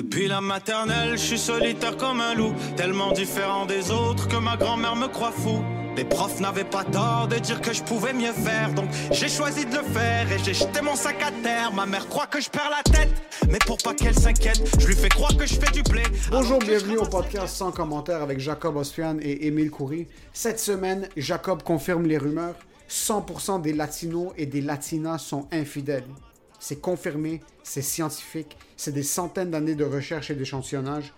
Depuis 0.00 0.28
la 0.28 0.40
maternelle, 0.40 1.18
je 1.18 1.22
suis 1.22 1.38
solitaire 1.38 1.94
comme 1.98 2.22
un 2.22 2.32
loup, 2.32 2.54
tellement 2.74 3.12
différent 3.12 3.66
des 3.66 3.90
autres 3.90 4.28
que 4.28 4.36
ma 4.36 4.56
grand-mère 4.56 4.96
me 4.96 5.08
croit 5.08 5.30
fou. 5.30 5.62
Les 5.94 6.06
profs 6.06 6.40
n'avaient 6.40 6.64
pas 6.64 6.84
tort 6.84 7.28
de 7.28 7.36
dire 7.36 7.60
que 7.60 7.74
je 7.74 7.82
pouvais 7.82 8.14
mieux 8.14 8.32
faire, 8.32 8.72
donc 8.72 8.88
j'ai 9.10 9.28
choisi 9.28 9.66
de 9.66 9.76
le 9.76 9.82
faire 9.82 10.32
et 10.32 10.38
j'ai 10.38 10.54
jeté 10.54 10.80
mon 10.80 10.96
sac 10.96 11.22
à 11.22 11.30
terre. 11.42 11.74
Ma 11.74 11.84
mère 11.84 12.08
croit 12.08 12.26
que 12.26 12.40
je 12.40 12.48
perds 12.48 12.70
la 12.70 12.82
tête, 12.82 13.10
mais 13.50 13.58
pour 13.58 13.76
pas 13.76 13.92
qu'elle 13.92 14.18
s'inquiète, 14.18 14.62
je 14.80 14.86
lui 14.86 14.96
fais 14.96 15.10
croire 15.10 15.36
que 15.36 15.44
je 15.44 15.56
fais 15.56 15.70
du 15.70 15.82
blé. 15.82 16.02
Bonjour, 16.30 16.60
bienvenue 16.60 16.96
au 16.96 17.04
podcast 17.04 17.54
sans 17.54 17.70
commentaire 17.70 18.22
avec 18.22 18.40
Jacob 18.40 18.76
Ospian 18.76 19.18
et 19.20 19.48
Émile 19.48 19.70
Coury. 19.70 20.06
Cette 20.32 20.60
semaine, 20.60 21.10
Jacob 21.18 21.62
confirme 21.62 22.06
les 22.06 22.16
rumeurs. 22.16 22.54
100% 22.88 23.60
des 23.60 23.74
Latinos 23.74 24.32
et 24.38 24.46
des 24.46 24.62
Latinas 24.62 25.18
sont 25.18 25.46
infidèles. 25.52 26.04
C'est 26.60 26.80
confirmé, 26.80 27.40
c'est 27.64 27.82
scientifique, 27.82 28.56
c'est 28.76 28.92
des 28.92 29.02
centaines 29.02 29.50
d'années 29.50 29.74
de 29.74 29.84
recherche 29.84 30.30
et 30.30 30.34
d'échantillonnage. 30.36 31.12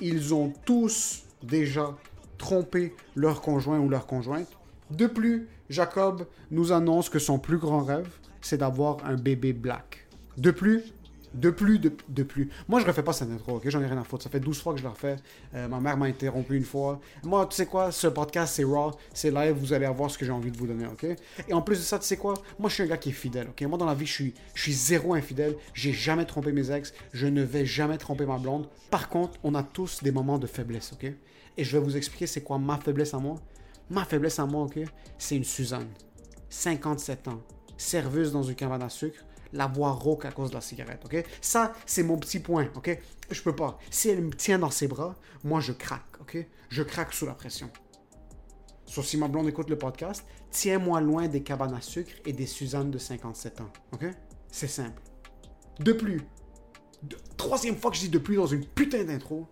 Ils 0.00 0.34
ont 0.34 0.52
tous 0.66 1.22
déjà 1.42 1.96
trompé 2.36 2.94
leur 3.14 3.40
conjoint 3.40 3.78
ou 3.78 3.88
leur 3.88 4.06
conjointe. 4.06 4.48
De 4.90 5.06
plus, 5.06 5.48
Jacob 5.70 6.26
nous 6.50 6.72
annonce 6.72 7.08
que 7.08 7.18
son 7.18 7.38
plus 7.38 7.58
grand 7.58 7.84
rêve, 7.84 8.08
c'est 8.40 8.58
d'avoir 8.58 8.98
un 9.06 9.14
bébé 9.14 9.52
black. 9.52 10.06
De 10.36 10.50
plus, 10.50 10.82
de 11.34 11.50
plus, 11.50 11.78
de, 11.78 11.92
de 12.08 12.22
plus. 12.22 12.50
Moi, 12.68 12.80
je 12.80 12.86
refais 12.86 13.02
pas 13.02 13.12
cette 13.12 13.30
intro, 13.30 13.56
ok? 13.56 13.68
J'en 13.68 13.80
ai 13.80 13.86
rien 13.86 13.98
à 13.98 14.04
foutre. 14.04 14.24
Ça 14.24 14.30
fait 14.30 14.40
12 14.40 14.60
fois 14.60 14.72
que 14.72 14.78
je 14.78 14.84
le 14.84 14.90
refais. 14.90 15.16
Euh, 15.54 15.68
ma 15.68 15.80
mère 15.80 15.96
m'a 15.96 16.06
interrompu 16.06 16.56
une 16.56 16.64
fois. 16.64 17.00
Moi, 17.22 17.46
tu 17.46 17.56
sais 17.56 17.66
quoi? 17.66 17.92
Ce 17.92 18.06
podcast, 18.06 18.54
c'est 18.54 18.64
raw, 18.64 18.92
c'est 19.12 19.30
live. 19.30 19.54
Vous 19.56 19.72
allez 19.72 19.86
avoir 19.86 20.10
ce 20.10 20.18
que 20.18 20.24
j'ai 20.24 20.32
envie 20.32 20.50
de 20.50 20.56
vous 20.56 20.66
donner, 20.66 20.86
ok? 20.86 21.06
Et 21.48 21.52
en 21.52 21.62
plus 21.62 21.76
de 21.76 21.82
ça, 21.82 21.98
tu 21.98 22.06
sais 22.06 22.16
quoi? 22.16 22.34
Moi, 22.58 22.68
je 22.68 22.74
suis 22.74 22.82
un 22.82 22.86
gars 22.86 22.96
qui 22.96 23.10
est 23.10 23.12
fidèle, 23.12 23.48
ok? 23.50 23.62
Moi, 23.62 23.78
dans 23.78 23.86
la 23.86 23.94
vie, 23.94 24.06
je 24.06 24.12
suis, 24.12 24.34
je 24.54 24.62
suis 24.62 24.72
zéro 24.72 25.14
infidèle. 25.14 25.56
J'ai 25.74 25.92
jamais 25.92 26.24
trompé 26.24 26.52
mes 26.52 26.70
ex. 26.70 26.92
Je 27.12 27.26
ne 27.26 27.42
vais 27.42 27.66
jamais 27.66 27.98
tromper 27.98 28.26
ma 28.26 28.38
blonde. 28.38 28.68
Par 28.90 29.08
contre, 29.08 29.38
on 29.44 29.54
a 29.54 29.62
tous 29.62 30.02
des 30.02 30.12
moments 30.12 30.38
de 30.38 30.46
faiblesse, 30.46 30.92
ok? 30.92 31.12
Et 31.56 31.64
je 31.64 31.76
vais 31.76 31.82
vous 31.82 31.96
expliquer 31.96 32.26
c'est 32.26 32.42
quoi 32.42 32.58
ma 32.58 32.78
faiblesse 32.78 33.14
à 33.14 33.18
moi. 33.18 33.36
Ma 33.90 34.04
faiblesse 34.04 34.38
à 34.38 34.46
moi, 34.46 34.64
ok? 34.64 34.78
C'est 35.18 35.36
une 35.36 35.44
Suzanne. 35.44 35.88
57 36.50 37.28
ans, 37.28 37.42
serveuse 37.76 38.32
dans 38.32 38.42
une 38.42 38.54
cabane 38.54 38.82
à 38.82 38.88
sucre, 38.88 39.24
la 39.52 39.66
voix 39.66 39.90
rauque 39.92 40.24
à 40.24 40.30
cause 40.30 40.50
de 40.50 40.54
la 40.54 40.60
cigarette, 40.60 41.02
ok? 41.04 41.24
Ça, 41.40 41.72
c'est 41.86 42.02
mon 42.02 42.18
petit 42.18 42.40
point, 42.40 42.68
ok? 42.74 42.98
Je 43.30 43.42
peux 43.42 43.54
pas. 43.54 43.78
Si 43.90 44.08
elle 44.08 44.22
me 44.22 44.32
tient 44.32 44.58
dans 44.58 44.70
ses 44.70 44.88
bras, 44.88 45.16
moi, 45.44 45.60
je 45.60 45.72
craque, 45.72 46.20
ok? 46.20 46.38
Je 46.68 46.82
craque 46.82 47.12
sous 47.12 47.26
la 47.26 47.34
pression. 47.34 47.70
Sauf 48.84 49.04
si 49.04 49.16
ma 49.16 49.28
blonde 49.28 49.48
écoute 49.48 49.68
le 49.68 49.76
podcast, 49.76 50.24
tiens-moi 50.50 51.00
loin 51.00 51.28
des 51.28 51.42
cabanes 51.42 51.74
à 51.74 51.80
sucre 51.80 52.12
et 52.24 52.32
des 52.32 52.46
Suzanne 52.46 52.90
de 52.90 52.98
57 52.98 53.60
ans, 53.60 53.70
ok? 53.92 54.06
C'est 54.50 54.68
simple. 54.68 55.02
De 55.78 55.92
plus, 55.92 56.22
troisième 57.36 57.76
fois 57.76 57.90
que 57.90 57.96
je 57.96 58.02
dis 58.02 58.08
de 58.08 58.18
plus 58.18 58.36
dans 58.36 58.46
une 58.46 58.64
putain 58.64 59.04
d'intro, 59.04 59.46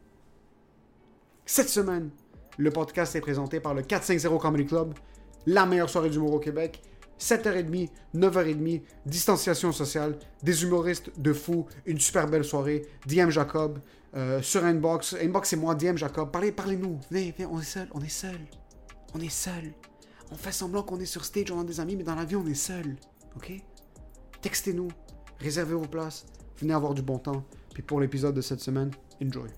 cette 1.44 1.68
semaine, 1.68 2.10
le 2.58 2.70
podcast 2.70 3.14
est 3.14 3.20
présenté 3.20 3.60
par 3.60 3.74
le 3.74 3.82
450 3.82 4.40
Comedy 4.40 4.66
Club, 4.66 4.94
la 5.46 5.66
meilleure 5.66 5.90
soirée 5.90 6.10
d'humour 6.10 6.32
au 6.32 6.40
Québec. 6.40 6.82
7h30, 7.18 7.90
9h30, 8.14 8.82
distanciation 9.06 9.72
sociale, 9.72 10.18
des 10.42 10.62
humoristes 10.62 11.10
de 11.18 11.32
fou, 11.32 11.66
une 11.86 11.98
super 11.98 12.26
belle 12.28 12.44
soirée. 12.44 12.86
DM 13.06 13.30
Jacob, 13.30 13.78
euh, 14.14 14.40
sur 14.42 14.64
Inbox. 14.64 15.16
Inbox, 15.20 15.50
c'est 15.50 15.56
moi, 15.56 15.74
DM 15.74 15.96
Jacob. 15.96 16.30
Parlez, 16.30 16.52
parlez-nous. 16.52 16.98
Venez, 17.10 17.34
venez, 17.36 17.46
on 17.50 17.60
est 17.60 17.64
seul, 17.64 17.88
on 17.92 18.00
est 18.00 18.08
seul. 18.08 18.38
On 19.14 19.20
est 19.20 19.30
seul. 19.30 19.72
On 20.30 20.36
fait 20.36 20.52
semblant 20.52 20.82
qu'on 20.82 20.98
est 21.00 21.06
sur 21.06 21.24
stage, 21.24 21.50
on 21.50 21.60
a 21.60 21.64
des 21.64 21.80
amis, 21.80 21.96
mais 21.96 22.04
dans 22.04 22.14
la 22.14 22.24
vie, 22.24 22.36
on 22.36 22.46
est 22.46 22.54
seul. 22.54 22.96
OK? 23.36 23.52
Textez-nous, 24.42 24.88
réservez 25.38 25.74
vos 25.74 25.86
places, 25.86 26.26
venez 26.58 26.74
avoir 26.74 26.94
du 26.94 27.02
bon 27.02 27.18
temps. 27.18 27.44
Puis 27.72 27.82
pour 27.82 28.00
l'épisode 28.00 28.34
de 28.34 28.40
cette 28.40 28.60
semaine, 28.60 28.90
enjoy. 29.22 29.50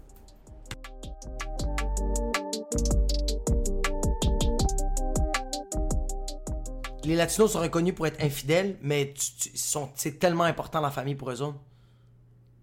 Les 7.09 7.17
Latinos 7.17 7.53
sont 7.53 7.61
reconnus 7.61 7.95
pour 7.95 8.07
être 8.07 8.23
infidèles, 8.23 8.77
mais 8.83 9.15
tu- 9.17 9.31
tu- 9.41 9.49
ils 9.55 9.59
sont- 9.59 9.89
c'est 9.95 10.19
tellement 10.19 10.45
important 10.45 10.81
la 10.83 10.91
famille 10.91 11.15
pour 11.15 11.31
eux 11.31 11.41
autres. 11.41 11.59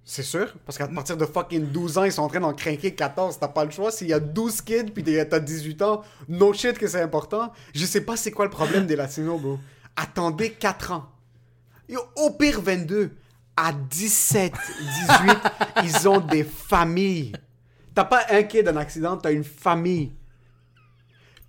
C'est 0.03 0.21
sûr, 0.21 0.53
parce 0.67 0.77
qu'à 0.77 0.87
partir 0.87 1.17
de 1.17 1.25
fucking 1.25 1.65
12 1.71 1.97
ans, 1.97 2.03
ils 2.03 2.11
sont 2.11 2.21
en 2.21 2.27
train 2.27 2.39
d'en 2.41 2.53
craquer 2.53 2.93
14. 2.93 3.39
T'as 3.39 3.47
pas 3.47 3.65
le 3.65 3.71
choix. 3.71 3.91
S'il 3.91 4.07
y 4.07 4.13
a 4.13 4.19
12 4.19 4.61
kids 4.61 4.91
puis 4.93 5.03
t'as 5.03 5.39
18 5.39 5.81
ans, 5.81 6.03
no 6.29 6.53
shit 6.53 6.77
que 6.77 6.87
c'est 6.87 7.01
important. 7.01 7.51
Je 7.73 7.83
sais 7.85 8.01
pas 8.01 8.15
c'est 8.15 8.29
quoi 8.29 8.45
le 8.45 8.51
problème 8.51 8.85
des 8.85 8.95
Latinos, 8.95 9.41
bro. 9.41 9.57
Attendez 9.95 10.51
4 10.51 10.91
ans. 10.91 11.05
Au 12.15 12.29
pire 12.29 12.61
22. 12.61 13.15
À 13.57 13.71
17, 13.73 14.53
18, 14.53 15.37
ils 15.83 16.07
ont 16.07 16.19
des 16.19 16.43
familles. 16.43 17.31
T'as 17.95 18.03
pas 18.03 18.25
un 18.29 18.43
kid 18.43 18.65
d'un 18.65 18.75
accident, 18.77 19.17
t'as 19.17 19.31
une 19.31 19.43
famille. 19.45 20.11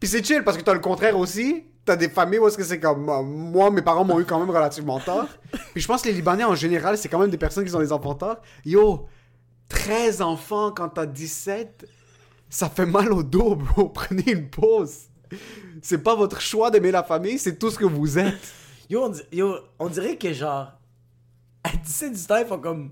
Puis 0.00 0.08
c'est 0.08 0.24
chill 0.24 0.42
parce 0.44 0.56
que 0.56 0.62
t'as 0.62 0.72
le 0.72 0.80
contraire 0.80 1.18
aussi. 1.18 1.64
T'as 1.86 1.96
des 1.96 2.08
familles 2.08 2.40
où 2.40 2.48
est-ce 2.48 2.56
que 2.56 2.64
c'est 2.64 2.80
comme 2.80 3.08
euh, 3.08 3.22
moi, 3.22 3.70
mes 3.70 3.80
parents 3.80 4.04
m'ont 4.04 4.20
eu 4.20 4.24
quand 4.24 4.38
même 4.38 4.50
relativement 4.50 5.00
tard. 5.00 5.28
Puis 5.72 5.80
je 5.80 5.86
pense 5.86 6.02
que 6.02 6.08
les 6.08 6.14
Libanais 6.14 6.44
en 6.44 6.54
général, 6.54 6.98
c'est 6.98 7.08
quand 7.08 7.18
même 7.18 7.30
des 7.30 7.38
personnes 7.38 7.64
qui 7.64 7.74
ont 7.74 7.80
des 7.80 7.92
enfants 7.92 8.14
tard. 8.14 8.38
Yo, 8.64 9.06
13 9.68 10.20
enfants 10.20 10.72
quand 10.72 10.88
t'as 10.88 11.06
17, 11.06 11.86
ça 12.50 12.68
fait 12.68 12.86
mal 12.86 13.12
au 13.12 13.22
dos, 13.22 13.54
bro. 13.54 13.88
Prenez 13.94 14.32
une 14.32 14.50
pause. 14.50 15.04
C'est 15.80 16.02
pas 16.02 16.14
votre 16.14 16.40
choix 16.40 16.70
d'aimer 16.70 16.90
la 16.90 17.04
famille, 17.04 17.38
c'est 17.38 17.56
tout 17.56 17.70
ce 17.70 17.78
que 17.78 17.84
vous 17.84 18.18
êtes. 18.18 18.52
Yo, 18.90 19.04
on, 19.04 19.12
yo, 19.32 19.56
on 19.78 19.88
dirait 19.88 20.16
que 20.16 20.32
genre, 20.32 20.72
à 21.64 21.70
17 21.70 22.12
du 22.12 22.26
temps, 22.26 22.36
ils 22.36 22.46
font 22.46 22.58
comme, 22.58 22.90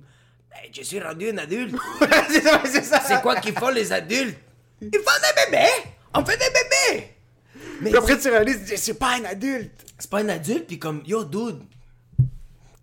Hey, 0.54 0.70
je 0.72 0.82
suis 0.82 1.00
rendu 1.00 1.30
un 1.30 1.38
adulte. 1.38 1.74
C'est 2.28 3.20
quoi 3.22 3.36
qu'ils 3.36 3.54
font 3.54 3.70
les 3.70 3.92
adultes? 3.92 4.38
Ils 4.80 4.90
font 4.92 5.20
des 5.20 5.50
bébés! 5.50 5.90
On 6.14 6.24
fait 6.24 6.36
des 6.36 6.44
bébés! 6.46 7.13
Mais 7.80 7.90
Puis 7.90 7.98
après, 7.98 8.18
tu 8.18 8.28
réalises, 8.28 8.62
je 8.70 8.76
suis 8.76 8.94
pas 8.94 9.16
un 9.16 9.24
adulte. 9.24 9.84
c'est 9.98 10.10
pas 10.10 10.20
un 10.20 10.28
adulte, 10.28 10.66
puis 10.66 10.78
comme, 10.78 11.02
yo, 11.06 11.24
dude, 11.24 11.60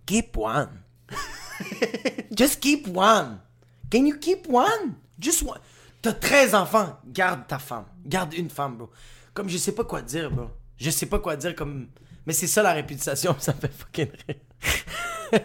keep 0.06 0.38
one. 0.38 0.70
Just 2.38 2.60
keep 2.60 2.88
one. 2.96 3.40
Can 3.92 4.06
you 4.06 4.18
keep 4.20 4.48
one? 4.50 4.96
Just 5.20 5.44
one. 5.44 5.60
T'as 6.02 6.14
13 6.14 6.56
enfants, 6.56 6.98
garde 7.08 7.48
ta 7.48 7.60
femme. 7.60 7.86
Garde 8.06 8.34
une 8.34 8.50
femme, 8.50 8.78
bro. 8.78 8.90
Comme, 9.34 9.48
je 9.50 9.58
sais 9.58 9.72
pas 9.74 9.84
quoi 9.84 10.02
dire, 10.02 10.32
bro. 10.32 10.48
Je 10.78 10.90
sais 10.90 11.06
pas 11.06 11.20
quoi 11.20 11.36
dire, 11.36 11.56
comme... 11.56 11.88
Mais 12.26 12.34
c'est 12.34 12.48
ça 12.48 12.62
la 12.64 12.74
réputation, 12.74 13.36
ça 13.40 13.54
me 13.54 13.60
fait 13.60 13.72
fucking 13.74 14.08
rire. 14.28 15.42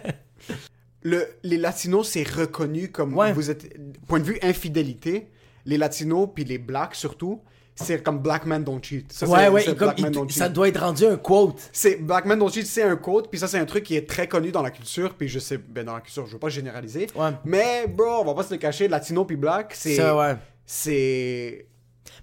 Le, 1.03 1.27
les 1.43 1.57
Latinos, 1.57 2.09
c'est 2.09 2.27
reconnu 2.27 2.91
comme 2.91 3.13
Ouais. 3.15 3.31
vous 3.31 3.49
êtes. 3.49 3.71
Point 4.07 4.19
de 4.19 4.25
vue 4.25 4.39
infidélité, 4.41 5.29
les 5.65 5.77
Latinos, 5.77 6.27
puis 6.33 6.43
les 6.43 6.57
Blacks 6.57 6.95
surtout, 6.95 7.41
c'est 7.79 8.03
comme 8.03 8.19
Black 8.19 8.45
Man 8.45 8.63
Don't 8.63 8.81
Cheat. 8.81 9.13
Ça, 9.13 9.27
ouais, 9.27 9.47
ouais, 9.49 9.75
comme, 9.75 9.93
il- 9.97 10.09
Don't 10.11 10.29
ça 10.29 10.45
Cheat. 10.45 10.53
doit 10.53 10.67
être 10.67 10.79
rendu 10.81 11.05
un 11.05 11.15
quote. 11.15 11.59
C'est 11.71 11.95
Black 11.97 12.25
Man 12.25 12.39
Don't 12.39 12.51
Cheat, 12.51 12.65
c'est 12.65 12.83
un 12.83 12.95
code, 12.97 13.29
puis 13.29 13.39
ça, 13.39 13.47
c'est 13.47 13.59
un 13.59 13.65
truc 13.65 13.83
qui 13.83 13.95
est 13.95 14.09
très 14.09 14.27
connu 14.27 14.51
dans 14.51 14.61
la 14.61 14.71
culture, 14.71 15.13
puis 15.15 15.27
je 15.27 15.39
sais, 15.39 15.57
ben 15.57 15.85
dans 15.85 15.93
la 15.93 16.01
culture, 16.01 16.25
je 16.25 16.33
veux 16.33 16.39
pas 16.39 16.49
généraliser. 16.49 17.07
Ouais. 17.15 17.29
Mais, 17.45 17.87
bro, 17.87 18.21
on 18.21 18.25
va 18.25 18.33
pas 18.33 18.43
se 18.43 18.53
le 18.53 18.57
cacher, 18.59 18.87
Latino 18.87 19.25
puis 19.25 19.35
Black, 19.37 19.73
c'est. 19.75 19.95
Ça, 19.95 20.15
ouais. 20.17 20.35
C'est. 20.65 21.65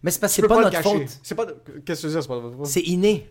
Mais 0.02 0.10
c'est 0.10 0.20
parce 0.20 0.34
que 0.36 0.42
c'est 0.42 0.48
pas 0.48 0.58
le 0.58 0.64
notre 0.64 0.82
faute. 0.82 1.18
C'est 1.22 1.34
pas. 1.34 1.46
Qu'est-ce 1.84 2.02
que 2.02 2.06
tu 2.06 2.06
veux 2.08 2.12
dire, 2.12 2.22
c'est 2.22 2.28
pas 2.28 2.38
votre 2.38 2.56
faute? 2.56 2.66
C'est 2.66 2.82
inné. 2.82 3.28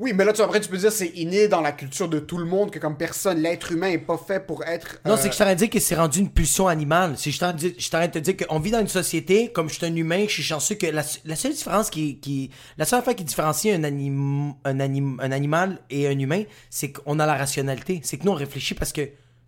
Oui, 0.00 0.14
mais 0.14 0.24
là, 0.24 0.32
tu, 0.32 0.40
après, 0.40 0.60
tu 0.62 0.68
peux 0.70 0.78
dire 0.78 0.90
c'est 0.90 1.08
inné 1.08 1.46
dans 1.46 1.60
la 1.60 1.72
culture 1.72 2.08
de 2.08 2.18
tout 2.20 2.38
le 2.38 2.46
monde 2.46 2.70
que 2.70 2.78
comme 2.78 2.96
personne, 2.96 3.38
l'être 3.42 3.70
humain 3.70 3.88
est 3.90 3.98
pas 3.98 4.16
fait 4.16 4.40
pour 4.40 4.64
être. 4.64 4.98
Non, 5.04 5.12
euh, 5.12 5.16
c'est 5.20 5.28
que 5.28 5.34
je 5.34 5.38
t'aurais 5.38 5.54
dit 5.56 5.68
que 5.68 5.78
c'est 5.78 5.94
rendu 5.94 6.20
une 6.20 6.30
pulsion 6.30 6.68
animale. 6.68 7.16
C'est 7.18 7.30
je 7.30 7.52
dit- 7.52 7.74
je 7.76 7.90
t'aurais 7.90 8.08
de 8.08 8.14
te 8.14 8.18
dire 8.18 8.34
qu'on 8.38 8.58
vit 8.60 8.70
dans 8.70 8.80
une 8.80 8.88
société, 8.88 9.52
comme 9.52 9.68
je 9.68 9.74
suis 9.74 9.84
un 9.84 9.94
humain, 9.94 10.24
je 10.26 10.32
suis 10.32 10.42
chanceux 10.42 10.74
que 10.76 10.86
la, 10.86 11.02
la 11.26 11.36
seule 11.36 11.52
différence 11.52 11.90
qui, 11.90 12.18
qui 12.18 12.50
la 12.78 12.86
seule 12.86 13.00
affaire 13.00 13.14
qui 13.14 13.24
différencie 13.24 13.78
un, 13.78 13.84
anim, 13.84 14.54
un, 14.64 14.80
anim- 14.80 15.18
un 15.20 15.32
animal 15.32 15.78
et 15.90 16.08
un 16.08 16.18
humain, 16.18 16.44
c'est 16.70 16.92
qu'on 16.92 17.18
a 17.18 17.26
la 17.26 17.34
rationalité. 17.36 18.00
C'est 18.02 18.16
que 18.16 18.24
nous 18.24 18.32
on 18.32 18.36
réfléchit 18.36 18.72
parce 18.74 18.92
que, 18.94 19.02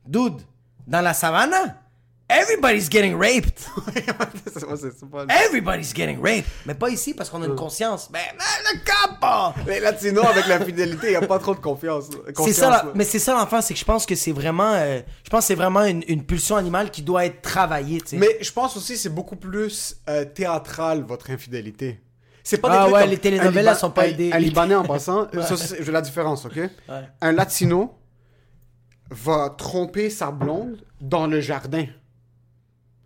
dude, 0.06 0.34
dans 0.86 1.00
la 1.00 1.14
savane, 1.14 1.54
everybody's 2.40 2.88
getting 2.90 3.16
raped. 3.18 3.60
ouais, 3.94 4.04
Everybody's 5.46 5.92
getting 5.94 6.20
raped. 6.22 6.46
Mais 6.66 6.74
pas 6.74 6.88
ici 6.90 7.14
parce 7.14 7.30
qu'on 7.30 7.42
a 7.42 7.46
une 7.46 7.54
conscience. 7.54 8.08
Mais, 8.12 8.18
mais 8.36 8.44
le! 8.74 8.82
Les 9.66 9.80
latinos, 9.80 10.24
avec 10.26 10.46
la 10.46 10.60
fidélité, 10.64 11.08
il 11.08 11.10
n'y 11.10 11.16
a 11.16 11.26
pas 11.26 11.38
trop 11.38 11.54
de 11.54 11.60
confiance. 11.60 12.06
C'est 12.26 12.32
confiance, 12.32 12.56
ça, 12.56 12.70
la- 12.70 12.86
mais 12.94 13.04
c'est 13.04 13.18
ça 13.18 13.34
l'enfant, 13.34 13.60
c'est 13.60 13.74
que 13.74 13.80
je 13.80 13.84
pense 13.84 14.04
que 14.06 14.14
c'est 14.14 14.32
vraiment, 14.32 14.72
euh, 14.74 15.00
je 15.24 15.30
pense 15.30 15.46
c'est 15.46 15.54
vraiment 15.54 15.84
une, 15.84 16.02
une 16.08 16.24
pulsion 16.24 16.56
animale 16.56 16.90
qui 16.90 17.02
doit 17.02 17.24
être 17.26 17.40
travaillée. 17.42 18.00
Mais 18.12 18.38
je 18.40 18.52
pense 18.52 18.76
aussi 18.76 18.96
c'est 18.96 19.08
beaucoup 19.10 19.36
plus 19.36 19.96
euh, 20.08 20.24
théâtral, 20.24 21.02
votre 21.06 21.30
infidélité. 21.30 22.00
C'est 22.44 22.58
pas 22.58 22.68
Ah 22.72 22.72
des 22.72 22.78
trucs 22.92 22.94
ouais, 22.94 23.06
les 23.06 23.16
Liban- 23.62 23.74
sont 23.76 23.90
pas 23.90 24.08
aidées. 24.08 24.30
Un 24.32 24.38
Libanais 24.38 24.74
en 24.74 24.84
passant, 24.84 25.28
ça, 25.42 25.56
c'est- 25.56 25.76
je 25.78 25.82
veux 25.84 25.92
la 25.92 26.00
différence, 26.02 26.44
ok? 26.44 26.58
Un 27.20 27.32
Latino 27.32 27.94
va 29.10 29.54
tromper 29.56 30.10
sa 30.10 30.30
blonde 30.30 30.84
dans 31.00 31.26
le 31.26 31.40
jardin. 31.40 31.84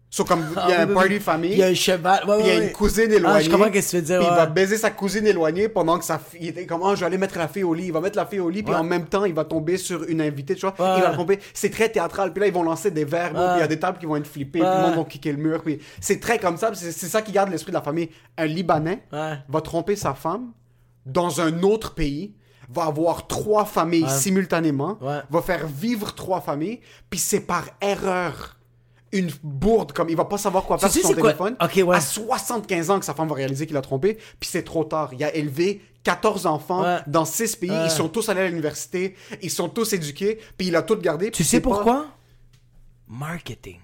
So, 0.09 0.25
comme 0.25 0.45
il 0.51 0.55
y 0.55 0.73
a 0.73 0.81
Ah, 0.81 0.83
un 0.83 0.89
oui, 0.89 0.95
party 0.95 1.09
oui. 1.15 1.21
famille, 1.21 1.53
Il 1.53 1.59
y 1.59 1.63
a 1.63 1.67
un 1.67 1.75
cheval. 1.75 2.25
Ouais, 2.27 2.37
il 2.41 2.47
y 2.47 2.51
a 2.51 2.63
une 2.63 2.73
cousine 2.73 3.09
Ah, 3.11 3.15
éloignée. 3.17 3.45
je 3.45 3.51
comprends 3.51 3.67
ce 3.67 3.71
que 3.73 3.79
tu 3.91 3.97
veux 3.97 4.03
dire. 4.03 4.19
Puis 4.21 4.29
il 4.31 4.37
va 4.37 4.47
baiser 4.47 4.77
sa 4.79 4.91
cousine 4.91 5.27
éloignée 5.27 5.69
pendant 5.69 5.99
que 5.99 6.05
sa 6.05 6.19
fille 6.19 6.39
il 6.43 6.49
était 6.51 6.65
comme 6.65 6.81
ah 6.85 6.95
je 6.95 7.01
vais 7.01 7.07
aller 7.07 7.19
mettre 7.19 7.37
la 7.37 7.49
fille 7.49 7.65
au 7.65 7.75
lit 7.75 7.87
il 7.87 7.93
va 7.93 8.01
mettre 8.01 8.17
la 8.17 8.25
fille 8.25 8.39
au 8.41 8.49
lit 8.49 8.63
puis 8.63 8.75
en 8.75 8.85
même 8.85 9.07
temps 9.07 9.25
il 9.25 9.35
va 9.35 9.45
tomber 9.45 9.77
sur 9.77 10.05
une 10.05 10.21
invitée 10.21 10.55
tu 10.55 10.61
vois 10.67 10.75
il 10.97 11.03
va 11.03 11.11
tomber 11.15 11.39
c'est 11.53 11.71
très 11.71 11.89
théâtral 11.89 12.33
puis 12.33 12.41
là 12.41 12.47
ils 12.47 12.53
vont 12.53 12.63
lancer 12.63 12.91
des 12.93 13.05
verbes 13.05 13.35
puis 13.35 13.57
il 13.57 13.61
y 13.61 13.63
a 13.63 13.67
des 13.67 13.79
tables 13.81 13.99
qui 13.99 14.07
vont 14.07 14.17
être 14.17 14.27
flippées 14.27 14.61
puis 14.61 14.69
le 14.69 14.83
monde 14.87 14.97
va 14.97 15.05
kicker 15.05 15.33
le 15.33 15.39
mur 15.39 15.63
puis 15.63 15.81
c'est 16.01 16.21
très 16.21 16.39
comme 16.39 16.57
ça 16.57 16.71
c'est 16.75 16.93
c'est 16.93 17.09
ça 17.09 17.21
qui 17.21 17.33
garde 17.33 17.51
l'esprit 17.51 17.73
de 17.73 17.77
la 17.77 17.83
famille 17.83 18.09
un 18.39 18.47
libanais 18.47 19.03
va 19.11 19.61
tromper 19.61 19.97
sa 19.97 20.15
femme 20.15 20.53
dans 21.05 21.41
un 21.41 21.63
autre 21.63 21.95
pays 21.95 22.33
va 22.73 22.85
avoir 22.85 23.27
trois 23.27 23.65
familles 23.65 24.05
Ouais. 24.05 24.09
simultanément 24.11 24.99
Ouais. 25.01 25.19
va 25.31 25.43
faire 25.43 25.67
vivre 25.67 26.15
trois 26.15 26.41
familles 26.41 26.81
puis 27.11 27.19
c'est 27.19 27.41
par 27.41 27.65
erreur 27.81 28.57
une 29.13 29.31
bourde 29.43 29.93
comme 29.93 30.09
il 30.09 30.17
va 30.17 30.25
pas 30.25 30.39
savoir 30.39 30.65
quoi 30.65 30.79
faire 30.79 30.91
sur 30.91 31.03
son 31.03 31.15
téléphone 31.15 31.57
Ok, 31.63 31.81
ouais. 31.87 31.97
à 31.97 32.01
75 32.01 32.91
ans 32.91 32.99
que 32.99 33.05
sa 33.05 33.15
femme 33.15 33.29
va 33.29 33.35
réaliser 33.35 33.67
qu'il 33.67 33.77
a 33.77 33.83
trompé, 33.83 34.19
puis 34.41 34.49
c'est 34.51 34.65
trop 34.65 34.85
tard. 34.85 35.11
Il 35.15 35.23
a 35.25 35.35
élevé 35.35 35.81
14 36.03 36.47
enfants 36.47 36.83
Ouais. 36.83 36.99
dans 37.07 37.25
6 37.25 37.57
pays, 37.57 37.71
Ouais. 37.71 37.85
ils 37.87 37.91
sont 37.91 38.09
tous 38.09 38.29
allés 38.29 38.41
à 38.43 38.49
l'université, 38.49 39.15
ils 39.43 39.51
sont 39.51 39.69
tous 39.69 39.93
éduqués, 39.93 40.39
puis 40.59 40.69
il 40.69 40.77
a 40.77 40.83
tout 40.83 40.97
gardé. 40.97 41.31
Tu 41.31 41.45
sais 41.45 41.61
pas- 41.61 41.71
pourquoi? 41.71 42.07
Marketing. 43.09 43.79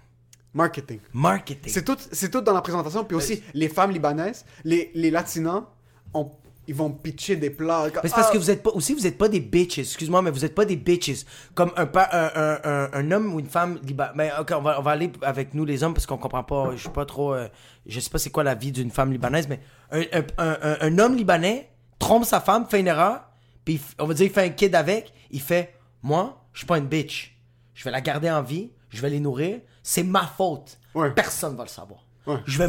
Marketing. 0.55 1.01
Marketing. 1.13 1.73
C'est 1.73 1.85
tout, 1.85 1.97
c'est 2.11 2.31
tout 2.31 2.41
dans 2.41 2.53
la 2.53 2.61
présentation, 2.61 3.05
puis 3.05 3.17
aussi 3.17 3.43
les 3.55 3.69
femmes 3.69 3.91
libanaises, 3.93 4.45
les, 4.65 4.91
les 4.95 5.11
latinas, 5.11 5.65
on- 6.13 6.31
ils 6.73 6.77
vont 6.79 6.91
pitcher 6.91 7.37
des 7.37 7.51
plats. 7.51 7.85
Mais 8.03 8.09
c'est 8.09 8.15
parce 8.15 8.29
Ah, 8.29 8.33
que 8.33 8.39
vous 8.39 8.51
êtes 8.51 8.63
pas, 8.63 8.71
aussi, 8.71 8.95
vous 8.95 9.07
êtes 9.07 9.19
pas 9.19 9.29
des 9.29 9.41
bitches, 9.41 9.79
excuse-moi, 9.79 10.23
mais 10.23 10.31
vous 10.31 10.45
êtes 10.45 10.55
pas 10.55 10.65
des 10.65 10.77
bitches. 10.77 11.25
Comme 11.55 11.71
un, 11.77 11.83
un, 11.85 12.31
un, 12.35 12.59
un, 12.65 12.91
un 12.93 13.11
homme 13.11 13.35
ou 13.35 13.41
une 13.41 13.47
femme 13.47 13.79
libanais. 13.83 14.13
Mais 14.15 14.33
ok, 14.41 14.53
on 14.57 14.63
va, 14.63 14.79
on 14.79 14.83
va 14.83 14.91
aller 14.93 15.13
avec 15.21 15.53
nous 15.55 15.65
les 15.65 15.83
hommes 15.83 15.93
parce 15.93 16.07
qu'on 16.07 16.17
comprend 16.17 16.43
pas, 16.45 16.71
je 16.75 16.81
suis 16.81 16.89
pas 16.89 17.05
trop, 17.05 17.35
euh, 17.35 17.49
je 17.87 18.01
sais 18.01 18.09
pas 18.11 18.19
c'est 18.19 18.31
quoi 18.31 18.43
la 18.45 18.55
vie 18.55 18.73
d'une 18.73 18.91
femme 18.91 19.13
libanaise, 19.13 19.49
mais 19.49 19.61
un, 19.91 20.77
un, 20.81 20.99
homme 20.99 21.15
libanais 21.17 21.69
trompe 21.99 22.25
sa 22.25 22.41
femme, 22.41 22.67
fait 22.69 22.81
une 22.81 22.87
erreur, 22.89 23.21
puis 23.65 23.81
on 23.99 24.07
va 24.07 24.15
dire 24.15 24.27
il 24.27 24.33
fait 24.33 24.45
un 24.45 24.49
kid 24.49 24.75
avec, 24.75 25.13
il 25.31 25.41
fait, 25.41 25.75
moi, 26.03 26.45
je 26.53 26.59
suis 26.61 26.67
pas 26.67 26.79
une 26.79 26.87
bitch. 26.87 27.37
Je 27.75 27.85
vais 27.85 27.91
la 27.91 28.01
garder 28.01 28.31
en 28.31 28.43
vie, 28.43 28.71
je 28.89 29.01
vais 29.03 29.11
les 29.11 29.21
nourrir, 29.21 29.61
c'est 29.83 30.03
ma 30.03 30.27
faute. 30.27 30.79
Ouais. 30.95 31.11
Personne 31.11 31.57
va 31.57 31.65
le 31.65 31.69
savoir. 31.69 32.01
Ouais. 32.27 32.39
Je 32.47 32.59
vais, 32.59 32.69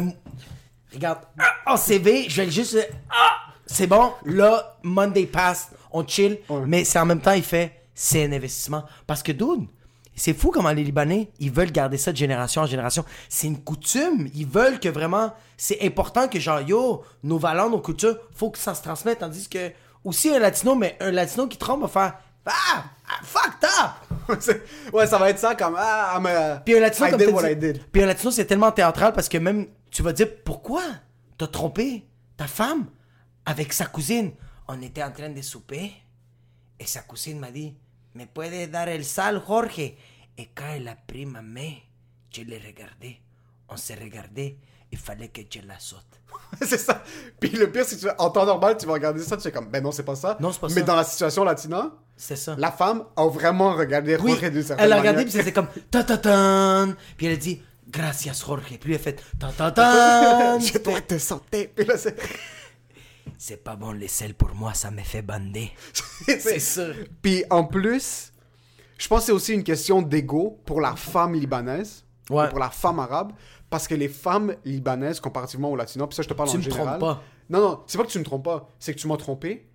regarde, 0.92 1.20
en 1.66 1.76
CV, 1.76 2.28
je 2.28 2.42
vais 2.42 2.50
juste, 2.50 2.76
ah, 3.10 3.53
c'est 3.66 3.86
bon, 3.86 4.12
là, 4.24 4.76
Monday 4.82 5.26
pass, 5.26 5.70
on 5.92 6.06
chill, 6.06 6.38
Ouais. 6.48 6.62
mais 6.66 6.84
c'est 6.84 6.98
en 6.98 7.06
même 7.06 7.20
temps, 7.20 7.32
il 7.32 7.42
fait, 7.42 7.72
c'est 7.94 8.24
un 8.24 8.32
investissement. 8.32 8.84
Parce 9.06 9.22
que, 9.22 9.32
dude, 9.32 9.66
c'est 10.16 10.32
fou 10.34 10.50
comment 10.50 10.70
les 10.70 10.84
Libanais, 10.84 11.30
ils 11.40 11.50
veulent 11.50 11.72
garder 11.72 11.98
ça 11.98 12.12
de 12.12 12.16
génération 12.16 12.62
en 12.62 12.66
génération. 12.66 13.04
C'est 13.28 13.46
une 13.48 13.58
coutume. 13.60 14.28
Ils 14.34 14.46
veulent 14.46 14.78
que 14.78 14.88
vraiment, 14.88 15.32
c'est 15.56 15.82
important 15.82 16.28
que 16.28 16.38
genre, 16.38 16.60
yo, 16.60 17.02
nos 17.24 17.38
valeurs, 17.38 17.68
nos 17.70 17.80
cultures, 17.80 18.16
faut 18.34 18.50
que 18.50 18.58
ça 18.58 18.74
se 18.74 18.82
transmette. 18.82 19.18
Tandis 19.20 19.48
que, 19.48 19.72
aussi 20.04 20.30
un 20.30 20.38
latino, 20.38 20.74
mais 20.76 20.96
un 21.00 21.10
latino 21.10 21.46
qui 21.48 21.56
trompe 21.58 21.82
va 21.82 21.88
faire, 21.88 22.14
ah, 22.46 22.84
ah, 23.08 23.20
fucked 23.22 23.64
up! 23.64 24.92
ouais, 24.92 25.06
ça 25.06 25.18
va 25.18 25.30
être 25.30 25.38
ça 25.38 25.54
comme 25.54 25.74
ah, 25.78 26.14
I'm 26.16 26.26
a- 26.26 26.56
Puis 26.64 26.76
un 26.76 26.80
latino, 26.80 27.06
I 27.06 27.10
comme 27.10 27.18
did 27.18 27.28
t'as 27.28 27.34
what 27.34 27.42
dit- 27.42 27.52
I 27.52 27.56
did. 27.56 27.82
Puis 27.90 28.02
un 28.02 28.06
latino, 28.06 28.30
c'est 28.30 28.44
tellement 28.44 28.70
théâtral 28.70 29.12
parce 29.14 29.28
que 29.28 29.38
même, 29.38 29.66
tu 29.90 30.02
vas 30.02 30.12
dire, 30.12 30.28
pourquoi 30.44 30.82
t'as 31.38 31.46
trompé 31.46 32.04
ta 32.36 32.46
femme? 32.46 32.86
Avec 33.46 33.72
sa 33.72 33.86
cousine? 33.86 34.32
On 34.68 34.80
était 34.82 35.02
en 35.02 35.10
train 35.12 35.28
de 35.30 35.42
souper 35.42 35.92
et 36.78 36.86
sa 36.86 37.00
cousine 37.00 37.38
m'a 37.38 37.50
dit, 37.50 37.74
¿me 38.14 38.24
puede 38.26 38.70
dar 38.70 38.88
el 38.88 39.04
sal, 39.04 39.42
Jorge? 39.46 39.78
Et 40.36 40.50
quand 40.54 40.72
elle 40.74 40.88
a 40.88 40.96
pris 40.96 41.26
ma 41.26 41.42
main, 41.42 41.72
je 42.30 42.42
l'ai 42.42 42.58
regardé. 42.58 43.20
On 43.68 43.76
s'est 43.76 43.94
regardé. 43.94 44.58
Il 44.90 44.98
fallait 44.98 45.28
que 45.28 45.40
je 45.50 45.60
la 45.66 45.78
saute. 45.78 46.20
c'est 46.62 46.78
ça. 46.78 47.02
Puis 47.40 47.50
le 47.50 47.70
pire, 47.70 47.84
c'est 47.84 48.00
que 48.00 48.06
en 48.18 48.30
temps 48.30 48.46
normal, 48.46 48.76
tu 48.76 48.86
vas 48.86 48.92
regarder 48.94 49.22
ça, 49.22 49.36
tu 49.36 49.42
fais 49.42 49.52
comme 49.52 49.68
ben 49.70 49.82
non, 49.82 49.92
c'est 49.92 50.02
pas 50.04 50.14
ça. 50.16 50.36
Non, 50.40 50.52
c'est 50.52 50.60
pas 50.60 50.68
Mais 50.68 50.74
ça. 50.80 50.82
dans 50.82 50.96
la 50.96 51.04
situation 51.04 51.44
latina, 51.44 51.92
C'est 52.16 52.36
ça. 52.36 52.54
la 52.58 52.70
femme 52.72 53.04
a 53.16 53.26
vraiment 53.26 53.74
regardé 53.74 54.16
Oui, 54.16 54.32
Jorge 54.32 54.50
d'une 54.50 54.62
certaine 54.62 54.84
elle 54.86 54.92
a 54.92 54.98
regardé, 54.98 55.22
puis 55.24 55.32
c'était 55.32 55.52
comme 55.52 55.68
ta 55.90 56.04
ta 56.04 56.18
tan. 56.18 56.94
Puis 57.16 57.26
elle 57.26 57.32
a 57.34 57.36
dit 57.36 57.60
gracias 57.88 58.44
Jorge. 58.46 58.62
Puis 58.66 58.78
lui 58.88 58.94
a 58.94 58.98
fait 58.98 59.20
ta 59.38 59.48
ta 59.52 59.70
tan. 59.72 60.60
Je 60.64 60.78
dois 60.78 61.00
te 61.00 61.18
sauter. 61.18 61.68
Puis 61.74 61.84
là, 61.86 61.96
c'est... 61.98 62.16
C'est 63.46 63.62
pas 63.62 63.76
bon 63.76 63.92
les 63.92 64.08
sels 64.08 64.32
pour 64.32 64.54
moi, 64.54 64.72
ça 64.72 64.90
me 64.90 65.02
fait 65.02 65.20
bander. 65.20 65.70
c'est 66.24 66.58
ça. 66.58 66.86
Puis 67.20 67.44
en 67.50 67.64
plus, 67.64 68.32
je 68.96 69.06
pense 69.06 69.20
que 69.20 69.26
c'est 69.26 69.32
aussi 69.32 69.52
une 69.52 69.62
question 69.62 70.00
d'ego 70.00 70.62
pour 70.64 70.80
la 70.80 70.96
femme 70.96 71.34
libanaise, 71.34 72.06
Ouais. 72.30 72.46
ou 72.46 72.48
pour 72.48 72.58
la 72.58 72.70
femme 72.70 73.00
arabe, 73.00 73.32
parce 73.68 73.86
que 73.86 73.94
les 73.94 74.08
femmes 74.08 74.56
libanaises, 74.64 75.20
comparativement 75.20 75.70
aux 75.70 75.76
latinos, 75.76 76.08
puis 76.08 76.16
ça 76.16 76.22
je 76.22 76.28
te 76.30 76.32
parle 76.32 76.48
Tu 76.48 76.54
en 76.54 76.58
me 76.60 76.64
général. 76.64 76.86
trompes 76.86 77.00
pas. 77.00 77.22
Non, 77.50 77.60
non, 77.60 77.80
c'est 77.86 77.98
pas 77.98 78.04
que 78.04 78.10
tu 78.10 78.18
me 78.18 78.24
trompes 78.24 78.44
pas, 78.44 78.66
c'est 78.78 78.94
que 78.94 78.98
tu 78.98 79.06
m'as 79.08 79.18
trompé. 79.18 79.68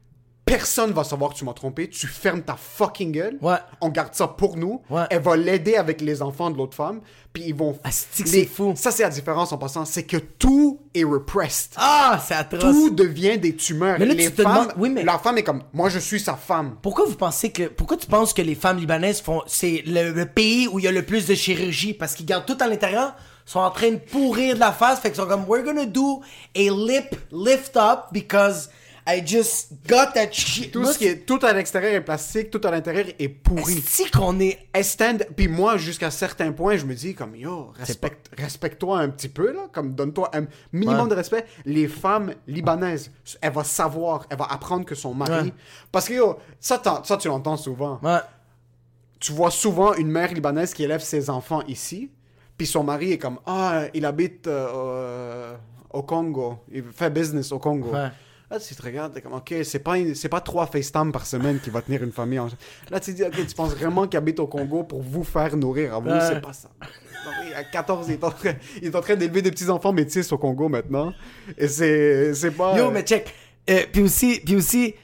Personne 0.49 0.91
va 0.91 1.03
savoir 1.03 1.31
que 1.33 1.37
tu 1.37 1.45
m'as 1.45 1.53
trompé. 1.53 1.89
Tu 1.89 2.07
fermes 2.07 2.41
ta 2.41 2.55
fucking 2.55 3.11
gueule. 3.11 3.37
Ouais. 3.41 3.57
On 3.81 3.89
garde 3.89 4.13
ça 4.15 4.27
pour 4.27 4.57
nous. 4.57 4.81
Ouais. 4.89 5.03
Elle 5.09 5.21
va 5.21 5.37
l'aider 5.37 5.75
avec 5.75 6.01
les 6.01 6.21
enfants 6.21 6.49
de 6.49 6.57
l'autre 6.57 6.75
femme. 6.75 7.01
Puis 7.31 7.43
ils 7.47 7.55
vont. 7.55 7.77
Asti 7.83 8.23
que 8.23 8.29
Les- 8.29 8.39
c'est 8.41 8.45
fou? 8.47 8.73
Ça, 8.75 8.89
c'est 8.91 9.03
la 9.03 9.09
différence 9.09 9.51
en 9.51 9.57
passant. 9.57 9.85
C'est 9.85 10.03
que 10.03 10.17
tout 10.17 10.79
est 10.95 11.03
repressed. 11.03 11.73
Ah, 11.77 12.19
c'est 12.25 12.33
atroce. 12.33 12.61
Tout 12.61 12.89
devient 12.89 13.37
des 13.37 13.55
tumeurs. 13.55 13.97
Mais 13.99 14.05
là, 14.05 14.13
les 14.15 14.25
tu 14.25 14.31
te 14.31 14.41
femmes, 14.41 14.53
demandes- 14.53 14.73
oui, 14.77 14.89
mais- 14.89 15.03
La 15.03 15.19
femme 15.19 15.37
est 15.37 15.43
comme, 15.43 15.61
moi, 15.73 15.89
je 15.89 15.99
suis 15.99 16.19
sa 16.19 16.33
femme. 16.33 16.77
Pourquoi 16.81 17.05
vous 17.05 17.15
pensez 17.15 17.51
que 17.51 17.63
pourquoi 17.67 17.97
tu 17.97 18.07
penses 18.07 18.33
que 18.33 18.41
les 18.41 18.55
femmes 18.55 18.79
libanaises 18.79 19.21
font 19.21 19.41
c'est 19.45 19.83
le, 19.85 20.11
le 20.11 20.25
pays 20.25 20.67
où 20.67 20.79
il 20.79 20.85
y 20.85 20.87
a 20.87 20.91
le 20.91 21.03
plus 21.03 21.27
de 21.27 21.35
chirurgie? 21.35 21.93
Parce 21.93 22.15
qu'ils 22.15 22.25
gardent 22.25 22.45
tout 22.47 22.57
à 22.59 22.67
l'intérieur 22.67 23.13
sont 23.45 23.59
en 23.59 23.71
train 23.71 23.89
de 23.91 23.97
pourrir 23.97 24.53
de 24.55 24.59
la 24.59 24.71
face 24.71 24.99
fait 24.99 25.09
qu'ils 25.09 25.19
sont 25.21 25.27
comme 25.27 25.45
we're 25.47 25.63
gonna 25.63 25.85
do 25.87 26.21
a 26.55 26.59
lip 26.59 27.15
lift 27.31 27.75
up 27.77 28.05
because 28.11 28.69
I 29.11 29.23
just 29.25 29.71
got 29.87 30.11
that 30.13 30.31
shit. 30.31 30.71
Tout 30.71 30.81
Moi, 30.81 30.93
ce 30.93 30.97
qui 30.99 31.05
est, 31.05 31.25
tout 31.25 31.39
à 31.41 31.51
l'extérieur 31.53 31.93
est 31.93 32.01
plastique, 32.01 32.51
tout 32.51 32.61
à 32.63 32.69
l'intérieur 32.69 33.05
est 33.17 33.29
pourri. 33.29 33.81
c'est 33.85 34.11
qu'on 34.11 34.39
est 34.39 34.59
stand, 34.83 35.25
puis 35.35 35.47
moi, 35.47 35.77
jusqu'à 35.77 36.11
certains 36.11 36.51
points, 36.51 36.77
je 36.77 36.85
me 36.85 36.93
dis 36.93 37.15
comme, 37.15 37.35
yo, 37.35 37.71
respecte, 37.75 38.29
respecte-toi 38.37 38.99
un 38.99 39.09
petit 39.09 39.29
peu, 39.29 39.51
là, 39.51 39.67
comme 39.71 39.95
donne-toi 39.95 40.29
un 40.35 40.45
minimum 40.71 41.03
Ouais. 41.03 41.09
de 41.09 41.15
respect. 41.15 41.45
Les 41.65 41.87
femmes 41.87 42.33
libanaises, 42.45 43.11
elle 43.41 43.53
va 43.53 43.63
savoir, 43.63 44.25
elle 44.29 44.37
va 44.37 44.45
apprendre 44.45 44.85
que 44.85 44.95
son 44.95 45.13
mari... 45.13 45.47
Ouais. 45.47 45.53
Parce 45.91 46.07
que, 46.07 46.13
yo, 46.13 46.37
ça, 46.59 46.81
ça 47.03 47.17
tu 47.17 47.27
l'entends 47.29 47.57
souvent. 47.57 47.99
Ouais. 48.03 48.19
Tu 49.19 49.31
vois 49.31 49.51
souvent 49.51 49.93
une 49.95 50.09
mère 50.11 50.31
libanaise 50.33 50.73
qui 50.73 50.83
élève 50.83 51.01
ses 51.01 51.29
enfants 51.29 51.63
ici, 51.67 52.11
puis 52.57 52.67
son 52.67 52.83
mari 52.83 53.13
est 53.13 53.17
comme, 53.17 53.39
ah, 53.45 53.85
il 53.93 54.05
habite 54.05 54.47
euh, 54.47 55.55
au 55.91 56.03
Congo, 56.03 56.59
il 56.71 56.83
fait 56.83 57.09
business 57.09 57.51
au 57.51 57.59
Congo. 57.59 57.91
Là, 58.51 58.59
tu 58.59 58.73
te 58.75 58.81
regardes, 58.81 59.13
t'es 59.13 59.21
comme, 59.21 59.33
OK, 59.33 59.53
c'est 59.63 59.79
pas, 59.79 59.97
une- 59.97 60.15
c'est 60.15 60.27
pas 60.29 60.41
trois 60.41 60.65
FaceTime 60.65 61.11
par 61.11 61.25
semaine 61.27 61.59
qui 61.59 61.69
va 61.69 61.81
tenir 61.83 62.01
une 62.03 62.11
famille. 62.11 62.39
en- 62.39 62.47
Là, 62.89 62.99
tu 62.99 63.11
te 63.11 63.17
dis, 63.17 63.23
OK, 63.23 63.45
tu 63.47 63.53
penses 63.55 63.73
vraiment 63.75 64.07
qu'il 64.07 64.17
habite 64.17 64.39
au 64.39 64.47
Congo 64.47 64.83
pour 64.83 65.03
vous 65.03 65.23
faire 65.23 65.55
nourrir 65.55 65.93
à 65.95 65.99
vous? 65.99 66.09
C'est 66.27 66.41
pas 66.41 66.53
ça. 66.53 66.69
Non, 66.81 67.31
oui, 67.43 67.53
à 67.53 67.63
14, 67.63 68.07
il 68.09 68.13
est 68.13 68.95
en 68.95 69.01
train, 69.01 69.15
d'élever 69.15 69.41
des 69.43 69.51
petits-enfants 69.51 69.93
métis 69.93 70.31
au 70.31 70.37
Congo 70.39 70.67
maintenant. 70.67 71.13
Et 71.57 71.67
c'est, 71.67 72.33
c'est 72.33 72.51
pas... 72.51 72.75
Yo, 72.77 72.89
mais 72.89 73.03
check. 73.03 73.31
Euh, 73.69 73.83
puis 73.91 74.01
aussi, 74.01 74.41
puis 74.43 74.55
aussi, 74.55 74.95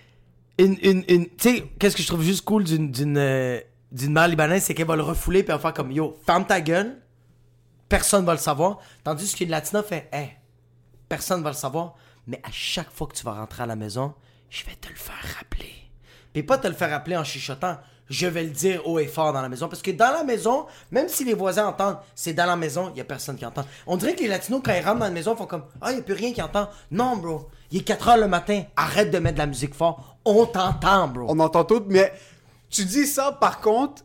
une, 0.57 0.77
une, 0.81 1.03
une, 1.07 1.25
tu 1.27 1.33
sais, 1.57 1.63
qu'est-ce 1.77 1.95
que 1.95 2.01
je 2.01 2.07
trouve 2.07 2.23
juste 2.23 2.43
cool 2.45 2.63
d'une, 2.63 2.89
d'une, 2.89 3.17
euh, 3.17 3.59
d'une 3.91 4.13
mère 4.13 4.27
libanaise, 4.27 4.63
c'est 4.63 4.73
qu'elle 4.73 4.87
va 4.87 4.95
le 4.95 5.03
refouler 5.03 5.43
puis 5.43 5.51
elle 5.51 5.57
va 5.57 5.61
faire 5.61 5.73
comme, 5.73 5.91
yo, 5.91 6.17
ferme 6.25 6.47
ta 6.47 6.61
gueule, 6.61 6.97
personne 7.89 8.25
va 8.25 8.31
le 8.33 8.39
savoir. 8.39 8.79
Tandis 9.03 9.35
qu'une 9.35 9.49
latina 9.49 9.83
fait, 9.83 10.07
hey, 10.11 10.29
personne 11.07 11.43
va 11.43 11.51
le 11.51 11.55
savoir, 11.55 11.95
mais 12.27 12.41
à 12.43 12.51
chaque 12.51 12.91
fois 12.91 13.07
que 13.07 13.15
tu 13.15 13.23
vas 13.23 13.33
rentrer 13.33 13.63
à 13.63 13.65
la 13.65 13.75
maison, 13.75 14.13
je 14.49 14.65
vais 14.65 14.75
te 14.75 14.89
le 14.89 14.95
faire 14.95 15.37
rappeler. 15.37 15.73
Puis 16.33 16.43
pas 16.43 16.57
te 16.57 16.67
le 16.67 16.73
faire 16.73 16.93
appeler 16.93 17.17
en 17.17 17.23
chuchotant. 17.23 17.77
Je 18.09 18.27
vais 18.27 18.43
le 18.43 18.51
dire 18.51 18.87
haut 18.87 18.99
et 18.99 19.07
fort 19.07 19.33
dans 19.33 19.41
la 19.41 19.49
maison. 19.49 19.67
Parce 19.67 19.81
que 19.81 19.89
dans 19.91 20.11
la 20.11 20.23
maison, 20.23 20.67
même 20.91 21.07
si 21.09 21.23
les 21.23 21.33
voisins 21.33 21.65
entendent, 21.65 21.97
c'est 22.13 22.33
dans 22.33 22.45
la 22.45 22.55
maison, 22.55 22.91
il 22.93 22.97
y 22.97 23.01
a 23.01 23.03
personne 23.03 23.35
qui 23.35 23.45
entend. 23.45 23.65
On 23.87 23.97
dirait 23.97 24.15
que 24.15 24.21
les 24.21 24.27
Latinos, 24.27 24.61
quand 24.63 24.73
ils 24.73 24.83
rentrent 24.83 24.99
dans 24.99 25.05
la 25.05 25.11
maison, 25.11 25.35
font 25.35 25.47
comme 25.47 25.63
Ah, 25.81 25.91
il 25.91 25.95
n'y 25.95 26.01
a 26.01 26.03
plus 26.03 26.13
rien 26.13 26.31
qui 26.33 26.41
entend. 26.41 26.69
Non, 26.91 27.17
bro. 27.17 27.49
Il 27.71 27.79
est 27.79 27.83
4 27.83 28.09
heures 28.09 28.17
le 28.17 28.27
matin. 28.27 28.63
Arrête 28.75 29.09
de 29.09 29.17
mettre 29.17 29.35
de 29.35 29.39
la 29.39 29.47
musique 29.47 29.73
fort. 29.73 30.17
On 30.23 30.45
t'entend, 30.45 31.07
bro. 31.07 31.25
On 31.29 31.39
entend 31.39 31.63
tout, 31.63 31.83
mais 31.87 32.13
tu 32.69 32.85
dis 32.85 33.07
ça, 33.07 33.31
par 33.31 33.59
contre, 33.59 34.03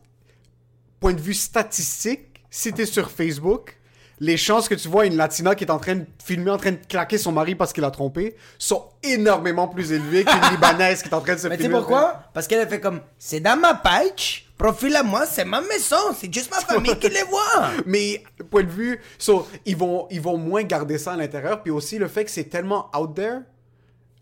point 0.99 1.13
de 1.13 1.21
vue 1.21 1.33
statistique, 1.33 2.43
si 2.49 2.73
t'es 2.73 2.85
sur 2.85 3.11
Facebook, 3.11 3.77
les 4.23 4.37
chances 4.37 4.69
que 4.69 4.75
tu 4.75 4.87
vois 4.87 5.07
une 5.07 5.17
Latina 5.17 5.55
qui 5.55 5.63
est 5.63 5.71
en 5.71 5.79
train 5.79 5.95
de 5.95 6.05
filmer, 6.23 6.51
en 6.51 6.57
train 6.57 6.71
de 6.73 6.79
claquer 6.87 7.17
son 7.17 7.31
mari 7.31 7.55
parce 7.55 7.73
qu'il 7.73 7.83
a 7.83 7.89
trompé, 7.89 8.35
sont 8.59 8.85
énormément 9.01 9.67
plus 9.67 9.91
élevées 9.91 10.23
qu'une 10.23 10.41
Libanaise 10.51 11.01
qui 11.01 11.09
est 11.09 11.13
en 11.13 11.21
train 11.21 11.33
de 11.33 11.39
se 11.39 11.47
Mais 11.47 11.57
tu 11.57 11.63
filmer. 11.63 11.75
sais 11.77 11.79
pourquoi? 11.81 12.23
Parce 12.31 12.47
qu'elle 12.47 12.59
a 12.61 12.67
fait 12.67 12.79
comme 12.79 13.01
C'est 13.17 13.39
dans 13.39 13.59
ma 13.59 13.73
page. 13.73 14.47
Profil 14.59 14.95
à 14.95 15.01
moi, 15.01 15.25
c'est 15.25 15.43
ma 15.43 15.59
maison. 15.61 15.97
C'est 16.15 16.31
juste 16.31 16.51
ma 16.51 16.59
famille 16.59 16.95
qui 16.99 17.09
les 17.09 17.23
voit. 17.23 17.71
Mais 17.87 18.23
point 18.51 18.61
de 18.61 18.69
vue, 18.69 19.01
so, 19.17 19.47
ils 19.65 19.75
vont 19.75 20.05
ils 20.11 20.21
vont 20.21 20.37
moins 20.37 20.61
garder 20.61 20.99
ça 20.99 21.13
à 21.13 21.17
l'intérieur, 21.17 21.63
puis 21.63 21.71
aussi 21.71 21.97
le 21.97 22.07
fait 22.07 22.23
que 22.25 22.29
c'est 22.29 22.43
tellement 22.43 22.91
out 22.95 23.15
there. 23.15 23.39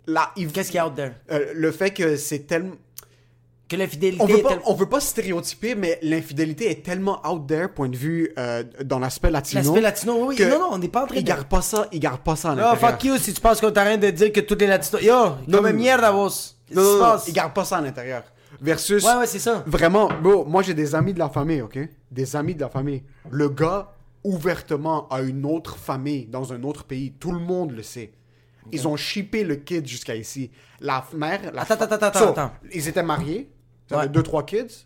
Là, 0.08 0.32
ils- 0.38 0.50
Qu'est-ce 0.51 0.70
qu'il 0.72 0.77
y 0.77 0.79
a 0.79 0.88
out 0.88 0.96
there? 0.96 1.12
euh, 1.32 1.51
le 1.53 1.72
fait 1.74 1.91
que 1.91 2.15
c'est 2.15 2.48
tellement 2.48 2.75
Que 3.70 3.76
l'infidélité 3.76 4.22
on 4.24 4.26
veut 4.26 4.42
pas, 4.42 4.58
on 4.66 4.74
veut 4.74 4.90
pas 4.90 5.00
stéréotyper, 5.00 5.76
mais 5.76 6.00
l'infidélité 6.02 6.72
est 6.72 6.84
tellement 6.84 7.22
out 7.26 7.46
there, 7.48 7.70
point 7.72 7.88
de 7.88 7.96
vue 7.96 8.34
euh, 8.40 8.64
dans 8.84 8.98
l'aspect 9.00 9.30
latino. 9.30 9.62
L'aspect 9.62 9.82
latino, 9.82 10.26
oui, 10.26 10.36
Non, 10.42 10.60
non, 10.60 10.68
on 10.72 10.78
n'est 10.80 10.88
pas 10.88 11.04
en 11.04 11.06
train 11.06 11.16
Ils 11.18 11.24
de- 11.24 11.28
gardent 11.28 11.48
pas 11.48 11.62
ça, 11.62 11.88
ils 11.92 12.00
gardent 12.00 12.20
pas 12.22 12.36
ça 12.36 12.50
à 12.50 12.54
Oh, 12.54 12.56
l'intérieur. 12.58 12.92
fuck 12.92 13.04
you 13.04 13.18
si 13.18 13.32
tu 13.32 13.40
penses 13.40 13.62
qu'on 13.62 13.72
t'a 13.72 13.84
rien 13.84 13.98
de 14.00 14.10
dire 14.10 14.32
que 14.32 14.40
tous 14.40 14.56
les 14.60 14.66
latinos. 14.68 15.04
Yo, 15.04 15.14
Non, 15.48 15.60
comme 15.62 15.72
mierda 15.74 16.12
vos. 16.12 16.30
Non, 16.74 16.82
non, 16.82 16.98
non, 17.00 17.16
ils 17.28 17.34
gardent 17.34 17.54
pas 17.54 17.64
ça 17.64 17.78
à 17.78 17.82
l'intérieur. 17.82 18.24
Versus. 18.60 19.04
Ouais, 19.06 19.16
ouais, 19.18 19.28
c'est 19.28 19.40
ça. 19.40 19.64
Vraiment, 19.68 20.10
bro, 20.22 20.44
moi 20.46 20.64
j'ai 20.64 20.74
des 20.74 20.96
amis 20.96 21.14
de 21.14 21.20
la 21.20 21.30
famille, 21.30 21.62
ok? 21.62 21.78
Des 22.12 22.36
amis 22.36 22.56
de 22.56 22.62
la 22.62 22.70
famille. 22.70 23.04
Le 23.30 23.50
gars, 23.50 23.94
ouvertement, 24.24 25.08
a 25.10 25.22
une 25.22 25.46
autre 25.46 25.78
famille 25.78 26.26
dans 26.26 26.52
un 26.54 26.64
autre 26.64 26.84
pays. 26.86 27.14
Tout 27.20 27.32
le 27.32 27.40
monde 27.40 27.72
le 27.72 27.84
sait. 27.84 28.12
Ils 28.72 28.88
ont 28.88 28.96
shippé 28.98 29.44
le 29.44 29.56
kid 29.56 29.88
jusqu'à 29.88 30.16
ici. 30.16 30.52
La 30.80 31.04
mère. 31.14 31.40
La 31.54 31.62
Attends, 31.64 31.78
fa- 31.78 31.84
attends, 31.86 32.06
attends, 32.08 32.20
So, 32.20 32.26
attends. 32.30 32.52
Ils 32.74 32.88
étaient 32.88 33.04
mariés. 33.04 33.50
Avaient 33.91 34.01
Ouais. 34.03 34.10
deux, 34.10 34.24
trois 34.24 34.46
kids. 34.46 34.86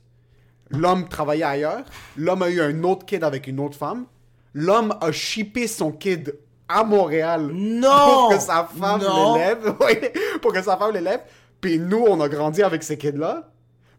L'homme 0.70 1.08
travaillait 1.08 1.44
ailleurs. 1.44 1.84
L'homme 2.18 2.42
a 2.42 2.50
eu 2.50 2.62
un 2.62 2.84
autre 2.84 3.06
kid 3.06 3.24
avec 3.24 3.48
une 3.48 3.60
autre 3.60 3.78
femme. 3.78 4.06
L'homme 4.54 4.96
a 5.02 5.12
shippé 5.12 5.68
son 5.68 5.92
kid 5.92 6.36
à 6.70 6.84
Montréal 6.84 7.50
Non! 7.54 7.90
pour 7.90 8.30
que 8.30 8.40
sa 8.40 8.66
femme 8.80 9.02
l'élève. 9.02 9.76
Pour 10.42 10.54
que 10.54 10.62
sa 10.62 10.78
femme 10.78 10.94
l'élève. 10.94 11.22
Puis 11.62 11.78
nous, 11.80 12.04
on 12.08 12.20
a 12.22 12.28
grandi 12.30 12.64
avec 12.64 12.82
ces 12.84 12.98
kids-là. 12.98 13.50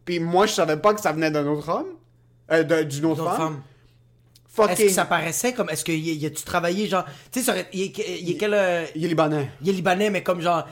Puis 0.05 0.19
moi, 0.21 0.47
je 0.47 0.53
savais 0.53 0.77
pas 0.77 0.93
que 0.95 1.01
ça 1.01 1.13
venait 1.13 1.31
d'un 1.31 1.47
autre 1.47 1.69
homme. 1.69 1.87
Euh, 2.51 2.63
d'une 2.85 3.07
autre, 3.07 3.23
autre 3.23 3.37
femme. 3.37 3.63
femme. 4.49 4.71
Est-ce 4.71 4.83
que 4.83 4.89
ça 4.91 5.05
paraissait 5.05 5.53
comme. 5.55 5.71
Est-ce 5.71 5.91
y, 5.91 6.15
y 6.15 6.27
a-tu 6.27 6.43
travaillé 6.45 6.87
genre. 6.87 7.05
Tu 7.33 7.43
sais, 7.43 7.67
il 7.73 7.83
est, 7.83 8.21
il 8.21 8.31
est 8.33 8.37
quel. 8.37 8.53
euh, 8.55 8.85
Il 8.95 9.05
est 9.05 9.09
libanais. 9.09 9.51
Il 9.63 9.69
est 9.71 9.73
libanais, 9.73 10.11
mais 10.11 10.23
comme 10.23 10.41
genre. 10.41 10.67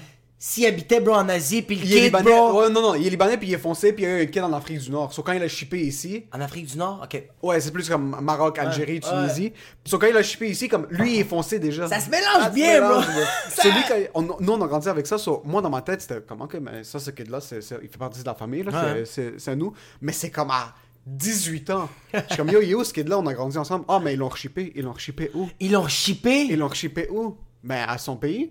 S'il 0.44 0.66
habitait, 0.66 0.99
bro, 0.99 1.14
en 1.14 1.28
Asie, 1.28 1.62
puis 1.62 1.76
le 1.76 1.84
Il 1.84 1.92
est 1.92 1.94
kid, 1.94 2.04
libanais. 2.06 2.25
bro. 2.32 2.61
Ouais, 2.62 2.68
non, 2.68 2.82
non, 2.82 2.94
il 2.96 3.06
est 3.06 3.11
libanais, 3.11 3.37
puis 3.38 3.46
il 3.46 3.54
est 3.54 3.58
foncé, 3.58 3.92
puis 3.92 4.02
il 4.02 4.08
y 4.08 4.12
a 4.12 4.18
eu 4.18 4.22
un 4.25 4.26
kid 4.26 4.42
en 4.42 4.52
Afrique 4.52 4.80
du 4.80 4.90
Nord. 4.90 5.12
Sauf 5.12 5.25
quand 5.25 5.30
il 5.34 5.42
a 5.42 5.46
shippé 5.46 5.78
ici. 5.80 6.25
En 6.32 6.40
Afrique 6.40 6.66
du 6.66 6.76
Nord, 6.78 7.00
ok. 7.04 7.22
Ouais, 7.44 7.61
c'est 7.61 7.70
plus 7.70 7.88
comme 7.88 8.16
Maroc, 8.20 8.58
Algérie, 8.58 8.94
ouais. 8.94 9.00
Tunisie. 9.00 9.52
Sauf 9.84 10.00
quand 10.00 10.08
il 10.08 10.16
a 10.16 10.22
shippé 10.25 10.49
ici, 10.50 10.66
comme 10.68 10.88
lui, 10.90 11.14
il 11.14 11.20
est 11.20 11.25
foncé 11.25 11.61
déjà. 11.61 11.87
Ça 11.87 12.00
se 12.00 12.11
mélange 12.11 12.26
Ça 12.40 12.49
se 12.50 12.54
bien, 12.54 12.80
bro. 12.84 13.00
C'est 13.50 13.70
lui, 13.70 13.82
quand 13.87 13.94
on- 14.14 14.22
nous, 14.40 14.52
on 14.52 14.61
a 14.62 14.66
grandi 14.66 14.88
avec 14.88 15.06
ça. 15.06 15.16
so, 15.16 15.42
moi, 15.44 15.62
dans 15.62 15.70
ma 15.70 15.80
tête, 15.80 16.00
c'était 16.00 16.20
comme, 16.22 16.40
ok, 16.42 16.56
mais 16.61 16.82
ça, 16.82 16.99
ce 16.99 17.12
kid-là, 17.12 17.38
il 17.52 17.62
fait 17.88 17.96
partie 17.96 18.18
de 18.22 18.26
la 18.26 18.34
famille, 18.34 18.64
là, 18.64 18.94
Ouais. 18.94 19.04
c'est- 19.04 19.49
à 19.49 19.54
nous. 19.54 19.72
Mais 20.00 20.11
c'est 20.11 20.30
comme 20.30 20.50
à 20.50 20.75
18 21.06 21.70
ans. 21.70 21.88
Je 22.12 22.18
suis 22.18 22.37
comme, 22.37 22.50
yo, 22.50 22.80
où 22.80 22.82
ce 22.82 22.92
kid-là? 22.92 23.16
On 23.20 23.26
a 23.28 23.32
grandi 23.34 23.58
ensemble. 23.58 23.84
Ah, 23.87 24.00
mais 24.02 24.14
ils 24.14 24.18
l'ont 24.18 24.28
reshippé. 24.28 24.72
Ils 24.75 24.82
l'ont 24.82 24.92
reshippé 24.92 25.30
où? 25.34 25.49
Ils 25.61 25.70
l'ont 25.70 25.87
shippé. 25.87 26.49
Ils 26.50 26.58
l'ont 26.58 26.66
reshippé 26.66 27.08
où? 27.12 27.37
Ben, 27.62 27.84
à 27.88 27.96
son 27.99 28.16
pays. 28.16 28.50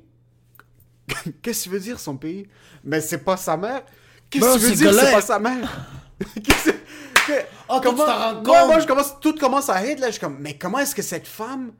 Qu'est-ce 1.41 1.59
que 1.59 1.63
tu 1.65 1.69
veux 1.69 1.79
dire, 1.79 1.99
son 1.99 2.15
pays? 2.17 2.47
Mais 2.83 3.01
c'est 3.01 3.19
pas 3.19 3.37
sa 3.37 3.57
mère. 3.57 3.81
Qu'est-ce 4.29 4.45
Bro, 4.45 4.53
que 4.55 4.59
tu 4.59 4.65
veux 4.67 4.75
dire, 4.75 4.93
c'est 4.93 5.11
pas 5.11 5.21
sa 5.21 5.39
mère? 5.39 5.87
Qu'est-ce 6.43 6.71
que- 6.71 6.77
Oh, 7.69 7.79
tu 7.81 7.87
t'en 7.89 7.95
rends 7.95 8.33
Ouais, 8.39 8.43
compte? 8.43 8.67
moi, 8.67 8.79
je 8.79 8.87
commence, 8.87 9.19
tout 9.21 9.35
commence 9.35 9.69
à 9.69 9.75
hate, 9.75 9.99
là. 9.99 10.07
Je 10.07 10.11
suis 10.13 10.19
comme, 10.21 10.37
mais 10.39 10.57
comment 10.57 10.79
est-ce 10.79 10.95
que 10.95 11.01
cette 11.01 11.27
femme, 11.27 11.71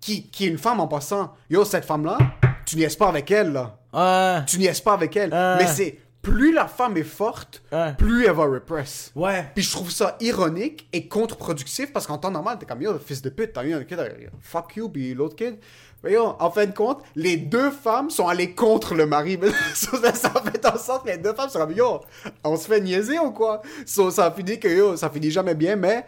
qui, 0.00 0.28
qui 0.28 0.46
est 0.46 0.48
une 0.48 0.58
femme 0.58 0.80
en 0.80 0.88
passant, 0.88 1.34
yo, 1.48 1.64
cette 1.64 1.84
femme-là, 1.84 2.18
tu 2.66 2.76
niaises 2.76 2.96
pas 2.96 3.08
avec 3.08 3.30
elle, 3.30 3.52
là. 3.52 3.78
Ouais. 3.92 4.44
Tu 4.46 4.58
niaises 4.58 4.80
pas 4.80 4.94
avec 4.94 5.16
elle. 5.16 5.30
Mais 5.30 5.66
c'est, 5.66 5.98
plus 6.20 6.52
la 6.52 6.66
femme 6.68 6.96
est 6.96 7.02
forte, 7.02 7.62
Ouais. 7.72 7.94
plus 7.94 8.26
elle 8.26 8.32
va 8.32 8.44
repress. 8.44 9.10
Ouais. 9.14 9.50
Puis 9.54 9.64
je 9.64 9.70
trouve 9.72 9.90
ça 9.90 10.16
ironique 10.20 10.88
et 10.92 11.08
contre-productif 11.08 11.92
parce 11.92 12.06
qu'en 12.06 12.18
temps 12.18 12.30
normal, 12.30 12.58
t'es 12.60 12.66
comme 12.66 12.80
yo, 12.82 12.96
fils 12.98 13.22
de 13.22 13.30
pute, 13.30 13.52
t'as 13.52 13.64
eu 13.64 13.74
un 13.74 13.82
kid, 13.84 13.98
euh, 13.98 14.08
fuck 14.40 14.76
you, 14.76 14.88
puis 14.88 15.14
l'autre 15.14 15.34
kid. 15.36 15.56
Yo, 16.04 16.34
en 16.38 16.50
fin 16.50 16.66
de 16.66 16.72
compte, 16.72 17.02
les 17.14 17.36
deux 17.36 17.70
femmes 17.70 18.10
sont 18.10 18.26
allées 18.26 18.54
contre 18.54 18.94
le 18.94 19.06
mari. 19.06 19.38
Mais 19.40 19.50
ça, 19.74 20.12
ça 20.14 20.32
a 20.34 20.50
fait 20.50 20.66
en 20.66 20.76
sorte 20.76 21.04
que 21.04 21.10
les 21.10 21.18
deux 21.18 21.32
femmes 21.32 21.48
sont 21.48 21.60
comme 21.60 21.72
yo, 21.72 22.00
on 22.44 22.56
se 22.56 22.66
fait 22.66 22.80
niaiser 22.80 23.18
ou 23.18 23.30
quoi? 23.30 23.62
So, 23.86 24.10
ça 24.10 24.26
a 24.26 24.32
fini 24.32 24.58
que 24.58 24.68
yo, 24.68 24.96
ça 24.96 25.10
finit 25.10 25.30
jamais 25.30 25.54
bien, 25.54 25.76
mais 25.76 26.04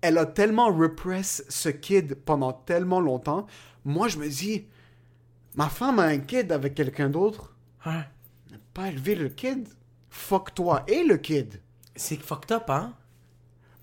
elle 0.00 0.18
a 0.18 0.26
tellement 0.26 0.66
repress 0.66 1.44
ce 1.48 1.68
kid 1.68 2.14
pendant 2.14 2.52
tellement 2.52 3.00
longtemps. 3.00 3.46
Moi, 3.84 4.08
je 4.08 4.18
me 4.18 4.28
dis, 4.28 4.66
ma 5.56 5.68
femme 5.68 5.98
a 5.98 6.04
un 6.04 6.18
kid 6.18 6.52
avec 6.52 6.74
quelqu'un 6.74 7.08
d'autre. 7.08 7.54
Ouais. 7.86 8.04
Pas 8.72 8.88
élever 8.88 9.14
le 9.14 9.28
kid. 9.28 9.68
Fuck 10.10 10.54
toi 10.54 10.84
et 10.86 11.02
le 11.02 11.16
kid. 11.16 11.60
C'est 11.96 12.20
fucked 12.20 12.52
up, 12.52 12.70
hein? 12.70 12.92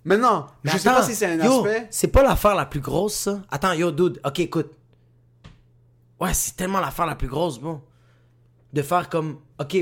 Maintenant, 0.03 0.47
je 0.63 0.77
sais 0.77 0.87
attends, 0.87 0.99
pas 0.99 1.05
si 1.05 1.15
c'est 1.15 1.25
un 1.25 1.43
yo, 1.43 1.65
aspect. 1.65 1.87
C'est 1.91 2.07
pas 2.07 2.23
l'affaire 2.23 2.55
la 2.55 2.65
plus 2.65 2.79
grosse, 2.79 3.15
ça. 3.15 3.41
Attends, 3.51 3.73
yo, 3.73 3.91
dude. 3.91 4.19
Ok, 4.25 4.39
écoute. 4.39 4.71
Ouais, 6.21 6.35
c'est 6.35 6.55
tellement 6.55 6.79
l'affaire 6.79 7.07
la 7.07 7.15
plus 7.15 7.27
grosse, 7.27 7.59
bro. 7.59 7.81
De 8.71 8.83
faire 8.83 9.09
comme. 9.09 9.39
Ok. 9.59 9.75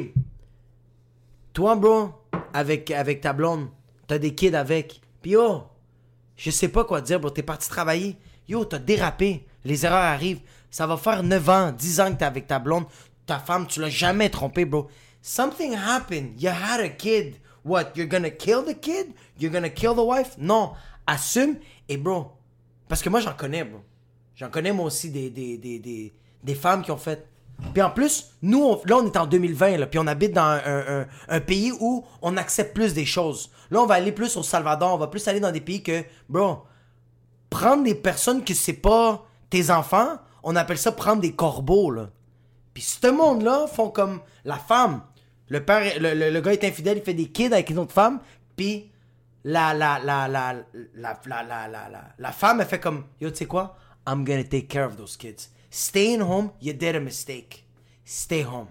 Toi, 1.51 1.75
bro, 1.75 2.11
avec, 2.53 2.91
avec 2.91 3.19
ta 3.19 3.33
blonde, 3.33 3.67
t'as 4.07 4.17
des 4.17 4.33
kids 4.33 4.55
avec. 4.55 5.01
Puis 5.21 5.31
yo, 5.31 5.63
je 6.37 6.49
sais 6.49 6.69
pas 6.69 6.85
quoi 6.85 7.01
dire, 7.01 7.19
bro. 7.19 7.29
T'es 7.29 7.43
parti 7.43 7.67
travailler. 7.67 8.15
Yo, 8.47 8.63
t'as 8.63 8.79
dérapé. 8.79 9.45
Les 9.65 9.85
erreurs 9.85 10.01
arrivent. 10.01 10.39
Ça 10.71 10.87
va 10.87 10.95
faire 10.95 11.23
9 11.23 11.49
ans, 11.49 11.71
10 11.73 11.99
ans 11.99 12.13
que 12.13 12.19
t'es 12.19 12.25
avec 12.25 12.47
ta 12.47 12.57
blonde. 12.57 12.85
Ta 13.25 13.39
femme, 13.39 13.67
tu 13.67 13.81
l'as 13.81 13.89
jamais 13.89 14.29
trompé, 14.29 14.63
bro. 14.63 14.87
Something 15.21 15.75
happened. 15.75 16.41
You 16.41 16.51
had 16.51 16.79
a 16.79 16.87
kid. 16.87 17.35
What? 17.65 17.91
You're 17.95 18.07
gonna 18.07 18.29
kill 18.29 18.63
the 18.63 18.79
kid? 18.79 19.07
You're 19.37 19.51
gonna 19.51 19.69
kill 19.69 19.93
the 19.93 20.05
wife? 20.05 20.37
Non. 20.37 20.71
Assume. 21.05 21.57
Et 21.89 21.97
bro, 21.97 22.31
parce 22.87 23.01
que 23.01 23.09
moi, 23.09 23.19
j'en 23.19 23.33
connais, 23.33 23.65
bro. 23.65 23.81
J'en 24.35 24.49
connais, 24.49 24.71
moi 24.71 24.85
aussi, 24.85 25.09
des, 25.09 25.29
des, 25.29 25.57
des, 25.57 25.79
des, 25.79 26.13
des 26.43 26.55
femmes 26.55 26.83
qui 26.83 26.91
ont 26.91 26.97
fait. 26.97 27.27
Puis 27.73 27.81
en 27.81 27.91
plus, 27.91 28.31
nous, 28.41 28.63
on, 28.63 28.81
là, 28.85 28.97
on 28.97 29.05
est 29.05 29.17
en 29.17 29.25
2020, 29.25 29.77
là, 29.77 29.87
puis 29.87 29.99
on 29.99 30.07
habite 30.07 30.33
dans 30.33 30.59
un, 31.27 31.39
pays 31.41 31.73
où 31.79 32.05
on 32.21 32.37
accepte 32.37 32.73
plus 32.73 32.93
des 32.93 33.05
choses. 33.05 33.51
Là, 33.69 33.81
on 33.81 33.85
va 33.85 33.95
aller 33.95 34.11
plus 34.11 34.37
au 34.37 34.43
Salvador, 34.43 34.93
on 34.93 34.97
va 34.97 35.07
plus 35.07 35.27
aller 35.27 35.39
dans 35.39 35.51
des 35.51 35.61
pays 35.61 35.83
que, 35.83 36.03
bro, 36.29 36.63
prendre 37.49 37.83
des 37.83 37.95
personnes 37.95 38.43
que 38.43 38.53
c'est 38.53 38.73
pas 38.73 39.25
tes 39.49 39.71
enfants, 39.71 40.17
on 40.43 40.55
appelle 40.55 40.77
ça 40.77 40.91
prendre 40.91 41.21
des 41.21 41.33
corbeaux, 41.33 41.91
là. 41.91 42.09
Puis 42.73 42.83
ce 42.83 43.07
monde-là 43.07 43.67
font 43.67 43.89
comme 43.89 44.21
la 44.45 44.55
femme. 44.55 45.01
Le, 45.49 45.65
père, 45.65 45.81
le, 45.99 46.39
gars 46.39 46.53
est 46.53 46.63
infidèle, 46.63 46.99
il 46.99 47.03
fait 47.03 47.13
des 47.13 47.27
kids 47.27 47.47
avec 47.47 47.69
une 47.71 47.79
autre 47.79 47.91
femme, 47.91 48.19
puis 48.55 48.91
la 49.43 49.73
la 49.73 49.99
la, 49.99 50.27
la, 50.27 50.53
la, 50.53 50.63
la, 50.95 51.19
la, 51.25 51.67
la, 51.67 51.89
la, 51.89 52.01
la 52.17 52.31
femme, 52.31 52.61
elle 52.61 52.67
fait 52.67 52.79
comme, 52.79 53.05
yo, 53.19 53.29
tu 53.31 53.37
sais 53.37 53.45
quoi? 53.45 53.75
I'm 54.07 54.23
gonna 54.23 54.43
take 54.43 54.67
care 54.67 54.85
of 54.85 54.95
those 54.95 55.17
kids. 55.17 55.49
Staying 55.69 56.21
home, 56.21 56.51
you 56.61 56.73
did 56.73 56.95
a 56.95 56.99
mistake. 56.99 57.65
Stay 58.05 58.43
home. 58.43 58.67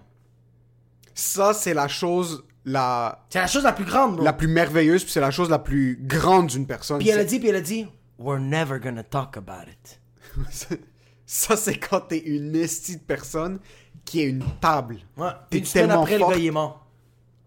Ça, 1.13 1.53
c'est 1.53 1.73
la 1.73 1.87
chose 1.87 2.43
la, 2.65 3.25
C'est 3.29 3.39
la 3.39 3.47
chose 3.47 3.63
la 3.63 3.71
plus 3.73 3.85
grande, 3.85 4.15
bro. 4.17 4.23
la 4.23 4.33
plus 4.33 4.47
merveilleuse, 4.47 5.03
puis 5.03 5.11
c'est 5.11 5.21
la 5.21 5.31
chose 5.31 5.49
la 5.49 5.59
plus 5.59 5.97
grande 6.01 6.47
d'une 6.47 6.67
personne. 6.67 6.99
Puis 6.99 7.09
elle 7.09 7.19
a 7.19 7.23
dit, 7.25 7.39
puis 7.39 7.49
elle 7.49 7.55
a 7.55 7.61
dit, 7.61 7.87
we're 8.17 8.39
never 8.39 8.79
gonna 8.79 9.03
talk 9.03 9.37
about 9.37 9.69
it. 9.69 9.99
Ça, 11.25 11.55
c'est 11.55 11.77
quand 11.77 12.01
t'es 12.01 12.17
une 12.19 12.55
estie 12.55 12.97
de 12.97 13.01
personne 13.03 13.59
qui 14.03 14.21
est 14.21 14.25
une 14.29 14.43
table. 14.59 14.97
Ouais. 15.15 15.29
T'es 15.49 15.61
tellement 15.61 16.01
après, 16.01 16.17
fort. 16.17 16.29
le 16.31 16.35
gars, 16.35 16.41
il 16.41 16.47
est 16.47 16.51
mort. 16.51 16.87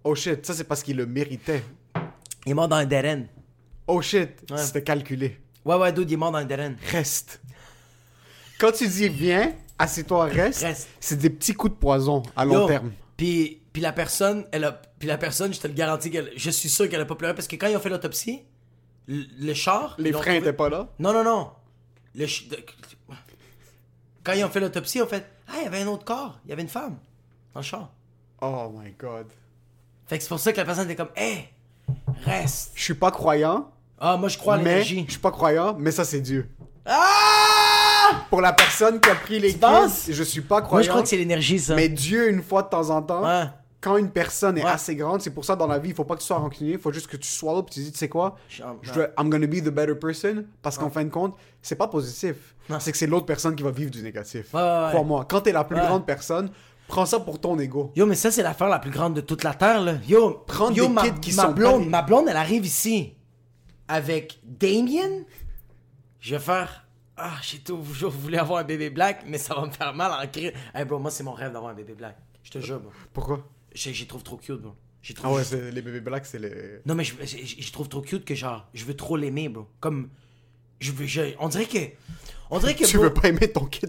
Oh 0.05 0.15
shit, 0.15 0.45
ça 0.47 0.55
c'est 0.55 0.65
parce 0.65 0.83
qu'il 0.83 0.97
le 0.97 1.07
méritait. 1.07 1.63
Il 2.47 2.53
est 2.53 2.55
mort 2.55 2.69
dans 2.69 2.77
un 2.77 2.87
end. 3.05 3.25
Oh 3.87 4.01
shit, 4.03 4.31
Ouais. 4.51 4.59
c'était 4.59 4.83
calculé. 4.83 5.39
Ouais, 5.65 5.77
ouais, 5.77 5.93
dude, 5.93 6.11
il 6.11 6.15
est 6.15 6.17
mort 6.17 6.31
dans 6.33 6.39
un 6.39 6.45
end. 6.71 6.75
Reste. 6.91 7.41
Quand 8.63 8.71
tu 8.71 8.87
dis 8.87 9.09
viens, 9.09 9.53
assieds-toi, 9.77 10.27
reste, 10.27 10.63
Reste. 10.63 10.89
c'est 11.01 11.17
des 11.19 11.31
petits 11.31 11.53
coups 11.53 11.75
de 11.75 11.79
poison 11.79 12.23
à 12.37 12.45
long 12.45 12.61
Yo, 12.61 12.67
terme. 12.69 12.93
Puis, 13.17 13.61
puis 13.73 13.83
la 13.83 13.93
personne, 13.93 14.47
elle 14.53 14.63
a, 14.63 14.71
puis 15.01 15.09
la 15.09 15.19
personne, 15.19 15.53
je 15.53 15.59
te 15.61 15.67
le 15.67 15.73
garantis, 15.75 16.13
qu'elle, 16.13 16.31
je 16.37 16.49
suis 16.51 16.69
sûr 16.69 16.89
qu'elle 16.89 17.01
a 17.01 17.05
pas 17.05 17.17
pleuré 17.17 17.35
parce 17.35 17.49
que 17.49 17.57
quand 17.57 17.67
ils 17.67 17.77
ont 17.77 17.81
fait 17.81 17.89
l'autopsie, 17.89 18.43
le, 19.09 19.25
le 19.41 19.53
char. 19.55 19.97
Les 19.99 20.11
ils 20.11 20.13
l'ont 20.13 20.21
freins 20.21 20.35
trouvé- 20.35 20.49
étaient 20.49 20.57
pas 20.57 20.69
là? 20.69 20.87
Non, 21.01 21.13
non, 21.13 21.25
non. 21.25 21.51
Le 22.15 22.27
ch- 22.29 22.47
de- 22.51 22.59
Quand 24.23 24.33
ils 24.35 24.45
ont 24.45 24.49
fait 24.49 24.61
l'autopsie, 24.61 24.99
ils 24.99 25.03
ont 25.03 25.07
fait 25.09 25.27
Ah, 25.49 25.55
il 25.59 25.65
y 25.65 25.67
avait 25.67 25.83
un 25.83 25.89
autre 25.89 26.05
corps. 26.05 26.39
Il 26.45 26.51
y 26.51 26.53
avait 26.53 26.63
une 26.63 26.69
femme 26.69 26.99
dans 27.55 27.61
le 27.61 27.65
char. 27.65 27.91
Oh 28.41 28.73
my 28.79 28.93
god. 28.97 29.27
Fait 30.07 30.19
que 30.19 30.23
c'est 30.23 30.29
pour 30.29 30.39
ça 30.39 30.53
que 30.53 30.59
la 30.59 30.65
personne 30.65 30.85
était 30.89 30.95
comme, 30.95 31.11
hé, 31.17 31.49
reste. 32.25 32.71
Je 32.77 32.83
suis 32.85 32.95
pas 32.95 33.11
croyant, 33.11 33.73
Ah, 33.99 34.17
moi 34.17 34.29
je 34.29 34.39
crois 34.39 34.55
à 34.55 34.59
mais 34.59 34.65
l'énergie. 34.71 35.05
je 35.07 35.13
suis 35.13 35.21
pas 35.21 35.33
croyant, 35.33 35.75
mais 35.77 35.91
ça 35.91 36.05
c'est 36.05 36.21
Dieu. 36.21 36.49
Ah! 36.87 37.22
Pour 38.33 38.41
la 38.41 38.55
personne 38.55 38.99
qui 38.99 39.11
a 39.11 39.15
pris 39.15 39.39
les 39.39 39.53
penses? 39.53 40.07
je 40.09 40.23
suis 40.23 40.41
pas 40.41 40.63
croyant. 40.63 40.77
Moi 40.79 40.83
je 40.85 40.89
crois 40.89 41.03
que 41.03 41.09
c'est 41.09 41.19
l'énergie, 41.19 41.59
ça. 41.59 41.75
Mais 41.75 41.91
Dieu, 41.91 42.31
une 42.31 42.43
fois 42.43 42.63
de 42.63 42.69
temps 42.71 42.89
en 42.89 43.03
temps, 43.03 43.23
Ouais. 43.23 43.45
quand 43.79 43.99
une 43.99 44.09
personne 44.11 44.57
est 44.57 44.65
Ouais. 44.65 44.71
assez 44.71 44.97
grande, 44.97 45.21
c'est 45.21 45.33
pour 45.35 45.45
ça 45.45 45.55
dans 45.55 45.67
la 45.67 45.79
vie, 45.79 45.91
il 45.91 45.95
faut 45.95 46.05
pas 46.05 46.15
que 46.15 46.21
tu 46.21 46.27
sois 46.27 46.39
rancunier, 46.39 46.73
il 46.73 46.79
faut 46.79 46.93
juste 46.95 47.09
que 47.09 47.19
tu 47.19 47.29
swallow 47.29 47.63
puis 47.63 47.75
tu 47.75 47.81
dis, 47.81 47.93
tu 47.93 47.99
sais 47.99 48.09
quoi, 48.09 48.37
Je- 48.49 48.63
je 48.81 48.91
dois- 48.95 49.09
I'm 49.19 49.29
gonna 49.29 49.47
be 49.47 49.57
the 49.63 49.69
better 49.69 49.95
person, 49.95 50.47
parce 50.63 50.79
qu'en 50.79 50.89
fin 50.89 51.05
de 51.05 51.11
compte, 51.11 51.37
c'est 51.61 51.75
pas 51.77 51.89
positif. 51.89 52.55
Non. 52.71 52.81
C'est 52.81 52.91
que 52.93 52.97
c'est 52.97 53.07
l'autre 53.07 53.27
personne 53.27 53.55
qui 53.55 53.63
va 53.63 53.71
vivre 53.71 53.91
du 53.91 54.03
négatif. 54.03 54.47
Crois-moi, 54.49 55.27
quand 55.29 55.43
t'es 55.43 55.53
la 55.53 55.65
plus 55.65 55.77
grande 55.77 56.07
personne, 56.07 56.49
prends 56.89 57.05
ça 57.05 57.21
pour 57.21 57.39
ton 57.39 57.59
ego. 57.59 57.93
Yo, 57.97 58.07
mais 58.07 58.15
ça, 58.15 58.31
c'est 58.31 58.43
l'affaire 58.43 58.69
la 58.71 58.79
plus 58.79 58.91
grande 58.91 59.13
de 59.13 59.21
toute 59.21 59.45
la 59.45 59.53
Terre, 59.53 59.83
là. 59.83 59.95
Yo, 60.09 60.43
Prendre 60.47 60.75
yo, 60.75 60.87
des 60.87 60.93
ma, 60.95 61.03
kids 61.03 61.21
qui 61.21 61.35
ma 61.35 61.43
sont 61.43 61.49
pas 61.49 61.55
blonde, 61.55 61.83
des- 61.85 61.89
ma 61.91 62.01
blonde, 62.01 62.27
elle 62.31 62.37
arrive 62.39 62.65
ici 62.65 63.15
avec 63.89 64.41
Damien. 64.43 65.25
Je 66.21 66.35
vais 66.37 66.41
faire... 66.41 66.82
Ah, 67.17 67.35
j'ai 67.43 67.59
toujours 67.59 68.11
voulu 68.23 68.37
avoir 68.37 68.61
un 68.61 68.65
bébé 68.65 68.91
black, 68.91 69.25
mais 69.27 69.39
ça 69.39 69.55
va 69.55 69.67
me 69.67 69.71
faire 69.71 69.95
mal 69.95 70.13
en 70.13 70.27
cri. 70.29 70.51
Hey, 70.75 70.85
bro, 70.85 70.99
moi, 70.99 71.11
c'est 71.11 71.23
mon 71.23 71.33
rêve 71.33 71.53
d'avoir 71.53 71.73
un 71.73 71.75
bébé 71.75 71.95
black. 71.95 72.17
Je 72.43 72.51
te 72.51 72.59
jure, 72.59 72.81
bro. 72.81 72.91
Pourquoi? 73.13 73.47
J'ai 73.75 73.93
j'y 73.95 74.07
trouve 74.07 74.23
trop 74.23 74.37
cute, 74.37 74.61
bro. 74.61 74.75
Ah 75.25 75.33
ouais, 75.33 75.43
c'est- 75.45 75.71
les 75.73 75.83
bébés 75.83 76.01
blacks, 76.01 76.27
c'est 76.27 76.39
les. 76.39 76.81
Non, 76.87 76.95
mais 76.95 77.05
je, 77.05 77.15
je, 77.23 77.37
je- 77.39 77.61
je 77.63 77.73
trouve 77.73 77.89
trop 77.89 78.01
cute 78.03 78.25
que, 78.25 78.35
genre, 78.35 78.67
je 78.75 78.85
veux 78.85 78.95
trop 78.95 79.17
l'aimer, 79.17 79.49
bro. 79.49 79.67
Comme... 79.81 80.09
Je 80.81 80.93
veux... 80.93 81.07
je- 81.07 81.35
on 81.41 81.49
dirait 81.49 81.67
que... 81.67 81.79
On 82.51 82.59
dirait 82.59 82.75
que... 82.75 82.85
Tu 82.85 82.97
bro- 82.97 83.05
veux 83.07 83.15
pas 83.15 83.29
aimer 83.29 83.51
ton 83.51 83.65
kid 83.67 83.89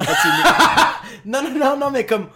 Non, 1.25 1.41
non, 1.43 1.57
non, 1.59 1.77
non, 1.77 1.91
mais 1.91 2.05
comme. 2.05 2.27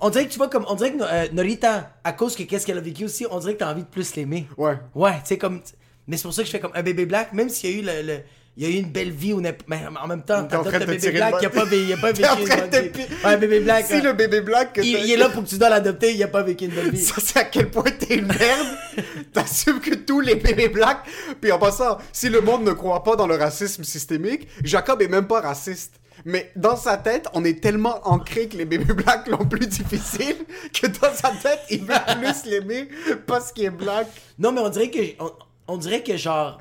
On 0.00 0.10
dirait 0.10 0.26
que 0.26 0.32
tu 0.32 0.38
vois, 0.38 0.48
comme. 0.48 0.64
On 0.68 0.74
dirait 0.74 0.92
que 0.92 1.02
euh, 1.02 1.28
Norita, 1.32 1.96
à 2.04 2.12
cause 2.12 2.34
que 2.36 2.42
qu'est-ce 2.42 2.66
qu'elle 2.66 2.78
a 2.78 2.82
vécu 2.82 3.04
aussi, 3.04 3.26
on 3.30 3.38
dirait 3.38 3.54
que 3.54 3.58
t'as 3.60 3.70
envie 3.72 3.82
de 3.82 3.88
plus 3.88 4.14
l'aimer. 4.16 4.46
Ouais. 4.56 4.78
Ouais, 4.94 5.14
tu 5.20 5.26
sais, 5.28 5.38
comme. 5.38 5.60
Mais 6.06 6.16
c'est 6.16 6.22
pour 6.24 6.32
ça 6.34 6.42
que 6.42 6.46
je 6.46 6.52
fais 6.52 6.60
comme 6.60 6.72
un 6.74 6.82
bébé 6.82 7.06
black, 7.06 7.32
même 7.32 7.48
s'il 7.48 7.70
y 7.70 7.74
a 7.74 7.76
eu 7.78 7.82
le. 7.82 8.02
le- 8.14 8.22
il 8.56 8.62
y 8.62 8.66
a 8.66 8.74
eu 8.74 8.80
une 8.80 8.90
belle 8.90 9.10
vie, 9.10 9.32
ou 9.34 9.40
n'importe- 9.40 9.68
mais 9.68 9.80
en 10.02 10.06
même 10.06 10.22
temps, 10.22 10.44
t'as 10.48 10.56
train 10.64 10.78
le 10.78 10.86
bébé 10.86 10.98
black, 11.18 11.34
il 11.42 11.46
a 11.46 11.50
pas, 11.50 11.64
il 11.74 11.92
a 11.92 11.96
pas 11.98 12.12
vécu 12.12 12.22
une 12.40 12.46
bonne 12.70 12.70
vie. 12.90 13.04
Ouais, 13.24 13.36
bébé 13.36 13.60
black. 13.60 13.86
Si 13.86 14.00
le 14.00 14.12
bébé 14.14 14.40
black 14.40 14.72
que 14.72 14.80
il, 14.80 14.92
il 15.04 15.10
est 15.12 15.16
là 15.16 15.28
pour 15.28 15.44
que 15.44 15.48
tu 15.48 15.58
dois 15.58 15.68
l'adopter, 15.68 16.12
il 16.14 16.22
a 16.22 16.28
pas 16.28 16.42
vécu 16.42 16.64
une 16.64 16.70
bonne 16.70 16.88
vie. 16.90 17.02
Ça, 17.04 17.14
c'est 17.18 17.38
à 17.38 17.44
quel 17.44 17.70
point 17.70 17.82
t'es 17.82 18.14
une 18.16 18.26
merde. 18.26 18.66
T'assumes 19.32 19.80
que 19.80 19.94
tous 19.94 20.20
les 20.20 20.36
bébés 20.36 20.68
blacks. 20.68 21.02
Puis 21.40 21.52
en 21.52 21.58
passant, 21.58 21.98
si 22.12 22.28
le 22.30 22.40
monde 22.40 22.64
ne 22.64 22.72
croit 22.72 23.02
pas 23.04 23.16
dans 23.16 23.26
le 23.26 23.34
racisme 23.36 23.84
systémique, 23.84 24.48
Jacob 24.64 25.02
est 25.02 25.08
même 25.08 25.26
pas 25.26 25.40
raciste. 25.40 25.94
Mais 26.24 26.50
dans 26.56 26.76
sa 26.76 26.96
tête, 26.96 27.28
on 27.34 27.44
est 27.44 27.60
tellement 27.60 28.00
ancré 28.08 28.48
que 28.48 28.56
les 28.56 28.64
bébés 28.64 28.94
blacks 28.94 29.28
l'ont 29.28 29.44
plus 29.44 29.66
difficile 29.66 30.36
que 30.72 30.86
dans 30.86 31.14
sa 31.14 31.28
tête, 31.30 31.60
il 31.68 31.80
veut 31.84 31.92
plus 32.20 32.50
l'aimer 32.50 32.88
parce 33.26 33.52
qu'il 33.52 33.64
est 33.64 33.70
black. 33.70 34.06
Non, 34.38 34.50
mais 34.50 34.60
on 34.62 34.70
dirait 34.70 34.88
que. 34.90 34.98
On, 35.22 35.30
on 35.68 35.76
dirait 35.76 36.02
que 36.02 36.16
genre. 36.16 36.58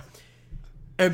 Un, 0.98 1.10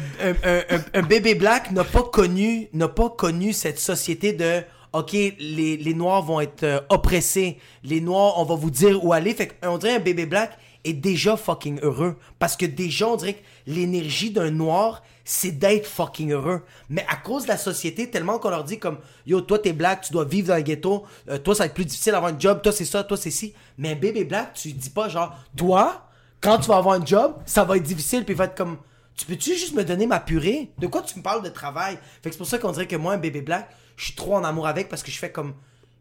un- 0.93 1.01
bébé 1.01 1.33
black 1.35 1.71
n'a 1.71 1.83
pas 1.83 2.03
connu 2.03 3.53
cette 3.53 3.79
société 3.79 4.33
de 4.33 4.61
ok 4.93 5.11
les, 5.13 5.77
les 5.77 5.93
noirs 5.93 6.21
vont 6.21 6.39
être 6.39 6.63
euh, 6.63 6.79
oppressés. 6.89 7.57
Les 7.83 7.99
noirs 8.01 8.35
on 8.37 8.43
va 8.45 8.55
vous 8.55 8.69
dire 8.69 9.03
où 9.03 9.11
aller. 9.13 9.33
Fait 9.33 9.47
qu'on 9.47 9.77
dirait 9.79 9.95
un 9.95 9.99
bébé 9.99 10.25
black 10.27 10.57
est 10.83 10.93
déjà 10.93 11.35
fucking 11.37 11.79
heureux. 11.81 12.17
Parce 12.37 12.55
que 12.55 12.65
déjà 12.67 13.07
on 13.07 13.15
dirait 13.15 13.33
que 13.35 13.43
l'énergie 13.65 14.29
d'un 14.31 14.51
noir 14.51 15.01
c'est 15.23 15.51
d'être 15.51 15.87
fucking 15.87 16.31
heureux. 16.31 16.61
Mais 16.89 17.05
à 17.09 17.15
cause 17.15 17.43
de 17.43 17.47
la 17.47 17.57
société 17.57 18.09
tellement 18.09 18.37
qu'on 18.37 18.49
leur 18.51 18.63
dit 18.63 18.77
comme 18.77 18.99
yo 19.25 19.41
toi 19.41 19.57
t'es 19.57 19.73
black 19.73 20.01
tu 20.01 20.13
dois 20.13 20.25
vivre 20.25 20.49
dans 20.49 20.55
le 20.57 20.61
ghetto 20.61 21.05
euh, 21.29 21.39
toi 21.39 21.55
ça 21.55 21.63
va 21.63 21.67
être 21.67 21.73
plus 21.73 21.85
difficile 21.85 22.11
d'avoir 22.11 22.31
un 22.33 22.39
job 22.39 22.61
toi 22.61 22.71
c'est 22.71 22.85
ça 22.85 23.03
toi 23.03 23.17
c'est 23.17 23.31
ci. 23.31 23.53
Mais 23.79 23.93
un 23.93 23.95
bébé 23.95 24.25
black 24.25 24.53
tu 24.53 24.73
dis 24.73 24.89
pas 24.91 25.09
genre 25.09 25.35
toi 25.57 26.07
quand 26.39 26.57
tu 26.57 26.67
vas 26.69 26.77
avoir 26.77 26.99
un 26.99 27.05
job, 27.05 27.35
ça 27.45 27.63
va 27.63 27.77
être 27.77 27.83
difficile, 27.83 28.25
puis 28.25 28.33
il 28.33 28.37
va 28.37 28.45
être 28.45 28.55
comme, 28.55 28.77
tu 29.21 29.27
peux-tu 29.27 29.51
juste 29.55 29.75
me 29.75 29.83
donner 29.83 30.07
ma 30.07 30.19
purée? 30.19 30.71
De 30.79 30.87
quoi 30.87 31.03
tu 31.03 31.15
me 31.19 31.21
parles 31.23 31.43
de 31.43 31.49
travail? 31.49 31.99
Fait 32.23 32.29
que 32.29 32.31
c'est 32.31 32.39
pour 32.39 32.47
ça 32.47 32.57
qu'on 32.57 32.71
dirait 32.71 32.87
que 32.87 32.95
moi, 32.95 33.13
un 33.13 33.17
bébé 33.17 33.41
black, 33.41 33.69
je 33.95 34.05
suis 34.05 34.15
trop 34.15 34.35
en 34.35 34.43
amour 34.43 34.65
avec 34.65 34.89
parce 34.89 35.03
que 35.03 35.11
je 35.11 35.19
fais 35.19 35.31
comme, 35.31 35.53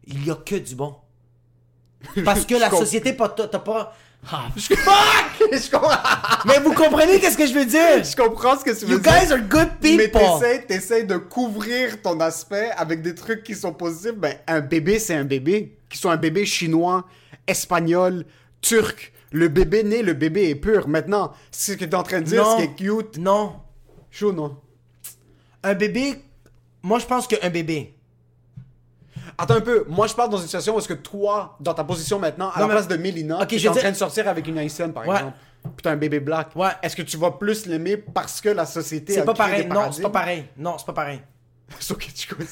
il 0.07 0.25
y 0.25 0.31
a 0.31 0.35
que 0.35 0.55
du 0.55 0.73
bon. 0.73 0.95
Parce 2.25 2.45
que 2.47 2.55
Je 2.55 2.59
la 2.59 2.69
comprends. 2.69 2.83
société, 2.83 3.15
t'as 3.15 3.59
pas... 3.59 3.95
Ah, 4.31 4.47
je, 4.55 5.69
comprends, 5.69 5.95
mais 6.45 6.59
vous 6.61 6.73
comprenez 6.73 7.19
qu'est-ce 7.19 7.37
que 7.37 7.45
je 7.45 7.53
veux 7.53 7.65
dire? 7.65 8.03
je 8.03 8.15
comprends 8.15 8.57
ce 8.57 8.63
que 8.65 8.71
tu 8.71 8.85
veux 8.85 8.93
You 8.93 8.99
dire. 8.99 9.11
guys 9.11 9.31
are 9.31 9.39
good 9.39 9.69
Mais 9.83 9.97
people! 10.07 10.19
t'essayes, 10.39 10.65
t'essayes 10.65 11.05
de 11.05 11.17
couvrir 11.17 12.01
ton 12.01 12.19
aspect 12.21 12.71
avec 12.75 13.03
des 13.03 13.13
trucs 13.13 13.43
qui 13.43 13.53
sont 13.53 13.73
positifs. 13.73 14.15
Ben, 14.17 14.35
un 14.47 14.61
bébé, 14.61 14.97
c'est 14.97 15.15
un 15.15 15.25
bébé. 15.25 15.77
Qu'il 15.89 15.99
soit 15.99 16.13
un 16.13 16.17
bébé 16.17 16.45
chinois, 16.47 17.05
espagnol, 17.45 18.25
turc. 18.61 19.13
Le 19.31 19.47
bébé 19.47 19.83
né, 19.83 20.01
le 20.03 20.13
bébé 20.13 20.49
est 20.49 20.55
pur. 20.55 20.87
Maintenant, 20.87 21.31
ce 21.51 21.71
que 21.73 21.85
t'es 21.85 21.95
en 21.95 22.03
train 22.03 22.19
de 22.19 22.25
dire, 22.25 22.43
Non. 22.43 22.51
ce 22.51 22.57
qui 22.57 22.63
est 22.63 22.75
cute. 22.75 23.17
Non. 23.17 23.53
Chaud, 24.09 24.33
non? 24.33 24.57
Un 25.63 25.73
bébé, 25.73 26.15
moi 26.83 26.99
je 26.99 27.05
pense 27.05 27.27
qu'un 27.27 27.49
bébé, 27.49 27.95
Attends 29.37 29.55
un 29.55 29.61
peu. 29.61 29.85
Moi, 29.87 30.07
je 30.07 30.13
parle 30.13 30.29
dans 30.29 30.37
une 30.37 30.43
situation 30.43 30.75
où 30.75 30.79
est-ce 30.79 30.87
que 30.87 30.93
toi, 30.93 31.55
dans 31.59 31.73
ta 31.73 31.83
position 31.83 32.19
maintenant, 32.19 32.49
à 32.49 32.59
Non, 32.59 32.61
la 32.61 32.67
mais- 32.67 32.73
place 32.73 32.87
de 32.87 32.97
Mélina, 32.97 33.41
Ok, 33.41 33.47
tu 33.47 33.55
es 33.55 33.67
en 33.67 33.73
train 33.73 33.91
de 33.91 33.95
sortir 33.95 34.27
avec 34.27 34.47
une 34.47 34.57
haïtienne, 34.57 34.93
par 34.93 35.07
Ouais. 35.07 35.15
exemple. 35.15 35.37
Puis 35.63 35.71
t'as 35.83 35.91
un 35.91 35.95
bébé 35.95 36.19
black. 36.19 36.55
Ouais. 36.55 36.69
Est-ce 36.81 36.95
que 36.95 37.01
tu 37.01 37.17
vas 37.17 37.31
plus 37.31 37.65
l'aimer 37.65 37.97
parce 37.97 38.41
que 38.41 38.49
la 38.49 38.65
société 38.65 39.13
c'est 39.13 39.23
pas 39.25 39.33
pareil. 39.33 39.67
Non, 39.67 39.91
c'est 39.91 40.01
pas 40.01 40.09
pareil. 40.09 40.45
Non, 40.57 40.77
c'est 40.77 40.85
pas 40.85 40.93
pareil. 40.93 41.21
Sauf 41.79 41.97
que 41.97 42.11
tu 42.11 42.27
connais. 42.33 42.47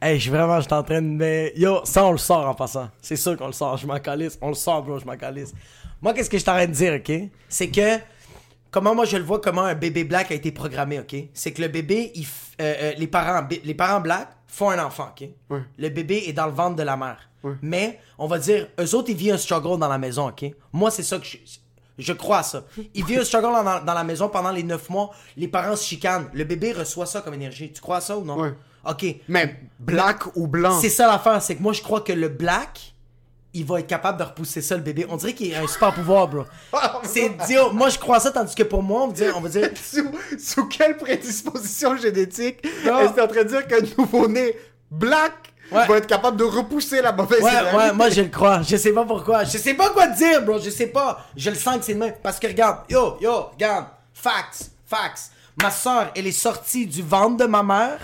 Hey, 0.00 0.16
je 0.16 0.22
suis 0.22 0.30
vraiment, 0.30 0.56
je 0.60 0.66
suis 0.66 0.72
en 0.74 0.82
train 0.82 1.02
de. 1.02 1.06
Mais 1.08 1.52
yo, 1.56 1.80
ça, 1.84 2.04
on 2.06 2.12
le 2.12 2.18
sort 2.18 2.46
en 2.48 2.54
passant. 2.54 2.88
C'est 3.02 3.16
sûr 3.16 3.36
qu'on 3.36 3.48
le 3.48 3.52
sort. 3.52 3.76
Je 3.76 3.86
m'en 3.86 3.98
calisse. 3.98 4.38
On 4.40 4.48
le 4.48 4.54
sort, 4.54 4.82
bro, 4.82 4.98
je 4.98 5.04
m'en 5.04 5.16
calisse. 5.16 5.52
Moi, 6.00 6.14
qu'est-ce 6.14 6.30
que 6.30 6.38
je 6.38 6.44
t'arrête 6.44 6.70
de 6.70 6.76
dire, 6.76 6.94
ok? 6.94 7.28
C'est 7.48 7.68
que. 7.68 7.98
Comment 8.70 8.94
moi 8.94 9.06
je 9.06 9.16
le 9.16 9.22
vois, 9.24 9.40
comment 9.40 9.62
un 9.62 9.74
bébé 9.74 10.04
black 10.04 10.30
a 10.30 10.34
été 10.34 10.52
programmé, 10.52 11.00
ok? 11.00 11.16
C'est 11.32 11.52
que 11.52 11.62
le 11.62 11.68
bébé, 11.68 12.12
il 12.14 12.24
f- 12.24 12.26
euh, 12.60 12.74
euh, 12.80 12.92
les, 12.98 13.06
parents, 13.06 13.48
les 13.64 13.74
parents 13.74 14.00
blacks 14.00 14.28
font 14.46 14.68
un 14.68 14.84
enfant, 14.84 15.08
ok? 15.18 15.26
Ouais. 15.48 15.62
Le 15.78 15.88
bébé 15.88 16.24
est 16.26 16.34
dans 16.34 16.44
le 16.46 16.52
ventre 16.52 16.76
de 16.76 16.82
la 16.82 16.94
mère. 16.98 17.16
Ouais. 17.42 17.54
Mais, 17.62 17.98
on 18.18 18.26
va 18.26 18.38
dire, 18.38 18.68
eux 18.78 18.94
autres, 18.94 19.08
ils 19.08 19.16
vivent 19.16 19.32
un 19.32 19.38
struggle 19.38 19.78
dans 19.78 19.88
la 19.88 19.96
maison, 19.96 20.28
ok? 20.28 20.44
Moi, 20.72 20.90
c'est 20.90 21.02
ça 21.02 21.18
que 21.18 21.24
je. 21.24 21.38
Je 21.96 22.12
crois 22.12 22.38
à 22.38 22.42
ça. 22.44 22.62
Ils 22.94 23.04
vivent 23.04 23.20
un 23.20 23.24
struggle 23.24 23.48
dans, 23.64 23.82
dans 23.84 23.94
la 23.94 24.04
maison 24.04 24.28
pendant 24.28 24.52
les 24.52 24.62
9 24.62 24.88
mois. 24.90 25.10
Les 25.36 25.48
parents 25.48 25.74
se 25.74 25.84
chicanent. 25.84 26.28
Le 26.32 26.44
bébé 26.44 26.70
reçoit 26.72 27.06
ça 27.06 27.22
comme 27.22 27.34
énergie. 27.34 27.72
Tu 27.72 27.80
crois 27.80 27.96
à 27.96 28.00
ça 28.00 28.16
ou 28.16 28.24
non? 28.24 28.38
Ouais. 28.38 28.52
Ok. 28.86 29.04
Mais 29.28 29.56
black 29.78 30.36
ou 30.36 30.46
blanc? 30.46 30.78
C'est 30.80 30.88
ça 30.90 31.06
l'affaire, 31.06 31.40
c'est 31.42 31.56
que 31.56 31.62
moi 31.62 31.72
je 31.72 31.82
crois 31.82 32.00
que 32.00 32.12
le 32.12 32.28
black, 32.28 32.94
il 33.54 33.64
va 33.64 33.80
être 33.80 33.86
capable 33.86 34.18
de 34.18 34.24
repousser 34.24 34.60
ça 34.62 34.76
le 34.76 34.82
bébé. 34.82 35.06
On 35.08 35.16
dirait 35.16 35.32
qu'il 35.34 35.54
a 35.54 35.60
un 35.62 35.66
super 35.66 35.92
pouvoir, 35.94 36.28
bro. 36.28 36.44
C'est 37.02 37.30
dire, 37.46 37.72
moi 37.72 37.88
je 37.88 37.98
crois 37.98 38.20
ça, 38.20 38.30
tandis 38.30 38.54
que 38.54 38.62
pour 38.62 38.82
moi, 38.82 39.02
on 39.04 39.06
va 39.08 39.12
dire, 39.14 39.34
on 39.36 39.40
va 39.40 39.48
dire 39.48 39.70
sous, 39.82 40.10
sous 40.38 40.66
quelle 40.66 40.96
prédisposition 40.96 41.96
génétique 41.96 42.64
est-ce 42.84 43.20
en 43.20 43.26
train 43.26 43.42
de 43.44 43.48
dire 43.48 43.66
qu'un 43.66 43.80
nouveau-né 43.96 44.54
black 44.90 45.32
Ouais. 45.70 45.86
va 45.86 45.98
être 45.98 46.06
capable 46.06 46.38
de 46.38 46.44
repousser 46.44 47.02
la 47.02 47.12
mauvaise 47.12 47.42
Ouais, 47.42 47.50
énergie? 47.50 47.76
ouais, 47.76 47.92
moi 47.92 48.08
je 48.08 48.22
le 48.22 48.28
crois. 48.28 48.62
Je 48.62 48.74
sais 48.76 48.90
pas 48.92 49.04
pourquoi. 49.04 49.44
Je 49.44 49.58
sais 49.58 49.74
pas 49.74 49.90
quoi 49.90 50.06
te 50.06 50.16
dire, 50.16 50.40
bro. 50.42 50.58
Je 50.58 50.70
sais 50.70 50.86
pas. 50.86 51.26
Je 51.36 51.50
le 51.50 51.56
sens 51.56 51.76
que 51.76 51.84
c'est 51.84 51.92
le 51.92 51.98
même. 51.98 52.14
Parce 52.22 52.38
que 52.38 52.46
regarde, 52.46 52.78
yo, 52.88 53.18
yo, 53.20 53.50
regarde. 53.52 53.84
Facts, 54.14 54.70
facts. 54.86 55.30
Ma 55.62 55.70
soeur, 55.70 56.10
elle 56.16 56.26
est 56.26 56.32
sortie 56.32 56.86
du 56.86 57.02
ventre 57.02 57.36
de 57.36 57.44
ma 57.44 57.62
mère 57.62 57.98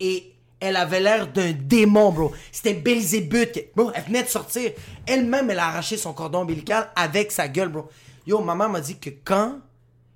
et 0.00 0.32
elle 0.60 0.76
avait 0.76 1.00
l'air 1.00 1.26
d'un 1.30 1.52
démon, 1.52 2.10
bro. 2.12 2.32
C'était 2.50 2.74
Belzébuth. 2.74 3.70
Bro, 3.74 3.90
elle 3.94 4.04
venait 4.04 4.22
de 4.22 4.28
sortir. 4.28 4.72
Elle-même, 5.06 5.50
elle 5.50 5.58
a 5.58 5.66
arraché 5.68 5.96
son 5.96 6.12
cordon 6.12 6.40
ombilical 6.40 6.90
avec 6.96 7.30
sa 7.30 7.48
gueule, 7.48 7.68
bro. 7.68 7.88
Yo, 8.26 8.40
ma 8.40 8.54
mère 8.54 8.68
m'a 8.70 8.80
dit 8.80 8.98
que 8.98 9.10
quand. 9.24 9.60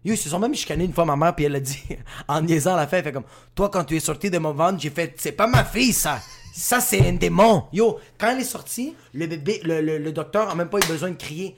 Yo, 0.04 0.14
ils 0.14 0.16
se 0.16 0.30
sont 0.30 0.38
même 0.38 0.54
chicanés 0.54 0.84
une 0.84 0.94
fois, 0.94 1.04
ma 1.04 1.14
mère, 1.14 1.34
puis 1.36 1.44
elle 1.44 1.56
a 1.56 1.60
dit, 1.60 1.82
en 2.28 2.40
niaisant 2.40 2.74
la 2.74 2.86
fin, 2.86 2.96
elle 2.98 3.04
fait 3.04 3.12
comme, 3.12 3.24
toi, 3.54 3.68
quand 3.68 3.84
tu 3.84 3.96
es 3.96 4.00
sorti 4.00 4.30
de 4.30 4.38
mon 4.38 4.54
ventre, 4.54 4.80
j'ai 4.80 4.88
fait, 4.90 5.14
c'est 5.18 5.32
pas 5.32 5.46
ma 5.46 5.62
fille, 5.62 5.92
ça. 5.92 6.20
Ça, 6.54 6.80
c'est 6.80 7.06
un 7.06 7.12
démon. 7.12 7.64
Yo, 7.72 7.98
quand 8.18 8.30
elle 8.30 8.40
est 8.40 8.44
sortie, 8.44 8.94
le 9.12 9.26
bébé, 9.26 9.60
le, 9.62 9.98
le, 9.98 10.12
docteur 10.12 10.48
a 10.48 10.54
même 10.54 10.68
pas 10.70 10.78
eu 10.78 10.86
besoin 10.88 11.10
de 11.10 11.16
crier. 11.16 11.54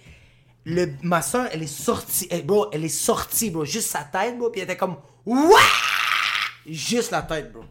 Le, 0.64 0.88
ma 1.02 1.22
soeur, 1.22 1.48
elle 1.52 1.62
est 1.62 1.66
sortie, 1.66 2.26
elle- 2.30 2.44
bro, 2.44 2.66
elle 2.72 2.84
est 2.84 2.88
sortie, 2.88 3.50
bro, 3.50 3.64
juste 3.64 3.88
sa 3.90 4.00
tête, 4.00 4.36
bro, 4.36 4.50
puis 4.50 4.60
elle 4.60 4.64
était 4.64 4.76
comme, 4.76 4.96
Ouah! 5.24 5.58
Juste 6.66 7.10
la 7.12 7.22
tête, 7.22 7.52
bro. 7.52 7.62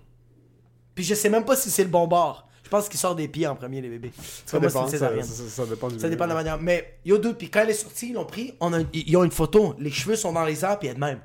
Puis 0.95 1.03
je 1.03 1.15
sais 1.15 1.29
même 1.29 1.45
pas 1.45 1.55
si 1.55 1.69
c'est 1.71 1.83
le 1.83 1.89
bon 1.89 2.07
bord. 2.07 2.47
Je 2.63 2.69
pense 2.69 2.87
qu'il 2.87 2.99
sort 2.99 3.15
des 3.15 3.27
pieds 3.27 3.47
en 3.47 3.55
premier, 3.55 3.81
les 3.81 3.89
bébés. 3.89 4.13
Ça 4.45 4.57
moi, 4.59 4.67
dépend, 4.67 4.87
ça, 4.87 4.97
ça- 4.97 5.23
ça 5.23 5.65
dépend 5.65 5.87
du 5.89 5.95
Ça 5.95 6.03
bébé. 6.03 6.09
dépend 6.11 6.23
de 6.25 6.29
la 6.29 6.35
manière. 6.35 6.57
Mais 6.61 6.97
yo, 7.03 7.17
dude, 7.17 7.35
puis 7.37 7.49
quand 7.49 7.61
elle 7.61 7.69
est 7.71 7.73
sortie, 7.73 8.09
ils 8.09 8.13
l'ont 8.13 8.25
pris, 8.25 8.53
on 8.61 8.71
a, 8.73 8.79
ils 8.93 9.17
ont 9.17 9.23
une 9.25 9.31
photo. 9.31 9.75
Les 9.77 9.91
cheveux 9.91 10.15
sont 10.15 10.31
dans 10.31 10.45
les 10.45 10.63
airs, 10.63 10.79
puis 10.79 10.87
elle 10.87 10.95
de 10.95 10.99
même. 11.01 11.19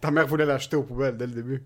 Ta 0.00 0.10
mère 0.10 0.26
voulait 0.26 0.44
l'acheter 0.44 0.76
aux 0.76 0.82
poubelles 0.82 1.16
dès 1.16 1.26
le 1.26 1.32
début. 1.32 1.62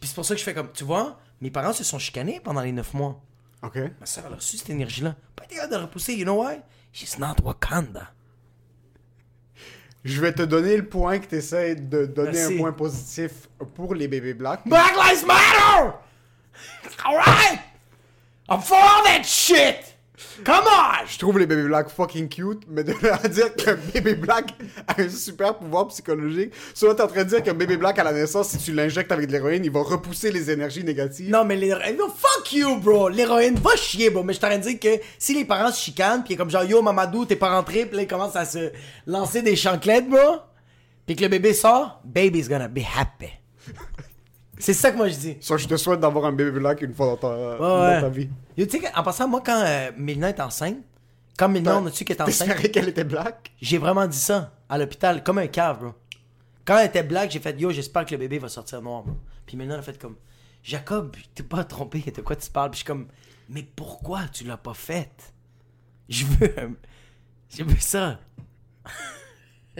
Puis 0.00 0.08
c'est 0.08 0.14
pour 0.14 0.24
ça 0.24 0.34
que 0.34 0.38
je 0.38 0.44
fais 0.44 0.54
comme, 0.54 0.70
tu 0.72 0.84
vois, 0.84 1.18
mes 1.40 1.50
parents 1.50 1.72
se 1.72 1.82
sont 1.82 1.98
chicanés 1.98 2.40
pendant 2.42 2.60
les 2.60 2.70
9 2.72 2.94
mois. 2.94 3.20
OK. 3.64 3.76
Ma 3.98 4.06
soeur, 4.06 4.24
elle 4.28 4.34
a 4.34 4.36
reçu 4.36 4.56
cette 4.56 4.70
énergie-là. 4.70 5.16
Pas 5.34 5.44
été 5.44 5.56
capable 5.56 5.72
de 5.74 5.78
repousser, 5.80 6.14
you 6.14 6.22
know 6.24 6.44
why? 6.44 6.58
She's 6.92 7.18
not 7.18 7.34
Wakanda. 7.42 8.12
Je 10.04 10.20
vais 10.20 10.32
te 10.32 10.42
donner 10.42 10.76
le 10.76 10.86
point 10.86 11.18
que 11.18 11.26
tu 11.26 11.36
essaies 11.36 11.74
de 11.74 12.06
donner 12.06 12.32
Merci. 12.32 12.54
un 12.54 12.58
point 12.58 12.72
positif 12.72 13.48
pour 13.74 13.94
les 13.94 14.08
bébés 14.08 14.34
blacks. 14.34 14.60
Black 14.66 14.94
Lives 14.94 15.26
Matter! 15.26 15.96
Alright! 17.04 17.60
I'm 18.48 18.60
for 18.60 18.76
all 18.76 19.04
that 19.04 19.24
shit! 19.24 19.97
Come 20.44 20.64
on! 20.66 21.06
Je 21.06 21.18
trouve 21.18 21.38
les 21.38 21.46
bébés 21.46 21.64
blacks 21.64 21.90
fucking 21.90 22.28
cute, 22.28 22.62
mais 22.68 22.84
de 22.84 22.92
à 23.08 23.28
dire 23.28 23.54
qu'un 23.54 23.76
bébé 23.92 24.14
black 24.14 24.54
a 24.86 25.00
un 25.00 25.08
super 25.08 25.56
pouvoir 25.56 25.88
psychologique, 25.88 26.52
soit 26.74 26.94
t'es 26.94 27.02
en 27.02 27.06
train 27.06 27.24
de 27.24 27.28
dire 27.28 27.42
qu'un 27.42 27.54
bébé 27.54 27.76
black 27.76 27.98
à 27.98 28.04
la 28.04 28.12
naissance, 28.12 28.48
si 28.48 28.58
tu 28.58 28.72
l'injectes 28.72 29.12
avec 29.12 29.26
de 29.28 29.32
l'héroïne, 29.32 29.64
il 29.64 29.70
va 29.70 29.82
repousser 29.82 30.30
les 30.30 30.50
énergies 30.50 30.84
négatives. 30.84 31.30
Non, 31.30 31.44
mais 31.44 31.56
l'héroïne, 31.56 31.96
fuck 31.96 32.52
you, 32.52 32.76
bro! 32.78 33.08
L'héroïne 33.08 33.56
va 33.56 33.76
chier, 33.76 34.10
bro. 34.10 34.22
Mais 34.22 34.32
je 34.32 34.40
t'aurais 34.40 34.58
dit 34.58 34.78
que 34.78 34.88
si 35.18 35.34
les 35.34 35.44
parents 35.44 35.70
se 35.72 35.80
chicanent, 35.80 36.24
pis 36.24 36.36
comme 36.36 36.50
genre, 36.50 36.64
yo, 36.64 36.82
Mamadou, 36.82 37.24
t'es 37.24 37.36
pas 37.36 37.54
rentré, 37.54 37.86
pis 37.86 37.96
là, 37.96 38.02
ils 38.02 38.08
commencent 38.08 38.36
à 38.36 38.44
se 38.44 38.72
lancer 39.06 39.42
des 39.42 39.56
chanclettes, 39.56 40.08
bro, 40.08 40.38
pis 41.06 41.16
que 41.16 41.22
le 41.22 41.28
bébé 41.28 41.52
sort, 41.52 42.00
baby's 42.04 42.48
gonna 42.48 42.68
be 42.68 42.80
happy. 42.80 43.30
C'est 44.58 44.74
ça 44.74 44.90
que 44.90 44.96
moi 44.96 45.08
je 45.08 45.16
dis. 45.16 45.36
Soit 45.40 45.56
je 45.58 45.68
te 45.68 45.76
souhaite 45.76 46.00
d'avoir 46.00 46.24
un 46.26 46.32
bébé 46.32 46.50
black 46.58 46.82
une 46.82 46.92
fois 46.94 47.06
dans 47.06 47.16
ta, 47.16 47.28
Ouais, 47.28 47.94
dans 47.96 48.00
ta 48.02 48.08
vie. 48.08 48.28
Yo, 48.56 48.66
tu 48.66 48.80
sais, 48.80 48.94
en 48.94 49.02
passant, 49.02 49.28
moi, 49.28 49.40
quand 49.44 49.62
euh, 49.64 49.92
Mélina 49.96 50.28
est 50.30 50.40
enceinte, 50.40 50.78
quand 51.38 51.48
Mélina, 51.48 51.78
on 51.78 51.86
a 51.86 51.90
su 51.92 52.04
qu'elle 52.04 52.16
est 52.16 52.22
enceinte, 52.22 52.70
qu'elle 52.72 52.88
était 52.88 53.04
black? 53.04 53.52
j'ai 53.60 53.78
vraiment 53.78 54.06
dit 54.06 54.18
ça 54.18 54.52
à 54.68 54.76
l'hôpital, 54.78 55.22
comme 55.22 55.38
un 55.38 55.46
cave, 55.46 55.78
bro. 55.80 55.92
Quand 56.64 56.76
elle 56.78 56.86
était 56.88 57.02
black, 57.04 57.30
j'ai 57.30 57.38
fait 57.40 57.58
yo, 57.60 57.70
j'espère 57.70 58.04
que 58.04 58.10
le 58.12 58.18
bébé 58.18 58.38
va 58.38 58.48
sortir 58.48 58.82
noir, 58.82 59.04
bro. 59.04 59.16
Puis 59.46 59.56
Mélina 59.56 59.78
a 59.78 59.82
fait 59.82 59.98
comme 59.98 60.16
Jacob, 60.64 61.14
t'es 61.34 61.44
pas 61.44 61.62
trompé, 61.64 62.00
de 62.00 62.20
quoi 62.20 62.34
tu 62.36 62.50
parles? 62.50 62.70
Puis 62.70 62.78
je 62.80 62.84
suis 62.84 62.86
comme 62.86 63.06
mais 63.48 63.62
pourquoi 63.62 64.22
tu 64.32 64.44
l'as 64.44 64.56
pas 64.58 64.74
faite? 64.74 65.32
Je 66.08 66.24
veux. 66.24 66.58
un- 66.60 66.74
Je 67.56 67.62
veux 67.62 67.78
ça. 67.78 68.18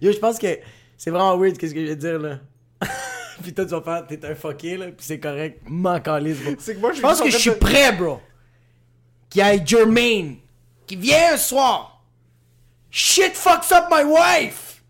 yo, 0.00 0.10
je 0.10 0.18
pense 0.18 0.38
que 0.38 0.58
c'est 0.96 1.10
vraiment 1.10 1.36
weird, 1.38 1.56
qu'est-ce 1.58 1.74
que 1.74 1.80
je 1.80 1.86
vais 1.90 1.96
dire, 1.96 2.18
là. 2.18 2.40
puis 3.42 3.52
toi, 3.54 3.64
tu 3.64 3.70
vas 3.72 3.82
faire, 3.82 4.06
t'es 4.06 4.24
un 4.26 4.34
fucké, 4.34 4.76
là, 4.76 4.86
puis 4.86 4.94
c'est 5.06 5.18
correct. 5.20 5.60
M'en 5.66 6.00
calisse, 6.00 6.38
bro. 6.40 6.52
C'est 6.58 6.74
que 6.74 6.80
moi, 6.80 6.92
je 6.92 7.00
pense 7.00 7.20
que 7.20 7.30
je 7.30 7.36
suis 7.38 7.50
prêt, 7.52 7.92
bro. 7.92 8.20
Qu'il 9.30 9.44
y 9.44 9.48
ait 9.48 9.62
Jermaine 9.64 10.36
qui 10.86 10.96
vient 10.96 11.34
un 11.34 11.36
soir, 11.36 12.02
shit 12.90 13.34
fucks 13.34 13.72
up 13.72 13.86
my 13.90 14.04
wife, 14.04 14.82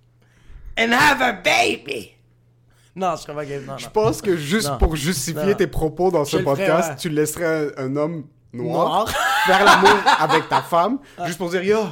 and 0.78 0.92
have 0.92 1.22
a 1.22 1.32
baby. 1.32 2.10
Non, 2.96 3.16
je 3.16 3.22
serais 3.22 3.34
pas 3.34 3.44
game, 3.44 3.64
non, 3.64 3.76
Je 3.78 3.86
non. 3.86 3.90
pense 3.92 4.22
que 4.22 4.36
juste 4.36 4.68
Non. 4.68 4.78
pour 4.78 4.94
justifier 4.96 5.46
Non. 5.46 5.54
tes 5.54 5.66
propos 5.66 6.10
dans 6.12 6.24
ce 6.24 6.32
ferais, 6.38 6.44
podcast, 6.44 6.90
ouais. 6.90 6.96
tu 6.96 7.08
laisserais 7.08 7.72
un, 7.76 7.86
un 7.86 7.96
homme 7.96 8.26
noir, 8.52 8.88
Noir. 8.88 9.08
faire 9.46 9.64
l'amour 9.64 9.98
avec 10.20 10.48
ta 10.48 10.62
femme, 10.62 10.98
juste 11.26 11.38
pour 11.38 11.50
dire 11.50 11.62
yo, 11.64 11.84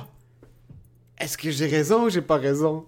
est-ce 1.22 1.38
que 1.38 1.50
j'ai 1.50 1.66
raison 1.66 2.04
ou 2.04 2.10
j'ai 2.10 2.20
pas 2.22 2.36
raison? 2.36 2.86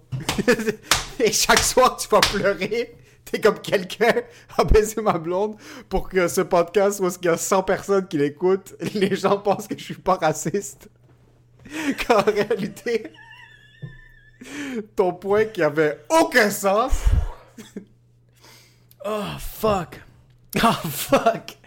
Et 1.19 1.31
chaque 1.31 1.59
soir, 1.59 1.97
tu 1.97 2.07
vas 2.09 2.19
pleurer. 2.19 2.95
T'es 3.23 3.39
comme 3.41 3.59
quelqu'un 3.59 4.13
a 4.57 4.63
baisé 4.63 5.01
ma 5.01 5.17
blonde 5.17 5.55
pour 5.89 6.07
que 6.09 6.27
ce 6.27 6.41
podcast 6.41 6.99
où 6.99 7.07
il 7.07 7.25
y 7.25 7.29
a 7.29 7.37
100 7.37 7.63
personnes 7.63 8.07
qui 8.07 8.17
l'écoutent, 8.19 8.75
les 8.93 9.15
gens 9.15 9.37
pensent 9.39 9.67
que 9.67 9.77
je 9.77 9.83
suis 9.83 9.93
pas 9.95 10.15
raciste. 10.15 10.89
Qu'en 12.07 12.21
réalité, 12.21 13.11
ton 14.95 15.13
point 15.13 15.45
qui 15.45 15.63
avait 15.63 15.99
aucun 16.09 16.49
sens, 16.51 16.91
Oh, 19.07 19.21
fuck. 19.39 20.01
Oh, 20.63 20.87
fuck. 20.87 21.57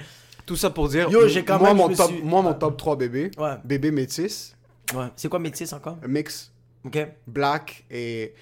Tout 0.47 0.57
ça 0.57 0.71
pour 0.71 0.89
dire, 0.89 1.09
Yo, 1.11 1.29
j'ai 1.29 1.45
quand 1.45 1.59
moi, 1.59 1.69
même, 1.69 1.77
mon 1.77 1.89
top, 1.95 2.11
suis- 2.11 2.23
moi, 2.23 2.43
mon 2.43 2.55
top 2.55 2.77
3 2.77 2.97
bébé, 2.97 3.31
Ouais. 3.39 3.55
bébé 3.65 3.91
métis, 3.91 4.55
Ouais. 4.95 5.07
C'est 5.17 5.29
quoi 5.29 5.39
métis 5.39 5.73
encore? 5.73 5.99
mix, 6.07 6.51
Ok? 6.85 6.99
black 7.27 7.85
et... 7.91 8.35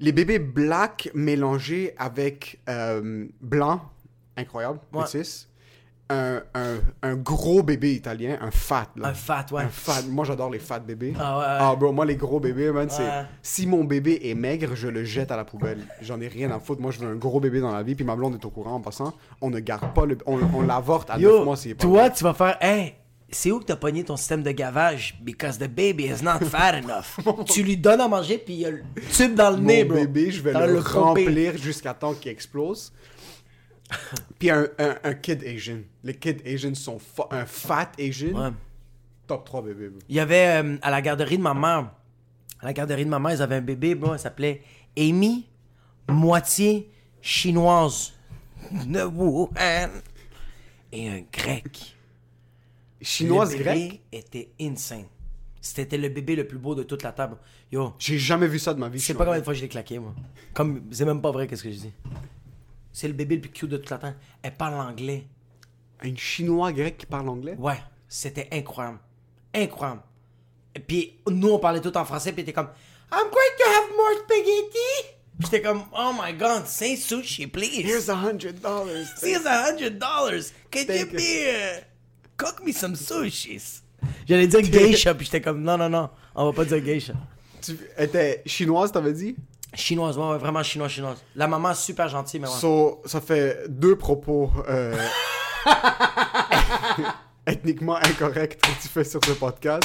Les 0.00 0.12
bébés 0.12 0.38
black 0.38 1.10
mélangés 1.12 1.92
avec 1.98 2.60
euh, 2.68 3.26
blanc, 3.40 3.80
incroyable, 4.36 4.78
Ouais. 4.92 5.00
métis. 5.02 5.48
Un, 6.10 6.40
un, 6.54 6.76
un 7.02 7.16
gros 7.16 7.62
bébé 7.64 7.92
italien, 7.94 8.38
un 8.40 8.50
fat, 8.52 8.86
là. 8.96 9.08
Un 9.08 9.12
fat, 9.12 9.44
ouais. 9.52 9.64
Un 9.64 9.68
fat. 9.68 10.02
Moi, 10.08 10.24
j'adore 10.24 10.48
les 10.50 10.58
fat 10.60 10.78
bébés. 10.78 11.12
Ah 11.18 11.38
ouais. 11.38 11.44
Ah, 11.48 11.76
bro, 11.76 11.92
moi, 11.92 12.06
les 12.06 12.14
gros 12.16 12.38
bébés, 12.40 12.70
man, 12.72 12.86
Ouais. 12.86 12.94
c'est... 12.96 13.10
Si 13.42 13.66
mon 13.66 13.82
bébé 13.84 14.20
est 14.22 14.34
maigre, 14.34 14.70
je 14.74 14.86
le 14.88 15.02
jette 15.04 15.30
à 15.32 15.36
la 15.36 15.44
poubelle. 15.44 15.80
J'en 16.00 16.18
ai 16.20 16.28
rien 16.28 16.50
à 16.52 16.60
foutre. 16.60 16.80
Moi, 16.80 16.92
je 16.92 17.00
veux 17.00 17.08
un 17.08 17.16
gros 17.16 17.40
bébé 17.40 17.60
dans 17.60 17.72
la 17.72 17.82
vie. 17.82 17.94
Puis 17.96 18.04
ma 18.06 18.14
blonde 18.16 18.34
est 18.36 18.44
au 18.46 18.50
courant 18.50 18.74
en 18.76 18.80
passant. 18.80 19.12
On 19.42 19.50
ne 19.50 19.58
garde 19.58 19.92
pas 19.92 20.06
le... 20.06 20.16
On, 20.24 20.38
on 20.54 20.62
l'avorte 20.62 21.10
à 21.10 21.14
9 21.18 21.22
Yo, 21.22 21.44
mois 21.44 21.56
s'il 21.56 21.72
est 21.72 21.74
pas 21.74 21.82
toi, 21.82 22.08
tu 22.08 22.24
vas 22.24 22.32
faire, 22.34 22.56
hey, 22.62 22.94
c'est 23.30 23.50
où 23.50 23.60
que 23.60 23.64
t'as 23.64 23.76
pogné 23.76 24.04
ton 24.04 24.16
système 24.16 24.42
de 24.42 24.50
gavage? 24.52 25.18
Because 25.22 25.58
the 25.58 25.68
baby 25.68 26.04
is 26.06 26.22
not 26.22 26.38
fat 26.50 26.78
enough. 26.78 27.18
tu 27.46 27.62
lui 27.62 27.76
donnes 27.76 28.00
à 28.00 28.08
manger, 28.08 28.38
puis 28.38 28.54
il 28.54 28.60
y 28.60 28.66
a 28.66 28.70
le 28.70 28.82
tube 29.12 29.34
dans 29.34 29.50
le 29.50 29.56
mon 29.58 29.62
nez, 29.64 29.84
bro. 29.84 29.96
bébé, 29.98 30.30
je 30.30 30.40
vais 30.42 30.52
va 30.52 30.66
le, 30.66 30.76
pomper. 30.82 31.24
remplir 31.26 31.58
jusqu'à 31.58 31.94
temps 31.94 32.14
qu'il 32.14 32.30
explose. 32.32 32.92
Puis 34.38 34.50
un, 34.50 34.66
un, 34.78 34.96
un 35.02 35.14
kid 35.14 35.42
Asian. 35.44 35.78
Les 36.04 36.14
kids 36.14 36.42
Asian 36.46 36.74
sont 36.74 36.98
fa- 36.98 37.28
un 37.30 37.46
fat 37.46 37.90
Asian. 37.98 38.32
Ouais. 38.34 38.50
Top 39.26 39.44
3 39.44 39.62
bébé. 39.62 39.88
bro. 39.88 39.98
Il 40.08 40.16
y 40.16 40.20
avait 40.20 40.62
euh, 40.62 40.76
à 40.82 40.90
la 40.90 41.00
garderie 41.02 41.38
de 41.38 41.42
ma 41.42 41.54
mère, 41.54 41.90
à 42.60 42.66
la 42.66 42.72
garderie 42.72 43.04
de 43.04 43.10
ma 43.10 43.18
mère, 43.18 43.32
ils 43.34 43.42
avaient 43.42 43.56
un 43.56 43.60
bébé, 43.62 43.94
bro, 43.94 44.14
elle 44.14 44.18
s'appelait 44.20 44.62
Amy, 44.96 45.46
moitié 46.08 46.90
chinoise 47.20 48.12
de 48.86 49.02
Wuhan 49.04 49.90
et 50.92 51.08
un 51.08 51.20
grec. 51.32 51.94
Chinoise 53.00 53.52
le 53.52 53.58
bébé 53.58 53.88
grecque. 53.88 54.00
était 54.12 54.50
insane. 54.60 55.06
C'était 55.60 55.98
le 55.98 56.08
bébé 56.08 56.36
le 56.36 56.46
plus 56.46 56.58
beau 56.58 56.74
de 56.74 56.82
toute 56.82 57.02
la 57.02 57.12
table. 57.12 57.36
Yo, 57.70 57.92
J'ai 57.98 58.18
jamais 58.18 58.46
vu 58.46 58.58
ça 58.58 58.72
de 58.74 58.78
ma 58.78 58.88
vie. 58.88 58.98
je 58.98 59.04
sais 59.06 59.14
pas 59.14 59.24
combien 59.24 59.40
de 59.40 59.44
fois 59.44 59.54
je 59.54 59.60
l'ai 59.60 59.68
claqué, 59.68 59.98
moi. 59.98 60.14
Comme, 60.54 60.82
c'est 60.90 61.04
même 61.04 61.20
pas 61.20 61.30
vrai, 61.30 61.46
qu'est-ce 61.46 61.62
que 61.62 61.70
je 61.70 61.76
dis. 61.78 61.92
C'est 62.92 63.08
le 63.08 63.14
bébé 63.14 63.36
le 63.36 63.40
plus 63.42 63.50
cute 63.50 63.68
de 63.70 63.76
toute 63.76 63.90
la 63.90 63.98
table. 63.98 64.16
Elle 64.42 64.54
parle 64.54 64.74
anglais. 64.74 65.24
Un 66.00 66.14
chinois 66.16 66.72
grec 66.72 66.98
qui 66.98 67.06
parle 67.06 67.28
anglais? 67.28 67.56
Ouais, 67.58 67.78
c'était 68.08 68.48
incroyable. 68.52 68.98
Incroyable. 69.52 70.02
Et 70.74 70.80
puis, 70.80 71.14
nous, 71.28 71.48
on 71.50 71.58
parlait 71.58 71.80
tout 71.80 71.96
en 71.96 72.04
français, 72.04 72.32
puis 72.32 72.44
t'es 72.44 72.52
comme, 72.52 72.68
I'm 73.12 73.24
going 73.30 73.56
to 73.58 73.64
have 73.64 73.96
more 73.96 74.22
spaghetti. 74.24 75.08
Puis 75.38 75.48
j'étais 75.50 75.62
comme, 75.62 75.82
oh 75.96 76.12
my 76.20 76.32
god, 76.34 76.66
say 76.66 76.94
sushi, 76.96 77.46
please. 77.46 77.82
Here's 77.84 78.08
a 78.08 78.14
hundred 78.16 78.60
dollars. 78.60 79.06
Here's 79.22 79.44
a 79.46 79.64
hundred 79.68 79.98
dollars. 79.98 80.52
Could 80.70 80.88
you 80.88 81.04
Thank 81.06 81.12
you. 81.12 81.18
be, 81.18 81.48
uh, 81.48 81.80
cook 82.38 82.64
me 82.64 82.72
some 82.72 82.96
sushis? 82.96 83.82
J'allais 84.26 84.46
dire 84.46 84.62
geisha, 84.62 85.14
puis 85.14 85.26
j'étais 85.26 85.40
comme, 85.40 85.62
non, 85.62 85.76
non, 85.76 85.90
non, 85.90 86.08
on 86.34 86.46
va 86.46 86.52
pas 86.52 86.64
dire 86.64 86.80
geisha. 86.80 87.12
Tu 87.60 87.76
étais 87.98 88.42
chinoise, 88.46 88.92
t'avais 88.92 89.12
dit? 89.12 89.36
Chinoise, 89.74 90.16
ouais, 90.16 90.30
ouais, 90.30 90.38
vraiment 90.38 90.62
chinoise, 90.62 90.92
chinoise. 90.92 91.18
La 91.34 91.46
maman, 91.46 91.74
super 91.74 92.08
gentille, 92.08 92.40
mais 92.40 92.48
ouais. 92.48 92.54
So, 92.54 93.02
ça 93.04 93.20
fait 93.20 93.66
deux 93.68 93.96
propos 93.96 94.50
euh, 94.68 94.96
ethniquement 97.46 97.96
incorrects 97.96 98.60
que 98.60 98.82
tu 98.82 98.88
fais 98.88 99.04
sur 99.04 99.22
ce 99.24 99.32
podcast. 99.32 99.84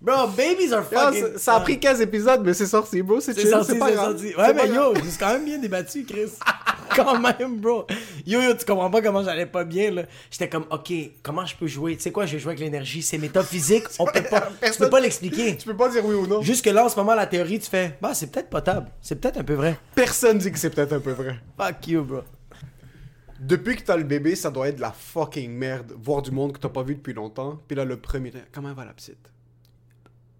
Bro, 0.00 0.28
babies 0.28 0.72
are 0.72 0.82
fucking... 0.84 1.32
ça, 1.34 1.38
ça 1.38 1.54
a 1.56 1.60
pris 1.60 1.78
15 1.78 2.00
épisodes, 2.00 2.40
mais 2.42 2.54
c'est 2.54 2.66
sorti, 2.66 3.02
bro. 3.02 3.20
C'est 3.20 3.38
chill, 3.38 3.54
c'est 3.66 3.78
pas 3.78 3.92
grave. 3.92 4.16
sorti. 4.18 4.34
Ouais, 4.34 4.54
mais 4.54 4.68
yo, 4.68 4.94
c'est 5.04 5.18
quand 5.18 5.34
même 5.34 5.44
bien 5.44 5.58
débattu, 5.58 6.04
Chris. 6.04 6.30
quand 6.96 7.18
même, 7.20 7.58
bro. 7.58 7.86
Yo, 8.26 8.40
yo, 8.40 8.54
tu 8.54 8.64
comprends 8.64 8.90
pas 8.90 9.02
comment 9.02 9.22
j'allais 9.22 9.44
pas 9.44 9.62
bien, 9.64 9.90
là. 9.90 10.02
J'étais 10.30 10.48
comme, 10.48 10.64
OK, 10.70 10.90
comment 11.22 11.44
je 11.44 11.54
peux 11.54 11.66
jouer? 11.66 11.96
Tu 11.96 12.02
sais 12.04 12.12
quoi, 12.12 12.24
je 12.24 12.32
vais 12.32 12.38
jouer 12.38 12.52
avec 12.52 12.60
l'énergie. 12.60 13.02
C'est 13.02 13.18
méta 13.18 13.42
physique. 13.42 13.84
On 13.98 14.06
peut 14.06 14.22
pas, 14.22 14.40
tu 14.40 14.52
Personne- 14.58 14.86
peux 14.86 14.90
pas 14.90 15.00
l'expliquer. 15.00 15.56
Tu 15.60 15.66
peux 15.66 15.76
pas 15.76 15.90
dire 15.90 16.02
oui 16.06 16.14
ou 16.14 16.26
non. 16.26 16.40
Jusque 16.40 16.66
là, 16.66 16.86
en 16.86 16.88
ce 16.88 16.96
moment, 16.96 17.14
la 17.14 17.26
théorie, 17.26 17.58
tu 17.58 17.68
fais, 17.68 17.98
bah, 18.00 18.14
c'est 18.14 18.30
peut-être 18.32 18.48
potable. 18.48 18.90
C'est 19.02 19.20
peut-être 19.20 19.38
un 19.38 19.44
peu 19.44 19.54
vrai. 19.54 19.78
Personne 19.94 20.38
dit 20.38 20.50
que 20.50 20.58
c'est 20.58 20.70
peut-être 20.70 20.94
un 20.94 21.00
peu 21.00 21.12
vrai. 21.12 21.38
Fuck 21.58 21.88
you, 21.88 22.02
bro. 22.04 22.20
Depuis 23.38 23.76
que 23.76 23.82
t'as 23.82 23.96
le 23.96 24.04
bébé, 24.04 24.34
ça 24.34 24.50
doit 24.50 24.68
être 24.68 24.76
de 24.76 24.80
la 24.80 24.92
fucking 24.92 25.50
merde. 25.50 25.92
Voir 26.02 26.22
du 26.22 26.30
monde 26.30 26.52
que 26.52 26.58
t'as 26.58 26.68
pas 26.70 26.82
vu 26.82 26.94
depuis 26.94 27.12
longtemps. 27.12 27.58
Puis 27.68 27.76
là, 27.76 27.84
le 27.84 27.98
premier. 27.98 28.32
Comment 28.52 28.72
va 28.72 28.86
la 28.86 28.92
petite? 28.94 29.18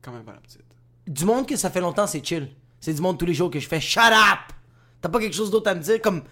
Comment 0.03 0.21
va 0.23 0.33
la 0.33 0.39
petite? 0.41 0.65
Du 1.07 1.25
monde 1.25 1.47
que 1.47 1.57
ça 1.57 1.71
fait 1.71 1.81
longtemps, 1.81 2.07
c'est 2.07 2.25
chill. 2.25 2.49
C'est 2.81 2.95
du 2.95 3.01
monde 3.01 3.19
tous 3.19 3.27
les 3.27 3.35
jours 3.35 3.51
que 3.51 3.59
je 3.59 3.69
fais, 3.69 3.81
shut 3.81 4.01
up! 4.01 4.39
T'as 5.01 5.09
pas 5.09 5.19
quelque 5.21 5.35
chose 5.35 5.51
d'autre 5.51 5.71
à 5.71 5.75
me 5.75 5.81
dire? 5.81 6.01
Comme, 6.01 6.23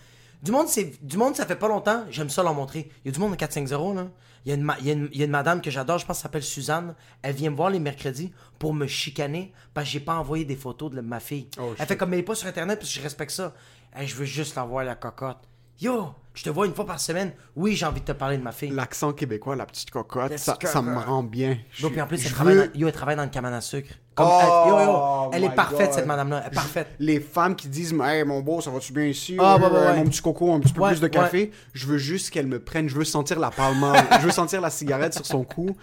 du 0.42 0.50
monde, 0.52 0.68
c'est, 0.68 1.04
du 1.04 1.16
monde, 1.16 1.34
ça 1.36 1.46
fait 1.46 1.56
pas 1.56 1.68
longtemps, 1.68 2.04
j'aime 2.10 2.30
ça 2.30 2.42
leur 2.42 2.54
montrer. 2.54 2.90
Il 3.04 3.08
y 3.08 3.10
a 3.10 3.12
du 3.12 3.18
monde 3.20 3.32
de 3.32 3.36
450, 3.36 3.96
là. 3.96 4.06
Il 4.46 4.50
y, 4.50 4.52
a 4.52 4.54
une, 4.54 4.62
ma- 4.62 4.78
il, 4.78 4.86
y 4.86 4.90
a 4.90 4.92
une, 4.94 5.08
il 5.12 5.18
y 5.18 5.22
a 5.22 5.24
une 5.26 5.30
madame 5.32 5.60
que 5.60 5.70
j'adore, 5.70 5.98
je 5.98 6.06
pense 6.06 6.18
qu'elle 6.18 6.22
s'appelle 6.22 6.42
Suzanne. 6.42 6.94
Elle 7.22 7.34
vient 7.34 7.50
me 7.50 7.56
voir 7.56 7.70
les 7.70 7.80
mercredis 7.80 8.32
pour 8.58 8.72
me 8.72 8.86
chicaner 8.86 9.52
parce 9.74 9.86
que 9.86 9.92
j'ai 9.92 10.00
pas 10.00 10.14
envoyé 10.14 10.44
des 10.44 10.56
photos 10.56 10.90
de 10.92 11.00
ma 11.00 11.20
fille. 11.20 11.48
Oh, 11.58 11.70
elle 11.72 11.76
shit. 11.78 11.88
fait 11.88 11.96
comme 11.96 12.14
elle 12.14 12.20
est 12.20 12.22
pas 12.22 12.34
sur 12.36 12.48
internet 12.48 12.78
parce 12.78 12.90
que 12.90 12.98
je 12.98 13.02
respecte 13.02 13.32
ça. 13.32 13.52
Hey, 13.94 14.06
je 14.06 14.14
veux 14.14 14.24
juste 14.24 14.54
la 14.54 14.64
voir 14.64 14.84
la 14.84 14.94
cocotte. 14.94 15.42
Yo, 15.80 16.08
je 16.34 16.42
te 16.42 16.50
vois 16.50 16.66
une 16.66 16.74
fois 16.74 16.86
par 16.86 16.98
semaine. 16.98 17.32
Oui, 17.54 17.76
j'ai 17.76 17.86
envie 17.86 18.00
de 18.00 18.04
te 18.06 18.12
parler 18.12 18.36
de 18.36 18.42
ma 18.42 18.52
fille. 18.52 18.70
L'accent 18.70 19.12
québécois, 19.12 19.54
la 19.56 19.64
petite 19.66 19.90
cocotte, 19.90 20.36
ça, 20.36 20.56
ça 20.64 20.82
me 20.82 20.98
rend 20.98 21.22
bien. 21.22 21.56
Bon, 21.80 21.90
puis 21.90 22.00
en 22.00 22.06
plus, 22.06 22.24
elle 22.26 22.32
travaille, 22.32 22.54
veux- 22.56 22.68
dans, 22.68 22.78
yo, 22.78 22.86
elle 22.88 22.92
travaille 22.92 23.16
dans 23.16 23.22
le 23.22 23.28
cabane 23.28 23.54
à 23.54 23.60
sucre. 23.60 23.90
Comme, 24.16 24.26
Oh, 24.28 24.40
elle, 24.42 24.70
yo, 24.70 24.78
yo, 24.80 25.30
elle 25.32 25.44
est 25.44 25.50
parfaite, 25.54 25.86
God. 25.90 25.94
cette 25.94 26.06
madame-là. 26.06 26.42
Elle 26.44 26.52
est 26.52 26.54
parfaite. 26.54 26.88
Les 26.98 27.20
femmes 27.20 27.54
qui 27.54 27.68
disent 27.68 27.94
Hey 28.02 28.24
mon 28.24 28.40
beau, 28.40 28.60
ça 28.60 28.70
va-tu 28.70 28.92
bien 28.92 29.04
ici? 29.04 29.36
Ah, 29.38 29.56
Ouais. 29.56 29.96
Mon 29.96 30.04
petit 30.06 30.20
coco, 30.20 30.52
un 30.52 30.58
petit 30.58 30.72
peu 30.72 30.82
plus 30.88 31.00
de 31.00 31.06
café. 31.06 31.52
Je 31.72 31.86
veux 31.86 31.98
juste 31.98 32.30
qu'elle 32.30 32.48
me 32.48 32.58
prenne. 32.58 32.88
Je 32.88 32.96
veux 32.96 33.04
sentir 33.04 33.38
la 33.38 33.52
palme. 33.52 33.86
je 34.20 34.24
veux 34.26 34.32
sentir 34.32 34.60
la 34.60 34.70
cigarette 34.70 35.14
sur 35.14 35.24
son 35.24 35.44
cou. 35.44 35.76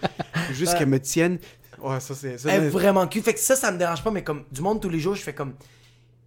Juste 0.52 0.76
qu'elle 0.76 0.88
me 0.88 1.00
tienne. 1.00 1.38
Ouais, 1.80 2.00
ça 2.00 2.14
c'est. 2.14 2.36
ça, 2.36 2.50
Elle 2.52 2.64
est 2.64 2.68
vraiment 2.68 3.06
cute. 3.06 3.24
Fait 3.24 3.32
que 3.34 3.40
ça, 3.40 3.56
ça 3.56 3.70
me 3.72 3.78
dérange 3.78 4.02
pas, 4.04 4.10
mais 4.10 4.22
comme 4.24 4.44
du 4.52 4.60
monde 4.60 4.80
tous 4.82 4.88
les 4.90 4.98
jours, 5.00 5.14
je 5.14 5.22
fais 5.22 5.34
comme. 5.34 5.54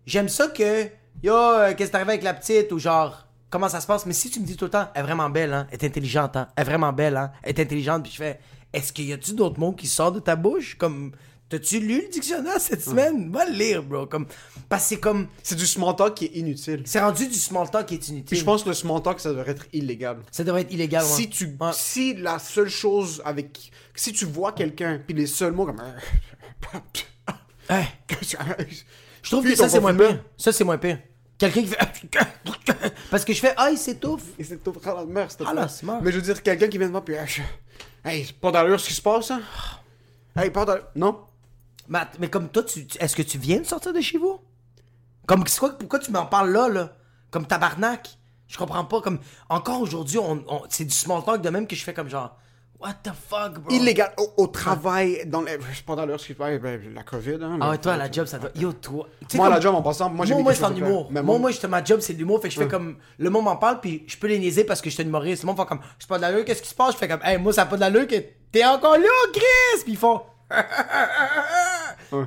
J'aime 0.07 0.29
ça 0.29 0.47
que. 0.47 0.85
Yo, 1.21 1.33
euh, 1.35 1.73
qu'est-ce 1.75 1.87
qui 1.89 1.91
t'arrive 1.91 2.09
avec 2.09 2.23
la 2.23 2.33
petite? 2.33 2.71
Ou 2.71 2.79
genre. 2.79 3.27
Comment 3.49 3.69
ça 3.69 3.81
se 3.81 3.87
passe. 3.87 4.05
Mais 4.05 4.13
si 4.13 4.29
tu 4.29 4.39
me 4.39 4.45
dis 4.45 4.55
tout 4.55 4.65
le 4.65 4.71
temps, 4.71 4.87
elle 4.93 5.01
est 5.01 5.03
vraiment 5.03 5.29
belle, 5.29 5.53
hein, 5.53 5.67
elle 5.71 5.79
est 5.81 5.85
intelligente, 5.87 6.35
hein, 6.35 6.47
elle 6.55 6.61
est 6.61 6.65
vraiment 6.69 6.93
belle, 6.93 7.17
hein, 7.17 7.31
elle 7.43 7.49
est 7.57 7.61
intelligente, 7.61 8.03
puis 8.03 8.11
je 8.11 8.17
fais, 8.17 8.39
est-ce 8.73 8.91
qu'il 8.93 9.05
y 9.05 9.13
a-tu 9.13 9.33
d'autres 9.33 9.59
mots 9.59 9.73
qui 9.73 9.87
sortent 9.87 10.15
de 10.15 10.19
ta 10.19 10.35
bouche? 10.35 10.75
Comme, 10.77 11.11
t'as-tu 11.49 11.79
lu 11.79 12.01
le 12.03 12.09
dictionnaire 12.09 12.59
cette 12.59 12.83
semaine? 12.83 13.31
Va 13.31 13.45
le 13.45 13.53
lire, 13.53 13.81
bro. 13.81 14.05
Comme, 14.05 14.27
parce 14.69 14.83
que 14.83 14.89
c'est 14.89 14.99
comme, 14.99 15.27
C'est 15.41 15.55
du 15.55 15.65
small 15.65 15.95
talk 15.95 16.13
qui 16.13 16.25
est 16.25 16.35
inutile. 16.35 16.83
c'est 16.85 16.99
rendu 16.99 17.27
du 17.27 17.33
small 17.33 17.69
talk 17.71 17.87
qui 17.87 17.95
est 17.95 18.07
inutile. 18.09 18.25
Puis 18.25 18.37
je 18.37 18.43
pense 18.45 18.63
que 18.63 18.69
le 18.69 18.75
small 18.75 19.01
talk, 19.01 19.19
ça 19.19 19.29
devrait 19.29 19.51
être 19.51 19.65
illégal. 19.73 20.17
Ça 20.31 20.43
devrait 20.43 20.61
être 20.61 20.71
illégal, 20.71 21.03
ouais. 21.03 21.09
Si 21.09 21.29
tu, 21.29 21.45
Ouais. 21.59 21.71
si 21.73 22.13
la 22.13 22.37
seule 22.37 22.69
chose 22.69 23.21
avec, 23.25 23.71
si 23.95 24.13
tu 24.13 24.25
vois 24.25 24.51
quelqu'un, 24.51 24.99
puis 25.03 25.15
les 25.15 25.25
seuls 25.27 25.53
mots 25.53 25.65
comme, 25.65 25.81
Hey, 27.69 27.85
je 29.21 29.29
trouve 29.29 29.43
Puis 29.43 29.53
que 29.53 29.57
ça, 29.57 29.69
c'est 29.69 29.79
moins 29.79 29.93
pire. 29.95 30.23
Ça, 30.37 30.51
c'est 30.51 30.63
moins 30.63 30.77
pire. 30.77 30.99
Quelqu'un 31.39 31.61
qui 31.61 31.67
fait. 31.67 31.79
Parce 33.09 33.25
que 33.25 33.33
je 33.33 33.39
fais, 33.39 33.53
ah, 33.57 33.71
il 33.71 33.77
s'étouffe. 33.77 34.23
Tout 34.63 34.73
la 34.85 35.05
merde, 35.05 35.29
s'il 35.31 35.37
te 35.39 35.43
Ah, 35.43 35.51
plaît. 35.51 35.61
là, 35.61 35.67
c'est 35.67 35.83
mort. 35.85 35.99
Mais 36.03 36.11
je 36.11 36.17
veux 36.17 36.21
dire, 36.21 36.43
quelqu'un 36.43 36.67
qui 36.67 36.77
vient 36.77 36.87
de 36.87 36.91
moi, 36.91 37.03
puis, 37.03 37.15
je- 37.25 37.41
hey, 38.07 38.25
c'est 38.25 38.35
pas 38.39 38.51
d'allure 38.51 38.79
ce 38.79 38.87
qui 38.89 38.93
se 38.93 39.01
passe, 39.01 39.31
hein? 39.31 39.41
Hey, 40.35 40.51
pas 40.51 40.65
d'allure. 40.65 40.85
Non? 40.95 41.21
Mais, 41.87 42.01
mais 42.19 42.29
comme 42.29 42.49
toi, 42.49 42.61
tu, 42.63 42.85
tu- 42.85 42.97
est-ce 42.99 43.15
que 43.15 43.21
tu 43.23 43.37
viens 43.39 43.59
de 43.61 43.65
sortir 43.65 43.93
de 43.93 44.01
chez 44.01 44.17
vous? 44.19 44.39
Comme, 45.25 45.43
c'est 45.47 45.59
quoi, 45.59 45.77
pourquoi 45.77 45.99
tu 45.99 46.11
m'en 46.11 46.25
parles 46.25 46.51
là, 46.51 46.67
là? 46.67 46.95
Comme 47.31 47.47
tabarnak? 47.47 48.17
Je 48.47 48.57
comprends 48.57 48.83
pas. 48.85 49.01
Comme, 49.01 49.19
encore 49.47 49.79
aujourd'hui, 49.81 50.17
on, 50.17 50.43
on- 50.47 50.63
c'est 50.69 50.85
du 50.85 50.93
small 50.93 51.23
talk 51.23 51.41
de 51.41 51.49
même 51.49 51.67
que 51.67 51.75
je 51.75 51.83
fais 51.83 51.93
comme 51.93 52.09
genre, 52.09 52.35
what 52.79 52.95
the 53.03 53.11
fuck, 53.13 53.59
bro? 53.59 53.73
Illégal. 53.75 54.13
Au, 54.17 54.33
au 54.43 54.47
travail, 54.47 55.23
dans 55.25 55.41
les, 55.41 55.57
d'allure 55.95 56.19
ce 56.19 56.27
qui 56.27 56.33
se 56.33 56.37
passe, 56.37 56.59
ben, 56.59 56.81
la 56.93 57.03
COVID, 57.03 57.37
hein? 57.41 57.59
Ah 57.61 57.71
ouais, 57.71 57.77
toi, 57.77 57.97
la 57.97 58.11
job, 58.11 58.25
ça 58.25 58.39
doit. 58.39 58.49
Yo, 58.55 58.73
toi. 58.73 59.07
Moi, 59.33 59.45
comme- 59.45 59.53
la 59.55 59.61
job, 59.61 59.75
en 59.75 59.81
passant, 59.81 60.09
moi, 60.09 60.25
j'ai 60.25 60.33
moi, 60.33 60.39
mis 60.39 60.43
moi, 60.43 60.53
c'est 60.53 60.63
en 60.65 60.75
humour. 60.75 61.11
Moi, 61.11 61.37
moi- 61.37 61.51
j'étais 61.51 61.67
ma 61.67 61.83
job, 61.83 61.99
c'est 61.99 62.13
de 62.13 62.19
l'humour. 62.19 62.41
Fait 62.41 62.49
que 62.49 62.53
je 62.53 62.59
fais 62.59 62.67
comme. 62.67 62.97
Le 63.17 63.29
monde 63.29 63.45
m'en 63.45 63.57
parle, 63.57 63.79
puis 63.79 64.03
je 64.07 64.17
peux 64.17 64.27
les 64.27 64.39
niaiser 64.39 64.63
parce 64.63 64.81
que 64.81 64.89
je 64.89 64.95
suis 64.95 65.03
un 65.03 65.07
humoriste. 65.07 65.43
Le 65.43 65.47
monde 65.47 65.57
fait 65.57 65.65
comme. 65.65 65.81
C'est 65.97 66.07
pas 66.09 66.17
de 66.17 66.21
l'allure, 66.23 66.45
qu'est-ce 66.45 66.61
qui 66.61 66.69
se 66.69 66.75
passe? 66.75 66.93
Je 66.93 66.97
fais 66.97 67.07
comme. 67.07 67.21
Hey, 67.23 67.37
moi, 67.37 67.53
ça 67.53 67.65
pas 67.65 67.75
de 67.75 67.81
l'allure 67.81 68.07
que 68.07 68.15
t'es 68.51 68.65
encore 68.65 68.97
là, 68.97 69.07
Chris! 69.33 69.83
Puis 69.83 69.93
ils 69.93 69.97
font. 69.97 70.21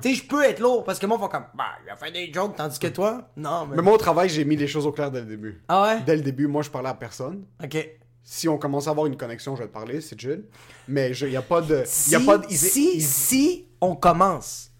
Tu 0.01 0.11
sais, 0.11 0.15
je 0.15 0.25
peux 0.29 0.45
être 0.45 0.61
lourd 0.61 0.85
parce 0.85 0.99
que 0.99 1.07
moi, 1.07 1.19
font 1.19 1.29
comme. 1.29 1.47
Bah, 1.55 1.65
il 1.85 1.91
a 1.91 1.97
fait 1.97 2.13
des 2.13 2.33
jokes, 2.33 2.55
tandis 2.57 2.79
que 2.79 2.87
toi. 2.87 3.29
Non, 3.37 3.67
mais. 3.67 3.77
Mais 3.77 3.83
moi, 3.83 3.95
au 3.95 3.99
travail, 3.99 4.29
j'ai 4.29 4.45
mis 4.45 4.55
les 4.57 4.69
choses 4.69 4.87
au 4.87 4.93
clair 4.93 5.11
dès 5.11 5.21
le 5.21 5.27
début. 5.27 5.61
Ah 5.69 5.83
ouais? 5.83 6.01
Dès 6.07 6.15
le 6.17 6.23
début, 6.23 6.47
moi, 6.47 6.63
je 6.63 6.71
parlais 6.71 6.89
à 6.91 6.95
personne. 6.95 7.45
Ok. 7.63 7.77
Si 8.25 8.49
on 8.49 8.57
commence 8.59 8.87
à 8.87 8.91
avoir 8.91 9.07
une 9.07 9.17
connexion, 9.17 9.57
je 9.57 9.63
vais 9.63 9.69
te 9.69 9.73
parler, 9.73 10.01
c'est 10.01 10.19
chill. 10.21 10.45
Mais 10.89 11.11
il 11.13 11.29
n'y 11.29 11.37
a 11.37 11.43
pas 11.43 11.61
de. 11.61 11.83
Si, 11.85 12.11
Y 12.11 12.15
a 12.17 12.21
pas 12.21 12.39
de 12.39 12.47
si, 12.49 13.67
on 13.81 13.97
commence, 13.97 14.71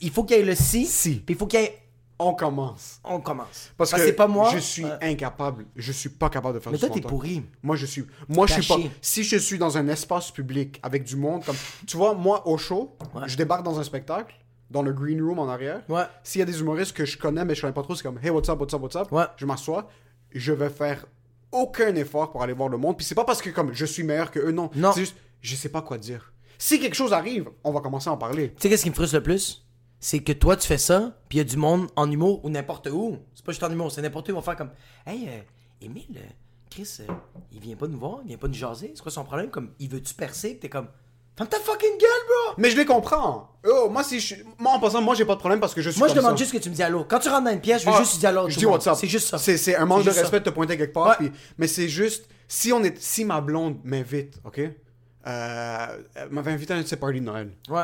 il 0.00 0.10
faut 0.10 0.24
qu'il 0.24 0.36
y 0.36 0.40
ait 0.40 0.44
le 0.44 0.54
si. 0.54 0.86
Si. 0.86 1.16
Puis 1.16 1.34
il 1.34 1.38
faut 1.38 1.46
qu'il 1.46 1.60
y 1.60 1.64
ait. 1.64 1.78
On 2.18 2.34
commence. 2.34 3.00
On 3.02 3.20
commence. 3.20 3.72
Parce 3.76 3.92
que 3.92 3.98
c'est 3.98 4.12
pas 4.12 4.28
moi. 4.28 4.50
je 4.52 4.58
suis 4.58 4.84
Ouais. 4.84 4.96
incapable. 5.02 5.66
Je 5.74 5.90
suis 5.90 6.08
pas 6.08 6.30
capable 6.30 6.54
de 6.54 6.60
faire 6.62 6.70
Mais 6.72 6.78
toi, 6.78 6.88
t'es 6.88 7.00
pourri. 7.00 7.42
Moi, 7.64 7.74
je 7.74 7.84
suis. 7.86 8.04
Moi, 8.28 8.46
je 8.46 8.60
suis 8.60 8.66
pas. 8.66 8.76
Si 9.00 9.24
je 9.24 9.36
suis 9.36 9.58
dans 9.58 9.76
un 9.76 9.88
espace 9.88 10.30
public 10.30 10.78
avec 10.84 11.02
du 11.02 11.16
monde, 11.16 11.44
comme. 11.44 11.56
Tu 11.86 11.96
vois, 11.96 12.14
moi, 12.14 12.46
au 12.46 12.56
show, 12.58 12.96
Ouais. 13.14 13.22
je 13.26 13.36
débarque 13.36 13.64
dans 13.64 13.78
un 13.80 13.82
spectacle, 13.84 14.34
dans 14.70 14.82
le 14.82 14.92
green 14.92 15.20
room 15.20 15.40
en 15.40 15.48
arrière. 15.48 15.82
Ouais. 15.88 16.04
S'il 16.22 16.38
y 16.38 16.42
a 16.42 16.46
des 16.46 16.60
humoristes 16.60 16.92
que 16.92 17.04
je 17.04 17.18
connais, 17.18 17.44
mais 17.44 17.54
je 17.56 17.60
connais 17.60 17.72
pas 17.72 17.82
trop, 17.82 17.94
c'est 17.96 18.04
comme 18.04 18.18
Hey, 18.22 18.30
what's 18.30 18.48
up, 18.48 18.60
what's 18.60 18.72
up, 18.72 18.82
what's 18.82 18.94
up? 18.96 19.10
Ouais. 19.10 19.24
Je 19.36 19.44
m'assois. 19.44 19.88
Je 20.30 20.52
vais 20.52 20.70
faire 20.70 21.04
aucun 21.52 21.94
effort 21.94 22.32
pour 22.32 22.42
aller 22.42 22.52
voir 22.52 22.68
le 22.68 22.78
monde. 22.78 22.96
Puis 22.96 23.06
c'est 23.06 23.14
pas 23.14 23.24
parce 23.24 23.40
que, 23.40 23.50
comme, 23.50 23.72
je 23.72 23.84
suis 23.84 24.02
meilleur 24.02 24.30
que 24.30 24.40
eux, 24.40 24.52
non. 24.52 24.70
Non. 24.74 24.92
C'est 24.92 25.00
juste, 25.00 25.16
je 25.40 25.54
sais 25.54 25.68
pas 25.68 25.82
quoi 25.82 25.98
dire. 25.98 26.32
Si 26.58 26.80
quelque 26.80 26.94
chose 26.94 27.12
arrive, 27.12 27.50
on 27.64 27.72
va 27.72 27.80
commencer 27.80 28.08
à 28.08 28.12
en 28.12 28.16
parler. 28.16 28.50
Tu 28.50 28.62
sais, 28.62 28.68
qu'est-ce 28.68 28.84
qui 28.84 28.90
me 28.90 28.94
frustre 28.94 29.16
le 29.16 29.22
plus? 29.22 29.66
C'est 30.00 30.20
que 30.20 30.32
toi, 30.32 30.56
tu 30.56 30.66
fais 30.66 30.78
ça, 30.78 31.16
puis 31.28 31.38
il 31.38 31.40
y 31.40 31.42
a 31.42 31.44
du 31.44 31.56
monde 31.56 31.88
en 31.94 32.10
humour 32.10 32.44
ou 32.44 32.50
n'importe 32.50 32.88
où. 32.88 33.18
C'est 33.34 33.44
pas 33.44 33.52
juste 33.52 33.62
en 33.62 33.70
humour, 33.70 33.92
c'est 33.92 34.02
n'importe 34.02 34.28
où. 34.28 34.32
Ils 34.32 34.34
vont 34.34 34.42
faire 34.42 34.56
comme 34.56 34.70
Hey, 35.06 35.28
euh, 35.28 35.40
Émile, 35.80 36.16
euh, 36.16 36.30
Chris, 36.70 36.98
euh, 37.00 37.12
il 37.52 37.60
vient 37.60 37.76
pas 37.76 37.86
nous 37.86 37.98
voir, 37.98 38.20
il 38.22 38.28
vient 38.28 38.38
pas 38.38 38.48
nous 38.48 38.54
jaser. 38.54 38.92
C'est 38.94 39.02
quoi 39.02 39.12
son 39.12 39.24
problème? 39.24 39.50
Comme, 39.50 39.70
il 39.78 39.88
veut-tu 39.88 40.14
percer? 40.14 40.58
T'es 40.58 40.68
comme, 40.68 40.88
ferme 41.36 41.48
ta 41.48 41.58
fucking 41.58 41.98
gueule, 41.98 42.26
bro! 42.26 42.54
Mais 42.58 42.70
je 42.70 42.76
les 42.76 42.84
comprends. 42.84 43.48
Oh, 43.66 43.88
moi, 43.90 44.02
si 44.02 44.18
je 44.20 44.34
Moi, 44.58 44.72
en 44.72 44.80
passant, 44.80 45.00
moi, 45.00 45.14
j'ai 45.14 45.24
pas 45.24 45.34
de 45.34 45.38
problème 45.40 45.60
parce 45.60 45.72
que 45.74 45.80
je 45.80 45.90
suis 45.90 45.98
Moi, 45.98 46.08
je 46.08 46.14
demande 46.14 46.32
ça. 46.32 46.36
juste 46.36 46.52
que 46.52 46.58
tu 46.58 46.68
me 46.70 46.74
dis 46.74 46.82
allô. 46.82 47.04
Quand 47.04 47.18
tu 47.20 47.28
rentres 47.28 47.44
dans 47.44 47.52
une 47.52 47.60
pièce, 47.60 47.82
je 47.82 47.86
veux 47.86 47.92
Ah, 47.94 48.00
juste 48.00 48.18
dire 48.18 48.28
allô. 48.30 48.48
Je 48.48 48.54
dis 48.56 48.62
le 48.62 48.66
monde. 48.68 48.74
what's 48.78 48.86
up. 48.88 48.96
C'est 48.98 49.06
juste 49.06 49.28
ça. 49.28 49.38
C'est, 49.38 49.76
un 49.76 49.84
manque 49.86 50.04
de 50.04 50.10
ça. 50.10 50.20
respect 50.22 50.40
de 50.40 50.44
te 50.44 50.50
pointer 50.50 50.76
quelque 50.76 50.92
part. 50.92 51.06
Ouais. 51.08 51.14
puis- 51.28 51.32
mais 51.58 51.66
c'est 51.68 51.88
juste, 51.88 52.28
si 52.48 52.72
on 52.72 52.82
est, 52.82 53.00
si 53.00 53.24
ma 53.24 53.40
blonde 53.40 53.78
m'invite, 53.84 54.34
ok, 54.44 54.58
euh, 54.58 55.86
elle 56.14 56.28
m'avait 56.30 56.52
invité 56.52 56.74
à 56.74 56.76
un 56.76 56.82
de 56.82 56.86
ses 56.86 56.96
parties 56.96 57.20
de 57.20 57.24
Noël. 57.26 57.52
Ouais. 57.68 57.82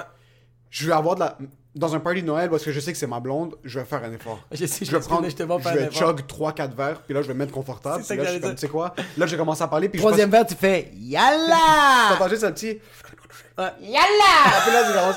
Je 0.71 0.87
vais 0.87 0.93
avoir 0.93 1.15
de 1.15 1.21
la, 1.21 1.39
dans 1.75 1.95
un 1.95 2.01
party 2.01 2.23
de 2.23 2.27
Noël 2.27 2.51
parce 2.51 2.65
que 2.65 2.73
je 2.73 2.81
sais 2.81 2.93
que 2.93 2.99
c'est 2.99 3.07
ma 3.07 3.21
blonde, 3.21 3.55
je 3.63 3.79
vais 3.79 3.85
faire 3.87 4.03
un 4.05 4.13
effort. 4.13 4.41
Je 4.51 4.67
sais, 4.67 4.85
je 4.85 4.91
vais 4.91 5.01
je 5.01 5.07
prendre, 5.07 5.29
je 5.31 5.35
te 5.37 5.43
vois 5.45 5.61
faire 5.61 5.75
je 5.75 5.79
vais 5.79 5.91
chug 5.91 6.21
3-4 6.27 6.75
verres, 6.75 7.03
puis 7.03 7.15
là 7.15 7.23
je 7.23 7.29
vais 7.29 7.35
me 7.35 7.39
mettre 7.39 7.53
confortable. 7.53 8.03
C'est 8.03 8.09
ça 8.09 8.15
puis 8.15 8.25
là, 8.25 8.25
que 8.25 8.29
je 8.31 8.33
suis 8.35 8.41
comme, 8.43 8.55
tu 8.57 8.61
sais 8.63 8.69
quoi, 8.69 8.95
là 9.17 9.27
j'ai 9.27 9.37
commencé 9.37 9.63
à 9.63 9.69
parler, 9.69 9.89
puis 9.89 10.01
Troisième 10.01 10.29
verre, 10.31 10.45
tu 10.47 10.57
fais 10.57 10.91
Yalla! 10.95 12.09
t'entends 12.11 12.29
juste 12.29 12.45
un 12.45 12.53
petit, 12.53 12.79
Ouais. 13.59 13.71
tu 14.87 14.93
commences- 14.93 15.17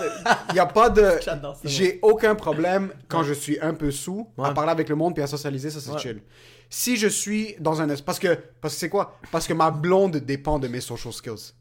il 0.50 0.56
y 0.56 0.60
a 0.60 0.66
pas 0.66 0.90
de, 0.90 1.20
J'adore 1.24 1.56
ça, 1.56 1.62
j'ai 1.64 2.00
aucun 2.02 2.36
problème 2.36 2.92
quand 3.08 3.24
je 3.24 3.34
suis 3.34 3.60
un 3.62 3.74
peu 3.74 3.92
sous 3.92 4.28
à 4.44 4.52
parler 4.54 4.72
avec 4.72 4.90
le 4.90 4.96
monde 4.96 5.14
puis 5.14 5.24
à 5.24 5.28
socialiser, 5.28 5.70
ça 5.70 5.80
c'est 5.80 5.92
Ouais. 5.92 6.00
chill. 6.00 6.22
Si 6.70 6.96
je 6.98 7.08
suis 7.08 7.56
dans 7.60 7.82
un 7.82 7.88
parce 8.06 8.18
que 8.20 8.38
parce 8.62 8.74
que 8.76 8.80
c'est 8.80 8.90
quoi? 8.90 9.18
Parce 9.32 9.46
que 9.48 9.54
ma 9.54 9.72
blonde 9.72 10.18
dépend 10.18 10.58
de 10.60 10.68
mes 10.70 10.80
social 10.82 11.12
skills. 11.14 11.54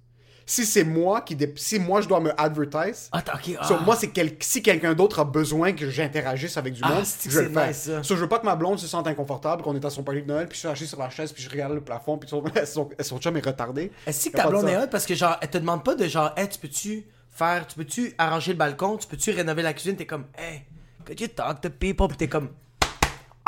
Si 0.51 0.67
c'est 0.67 0.83
moi 0.83 1.21
qui 1.21 1.37
dé- 1.37 1.53
si 1.55 1.79
moi 1.79 2.01
je 2.01 2.09
dois 2.09 2.19
me 2.19 2.33
advertise, 2.41 3.09
Attends, 3.13 3.35
ok. 3.35 3.57
So, 3.63 3.77
ah. 3.79 3.83
moi, 3.87 3.95
c'est 3.95 4.09
quel- 4.09 4.35
si 4.41 4.61
quelqu'un 4.63 4.95
d'autre 4.95 5.21
a 5.21 5.25
besoin 5.25 5.73
que 5.73 5.89
j'interagisse 5.89 6.57
avec 6.57 6.73
du 6.73 6.81
Ah, 6.83 6.89
monde, 6.95 7.05
je 7.29 7.39
le 7.39 7.49
faire. 7.51 7.69
nice, 7.69 7.77
ça? 7.77 8.03
So, 8.03 8.17
je 8.17 8.21
veux 8.23 8.29
pas 8.29 8.41
que 8.41 8.47
ma 8.47 8.57
blonde 8.57 8.81
se 8.81 8.89
sente 8.89 9.07
inconfortable, 9.07 9.63
qu'on 9.63 9.77
est 9.77 9.85
à 9.85 9.91
son 9.91 10.03
party 10.03 10.23
de 10.23 10.27
Noël, 10.27 10.49
puis 10.49 10.57
je 10.57 10.61
suis 10.61 10.69
assis 10.69 10.89
sur 10.89 10.99
la 10.99 11.09
chaise, 11.09 11.31
puis 11.33 11.41
je 11.41 11.49
regarde 11.49 11.73
le 11.75 11.81
plafond, 11.81 12.19
puis 12.19 12.29
son, 12.29 12.43
son, 12.67 12.89
son 13.01 13.19
chum 13.21 13.37
est 13.37 13.47
retardé. 13.47 13.93
Est-ce 14.07 14.29
que 14.31 14.37
ta 14.37 14.49
blonde 14.49 14.69
est 14.69 14.77
hot? 14.77 14.89
Parce 14.91 15.07
que 15.07 15.15
genre, 15.15 15.37
elle 15.41 15.51
te 15.51 15.59
demande 15.59 15.85
pas 15.85 15.95
de 15.95 16.09
genre, 16.09 16.33
hey, 16.37 16.49
tu 16.49 16.59
peux-tu 16.59 17.07
faire, 17.31 17.65
tu 17.69 17.77
peux-tu 17.77 18.13
arranger 18.19 18.51
le 18.51 18.59
balcon, 18.59 18.97
tu 18.97 19.07
peux-tu 19.07 19.31
rénover 19.31 19.63
la 19.63 19.73
cuisine, 19.73 19.95
t'es 19.95 20.05
comme, 20.07 20.25
hey, 20.37 20.63
could 21.07 21.21
you 21.21 21.29
talk 21.29 21.61
to 21.61 21.71
people, 21.71 22.09
puis 22.09 22.17
t'es 22.17 22.29
comme, 22.29 22.49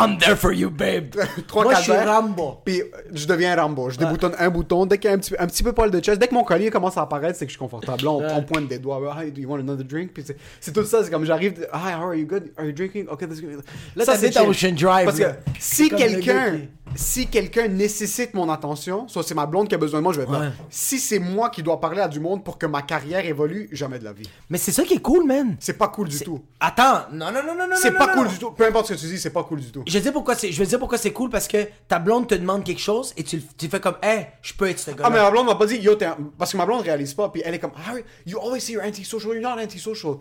I'm 0.03 0.19
there 0.19 0.37
for 0.37 0.53
you, 0.53 0.71
babe. 0.71 1.15
Trois, 1.47 1.65
Moi, 1.65 1.75
je 1.75 1.83
suis 1.83 1.93
Rambo. 1.93 2.59
Puis 2.65 2.83
je 3.13 3.27
deviens 3.27 3.55
Rambo. 3.57 3.91
Je 3.91 3.99
déboutonne 3.99 4.35
un 4.39 4.51
bouton. 4.51 4.87
Dès 4.87 4.99
qu'il 4.99 5.11
y 5.11 5.13
a 5.13 5.17
un 5.17 5.19
petit, 5.19 5.35
un 5.39 5.47
petit 5.47 5.63
peu 5.63 5.73
poil 5.73 5.91
de 5.91 6.01
chest, 6.01 6.21
dès 6.21 6.29
que 6.29 6.35
mon 6.35 6.45
collier 6.45 6.71
commence 6.71 6.97
à 6.97 7.03
apparaître, 7.03 7.39
c'est 7.39 7.47
que 7.47 7.51
je 7.51 7.57
suis 7.57 7.59
confortable. 7.59 8.03
Là, 8.05 8.11
on, 8.11 8.39
on 8.39 8.43
pointe 8.43 8.69
des 8.69 8.79
doigts. 8.79 9.01
Hi, 9.21 9.31
do 9.31 9.41
you 9.41 9.49
want 9.49 9.61
another 9.61 9.85
drink? 9.85 10.13
Puis 10.13 10.25
c'est- 10.27 10.37
c'est 10.61 10.73
tout 10.73 10.85
ça. 10.85 11.03
C'est 11.05 11.11
comme 11.11 11.25
j'arrive. 11.25 11.55
Hi, 11.73 11.93
how 11.95 12.07
are 12.09 12.15
you? 12.15 12.27
Good? 12.27 12.53
Are 12.57 12.65
you 12.67 12.73
drinking? 12.73 13.09
Okay, 13.09 13.27
that's 13.27 13.41
good. 13.41 13.63
Là, 13.97 14.05
Ça, 14.05 14.17
c'est. 14.17 14.37
Ocean 14.39 14.73
Drive, 14.75 15.05
Parce 15.07 15.19
que 15.19 15.25
si 15.59 15.89
quelqu'un. 15.89 16.61
Si 16.95 17.27
quelqu'un 17.27 17.69
nécessite 17.69 18.35
mon 18.35 18.49
attention, 18.51 19.09
soit 19.09 19.23
c'est 19.23 19.35
ma 19.35 19.47
blonde 19.47 19.69
qui 19.69 19.75
a 19.75 19.79
besoin 19.79 20.01
de 20.01 20.05
moi, 20.05 20.13
je 20.13 20.21
vais 20.21 20.31
là. 20.31 20.41
Ouais. 20.41 20.49
Si 20.71 20.99
c'est 20.99 21.19
moi 21.19 21.51
qui 21.51 21.63
dois 21.63 21.81
parler 21.81 22.01
à 22.01 22.09
du 22.09 22.21
monde 22.21 22.45
pour 22.45 22.59
que 22.59 22.67
ma 22.67 22.83
carrière 22.83 23.25
évolue, 23.25 23.69
jamais 23.73 23.99
de 23.99 24.05
la 24.05 24.13
vie. 24.13 24.29
Mais 24.51 24.59
c'est 24.59 24.73
ça 24.73 24.83
qui 24.85 24.95
est 24.95 25.03
cool, 25.03 25.27
man. 25.27 25.57
C'est 25.61 25.79
pas 25.79 25.89
cool 25.89 26.09
du 26.09 26.19
tout. 26.21 26.41
Attends, 26.61 27.07
non, 27.13 27.27
non, 27.33 27.43
non, 27.47 27.55
non, 27.57 27.69
non. 27.69 27.77
C'est 27.77 27.93
pas 27.93 28.09
non, 28.09 28.13
cool 28.15 28.25
non. 28.27 28.31
du 28.33 28.39
tout. 28.39 28.51
Peu 28.53 28.67
importe 28.67 28.89
ce 28.89 28.95
que 28.95 28.99
tu 28.99 29.07
dis, 29.07 29.19
c'est 29.19 29.31
pas 29.31 29.45
cool 29.45 29.61
du 29.61 29.71
tout. 29.73 29.83
Je 29.87 29.93
vais 29.93 30.01
dire 30.01 30.13
pourquoi 30.13 30.35
c'est, 30.35 30.53
je 30.53 30.59
vais 30.59 30.67
dire 30.67 30.79
pourquoi 30.79 30.99
c'est 30.99 31.13
cool 31.13 31.31
parce 31.31 31.49
que 31.49 31.67
ta 31.89 31.99
blonde 31.99 32.29
te 32.29 32.35
demande 32.35 32.65
quelque 32.65 32.81
chose 32.81 33.13
et 33.17 33.25
tu, 33.25 33.43
tu 33.57 33.69
fais 33.69 33.81
comme, 33.81 33.97
hey, 34.03 34.27
je 34.43 34.53
peux 34.55 34.69
être 34.69 34.79
ce 34.79 34.91
gars-là. 34.91 35.05
Ah, 35.07 35.11
mais 35.11 35.19
ma 35.21 35.31
blonde 35.31 35.47
m'a 35.47 35.55
pas 35.55 35.67
dit, 35.67 35.77
yo, 35.77 35.95
t'es 35.95 36.07
un- 36.07 36.17
parce 36.39 36.53
que 36.53 36.57
ma 36.57 36.67
blonde 36.67 36.83
réalise 36.83 37.15
pas, 37.15 37.29
puis 37.31 37.43
elle 37.45 37.55
est 37.55 37.59
comme, 37.59 37.73
Harry, 37.87 38.03
you 38.27 38.39
always 38.39 38.61
say 38.61 38.73
you're 38.75 38.85
antisocial, 38.85 39.33
you're 39.35 39.43
not 39.43 39.61
antisocial. 39.61 40.19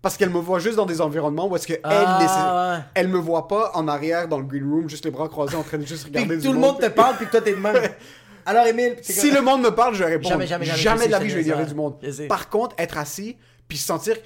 Parce 0.00 0.16
qu'elle 0.16 0.30
me 0.30 0.38
voit 0.38 0.60
juste 0.60 0.76
dans 0.76 0.86
des 0.86 1.00
environnements 1.00 1.48
où 1.48 1.56
est-ce 1.56 1.66
qu'elle 1.66 1.80
Ah, 1.82 2.76
ouais. 2.78 2.84
elle 2.94 3.08
me 3.08 3.18
voit 3.18 3.48
pas 3.48 3.72
en 3.74 3.88
arrière 3.88 4.28
dans 4.28 4.38
le 4.38 4.44
green 4.44 4.62
room, 4.70 4.88
juste 4.88 5.04
les 5.04 5.10
bras 5.10 5.28
croisés 5.28 5.56
en 5.56 5.62
train 5.64 5.78
de 5.78 5.86
juste 5.86 6.04
Puis 6.04 6.12
regarder 6.12 6.36
du 6.36 6.46
tout 6.46 6.52
le 6.52 6.58
monde 6.60 6.78
te 6.78 6.86
parle 6.86 7.16
puis 7.16 7.26
toi 7.26 7.40
t'es 7.40 7.52
de 7.52 7.56
même. 7.56 7.76
Alors, 8.46 8.66
Émile, 8.66 8.96
Si 9.02 9.30
le 9.30 9.42
monde 9.42 9.60
me 9.60 9.70
parle, 9.70 9.94
je 9.94 10.04
vais 10.04 10.10
répondre. 10.10 10.30
Jamais, 10.30 10.46
jamais, 10.46 10.64
jamais, 10.64 11.02
je 11.02 11.06
de 11.06 11.10
la 11.10 11.18
vie, 11.18 11.28
je 11.28 11.36
vais 11.38 11.44
ça. 11.44 11.64
du 11.64 11.74
monde. 11.74 11.96
Par 12.28 12.48
contre, 12.48 12.74
être 12.78 12.96
assis, 12.96 13.36
puis 13.66 13.76
sentir. 13.76 14.16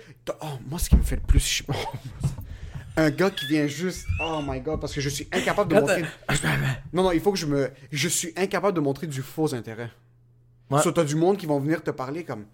Oh, 0.43 0.47
moi, 0.69 0.79
ce 0.79 0.89
qui 0.89 0.95
me 0.97 1.03
fait 1.03 1.17
le 1.17 1.23
plus. 1.23 1.65
Un 2.97 3.11
gars 3.11 3.31
qui 3.31 3.47
vient 3.47 3.67
juste. 3.67 4.07
Oh 4.21 4.41
my 4.47 4.61
god, 4.61 4.79
parce 4.79 4.93
que 4.95 5.01
je 5.01 5.09
suis 5.09 5.27
incapable 5.33 5.75
de 5.75 5.81
montrer. 5.81 6.05
t'as- 6.29 6.37
Non, 6.93 7.03
non, 7.05 7.11
il 7.13 7.21
faut 7.21 7.33
que 7.33 7.39
je 7.39 7.47
me. 7.47 7.71
Je 7.91 8.09
suis 8.09 8.33
incapable 8.37 8.77
de 8.77 8.81
montrer 8.81 9.07
du 9.07 9.23
faux 9.23 9.55
intérêt. 9.55 9.91
Ouais. 10.71 10.81
Soit 10.83 10.93
t'as 10.93 11.05
du 11.05 11.17
monde 11.17 11.37
qui 11.39 11.47
vont 11.47 11.59
venir 11.59 11.83
te 11.83 11.91
parler 11.91 12.23
comme. 12.23 12.45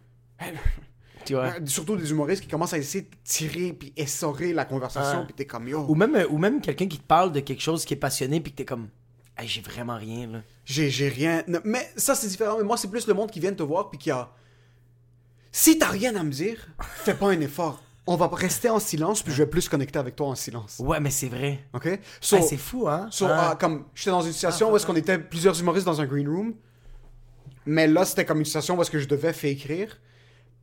Tu 1.28 1.34
vois. 1.34 1.44
Euh, 1.46 1.66
Surtout 1.66 1.96
des 1.96 2.10
humoristes 2.10 2.42
qui 2.42 2.48
commencent 2.48 2.72
à 2.72 2.78
essayer 2.78 3.02
de 3.04 3.10
tirer 3.24 3.72
puis 3.72 3.92
essorer 3.96 4.52
la 4.52 4.64
conversation, 4.64 5.24
puis 5.24 5.34
t'es 5.34 5.44
comme 5.46 5.68
yo. 5.68 5.84
Ou 5.88 5.94
même, 5.94 6.26
ou 6.30 6.38
même 6.38 6.60
quelqu'un 6.60 6.86
qui 6.88 6.98
te 6.98 7.06
parle 7.06 7.32
de 7.32 7.40
quelque 7.40 7.62
chose 7.62 7.84
qui 7.84 7.94
est 7.94 7.98
passionné 7.98 8.40
puis 8.40 8.52
que 8.52 8.56
t'es 8.58 8.64
comme, 8.64 8.88
hey, 9.36 9.46
j'ai 9.46 9.60
vraiment 9.60 9.96
rien, 9.96 10.26
là. 10.26 10.42
J'ai, 10.64 10.90
j'ai 10.90 11.08
rien. 11.08 11.42
Mais 11.64 11.90
ça, 11.96 12.14
c'est 12.14 12.28
différent. 12.28 12.56
Mais 12.58 12.64
moi, 12.64 12.76
c'est 12.76 12.88
plus 12.90 13.06
le 13.06 13.14
monde 13.14 13.30
qui 13.30 13.40
vient 13.40 13.52
te 13.52 13.62
voir 13.62 13.90
puis 13.90 13.98
qui 13.98 14.10
a. 14.10 14.30
Si 15.52 15.78
t'as 15.78 15.88
rien 15.88 16.14
à 16.16 16.22
me 16.22 16.30
dire, 16.30 16.66
fais 17.04 17.14
pas 17.14 17.28
un 17.30 17.40
effort. 17.40 17.82
On 18.06 18.16
va 18.16 18.26
rester 18.28 18.70
en 18.70 18.78
silence 18.78 19.22
puis 19.22 19.32
je 19.34 19.42
vais 19.42 19.48
plus 19.50 19.68
connecter 19.68 19.98
avec 19.98 20.16
toi 20.16 20.28
en 20.28 20.34
silence. 20.34 20.76
Ouais, 20.78 20.98
mais 20.98 21.10
c'est 21.10 21.28
vrai. 21.28 21.60
Ok? 21.74 21.98
So, 22.22 22.36
Ah, 22.38 22.42
c'est 22.42 22.56
fou, 22.56 22.88
hein? 22.88 23.08
so, 23.10 23.26
Ah. 23.28 23.50
ah, 23.50 23.56
comme 23.56 23.84
j'étais 23.94 24.10
dans 24.10 24.22
une 24.22 24.32
situation 24.32 24.72
où 24.72 24.76
est-ce 24.76 24.86
qu'on 24.86 24.96
était 24.96 25.18
plusieurs 25.18 25.60
humoristes 25.60 25.84
dans 25.84 26.00
un 26.00 26.06
green 26.06 26.26
room, 26.26 26.54
mais 27.66 27.86
là 27.86 28.06
c'était 28.06 28.24
comme 28.24 28.38
une 28.38 28.46
situation 28.46 28.78
où 28.78 28.80
est-ce 28.80 28.90
que 28.90 28.98
je 28.98 29.06
devais 29.08 29.34
faire 29.34 29.50
écrire, 29.50 30.00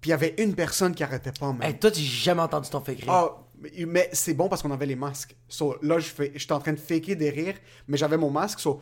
puis 0.02 0.10
il 0.10 0.12
y 0.12 0.14
avait 0.14 0.36
une 0.38 0.54
personne 0.56 0.94
qui 0.94 1.04
arrêtait 1.04 1.32
pas. 1.40 1.52
man. 1.54 1.64
Hey, 1.64 1.78
toi, 1.80 1.90
j'ai 1.94 2.02
jamais 2.04 2.42
entendu 2.42 2.70
ton 2.70 2.82
fait 2.82 2.94
écrire. 2.94 3.12
Ah, 3.12 3.38
mais- 3.62 3.86
mais 3.86 4.10
c'est 4.14 4.34
bon 4.34 4.50
parce 4.50 4.62
qu'on 4.62 4.72
avait 4.72 4.86
les 4.86 4.96
masques. 4.96 5.36
So, 5.48 5.76
là, 5.82 6.00
je 6.00 6.08
fais, 6.08 6.32
j'étais 6.36 6.54
en 6.54 6.60
train 6.60 6.74
de 6.74 6.80
faker 6.80 7.16
des 7.16 7.30
rires, 7.30 7.56
mais 7.88 7.98
j'avais 7.98 8.18
mon 8.18 8.30
masque. 8.30 8.60
So, 8.60 8.82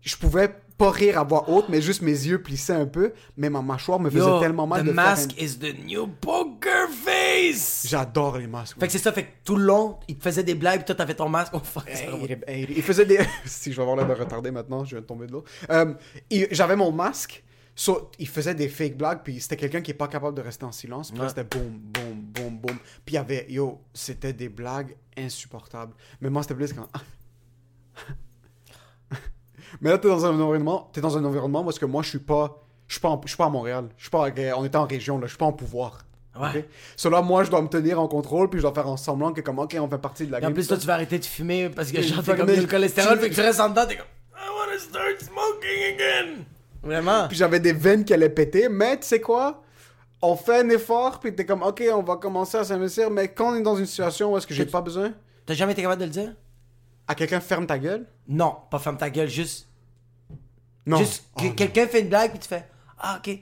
je 0.00 0.16
pouvais 0.16 0.48
pas 0.78 0.90
rire 0.92 1.18
à 1.18 1.24
voix 1.24 1.50
haute, 1.50 1.68
mais 1.68 1.82
juste 1.82 2.02
mes 2.02 2.12
yeux 2.12 2.40
plissaient 2.40 2.72
un 2.72 2.86
peu, 2.86 3.12
mais 3.36 3.50
ma 3.50 3.60
mâchoire 3.60 3.98
me 3.98 4.08
faisait 4.08 4.24
Yo, 4.24 4.38
tellement 4.38 4.64
mal 4.64 4.82
the 4.84 4.86
de 4.86 4.92
mask 4.92 5.32
faire. 5.32 5.42
is 5.44 5.58
the 5.58 5.74
new 5.84 6.06
poker 6.06 6.88
face! 6.88 7.84
J'adore 7.88 8.38
les 8.38 8.46
masques. 8.46 8.78
Fait 8.78 8.86
que 8.86 8.92
c'est 8.92 8.98
ça, 9.00 9.10
fait 9.12 9.24
que 9.24 9.30
tout 9.44 9.56
le 9.56 9.64
long, 9.64 9.98
il 10.06 10.16
te 10.16 10.22
faisait 10.22 10.44
des 10.44 10.54
blagues, 10.54 10.78
pis 10.80 10.84
toi 10.86 10.94
t'avais 10.94 11.14
ton 11.14 11.28
masque. 11.28 11.52
Oh 11.56 11.58
fuck, 11.64 11.88
Hey, 11.88 12.08
il, 12.22 12.38
hey, 12.46 12.66
il 12.76 12.82
faisait 12.84 13.04
des. 13.06 13.18
si 13.44 13.72
je 13.72 13.76
vais 13.76 13.82
avoir 13.82 13.96
l'air 13.96 14.06
de 14.06 14.14
retardé 14.14 14.52
maintenant, 14.52 14.84
je 14.84 14.90
viens 14.90 15.00
de 15.00 15.06
tomber 15.06 15.26
de 15.26 15.32
l'eau. 15.32 15.44
Euh, 15.70 15.92
J'avais 16.52 16.76
mon 16.76 16.92
masque. 16.92 17.42
So, 17.80 18.10
il 18.18 18.26
faisait 18.28 18.54
des 18.56 18.68
fake 18.68 18.96
blagues, 18.96 19.20
puis 19.22 19.40
c'était 19.40 19.56
quelqu'un 19.56 19.80
qui 19.80 19.92
est 19.92 19.94
pas 19.94 20.08
capable 20.08 20.36
de 20.36 20.42
rester 20.42 20.64
en 20.64 20.72
silence. 20.72 21.12
Puis 21.12 21.20
Ouais. 21.20 21.28
c'était 21.28 21.44
boum, 21.44 21.78
boum, 21.78 22.20
boum, 22.20 22.58
boum. 22.58 22.76
Puis 23.04 23.14
il 23.14 23.14
y 23.14 23.18
avait, 23.18 23.46
yo, 23.48 23.80
c'était 23.94 24.32
des 24.32 24.48
blagues 24.48 24.96
insupportables. 25.16 25.94
Mais 26.20 26.28
moi, 26.28 26.42
c'était 26.42 26.54
plus 26.54 26.72
comme. 26.72 26.88
Mais 29.80 29.90
là, 29.90 29.98
t'es 29.98 30.08
dans 30.08 30.24
un 30.24 30.30
environnement, 30.30 30.88
t'es 30.92 31.00
dans 31.00 31.16
un 31.18 31.24
environnement 31.24 31.62
parce 31.62 31.78
que 31.78 31.84
moi, 31.84 32.02
je 32.02 32.08
suis 32.08 32.18
pas, 32.18 32.64
je 32.86 32.94
suis 32.94 33.00
pas, 33.00 33.10
en- 33.10 33.20
je 33.22 33.28
suis 33.28 33.36
pas 33.36 33.44
à 33.46 33.50
Montréal. 33.50 33.88
Je 33.96 34.04
suis 34.04 34.10
pas, 34.10 34.26
à- 34.26 34.56
on 34.56 34.64
était 34.64 34.76
en 34.76 34.86
région 34.86 35.18
là, 35.18 35.26
je 35.26 35.30
suis 35.32 35.38
pas 35.38 35.46
en 35.46 35.52
pouvoir. 35.52 36.04
Ouais. 36.38 36.58
ok? 36.60 36.64
So 36.96 37.10
là, 37.10 37.20
moi, 37.20 37.44
je 37.44 37.50
dois 37.50 37.60
me 37.62 37.68
tenir 37.68 38.00
en 38.00 38.06
contrôle, 38.08 38.48
puis 38.48 38.58
je 38.60 38.62
dois 38.62 38.72
faire 38.72 38.88
en 38.88 38.96
semblant 38.96 39.32
que 39.32 39.40
comme, 39.40 39.58
ok, 39.58 39.76
on 39.80 39.88
fait 39.88 39.98
partie 39.98 40.26
de 40.26 40.32
la 40.32 40.38
Et 40.38 40.40
en 40.42 40.44
game. 40.48 40.54
plus, 40.54 40.68
toi, 40.68 40.76
tu 40.78 40.86
vas 40.86 40.94
arrêter 40.94 41.18
de 41.18 41.24
fumer 41.24 41.68
parce 41.68 41.90
que 41.92 41.96
t'es 41.98 42.36
comme 42.36 42.46
le 42.48 42.66
cholestérol, 42.66 43.18
fait 43.18 43.28
que 43.30 43.34
tu 43.34 43.40
restes 43.40 43.60
en 43.60 43.68
dedans, 43.70 43.86
t'es 43.86 43.96
comme 43.96 44.06
I 44.36 44.48
wanna 44.56 44.78
start 44.78 45.20
smoking 45.20 45.94
again! 45.94 46.44
Vraiment? 46.82 47.28
Puis 47.28 47.36
j'avais 47.36 47.60
des 47.60 47.72
veines 47.72 48.04
qui 48.04 48.14
allaient 48.14 48.28
péter, 48.30 48.68
mais 48.68 48.98
tu 48.98 49.06
sais 49.06 49.20
quoi? 49.20 49.62
On 50.22 50.36
fait 50.36 50.60
un 50.60 50.68
effort, 50.70 51.20
puis 51.20 51.34
t'es 51.34 51.46
comme, 51.46 51.62
ok, 51.62 51.82
on 51.92 52.02
va 52.02 52.16
commencer 52.16 52.56
à 52.56 52.64
s'investir, 52.64 53.10
mais 53.10 53.28
quand 53.28 53.52
on 53.52 53.54
est 53.56 53.62
dans 53.62 53.76
une 53.76 53.86
situation 53.86 54.32
où 54.32 54.36
est-ce 54.36 54.46
que 54.46 54.54
j'ai 54.54 54.66
pas 54.66 54.80
besoin, 54.80 55.12
T'as 55.46 55.54
jamais 55.54 55.72
été 55.72 55.82
capable 55.82 56.00
de 56.00 56.06
le 56.06 56.12
dire? 56.12 56.34
à 57.06 57.14
quelqu'un 57.14 57.40
ferme 57.40 57.66
ta 57.66 57.78
gueule? 57.78 58.06
Non, 58.28 58.54
pas 58.70 58.78
ferme 58.78 58.98
ta 58.98 59.08
gueule, 59.08 59.28
juste. 59.28 59.66
Non. 60.84 60.98
Juste 60.98 61.24
Oh, 61.36 61.40
que 61.42 61.48
quelqu'un 61.48 61.86
fait 61.86 62.00
une 62.02 62.08
blague, 62.10 62.30
puis 62.32 62.38
tu 62.40 62.48
fais 62.48 62.66
Ah, 62.98 63.18
ok. 63.24 63.38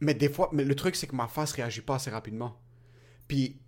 Mais 0.00 0.12
des 0.14 0.28
fois, 0.28 0.50
mais 0.52 0.64
le 0.64 0.74
truc, 0.74 0.94
c'est 0.96 1.06
que 1.06 1.16
ma 1.16 1.26
face 1.28 1.52
réagit 1.52 1.80
pas 1.80 1.94
assez 1.94 2.10
rapidement. 2.10 2.56
Puis 3.26 3.58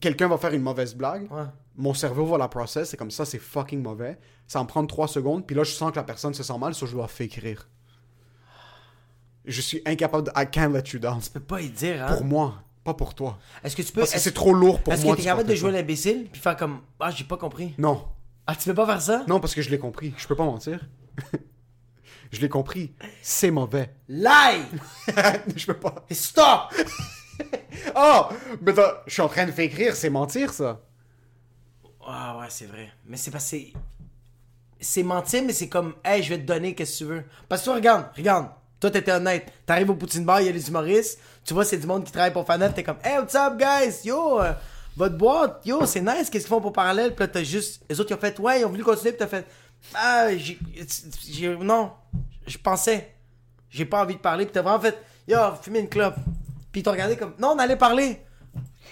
quelqu'un 0.00 0.28
va 0.28 0.36
faire 0.36 0.52
une 0.52 0.60
mauvaise 0.62 0.94
blague, 0.94 1.30
Ouais. 1.32 1.44
mon 1.76 1.94
cerveau 1.94 2.26
va 2.26 2.36
la 2.38 2.48
process, 2.48 2.90
c'est 2.90 2.96
comme 2.98 3.10
ça, 3.10 3.24
c'est 3.24 3.38
fucking 3.38 3.82
mauvais. 3.82 4.18
Ça 4.46 4.62
me 4.62 4.66
prendre 4.68 4.88
3 4.88 5.08
secondes, 5.08 5.46
puis 5.46 5.56
là, 5.56 5.64
je 5.64 5.70
sens 5.72 5.90
que 5.90 5.96
la 5.96 6.04
personne 6.04 6.34
se 6.34 6.42
sent 6.42 6.58
mal, 6.58 6.74
soit 6.74 6.88
je 6.88 6.92
dois 6.92 7.08
fake 7.08 7.34
rire. 7.34 7.68
Je 9.46 9.60
suis 9.60 9.80
incapable 9.86 10.24
de. 10.24 10.32
I 10.36 10.46
can't 10.50 10.72
let 10.72 10.84
you 10.92 10.98
down. 10.98 11.20
Tu 11.20 11.30
peux 11.30 11.40
pas 11.40 11.60
y 11.60 11.68
dire, 11.68 12.04
hein? 12.04 12.12
Pour 12.12 12.24
moi, 12.24 12.62
pas 12.84 12.94
pour 12.94 13.14
toi. 13.14 13.38
Est-ce 13.62 13.76
que 13.76 13.82
tu 13.82 13.92
peux. 13.92 14.00
Parce 14.00 14.10
que 14.12 14.16
est-ce- 14.16 14.24
c'est 14.24 14.32
trop 14.34 14.52
lourd 14.52 14.80
pour 14.82 14.92
Est-ce 14.92 15.02
que 15.02 15.06
moi. 15.06 15.16
t'es 15.16 15.22
capable 15.22 15.48
de 15.48 15.54
jouer 15.54 15.70
l'imbécile, 15.72 16.26
puis 16.32 16.40
faire 16.40 16.56
comme 16.56 16.80
Ah, 17.00 17.10
j'ai 17.10 17.24
pas 17.24 17.36
compris? 17.36 17.74
Non. 17.78 18.04
Ah, 18.46 18.54
tu 18.56 18.68
peux 18.68 18.74
pas 18.74 18.86
faire 18.86 19.00
ça? 19.02 19.24
Non, 19.28 19.40
parce 19.40 19.54
que 19.54 19.62
je 19.62 19.70
l'ai 19.70 19.78
compris. 19.78 20.12
Je 20.16 20.26
peux 20.26 20.36
pas 20.36 20.44
mentir. 20.44 20.80
je 22.32 22.40
l'ai 22.40 22.48
compris. 22.48 22.92
C'est 23.22 23.50
mauvais. 23.50 23.94
Lie! 24.08 24.62
je 25.56 25.66
peux 25.66 25.74
pas. 25.78 25.94
Stop! 26.10 26.72
Oh! 27.94 28.22
Mais 28.62 28.72
je 29.06 29.12
suis 29.12 29.20
en 29.22 29.28
train 29.28 29.44
de 29.44 29.50
faire 29.52 29.66
écrire, 29.66 29.94
c'est 29.94 30.08
mentir, 30.08 30.52
ça. 30.54 30.80
Ah, 32.06 32.38
ouais, 32.40 32.46
c'est 32.48 32.64
vrai. 32.66 32.90
Mais 33.04 33.16
c'est 33.18 33.36
c'est. 33.38 33.72
C'est 34.80 35.02
mentir, 35.02 35.42
mais 35.44 35.52
c'est 35.52 35.68
comme 35.68 35.94
Hey, 36.04 36.22
je 36.22 36.30
vais 36.30 36.38
te 36.38 36.46
donner, 36.46 36.74
qu'est-ce 36.74 36.92
que 36.92 36.98
tu 36.98 37.04
veux? 37.04 37.24
Parce 37.48 37.60
que 37.60 37.66
toi, 37.66 37.74
regarde, 37.74 38.06
regarde. 38.16 38.48
Toi, 38.80 38.90
t'étais 38.90 39.12
honnête. 39.12 39.50
T'arrives 39.64 39.90
au 39.90 39.94
Poutine 39.94 40.24
Bar, 40.24 40.40
il 40.40 40.46
y 40.46 40.48
a 40.48 40.52
les 40.52 40.68
humoristes. 40.68 41.18
Tu 41.44 41.54
vois, 41.54 41.64
c'est 41.64 41.78
du 41.78 41.86
monde 41.86 42.04
qui 42.04 42.12
travaille 42.12 42.32
pour 42.32 42.46
Fanet. 42.46 42.70
T'es 42.72 42.82
comme 42.82 42.98
Hey, 43.02 43.18
what's 43.18 43.34
up, 43.34 43.54
guys? 43.58 44.00
Yo, 44.04 44.40
euh, 44.40 44.52
votre 44.96 45.16
boîte, 45.16 45.62
yo, 45.64 45.84
c'est 45.86 46.00
nice. 46.00 46.28
Qu'est-ce 46.30 46.30
qu'ils 46.30 46.42
font 46.42 46.60
pour 46.60 46.72
parallèle? 46.72 47.14
Puis 47.14 47.24
là, 47.24 47.28
t'as 47.28 47.42
juste. 47.42 47.82
Les 47.88 47.98
autres, 48.00 48.10
ils 48.10 48.14
ont 48.14 48.20
fait 48.20 48.38
Ouais, 48.38 48.60
ils 48.60 48.64
ont 48.64 48.70
voulu 48.70 48.84
continuer. 48.84 49.12
Puis 49.12 49.18
t'as 49.18 49.26
fait 49.26 49.46
Ah, 49.94 50.28
j'ai. 50.36 50.58
Non, 51.56 51.92
je 52.46 52.58
pensais. 52.58 53.12
J'ai 53.70 53.84
pas 53.86 54.02
envie 54.02 54.14
de 54.16 54.20
parler. 54.20 54.44
Puis 54.44 54.52
t'as 54.52 54.62
vraiment 54.62 54.80
fait 54.80 54.98
Yo, 55.26 55.38
fumer 55.62 55.80
une 55.80 55.88
clope. 55.88 56.16
Puis 56.70 56.80
ils 56.80 56.82
t'ont 56.82 56.92
regardé 56.92 57.16
comme 57.16 57.32
Non, 57.38 57.52
on 57.56 57.58
allait 57.58 57.76
parler. 57.76 58.20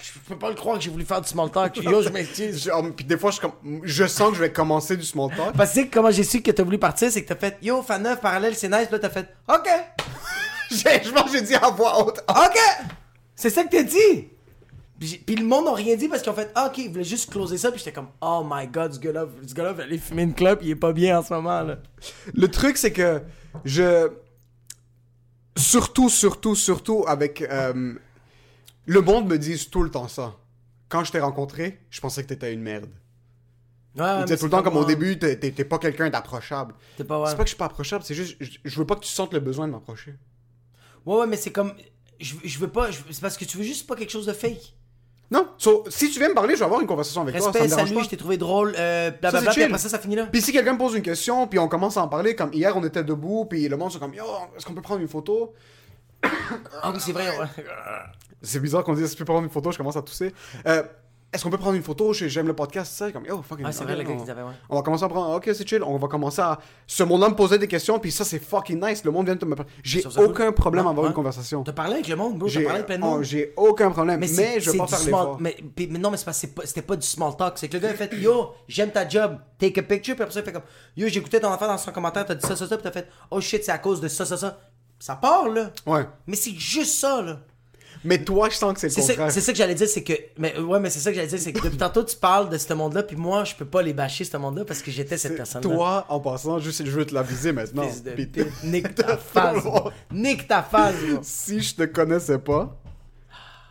Je 0.07 0.19
peux 0.29 0.37
pas 0.38 0.51
le 0.51 0.55
croire 0.55 0.77
que 0.77 0.85
j'ai 0.85 0.90
voulu 0.90 1.05
faire 1.05 1.21
du 1.23 1.29
small 1.29 1.51
talk. 1.51 1.77
Yo, 1.83 2.03
je 2.03 2.09
m'excuse. 2.11 2.71
Oh, 2.75 2.83
Puis 2.95 3.05
des 3.07 3.17
fois, 3.17 3.31
je, 3.31 3.40
comme- 3.40 3.81
je 3.85 4.05
sens 4.07 4.31
que 4.31 4.37
je 4.37 4.40
vais 4.40 4.53
commencer 4.53 4.97
du 4.97 5.05
small 5.05 5.31
talk. 5.35 5.57
Parce 5.57 5.73
que 5.75 5.81
comment 5.90 6.11
j'ai 6.11 6.25
su 6.25 6.43
que 6.43 6.51
t'as 6.51 6.62
voulu 6.62 6.79
partir, 6.79 7.11
c'est 7.11 7.23
que 7.23 7.29
t'as 7.29 7.37
fait 7.37 7.57
Yo, 7.62 7.83
fan 7.83 8.03
9, 8.03 8.21
parallèle, 8.21 8.55
c'est 8.55 8.69
nice. 8.69 8.87
Puis 8.88 8.93
là, 8.93 8.99
t'as 8.99 9.09
fait 9.11 9.29
OK, 9.49 9.69
J'ai- 10.71 11.03
je 11.05 11.11
pense 11.11 11.31
que 11.31 11.38
j'ai 11.38 11.43
dit 11.43 11.55
à 11.55 11.71
voix 11.71 12.05
haute. 12.05 12.19
OK. 12.29 12.59
C'est 13.35 13.51
ça 13.51 13.64
que 13.64 13.71
t'as 13.71 13.83
dit. 13.83 14.29
Puis, 15.27 15.35
le 15.37 15.45
monde 15.45 15.67
n'a 15.67 15.73
rien 15.75 15.97
dit 15.97 16.09
parce 16.09 16.23
qu'ils 16.23 16.31
ont 16.33 16.37
fait 16.37 16.51
ah, 16.55 16.67
OK, 16.69 16.79
ils 16.79 16.88
voulaient 16.90 17.05
juste 17.05 17.31
closer 17.31 17.59
ça. 17.59 17.71
Puis 17.71 17.79
j'étais 17.79 17.93
comme 17.93 18.09
Oh 18.21 18.45
my 18.49 18.67
god, 18.69 18.93
ce 18.95 18.99
gars-là, 18.99 19.27
ce 19.47 19.53
gars-là 19.55 19.73
va 19.73 19.83
aller 19.83 19.99
fumer 19.99 20.23
une 20.23 20.35
clope, 20.35 20.61
il 20.62 20.71
est 20.71 20.77
pas 20.77 20.93
bien 20.93 21.19
en 21.19 21.23
ce 21.23 21.33
moment. 21.35 21.62
là. 21.62 21.79
Le 22.35 22.49
truc, 22.49 22.77
c'est 22.77 22.93
que 22.93 23.21
je. 23.64 24.09
Surtout, 25.57 26.09
surtout, 26.09 26.55
surtout 26.55 27.05
avec. 27.07 27.43
euh, 27.43 27.95
Le 28.87 29.01
monde 29.01 29.27
me 29.29 29.38
dit 29.38 29.68
tout 29.70 29.83
le 29.83 29.90
temps 29.90 30.09
ça. 30.09 30.35
Quand 30.88 31.05
je 31.05 31.12
t'ai 31.12 31.20
rencontré, 31.20 31.81
je 31.90 32.01
pensais 32.01 32.23
que 32.23 32.29
t'étais 32.29 32.53
une 32.53 32.62
merde. 32.62 32.90
Ouais, 33.97 34.05
Il 34.20 34.25
disait 34.25 34.35
c'est 34.35 34.38
tout 34.38 34.44
le 34.47 34.51
temps, 34.51 34.62
comme 34.62 34.77
au 34.77 34.85
début, 34.85 35.18
t'es 35.18 35.37
pas 35.64 35.79
quelqu'un 35.79 36.11
d'approchable. 36.11 36.75
T'es 36.97 37.05
pas 37.05 37.20
ouais. 37.20 37.27
C'est 37.29 37.37
pas 37.37 37.42
que 37.44 37.49
je 37.49 37.55
suis 37.55 37.59
pas 37.59 37.66
approchable, 37.66 38.05
c'est 38.05 38.14
juste, 38.14 38.37
je, 38.40 38.51
je 38.64 38.79
veux 38.79 38.87
pas 38.87 38.97
que 38.97 39.01
tu 39.01 39.09
sentes 39.09 39.33
le 39.33 39.40
besoin 39.40 39.66
de 39.66 39.73
m'approcher. 39.73 40.14
Ouais, 41.07 41.16
ouais, 41.18 41.27
mais 41.27 41.37
c'est 41.37 41.51
comme. 41.53 41.75
Je, 42.20 42.35
je 42.44 42.59
veux 42.59 42.68
pas. 42.68 42.88
C'est 43.11 43.20
parce 43.20 43.37
que 43.37 43.44
tu 43.44 43.57
veux 43.57 43.64
juste 43.64 43.87
pas 43.87 43.94
quelque 43.97 44.11
chose 44.11 44.27
de 44.27 44.33
fake. 44.33 44.75
Non, 45.31 45.49
so, 45.59 45.85
si 45.88 46.11
tu 46.11 46.18
viens 46.18 46.29
me 46.29 46.35
parler, 46.35 46.55
je 46.55 46.59
vais 46.61 46.64
avoir 46.66 46.81
une 46.81 46.87
conversation 46.87 47.23
avec 47.23 47.37
toi. 47.37 47.47
Respect, 47.47 47.64
me 47.64 47.68
dérange 47.68 47.85
salut, 47.85 47.97
pas. 47.97 48.05
je 48.05 48.09
t'ai 48.11 48.16
trouvé 48.16 48.37
drôle, 48.37 48.75
euh, 48.79 49.11
blablabla, 49.11 49.51
c'est 49.51 49.55
puis 49.55 49.62
après 49.64 49.79
ça, 49.79 49.88
ça 49.88 49.99
finit 49.99 50.16
là. 50.16 50.27
Puis 50.27 50.42
si 50.42 50.53
quelqu'un 50.53 50.75
me 50.75 50.79
pose 50.79 50.94
une 50.94 51.03
question, 51.03 51.47
puis 51.47 51.59
on 51.59 51.66
commence 51.66 51.97
à 51.97 52.03
en 52.03 52.09
parler, 52.09 52.37
comme 52.37 52.53
hier, 52.53 52.77
on 52.77 52.85
était 52.85 53.03
debout, 53.03 53.47
puis 53.47 53.66
le 53.68 53.77
monde 53.77 53.90
sont 53.90 53.99
comme, 53.99 54.14
yo, 54.14 54.25
est-ce 54.57 54.66
qu'on 54.66 54.75
peut 54.75 54.83
prendre 54.83 55.01
une 55.01 55.09
photo? 55.09 55.55
Ah 56.83 56.90
oui, 56.92 56.99
c'est 57.01 57.12
vrai. 57.12 57.37
ouais. 57.38 57.47
C'est 58.45 58.61
bizarre 58.61 58.85
qu'on 58.85 58.95
dise, 58.95 59.11
tu 59.11 59.17
peux 59.17 59.25
prendre 59.25 59.43
une 59.45 59.51
photo? 59.51 59.73
Je 59.73 59.79
commence 59.79 59.97
à 59.97 60.03
tousser. 60.03 60.33
Euh, 60.67 60.83
est-ce 61.33 61.43
qu'on 61.43 61.51
peut 61.51 61.59
prendre 61.59 61.75
une 61.75 61.83
photo? 61.83 62.13
Je- 62.13 62.29
J'aime 62.29 62.47
le 62.47 62.55
podcast, 62.55 62.93
ça. 62.93 63.11
Comme, 63.11 63.25
yo, 63.27 63.43
fucking. 63.43 63.65
Ah, 63.67 63.73
c'est 63.73 63.83
vrai, 63.83 63.97
le 63.97 64.05
gars 64.05 64.11
on, 64.13 64.17
qui 64.19 64.21
disait, 64.21 64.35
ouais. 64.35 64.53
on 64.69 64.77
va 64.77 64.83
commencer 64.83 65.03
à 65.03 65.09
prendre, 65.09 65.35
ok, 65.35 65.51
c'est 65.53 65.69
chill. 65.69 65.83
On 65.83 65.97
va 65.97 66.07
commencer 66.07 66.41
à. 66.41 66.61
Ce 66.87 67.03
monde-là 67.03 67.31
me 67.31 67.35
posait 67.35 67.59
des 67.59 67.67
questions, 67.67 67.99
puis 67.99 68.13
ça, 68.13 68.25
c'est 68.25 68.39
fucking 68.39 68.81
nice. 68.81 69.03
Le 69.03 69.11
monde 69.11 69.27
vient 69.27 69.35
de 69.35 69.45
me 69.45 69.57
parler. 69.57 69.69
J'ai 69.83 70.05
aucun 70.17 70.53
problème 70.53 70.87
à 70.87 70.91
avoir 70.91 71.03
ouais. 71.05 71.09
une 71.11 71.15
conversation. 71.15 71.65
T'as 71.65 71.73
parlé 71.73 71.95
avec 71.95 72.07
le 72.07 72.15
monde, 72.15 72.39
bro? 72.39 72.47
T'as 72.47 72.53
J'ai 72.55 72.63
parlé 72.63 72.77
avec 72.77 72.87
plein 72.87 72.99
de 72.99 73.03
oh, 73.03 73.07
monde? 73.17 73.23
j'ai 73.25 73.53
aucun 73.57 73.91
problème, 73.91 74.21
mais, 74.21 74.29
c'est- 74.29 74.61
je 74.61 74.71
vais 74.71 74.79
pas 74.79 75.37
mais, 75.41 75.57
mais 75.77 75.99
non, 75.99 76.13
mais 76.13 76.19
c'était 76.19 76.83
pas 76.83 76.95
du 76.95 77.07
small 77.07 77.35
talk. 77.37 77.55
C'est 77.57 77.67
que 77.69 77.75
le 77.75 77.81
gars 77.81 77.91
a 77.91 77.95
fait 77.95 78.13
Yo, 78.15 78.53
j'aime 78.69 78.93
ta 78.93 79.09
job, 79.09 79.39
take 79.59 79.81
a 79.81 79.83
picture. 79.83 80.15
Puis 80.15 80.23
après 80.23 80.35
ça, 80.35 80.39
il 80.41 80.45
fait 80.45 80.53
comme 80.53 80.63
Yo, 80.97 81.09
j'écoutais 81.09 81.41
ton 81.41 81.49
enfant 81.49 81.67
dans 81.67 81.79
son 81.79 81.91
commentaire, 81.91 82.25
t'as 82.27 82.37
dit 82.37 82.47
ça, 82.47 82.55
ça, 82.55 82.69
ça. 82.69 82.77
Puis 82.77 82.85
t'as 82.85 82.93
fait 82.93 83.09
Oh 83.33 83.41
shit, 83.41 83.65
c'est 83.65 83.73
à 83.73 83.79
cause 83.79 84.01
de 84.01 84.07
ça, 84.07 84.25
ça, 84.25 84.37
ça. 84.37 84.57
Ça 85.01 85.17
part, 85.17 85.49
là. 85.49 85.71
Ouais. 85.85 86.07
Mais 86.29 86.37
c'est 86.37 86.53
juste 86.55 86.95
ça, 87.01 87.21
là. 87.21 87.41
Mais 88.05 88.23
toi, 88.23 88.51
je 88.51 88.57
sens 88.57 88.75
que 88.75 88.81
c'est 88.81 88.88
le 88.88 88.93
C'est 88.93 89.01
ça, 89.03 89.12
contraire. 89.14 89.33
c'est 89.33 89.40
ça 89.40 89.53
que 89.53 89.59
j'allais 89.59 89.75
dire, 89.75 89.88
c'est 89.88 90.03
que. 90.03 90.12
Mais 90.38 90.59
ouais, 90.59 90.79
mais 90.79 90.90
c'est 90.90 90.99
ça 91.01 91.11
que 91.11 91.17
j'allais 91.17 91.29
dire, 91.29 91.38
c'est 91.40 91.53
que 91.53 91.62
depuis 91.62 91.79
tantôt, 91.79 92.05
tu 92.05 92.17
parles 92.17 92.51
de 92.51 92.59
ce 92.59 92.73
monde-là, 92.75 93.03
puis 93.03 93.17
moi, 93.17 93.45
je 93.45 93.55
peux 93.55 93.64
pas 93.64 93.83
les 93.83 93.93
bâcher, 93.95 94.25
ce 94.25 94.37
monde-là, 94.37 94.64
parce 94.64 94.83
que 94.83 94.90
j'étais 94.90 95.17
cette 95.17 95.37
personne-là. 95.37 95.69
Toi, 95.75 96.07
en 96.09 96.21
passant, 96.21 96.59
juste, 96.59 96.85
je 96.85 96.90
veux 96.90 97.07
te 97.07 97.14
l'aviser 97.14 97.53
maintenant. 97.53 97.83
Fils 97.88 98.03
de 98.03 98.11
Puis-. 98.11 98.31
Nique 98.64 98.95
ta 98.95 99.17
bro. 99.53 99.90
Nique 100.12 100.47
ta 100.47 100.61
bro. 100.71 101.19
si 101.23 101.61
je 101.61 101.75
te 101.75 101.85
connaissais 101.85 102.38
pas, 102.38 102.77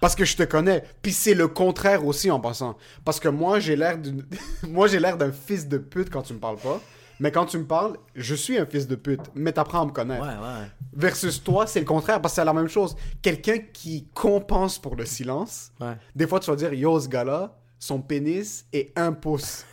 parce 0.01 0.15
que 0.15 0.25
je 0.25 0.35
te 0.35 0.43
connais, 0.43 0.83
puis 1.01 1.13
c'est 1.13 1.33
le 1.33 1.47
contraire 1.47 2.05
aussi 2.05 2.29
en 2.29 2.39
passant. 2.39 2.75
Parce 3.05 3.19
que 3.21 3.29
moi, 3.29 3.59
j'ai 3.59 3.75
l'air 3.75 3.97
d'une... 3.97 4.25
moi, 4.67 4.87
j'ai 4.87 4.99
l'air 4.99 5.17
d'un 5.17 5.31
fils 5.31 5.67
de 5.67 5.77
pute 5.77 6.09
quand 6.09 6.23
tu 6.23 6.33
me 6.33 6.39
parles 6.39 6.57
pas. 6.57 6.81
Mais 7.23 7.31
quand 7.31 7.45
tu 7.45 7.57
me 7.57 7.63
parles, 7.65 7.95
je 8.15 8.35
suis 8.35 8.57
un 8.57 8.65
fils 8.65 8.85
de 8.85 8.95
pute. 8.95 9.21
Mais 9.33 9.53
t'apprends 9.53 9.83
à 9.83 9.85
me 9.85 9.91
connaître. 9.91 10.21
Ouais, 10.25 10.27
ouais. 10.27 10.67
Versus 10.91 11.41
toi, 11.41 11.65
c'est 11.65 11.79
le 11.79 11.85
contraire, 11.85 12.21
parce 12.21 12.33
que 12.33 12.41
c'est 12.41 12.43
la 12.45 12.51
même 12.51 12.67
chose. 12.67 12.97
Quelqu'un 13.21 13.59
qui 13.71 14.09
compense 14.13 14.77
pour 14.77 14.97
le 14.97 15.05
silence, 15.05 15.71
Ouais. 15.79 15.95
des 16.13 16.27
fois, 16.27 16.41
tu 16.41 16.49
vas 16.49 16.57
dire, 16.57 16.73
yo, 16.73 16.99
ce 16.99 17.07
gars-là, 17.07 17.55
son 17.79 18.01
pénis 18.01 18.65
est 18.73 18.91
un 18.97 19.13
pouce. 19.13 19.63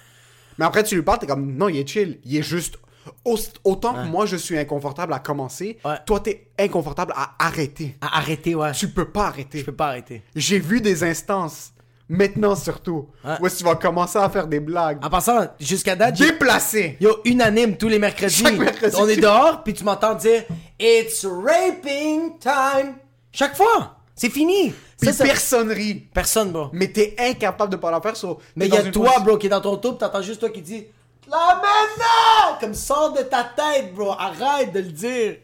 Mais 0.59 0.65
après, 0.65 0.85
tu 0.85 0.95
lui 0.95 1.03
parles, 1.03 1.19
t'es 1.19 1.27
comme, 1.27 1.57
non, 1.57 1.69
il 1.69 1.79
est 1.79 1.89
chill. 1.89 2.21
Il 2.25 2.37
est 2.37 2.43
juste. 2.43 2.79
au- 3.25 3.37
Autant 3.65 3.95
que 3.95 4.07
moi, 4.07 4.27
je 4.27 4.37
suis 4.37 4.57
inconfortable 4.57 5.13
à 5.13 5.19
commencer, 5.19 5.79
toi, 6.07 6.21
t'es 6.21 6.53
inconfortable 6.57 7.13
à 7.17 7.35
arrêter. 7.45 7.97
À 8.01 8.19
arrêter, 8.19 8.55
ouais. 8.55 8.71
Tu 8.73 8.87
peux 8.89 9.11
pas 9.11 9.27
arrêter. 9.27 9.59
Je 9.59 9.65
peux 9.65 9.75
pas 9.75 9.89
arrêter. 9.89 10.23
J'ai 10.37 10.61
vu 10.61 10.81
des 10.81 11.03
instances, 11.03 11.73
maintenant 12.11 12.55
surtout, 12.57 13.09
Ouais. 13.25 13.37
où 13.41 13.47
est-ce 13.47 13.55
que 13.55 13.59
tu 13.61 13.65
vas 13.65 13.77
commencer 13.77 14.19
à 14.19 14.29
faire 14.29 14.47
des 14.47 14.61
blagues? 14.61 14.99
En 15.03 15.09
passant, 15.09 15.47
jusqu'à 15.61 15.95
date, 15.97 16.17
j'ai 16.17 16.33
Déplacées. 16.33 16.99
Yo, 17.01 17.19
unanime 17.25 17.77
tous 17.77 17.89
les 17.89 17.99
mercredis. 17.99 18.43
Chaque 18.43 18.59
mercredi. 18.59 18.97
On 18.99 19.09
est 19.09 19.17
dehors, 19.17 19.63
puis 19.63 19.73
tu 19.73 19.85
m'entends 19.85 20.15
dire 20.15 20.43
It's 20.79 21.25
raping 21.25 22.39
time. 22.39 22.95
Chaque 23.33 23.57
fois. 23.57 23.97
C'est 24.15 24.29
fini. 24.31 24.75
Puis 25.01 25.13
Ça, 25.15 25.25
personne 25.25 25.71
rit. 25.71 25.95
Personne, 26.13 26.51
bro. 26.51 26.67
Mais 26.75 26.89
t'es 26.93 27.15
incapable 27.19 27.73
de 27.73 27.77
pas 27.77 27.91
la 27.91 28.01
faire. 28.03 28.17
so, 28.17 28.39
Mais 28.57 28.67
il 28.67 28.75
y 28.75 28.77
a 28.77 28.83
toi, 28.91 29.05
position- 29.05 29.25
bro, 29.25 29.39
qui 29.39 29.47
est 29.47 29.51
dans 29.51 29.61
ton 29.63 29.77
tour, 29.79 29.97
t'entends 29.97 30.21
juste 30.21 30.41
toi 30.41 30.51
qui 30.51 30.61
dis 30.61 30.87
La 31.31 31.55
maintenant! 31.55 32.59
Comme 32.61 32.75
sort 32.75 33.13
de 33.13 33.23
ta 33.23 33.45
tête, 33.45 33.95
bro. 33.95 34.11
Arrête 34.19 34.73
de 34.75 34.81
le 34.81 34.87
dire. 34.93 35.37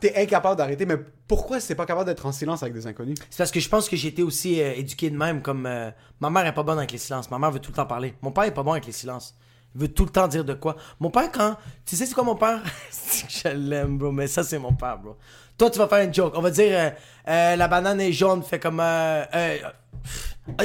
T'es 0.00 0.14
incapable 0.16 0.56
d'arrêter. 0.56 0.84
Mais 0.84 0.96
pourquoi 1.26 1.58
c'est 1.60 1.74
pas 1.74 1.86
capable 1.86 2.06
d'être 2.06 2.26
en 2.26 2.32
silence 2.32 2.62
avec 2.62 2.74
des 2.74 2.86
inconnus? 2.86 3.16
C'est 3.30 3.38
parce 3.38 3.50
que 3.50 3.60
je 3.60 3.68
pense 3.68 3.88
que 3.88 3.96
j'ai 3.96 4.08
été 4.08 4.22
aussi 4.22 4.60
euh, 4.60 4.74
éduqué 4.74 5.08
de 5.10 5.16
même. 5.16 5.40
Comme 5.40 5.66
euh, 5.66 5.90
ma 6.20 6.28
mère 6.28 6.46
est 6.46 6.54
pas 6.54 6.62
bonne 6.62 6.78
avec 6.78 6.92
les 6.92 6.98
silences. 6.98 7.30
Ma 7.30 7.38
mère 7.38 7.50
veut 7.50 7.60
tout 7.60 7.70
le 7.70 7.76
temps 7.76 7.86
parler. 7.86 8.14
Mon 8.20 8.30
père 8.30 8.44
est 8.44 8.54
pas 8.54 8.62
bon 8.62 8.72
avec 8.72 8.86
les 8.86 8.92
silences. 8.92 9.34
Il 9.74 9.80
veut 9.80 9.88
tout 9.88 10.04
le 10.04 10.10
temps 10.10 10.28
dire 10.28 10.44
de 10.44 10.54
quoi. 10.54 10.76
Mon 11.00 11.10
père, 11.10 11.30
quand. 11.32 11.56
Tu 11.84 11.96
sais, 11.96 12.06
c'est 12.06 12.14
quoi 12.14 12.24
mon 12.24 12.36
père? 12.36 12.62
Je 13.28 13.48
l'aime, 13.48 13.98
bro, 13.98 14.12
mais 14.12 14.26
ça, 14.26 14.42
c'est 14.42 14.58
mon 14.58 14.74
père, 14.74 14.98
bro. 14.98 15.16
Toi, 15.56 15.70
tu 15.70 15.78
vas 15.78 15.88
faire 15.88 16.00
une 16.00 16.12
joke. 16.12 16.34
On 16.36 16.42
va 16.42 16.50
dire 16.50 16.92
euh, 17.28 17.56
la 17.56 17.68
banane 17.68 18.00
est 18.00 18.12
jaune, 18.12 18.42
fait 18.42 18.58
comme. 18.60 18.82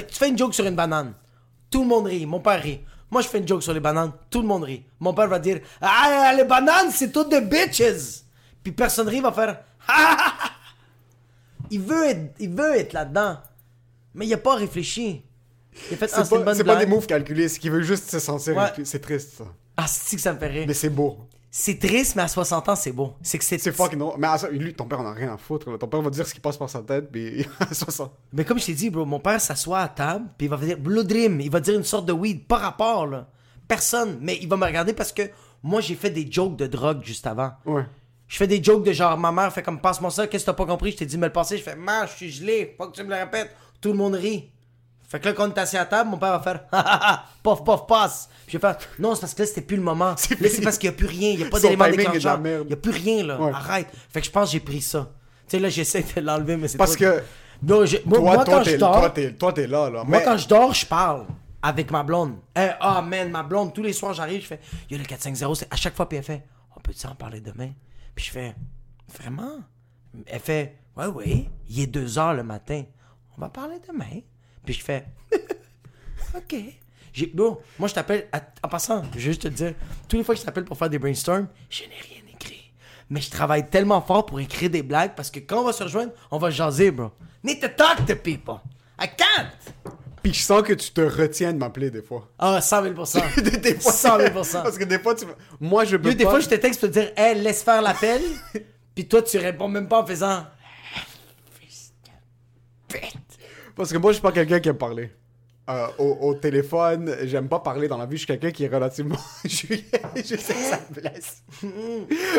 tu 0.08 0.16
fais 0.16 0.30
une 0.30 0.38
joke 0.38 0.54
sur 0.54 0.66
une 0.66 0.76
banane. 0.76 1.14
Tout 1.70 1.82
le 1.84 1.88
monde 1.88 2.08
rit. 2.08 2.26
Mon 2.26 2.42
père 2.42 2.62
rit. 2.62 2.82
Moi, 3.10 3.22
je 3.22 3.28
fais 3.28 3.40
une 3.40 3.48
joke 3.48 3.64
sur 3.64 3.74
les 3.74 3.80
bananes. 3.80 4.12
Tout 4.30 4.42
le 4.42 4.48
monde 4.48 4.64
rit. 4.64 4.86
Mon 5.00 5.14
père 5.14 5.28
va 5.28 5.40
dire 5.40 5.60
Ah, 5.82 6.34
les 6.36 6.46
bananes, 6.46 6.92
c'est 6.92 7.12
toutes 7.12 7.30
des 7.30 7.42
bitches. 7.42 8.24
Puis 8.64 8.72
personne 8.72 9.08
rit, 9.08 9.22
va 9.22 9.32
faire 9.32 9.60
Il 11.70 11.82
veut 11.82 12.06
être, 12.06 12.34
il 12.40 12.50
veut 12.50 12.76
être 12.76 12.94
là-dedans. 12.94 13.38
Mais 14.14 14.28
il 14.28 14.34
a 14.34 14.38
pas 14.38 14.56
réfléchi. 14.56 15.24
Il 15.90 15.94
a 15.94 15.98
fait 15.98 16.12
Ah, 16.14 16.26
C'est 16.26 16.44
pas, 16.44 16.54
c'est 16.54 16.64
pas 16.64 16.76
des 16.76 16.86
moves 16.86 17.06
calculés, 17.08 17.48
c'est 17.48 17.60
qu'il 17.60 17.72
veut 17.72 17.82
juste 17.82 18.10
se 18.10 18.20
sentir. 18.20 18.56
Ouais. 18.58 18.72
C'est 18.84 19.00
triste, 19.00 19.38
ça. 19.38 19.46
Ah, 19.78 19.88
c'est 19.88 20.18
que 20.18 20.22
ça 20.22 20.34
me 20.34 20.40
fait 20.40 20.48
rire? 20.48 20.66
Mais 20.68 20.74
c'est 20.74 20.90
beau. 20.90 21.18
C'est 21.50 21.80
triste, 21.80 22.16
mais 22.16 22.22
à 22.24 22.28
60 22.28 22.70
ans, 22.70 22.76
c'est 22.76 22.92
beau. 22.92 23.14
C'est 23.22 23.38
que 23.38 23.44
c'est. 23.44 23.58
C'est 23.58 23.72
fucking 23.72 24.00
drôle. 24.00 24.16
Mais 24.18 24.28
à 24.28 24.38
ça, 24.38 24.50
lui, 24.50 24.74
ton 24.74 24.86
père 24.86 25.00
en 25.00 25.06
a 25.06 25.14
rien 25.14 25.34
à 25.34 25.38
foutre. 25.38 25.70
là. 25.70 25.78
Ton 25.78 25.88
père 25.88 26.02
va 26.02 26.10
dire 26.10 26.26
ce 26.28 26.34
qui 26.34 26.40
passe 26.40 26.58
par 26.58 26.70
sa 26.70 26.82
tête, 26.82 27.10
puis 27.12 27.46
à 27.60 27.74
60. 27.74 28.12
Mais 28.34 28.44
comme 28.46 28.60
je 28.60 28.66
t'ai 28.66 28.74
dit, 28.74 28.90
bro, 28.90 29.06
mon 29.06 29.20
père 29.20 29.40
s'assoit 29.40 29.80
à 29.80 29.88
table, 29.88 30.26
puis 30.38 30.48
il 30.48 30.50
va 30.50 30.58
dire 30.58 30.78
Blue 30.78 31.04
Dream, 31.04 31.40
il 31.42 31.52
va 31.52 31.60
dire 31.60 31.76
une 31.78 31.84
sorte 31.84 32.06
de 32.06 32.14
weed, 32.14 32.46
pas 32.48 32.58
rapport, 32.58 33.06
là. 33.08 33.28
Personne, 33.68 34.18
mais 34.22 34.38
il 34.42 34.50
va 34.50 34.58
me 34.58 34.66
regarder 34.66 34.92
parce 34.94 35.12
que 35.14 35.24
moi, 35.64 35.80
j'ai 35.82 35.96
fait 35.96 36.10
des 36.10 36.30
jokes 36.30 36.58
de 36.58 36.68
drogue 36.68 37.02
juste 37.04 37.26
avant. 37.28 37.52
Ouais. 37.66 37.86
Je 38.32 38.38
fais 38.38 38.48
des 38.48 38.64
jokes 38.64 38.86
de 38.86 38.94
genre, 38.94 39.18
ma 39.18 39.30
mère 39.30 39.52
fait 39.52 39.62
comme 39.62 39.82
passe-moi 39.82 40.10
ça, 40.10 40.26
qu'est-ce 40.26 40.46
que 40.46 40.52
t'as 40.52 40.56
pas 40.56 40.66
compris? 40.66 40.92
Je 40.94 40.98
t'ai 41.00 41.06
dit 41.06 41.18
me 41.18 41.26
le 41.26 41.34
passer, 41.34 41.58
je 41.58 41.64
fais, 41.64 41.76
man, 41.76 42.08
je 42.10 42.16
suis 42.16 42.32
gelé, 42.32 42.74
faut 42.78 42.88
que 42.88 42.96
tu 42.96 43.04
me 43.04 43.10
le 43.10 43.16
répètes. 43.16 43.54
Tout 43.82 43.90
le 43.90 43.96
monde 43.98 44.16
rit. 44.16 44.50
Fait 45.10 45.20
que 45.20 45.26
là, 45.28 45.34
quand 45.34 45.50
on 45.50 45.54
est 45.54 45.58
assis 45.60 45.76
à 45.76 45.84
table, 45.84 46.12
mon 46.12 46.18
père 46.18 46.32
va 46.32 46.40
faire, 46.40 46.62
ha 46.72 46.80
ha 46.80 47.12
ha, 47.12 47.26
pof, 47.44 47.62
pof, 47.66 47.86
passe. 47.86 48.30
Puis 48.48 48.54
je 48.54 48.58
vais 48.58 48.62
faire, 48.62 48.78
non, 49.00 49.16
c'est 49.16 49.20
parce 49.22 49.34
que 49.34 49.42
là, 49.42 49.48
c'était 49.50 49.60
plus 49.60 49.76
le 49.76 49.84
moment. 49.84 50.12
Là, 50.12 50.16
c'est 50.50 50.62
parce 50.62 50.78
qu'il 50.78 50.90
y 50.90 50.94
a 50.94 50.96
plus 50.96 51.08
rien, 51.08 51.32
il 51.32 51.42
y 51.42 51.44
a 51.44 51.50
pas 51.50 51.60
d'élément 51.60 51.88
de 51.88 51.92
déclencheur. 51.92 52.40
Il 52.64 52.70
y 52.70 52.74
a 52.74 52.78
plus 52.78 52.92
rien, 52.92 53.26
là. 53.26 53.42
Ouais. 53.42 53.52
Arrête. 53.52 53.88
Fait 54.10 54.22
que 54.22 54.28
je 54.28 54.32
pense 54.32 54.48
que 54.48 54.54
j'ai 54.54 54.60
pris 54.62 54.80
ça. 54.80 55.10
Tu 55.50 55.58
sais, 55.58 55.60
là, 55.60 55.68
j'essaie 55.68 56.06
de 56.16 56.22
l'enlever, 56.22 56.56
mais 56.56 56.70
c'est 56.70 56.78
Parce 56.78 56.96
trop- 56.96 57.04
que 57.04 57.24
Non, 57.62 57.80
moi, 57.80 57.86
toi, 57.88 58.20
moi, 58.22 58.46
toi, 58.46 58.46
quand 58.46 58.64
je 58.64 58.76
dors, 58.78 59.14
toi, 59.38 59.52
t'es, 59.52 59.68
là, 59.68 59.90
là. 59.90 60.04
moi, 60.06 60.06
Mais 60.08 60.24
quand 60.24 60.38
je 60.38 60.48
dors, 60.48 60.74
je 60.74 60.86
parle 60.86 61.26
avec 61.62 61.92
ma 61.92 62.04
blonde. 62.04 62.36
Eh, 62.58 62.70
Ah, 62.80 63.02
man, 63.02 63.30
ma 63.30 63.44
blonde, 63.44 63.74
tous 63.74 63.84
les 63.84 63.92
soirs, 63.92 64.14
j'arrive, 64.14 64.42
je 64.44 64.48
fais 64.48 64.62
Yo, 64.90 64.98
le 64.98 65.04
450, 65.04 65.58
c'est 65.58 65.68
à 65.74 65.76
chaque 65.76 65.98
fois, 65.98 66.08
puis 66.08 66.18
elle 66.18 66.24
fait 66.24 66.44
On 66.78 66.80
peut-tu 66.80 67.06
en 67.06 67.16
parler 67.16 67.42
demain? 67.42 67.72
Puis 68.16 68.26
je 68.26 68.32
fais 68.32 68.56
Vraiment? 69.14 69.64
Elle 70.26 70.40
fait 70.40 70.78
Ouais, 70.96 71.08
ouais, 71.08 71.50
il 71.70 71.80
est 71.80 71.88
2 71.88 72.18
heures 72.20 72.34
le 72.34 72.44
matin. 72.44 72.84
On 73.38 73.42
va 73.42 73.50
parler 73.50 73.78
demain. 73.88 74.22
Puis 74.66 74.74
je 74.74 74.84
fais 74.84 75.06
Ok. 76.36 76.56
J'ai, 77.14 77.28
bro, 77.28 77.62
moi, 77.78 77.90
je 77.90 77.94
t'appelle, 77.94 78.30
en 78.64 78.68
passant, 78.70 79.04
je 79.12 79.16
vais 79.16 79.20
juste 79.20 79.42
te 79.42 79.48
dire, 79.50 79.74
toutes 80.08 80.18
les 80.18 80.24
fois 80.24 80.34
que 80.34 80.40
je 80.40 80.46
t'appelle 80.46 80.64
pour 80.64 80.78
faire 80.78 80.90
des 80.90 81.00
brainstorms, 81.00 81.48
je 81.70 81.84
n'ai 81.84 81.90
rien 81.90 82.22
écrit. 82.34 82.72
Mais 83.10 83.20
je 83.20 83.30
travaille 83.30 83.70
tellement 83.70 84.02
fort 84.02 84.26
pour 84.26 84.40
écrire 84.40 84.70
des 84.70 84.84
blagues 84.84 85.14
parce 85.16 85.30
que 85.30 85.40
quand 85.40 85.60
on 85.60 85.66
va 85.66 85.74
se 85.74 85.84
rejoindre, 85.84 86.14
on 86.30 86.38
va 86.38 86.50
jaser, 86.50 86.92
bro. 86.92 87.12
Need 87.44 87.60
to 87.60 87.68
talk 87.70 88.06
to 88.06 88.16
people. 88.16 88.62
I 89.00 89.08
can't. 89.08 89.50
Puis 90.22 90.34
je 90.34 90.42
sens 90.42 90.62
que 90.62 90.74
tu 90.74 90.92
te 90.92 91.02
retiens 91.02 91.52
de 91.52 91.58
m'appeler 91.58 91.90
des 91.90 92.02
fois. 92.02 92.30
Ah, 92.38 92.62
100 92.62 92.84
000 92.84 92.94
des, 93.64 93.76
fois, 93.76 93.92
100 93.92 94.20
000% 94.20 94.64
Parce 94.64 94.78
que 94.78 94.84
des 94.84 95.00
fois, 95.00 95.16
tu... 95.16 95.26
moi, 95.60 95.84
je 95.84 95.98
peux 95.98 96.10
Yo, 96.10 96.16
des 96.16 96.24
pas... 96.26 96.32
fois, 96.32 96.40
je 96.40 96.50
te 96.50 96.56
texte 96.56 96.80
pour 96.80 96.90
te 96.90 96.94
dire, 96.94 97.12
hey, 97.18 97.42
laisse 97.42 97.64
faire 97.64 97.82
l'appel. 97.82 98.22
Puis 98.96 99.08
toi, 99.08 99.22
tu 99.22 99.38
réponds 99.38 99.68
même 99.68 99.88
pas 99.88 100.02
en 100.02 100.06
faisant. 100.06 100.46
Parce 103.76 103.92
que 103.92 103.98
moi, 103.98 104.12
je 104.12 104.16
suis 104.16 104.22
pas 104.22 104.32
quelqu'un 104.32 104.60
qui 104.60 104.70
aime 104.70 104.78
parler. 104.78 105.10
Euh, 105.70 105.88
au, 105.98 106.18
au 106.22 106.34
téléphone, 106.34 107.16
j'aime 107.24 107.48
pas 107.48 107.60
parler 107.60 107.88
dans 107.88 107.98
la 107.98 108.06
vie. 108.06 108.18
Je 108.18 108.26
suis 108.26 108.28
quelqu'un 108.28 108.52
qui 108.52 108.66
est 108.66 108.68
relativement... 108.68 109.18
je, 109.46 109.50
sais 109.50 109.78
que 110.36 110.38
ça 110.38 110.82
me 110.90 111.02
blesse. 111.02 111.44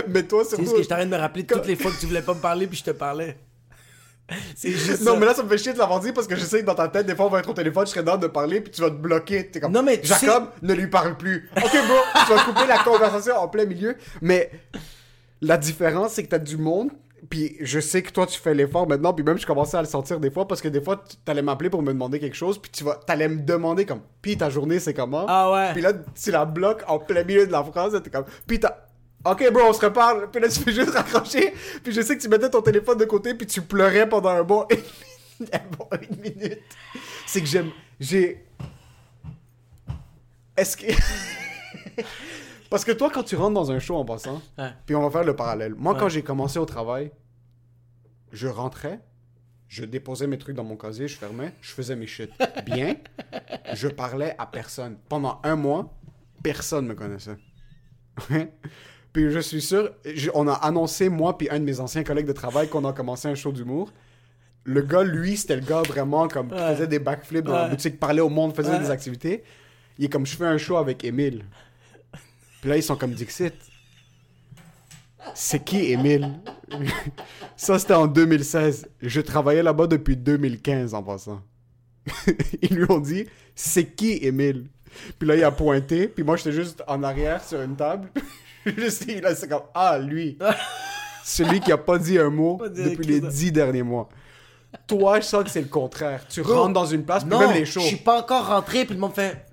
mais 0.08 0.22
toi, 0.24 0.44
C'est 0.44 0.56
juste 0.56 0.68
surtout... 0.68 0.76
que 0.76 0.82
je 0.82 0.88
t'arrête 0.88 1.08
de 1.08 1.14
me 1.14 1.18
rappeler 1.18 1.46
toutes 1.46 1.66
les 1.66 1.74
fois 1.74 1.90
que 1.90 1.98
tu 1.98 2.06
voulais 2.06 2.22
pas 2.22 2.34
me 2.34 2.40
parler, 2.40 2.66
puis 2.66 2.76
je 2.76 2.84
te 2.84 2.90
parlais. 2.90 3.38
Juste. 4.62 5.02
Non, 5.02 5.14
ça. 5.14 5.18
mais 5.18 5.26
là, 5.26 5.34
ça 5.34 5.42
me 5.42 5.48
fait 5.48 5.58
chier 5.58 5.72
de 5.72 5.78
l'avoir 5.78 6.00
dit 6.00 6.12
parce 6.12 6.26
que 6.26 6.36
je 6.36 6.44
sais 6.44 6.60
que 6.60 6.66
dans 6.66 6.74
ta 6.74 6.88
tête, 6.88 7.06
des 7.06 7.14
fois, 7.14 7.26
on 7.26 7.30
va 7.30 7.40
être 7.40 7.48
au 7.48 7.54
téléphone, 7.54 7.86
je 7.86 7.92
serais 7.92 8.02
dans 8.02 8.16
de 8.16 8.26
parler, 8.26 8.60
puis 8.60 8.72
tu 8.72 8.80
vas 8.80 8.90
te 8.90 8.94
bloquer. 8.94 9.48
T'es 9.48 9.60
comme, 9.60 9.72
Non, 9.72 9.82
mais 9.82 10.00
Jacob, 10.02 10.48
ne 10.62 10.74
lui 10.74 10.88
parle 10.88 11.16
plus. 11.16 11.50
Ok, 11.56 11.72
bro, 11.72 11.96
tu 12.26 12.32
vas 12.32 12.44
couper 12.44 12.66
la 12.66 12.78
conversation 12.78 13.36
en 13.36 13.48
plein 13.48 13.64
milieu. 13.64 13.96
Mais 14.20 14.50
la 15.40 15.56
différence, 15.56 16.12
c'est 16.12 16.24
que 16.24 16.28
t'as 16.28 16.38
du 16.38 16.56
monde, 16.56 16.90
puis 17.30 17.56
je 17.60 17.80
sais 17.80 18.02
que 18.02 18.10
toi, 18.10 18.26
tu 18.26 18.38
fais 18.38 18.54
l'effort 18.54 18.88
maintenant, 18.88 19.12
puis 19.12 19.24
même, 19.24 19.38
je 19.38 19.46
commençais 19.46 19.76
à 19.76 19.82
le 19.82 19.88
sentir 19.88 20.18
des 20.20 20.30
fois 20.30 20.46
parce 20.46 20.60
que 20.60 20.68
des 20.68 20.80
fois, 20.80 21.02
t'allais 21.24 21.42
m'appeler 21.42 21.70
pour 21.70 21.82
me 21.82 21.92
demander 21.92 22.18
quelque 22.18 22.36
chose, 22.36 22.58
puis 22.58 22.70
tu 22.70 22.84
vas, 22.84 22.94
t'allais 23.06 23.28
me 23.28 23.40
demander 23.40 23.86
comme, 23.86 24.00
puis 24.20 24.36
ta 24.36 24.50
journée, 24.50 24.80
c'est 24.80 24.94
comment? 24.94 25.26
Ah 25.28 25.50
ouais. 25.52 25.72
Puis 25.72 25.82
là, 25.82 25.92
tu 25.92 26.30
la 26.30 26.44
bloques 26.44 26.82
en 26.88 26.98
plein 26.98 27.24
milieu 27.24 27.46
de 27.46 27.52
la 27.52 27.62
phrase, 27.64 28.00
t'es 28.02 28.10
comme, 28.10 28.24
puis 28.46 28.60
t'as. 28.60 28.76
Ok, 29.24 29.50
bro, 29.52 29.62
on 29.68 29.72
se 29.72 29.84
reparle. 29.84 30.30
Puis 30.30 30.40
là, 30.40 30.48
tu 30.48 30.60
fais 30.60 30.72
juste 30.72 30.90
raccrocher. 30.90 31.52
Puis 31.84 31.92
je 31.92 32.00
sais 32.00 32.16
que 32.16 32.22
tu 32.22 32.28
mettais 32.28 32.50
ton 32.50 32.60
téléphone 32.62 32.98
de 32.98 33.04
côté, 33.04 33.34
puis 33.34 33.46
tu 33.46 33.62
pleurais 33.62 34.08
pendant 34.08 34.30
un 34.30 34.42
bon, 34.42 34.66
un 35.52 35.76
bon 35.78 35.88
une 36.10 36.16
minute. 36.20 36.60
C'est 37.26 37.40
que 37.40 37.46
j'aime. 37.46 37.70
J'ai. 38.00 38.44
Est-ce 40.56 40.76
que. 40.76 40.86
Parce 42.70 42.84
que 42.84 42.92
toi, 42.92 43.10
quand 43.10 43.22
tu 43.22 43.36
rentres 43.36 43.54
dans 43.54 43.70
un 43.70 43.78
show 43.78 43.96
en 43.96 44.04
passant, 44.04 44.40
Ouais. 44.58 44.70
puis 44.86 44.94
on 44.94 45.02
va 45.02 45.10
faire 45.10 45.24
le 45.24 45.36
parallèle. 45.36 45.74
Moi, 45.74 45.92
Ouais. 45.92 45.98
quand 46.00 46.08
j'ai 46.08 46.22
commencé 46.22 46.58
au 46.58 46.64
travail, 46.64 47.12
je 48.32 48.48
rentrais, 48.48 48.98
je 49.68 49.84
déposais 49.84 50.26
mes 50.26 50.38
trucs 50.38 50.56
dans 50.56 50.64
mon 50.64 50.76
casier, 50.76 51.06
je 51.06 51.16
fermais, 51.18 51.52
je 51.60 51.70
faisais 51.72 51.94
mes 51.96 52.06
shit 52.06 52.30
bien, 52.64 52.96
je 53.74 53.88
parlais 53.88 54.34
à 54.38 54.46
personne. 54.46 54.96
Pendant 55.08 55.38
un 55.44 55.54
mois, 55.54 55.92
personne 56.42 56.86
me 56.86 56.94
connaissait. 56.94 57.36
Puis 59.12 59.30
je 59.30 59.38
suis 59.40 59.60
sûr, 59.62 59.90
on 60.34 60.48
a 60.48 60.52
annoncé, 60.54 61.08
moi 61.08 61.36
puis 61.36 61.48
un 61.50 61.58
de 61.60 61.64
mes 61.64 61.80
anciens 61.80 62.02
collègues 62.04 62.26
de 62.26 62.32
travail, 62.32 62.68
qu'on 62.68 62.84
a 62.84 62.92
commencé 62.92 63.28
un 63.28 63.34
show 63.34 63.52
d'humour. 63.52 63.92
Le 64.64 64.80
gars, 64.82 65.02
lui, 65.02 65.36
c'était 65.36 65.56
le 65.56 65.62
gars 65.62 65.82
vraiment 65.82 66.28
comme 66.28 66.48
qui 66.48 66.54
Ouais. 66.54 66.74
faisait 66.74 66.86
des 66.86 66.98
backflips 67.00 67.44
dans 67.44 67.52
la 67.52 67.64
Ouais. 67.64 67.70
boutique, 67.70 67.98
parlait 67.98 68.20
au 68.20 68.28
monde, 68.28 68.54
faisait 68.54 68.70
Ouais. 68.70 68.78
des 68.78 68.90
activités. 68.90 69.42
Il 69.98 70.04
est 70.04 70.08
comme, 70.08 70.24
je 70.24 70.36
fais 70.36 70.44
un 70.46 70.56
show 70.58 70.76
avec 70.76 71.04
Émile. 71.04 71.44
Puis 72.60 72.70
là, 72.70 72.76
ils 72.76 72.82
sont 72.82 72.96
comme 72.96 73.12
Dixit. 73.12 73.52
C'est 75.34 75.62
qui 75.64 75.92
Émile? 75.92 76.30
Ça, 77.56 77.78
c'était 77.78 77.94
en 77.94 78.06
2016. 78.06 78.88
Je 79.00 79.20
travaillais 79.20 79.62
là-bas 79.62 79.86
depuis 79.86 80.16
2015 80.16 80.94
en 80.94 81.02
passant. 81.02 81.40
Ils 82.62 82.74
lui 82.76 82.86
ont 82.90 82.98
dit 83.00 83.26
C'est 83.54 83.84
qui 83.86 84.18
Émile? 84.22 84.66
Puis 85.18 85.26
là, 85.28 85.36
il 85.36 85.44
a 85.44 85.50
pointé. 85.50 86.06
Puis 86.08 86.22
moi, 86.24 86.36
j'étais 86.36 86.52
juste 86.52 86.82
en 86.86 87.02
arrière 87.02 87.42
sur 87.42 87.60
une 87.62 87.76
table. 87.76 88.08
Je 88.76 88.88
sais, 88.88 89.20
là, 89.20 89.34
c'est 89.34 89.48
comme 89.48 89.62
Ah, 89.74 89.98
lui. 89.98 90.38
Celui 91.24 91.60
qui 91.60 91.70
a 91.72 91.78
pas 91.78 91.98
dit 91.98 92.18
un 92.18 92.30
mot 92.30 92.60
dit 92.70 92.82
depuis 92.90 93.06
les 93.06 93.20
dix 93.20 93.52
derniers 93.52 93.82
mois. 93.82 94.08
Toi, 94.86 95.20
je 95.20 95.26
sens 95.26 95.44
que 95.44 95.50
c'est 95.50 95.60
le 95.60 95.68
contraire. 95.68 96.24
Tu 96.28 96.40
rentres 96.40 96.72
dans 96.72 96.86
une 96.86 97.04
place, 97.04 97.24
puis 97.24 97.30
Non, 97.32 97.40
même 97.40 97.52
les 97.52 97.64
shows. 97.66 97.80
je 97.80 97.86
suis 97.86 97.96
pas 97.96 98.20
encore 98.20 98.46
rentré, 98.46 98.84
puis 98.84 98.94
le 98.94 99.00
monde 99.00 99.14
fait. 99.14 99.44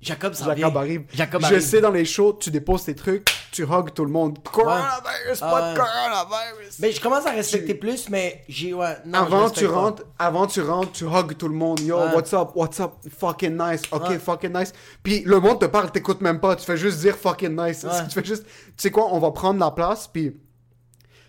Jacob 0.00 0.32
s'en 0.32 0.46
Jacob 0.46 0.76
arrive. 0.78 1.02
Jacob 1.12 1.42
je 1.42 1.46
arrive. 1.46 1.60
sais, 1.60 1.80
dans 1.82 1.90
les 1.90 2.06
shows, 2.06 2.32
tu 2.40 2.50
déposes 2.50 2.84
tes 2.84 2.94
trucs, 2.94 3.28
tu 3.52 3.64
hugs 3.64 3.92
tout 3.94 4.04
le 4.06 4.10
monde. 4.10 4.38
Coronavirus, 4.42 5.38
Ah 5.42 5.50
pas 5.50 5.72
de 5.72 5.76
coronavirus. 5.78 6.78
Mais 6.78 6.92
je 6.92 7.00
commence 7.02 7.26
à 7.26 7.32
respecter 7.32 7.74
plus, 7.74 8.08
mais 8.08 8.42
j'ai. 8.48 8.72
Ouais, 8.72 8.96
non, 9.04 9.18
je 9.18 9.24
avant, 9.24 9.50
tu 9.50 9.66
pas. 9.66 9.70
rentres, 9.72 10.02
avant, 10.18 10.46
tu 10.46 10.62
rentres, 10.62 10.92
tu 10.92 11.04
hugs 11.04 11.36
tout 11.36 11.48
le 11.48 11.54
monde. 11.54 11.80
Yo, 11.80 11.98
Ouais. 11.98 12.14
what's 12.14 12.32
up, 12.32 12.48
what's 12.54 12.80
up, 12.80 12.92
fucking 13.18 13.56
nice, 13.58 13.82
ok, 13.92 14.16
fucking 14.18 14.52
nice. 14.54 14.72
Puis 15.02 15.22
le 15.26 15.38
monde 15.38 15.60
te 15.60 15.66
parle, 15.66 15.90
t'écoutes 15.92 16.22
même 16.22 16.40
pas, 16.40 16.56
tu 16.56 16.64
fais 16.64 16.78
juste 16.78 17.00
dire 17.00 17.16
fucking 17.16 17.54
nice. 17.54 17.84
Tu 18.08 18.14
fais 18.14 18.24
juste, 18.24 18.44
tu 18.46 18.72
sais 18.78 18.90
quoi, 18.90 19.12
on 19.12 19.18
va 19.18 19.30
prendre 19.32 19.60
la 19.60 19.70
place, 19.70 20.08
puis 20.10 20.34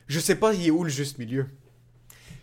je 0.08 0.20
sais 0.20 0.36
pas, 0.36 0.54
il 0.54 0.68
est 0.68 0.72
où 0.72 0.86
le 0.86 0.90
juste 0.90 1.18
milieu. 1.18 1.46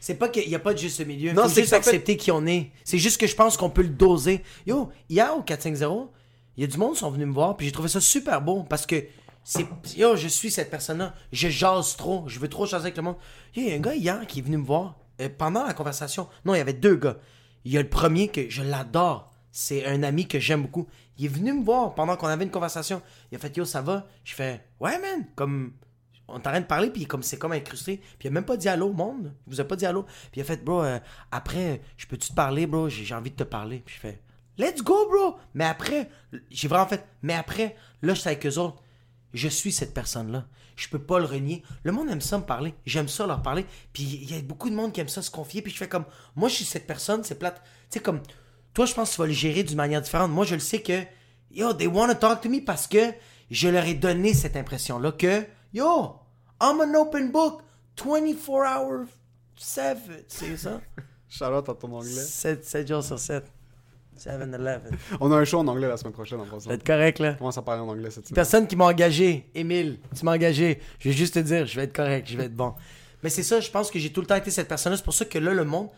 C'est 0.00 0.14
pas 0.14 0.28
qu'il 0.28 0.48
y 0.48 0.54
a 0.54 0.58
pas 0.60 0.74
de 0.74 0.78
juste 0.78 1.04
milieu. 1.04 1.32
Non, 1.32 1.48
c'est 1.48 1.62
juste 1.62 1.70
ça 1.70 1.80
fait- 1.82 1.88
accepter 1.88 2.16
qui 2.16 2.30
on 2.30 2.46
est. 2.46 2.70
C'est 2.84 2.98
juste 2.98 3.20
que 3.20 3.26
je 3.26 3.34
pense 3.34 3.56
qu'on 3.56 3.68
peut 3.70 3.82
le 3.82 3.88
doser. 3.88 4.44
Yo, 4.66 4.90
hier 5.08 5.36
au 5.36 5.42
450, 5.42 6.10
il 6.58 6.62
y 6.62 6.64
a 6.64 6.66
du 6.66 6.76
monde 6.76 6.94
qui 6.94 6.98
sont 6.98 7.10
venus 7.10 7.28
me 7.28 7.32
voir, 7.32 7.56
puis 7.56 7.66
j'ai 7.66 7.72
trouvé 7.72 7.88
ça 7.88 8.00
super 8.00 8.42
beau 8.42 8.64
parce 8.64 8.84
que 8.84 9.04
c'est. 9.44 9.64
Yo, 9.96 10.16
je 10.16 10.26
suis 10.26 10.50
cette 10.50 10.70
personne-là. 10.70 11.14
Je 11.30 11.48
jase 11.48 11.96
trop. 11.96 12.24
Je 12.26 12.40
veux 12.40 12.48
trop 12.48 12.66
jaser 12.66 12.86
avec 12.86 12.96
le 12.96 13.04
monde. 13.04 13.14
Yo, 13.54 13.62
il 13.62 13.68
y 13.68 13.72
a 13.72 13.76
un 13.76 13.78
gars 13.78 13.94
hier 13.94 14.26
qui 14.26 14.40
est 14.40 14.42
venu 14.42 14.56
me 14.56 14.64
voir 14.64 14.98
euh, 15.20 15.28
pendant 15.28 15.64
la 15.64 15.72
conversation. 15.72 16.28
Non, 16.44 16.56
il 16.56 16.58
y 16.58 16.60
avait 16.60 16.72
deux 16.72 16.96
gars. 16.96 17.16
Il 17.64 17.70
y 17.70 17.78
a 17.78 17.82
le 17.82 17.88
premier 17.88 18.26
que 18.26 18.50
je 18.50 18.64
l'adore. 18.64 19.32
C'est 19.52 19.86
un 19.86 20.02
ami 20.02 20.26
que 20.26 20.40
j'aime 20.40 20.62
beaucoup. 20.62 20.88
Il 21.16 21.26
est 21.26 21.28
venu 21.28 21.52
me 21.52 21.64
voir 21.64 21.94
pendant 21.94 22.16
qu'on 22.16 22.26
avait 22.26 22.44
une 22.44 22.50
conversation. 22.50 23.02
Il 23.30 23.36
a 23.36 23.38
fait 23.38 23.56
Yo, 23.56 23.64
ça 23.64 23.80
va? 23.80 24.08
Je 24.24 24.34
fais 24.34 24.66
Ouais, 24.80 24.98
man. 24.98 25.26
Comme 25.36 25.74
on 26.26 26.40
t'arrête 26.40 26.64
de 26.64 26.66
parler, 26.68 26.90
puis 26.90 27.06
comme 27.06 27.22
c'est 27.22 27.38
comme 27.38 27.52
incrusté. 27.52 27.98
Puis 28.18 28.26
il 28.26 28.28
a 28.28 28.30
même 28.32 28.44
pas 28.44 28.56
dit 28.56 28.68
allô 28.68 28.88
au 28.88 28.92
monde. 28.92 29.32
Il 29.46 29.54
vous 29.54 29.60
a 29.60 29.64
pas 29.64 29.76
dit 29.76 29.86
allô. 29.86 30.02
Puis 30.02 30.38
il 30.38 30.40
a 30.40 30.44
fait, 30.44 30.64
bro, 30.64 30.82
euh, 30.82 30.98
après, 31.30 31.82
je 31.96 32.08
peux-tu 32.08 32.30
te 32.30 32.34
parler, 32.34 32.66
bro? 32.66 32.88
J'ai 32.88 33.14
envie 33.14 33.30
de 33.30 33.36
te 33.36 33.44
parler. 33.44 33.80
Puis 33.86 33.94
je 33.94 34.00
fais, 34.00 34.20
let's 34.58 34.82
go, 34.82 35.08
bro! 35.08 35.36
Mais 35.54 35.64
après, 35.64 36.10
j'ai 36.50 36.68
vraiment 36.68 36.86
fait, 36.86 37.06
mais 37.22 37.34
après, 37.34 37.76
là, 38.02 38.14
je 38.14 38.20
suis 38.20 38.28
avec 38.28 38.46
eux 38.46 38.58
autres. 38.58 38.82
Je 39.34 39.48
suis 39.48 39.72
cette 39.72 39.94
personne-là. 39.94 40.46
Je 40.76 40.88
peux 40.88 40.98
pas 40.98 41.18
le 41.18 41.24
renier. 41.24 41.62
Le 41.82 41.92
monde 41.92 42.08
aime 42.08 42.20
ça 42.20 42.38
me 42.38 42.44
parler. 42.44 42.74
J'aime 42.86 43.08
ça 43.08 43.26
leur 43.26 43.42
parler. 43.42 43.66
Puis 43.92 44.04
il 44.04 44.30
y 44.30 44.38
a 44.38 44.42
beaucoup 44.42 44.70
de 44.70 44.74
monde 44.74 44.92
qui 44.92 45.00
aime 45.00 45.08
ça 45.08 45.22
se 45.22 45.30
confier. 45.30 45.60
Puis 45.60 45.72
je 45.72 45.78
fais 45.78 45.88
comme, 45.88 46.04
moi, 46.36 46.48
je 46.48 46.54
suis 46.54 46.64
cette 46.64 46.86
personne, 46.86 47.24
c'est 47.24 47.38
plate. 47.38 47.60
Tu 47.90 47.98
sais, 47.98 48.00
comme, 48.00 48.20
toi, 48.74 48.86
je 48.86 48.94
pense 48.94 49.10
que 49.10 49.14
tu 49.16 49.20
vas 49.20 49.26
le 49.26 49.32
gérer 49.32 49.64
d'une 49.64 49.76
manière 49.76 50.00
différente. 50.00 50.30
Moi, 50.30 50.44
je 50.44 50.54
le 50.54 50.60
sais 50.60 50.80
que 50.80 51.02
yo, 51.50 51.72
they 51.72 51.86
want 51.86 52.08
to 52.08 52.14
talk 52.14 52.40
to 52.40 52.48
me 52.48 52.60
parce 52.60 52.86
que 52.86 53.12
je 53.50 53.68
leur 53.68 53.84
ai 53.84 53.94
donné 53.94 54.34
cette 54.34 54.56
impression-là 54.56 55.12
que, 55.12 55.44
yo, 55.72 56.16
I'm 56.60 56.80
an 56.80 56.94
open 56.94 57.30
book, 57.30 57.62
24 57.96 58.48
hours, 58.48 59.06
7, 59.56 59.98
c'est 60.28 60.56
ça? 60.56 60.80
Shout-out 61.28 61.68
à 61.68 61.74
ton 61.74 61.92
anglais. 61.92 62.08
7, 62.08 62.64
7 62.64 62.88
jours 62.88 63.04
sur 63.04 63.18
7. 63.18 63.44
7-Eleven. 64.18 64.96
On 65.20 65.32
a 65.32 65.36
un 65.36 65.44
show 65.44 65.58
en 65.58 65.66
anglais 65.68 65.88
la 65.88 65.96
semaine 65.96 66.12
prochaine 66.12 66.40
en 66.40 66.44
passant. 66.44 66.60
Ça 66.60 66.68
va 66.70 66.74
être 66.74 66.86
correct, 66.86 67.18
là? 67.18 67.32
On 67.34 67.38
commence 67.38 67.58
à 67.58 67.62
parler 67.62 67.82
en 67.82 67.88
anglais 67.88 68.10
cette 68.10 68.26
semaine. 68.26 68.34
Personne 68.34 68.66
qui 68.66 68.76
m'a 68.76 68.86
engagé, 68.86 69.50
Émile, 69.54 69.98
tu 70.16 70.24
m'as 70.24 70.34
engagé. 70.34 70.80
Je 70.98 71.08
vais 71.08 71.14
juste 71.14 71.34
te 71.34 71.38
dire, 71.40 71.66
je 71.66 71.76
vais 71.76 71.84
être 71.84 71.94
correct, 71.94 72.28
je 72.30 72.36
vais 72.36 72.44
être 72.44 72.56
bon. 72.56 72.74
Mais 73.22 73.30
c'est 73.30 73.42
ça, 73.42 73.60
je 73.60 73.70
pense 73.70 73.90
que 73.90 73.98
j'ai 73.98 74.12
tout 74.12 74.20
le 74.20 74.26
temps 74.26 74.36
été 74.36 74.50
cette 74.50 74.68
personne-là. 74.68 74.96
C'est 74.96 75.04
pour 75.04 75.14
ça 75.14 75.24
que 75.24 75.38
là, 75.38 75.52
le 75.52 75.64
monde. 75.64 75.88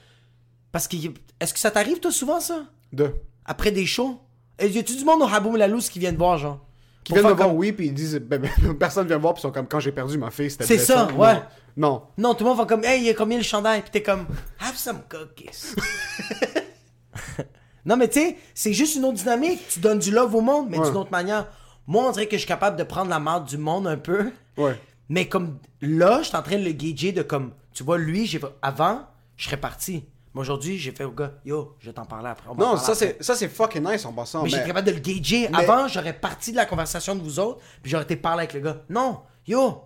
Parce 0.73 0.87
que. 0.89 0.97
Est-ce 1.41 1.53
que 1.53 1.59
ça 1.61 1.71
t'arrive, 1.71 2.01
toi, 2.01 2.11
souvent, 2.13 2.41
ça? 2.41 2.65
Deux. 2.93 3.15
Après 3.45 3.71
des 3.71 3.87
shows? 3.87 4.21
Et 4.59 4.69
y 4.69 4.79
a-tu 4.79 4.97
du 4.97 5.05
monde 5.05 5.23
au 5.23 5.27
Haboum 5.27 5.57
Lalouz 5.57 5.89
qui 5.89 5.99
vient 5.99 6.13
te 6.13 6.19
voir, 6.19 6.39
genre? 6.39 6.65
Qui 7.03 7.15
viennent 7.15 7.25
me 7.27 7.33
voir, 7.33 7.49
comme- 7.49 7.57
oui, 7.57 7.73
puis 7.73 7.87
ils 7.87 7.95
disent, 7.95 8.17
ben, 8.19 8.41
ben, 8.41 8.75
personne 8.79 9.07
vient 9.07 9.17
me 9.17 9.23
voir, 9.23 9.33
puis 9.35 9.41
ils 9.41 9.43
sont 9.43 9.53
comme, 9.53 9.67
quand 9.67 9.81
j'ai 9.81 9.93
perdu 9.93 10.19
ma 10.19 10.31
fille, 10.31 10.51
c'était 10.51 10.65
C'est 10.67 10.79
ça, 10.79 11.11
ouais. 11.13 11.41
Non. 11.77 12.03
Non, 12.19 12.35
tout 12.35 12.45
le 12.45 12.51
monde 12.51 12.59
va 12.59 12.67
comme, 12.67 12.85
hey, 12.85 13.01
il 13.01 13.07
y 13.07 13.11
a 13.11 13.15
combien 13.15 13.39
le 13.39 13.43
chandail? 13.43 13.81
Puis 13.83 13.91
t'es 13.91 14.03
comme, 14.03 14.27
have 14.61 14.77
some 14.77 15.01
cookies. 15.09 15.75
non, 17.87 17.97
mais 17.97 18.09
tu 18.09 18.21
sais, 18.21 18.37
c'est 18.55 18.73
juste 18.73 18.97
une 18.97 19.05
autre 19.05 19.17
dynamique. 19.19 19.61
Tu 19.69 19.81
donnes 19.81 19.99
du 19.99 20.11
love 20.11 20.35
au 20.35 20.41
monde, 20.41 20.69
mais 20.71 20.79
Ouais. 20.79 20.87
d'une 20.87 20.97
autre 20.97 21.11
manière. 21.11 21.47
Moi, 21.87 22.05
on 22.07 22.11
dirait 22.13 22.27
que 22.27 22.33
je 22.37 22.41
suis 22.41 22.49
capable 22.49 22.77
de 22.77 22.85
prendre 22.85 23.11
la 23.11 23.19
marde 23.19 23.47
du 23.49 23.59
monde 23.59 23.87
un 23.87 23.97
peu. 23.97 24.31
Ouais. 24.57 24.79
Mais 25.09 25.29
comme 25.29 25.59
là, 25.81 26.19
je 26.23 26.29
suis 26.29 26.37
en 26.37 26.43
train 26.43 26.59
de 26.59 26.65
le 26.65 26.73
gager 26.73 27.13
de 27.13 27.23
comme, 27.23 27.53
tu 27.73 27.83
vois, 27.83 27.99
lui, 27.99 28.27
j'ai 28.27 28.41
avant, 28.63 29.03
je 29.37 29.47
serais 29.47 29.57
parti. 29.57 30.05
Mais 30.35 30.43
aujourd'hui, 30.43 30.79
j'ai 30.79 30.93
fait 30.93 31.03
au 31.03 31.11
gars, 31.11 31.33
yo, 31.45 31.75
je 31.81 31.87
vais 31.87 31.93
t'en 31.93 32.05
parler 32.05 32.29
après. 32.29 32.49
Non, 32.57 32.77
ça 32.77 32.95
c'est, 32.95 33.21
ça 33.21 33.35
c'est 33.35 33.49
fucking 33.49 33.83
nice 33.85 34.05
en 34.05 34.13
passant. 34.13 34.39
Mais, 34.39 34.45
Mais, 34.45 34.51
j'étais 34.51 34.67
capable 34.69 34.87
de 34.87 34.93
le 34.93 35.01
gager. 35.01 35.49
mais- 35.49 35.59
Avant, 35.69 35.89
j'aurais 35.89 36.13
parti 36.13 36.53
de 36.53 36.57
la 36.57 36.67
conversation 36.67 37.17
de 37.17 37.23
vous 37.23 37.41
autres, 37.41 37.61
puis 37.83 37.91
j'aurais 37.91 38.05
été 38.05 38.15
parler 38.15 38.43
avec 38.43 38.53
le 38.55 38.61
gars. 38.61 38.77
Non, 38.89 39.21
yo, 39.49 39.83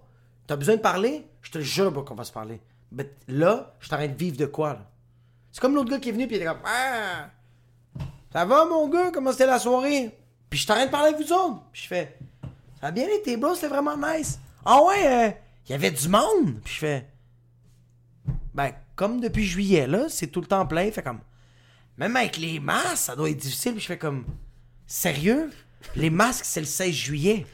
t'as 0.46 0.56
besoin 0.56 0.76
de 0.76 0.80
parler? 0.82 1.26
Je 1.40 1.50
te 1.52 1.60
jure 1.60 1.90
bro, 1.90 2.02
qu'on 2.02 2.14
va 2.14 2.24
se 2.24 2.32
parler. 2.32 2.60
Mais 2.92 3.10
là, 3.28 3.74
je 3.80 3.86
suis 3.86 3.94
en 3.94 3.98
train 3.98 4.08
de 4.08 4.16
vivre 4.16 4.36
de 4.36 4.44
quoi, 4.46 4.74
là? 4.74 4.90
C'est 5.50 5.60
comme 5.60 5.74
l'autre 5.74 5.90
gars 5.90 5.98
qui 5.98 6.10
est 6.10 6.12
venu, 6.12 6.26
puis 6.26 6.36
il 6.36 6.42
était 6.42 6.48
comme, 6.50 6.60
ah, 6.66 7.28
ça 8.34 8.44
va, 8.44 8.64
mon 8.64 8.88
gars? 8.88 9.12
Comment 9.12 9.30
c'était 9.30 9.46
la 9.46 9.60
soirée? 9.60 10.10
Puis 10.50 10.58
je 10.58 10.66
train 10.66 10.84
de 10.84 10.90
parler 10.90 11.14
avec 11.14 11.24
vous 11.24 11.32
autres. 11.32 11.62
Puis 11.72 11.82
je 11.82 11.86
fais, 11.86 12.18
ça 12.80 12.88
a 12.88 12.90
bien 12.90 13.06
été, 13.06 13.36
bro, 13.36 13.54
c'était 13.54 13.68
vraiment 13.68 13.96
nice. 13.96 14.40
Ah 14.64 14.82
ouais, 14.82 15.06
euh, 15.06 15.30
il 15.68 15.70
y 15.70 15.74
avait 15.76 15.92
du 15.92 16.08
monde. 16.08 16.60
Puis 16.64 16.74
je 16.74 16.78
fais, 16.80 17.06
ben, 18.52 18.72
comme 18.96 19.20
depuis 19.20 19.44
juillet, 19.44 19.86
là, 19.86 20.06
c'est 20.08 20.26
tout 20.26 20.40
le 20.40 20.48
temps 20.48 20.66
plein. 20.66 20.90
Fait 20.90 21.02
comme, 21.02 21.20
même 21.96 22.16
avec 22.16 22.36
les 22.36 22.58
masques, 22.58 22.96
ça 22.96 23.14
doit 23.14 23.30
être 23.30 23.36
difficile. 23.36 23.74
Puis 23.74 23.82
je 23.82 23.86
fais 23.86 23.98
comme, 23.98 24.24
sérieux? 24.84 25.52
Les 25.94 26.10
masques, 26.10 26.44
c'est 26.44 26.60
le 26.60 26.66
16 26.66 26.92
juillet. 26.92 27.46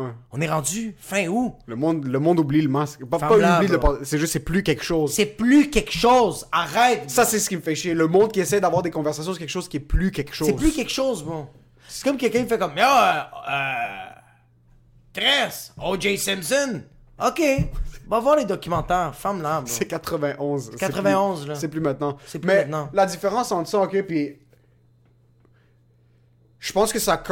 Ouais. 0.00 0.10
On 0.32 0.40
est 0.40 0.48
rendu 0.48 0.94
fin 0.98 1.26
août. 1.28 1.54
le 1.66 1.76
monde, 1.76 2.04
le 2.06 2.18
monde 2.18 2.40
oublie 2.40 2.62
le 2.62 2.68
masque. 2.68 3.04
Pas, 3.04 3.16
oublie 3.58 3.68
le- 3.68 3.78
c'est 4.04 4.18
juste, 4.18 4.32
c'est 4.32 4.40
plus 4.40 4.62
quelque 4.62 4.82
chose. 4.82 5.12
C'est 5.12 5.26
plus 5.26 5.68
quelque 5.70 5.92
chose. 5.92 6.46
Arrête. 6.52 7.10
Ça, 7.10 7.24
c'est 7.24 7.38
ce 7.38 7.48
qui 7.48 7.56
me 7.56 7.60
fait 7.60 7.74
chier. 7.74 7.94
Le 7.94 8.06
monde 8.06 8.32
qui 8.32 8.40
essaie 8.40 8.60
d'avoir 8.60 8.82
des 8.82 8.90
conversations 8.90 9.32
sur 9.32 9.38
quelque 9.38 9.48
chose 9.50 9.68
qui 9.68 9.76
est 9.76 9.80
plus 9.80 10.10
quelque 10.10 10.34
chose. 10.34 10.46
C'est 10.48 10.54
plus 10.56 10.72
quelque 10.72 10.90
chose, 10.90 11.22
bon. 11.22 11.48
C'est 11.88 12.04
comme 12.04 12.16
quelqu'un 12.16 12.42
qui 12.42 12.48
fait 12.48 12.58
comme, 12.58 12.76
yo, 12.76 12.84
euh, 12.84 13.20
euh, 13.50 14.10
Tress, 15.12 15.72
O.J. 15.82 16.16
Simpson. 16.18 16.82
OK. 17.24 17.42
Va 18.08 18.20
voir 18.20 18.36
les 18.36 18.44
documentaires. 18.44 19.14
Femme 19.14 19.42
là. 19.42 19.62
C'est 19.66 19.84
91. 19.86 20.70
C'est 20.72 20.78
91, 20.78 21.40
plus- 21.40 21.48
là. 21.48 21.54
C'est 21.56 21.68
plus 21.68 21.80
maintenant. 21.80 22.16
C'est 22.26 22.38
plus 22.38 22.46
Mais 22.46 22.58
maintenant. 22.64 22.88
la 22.92 23.06
différence 23.06 23.52
entre 23.52 23.68
ça, 23.68 23.80
ok, 23.80 24.02
puis. 24.06 24.38
Je 26.58 26.72
pense 26.72 26.92
que 26.92 26.98
ça. 26.98 27.22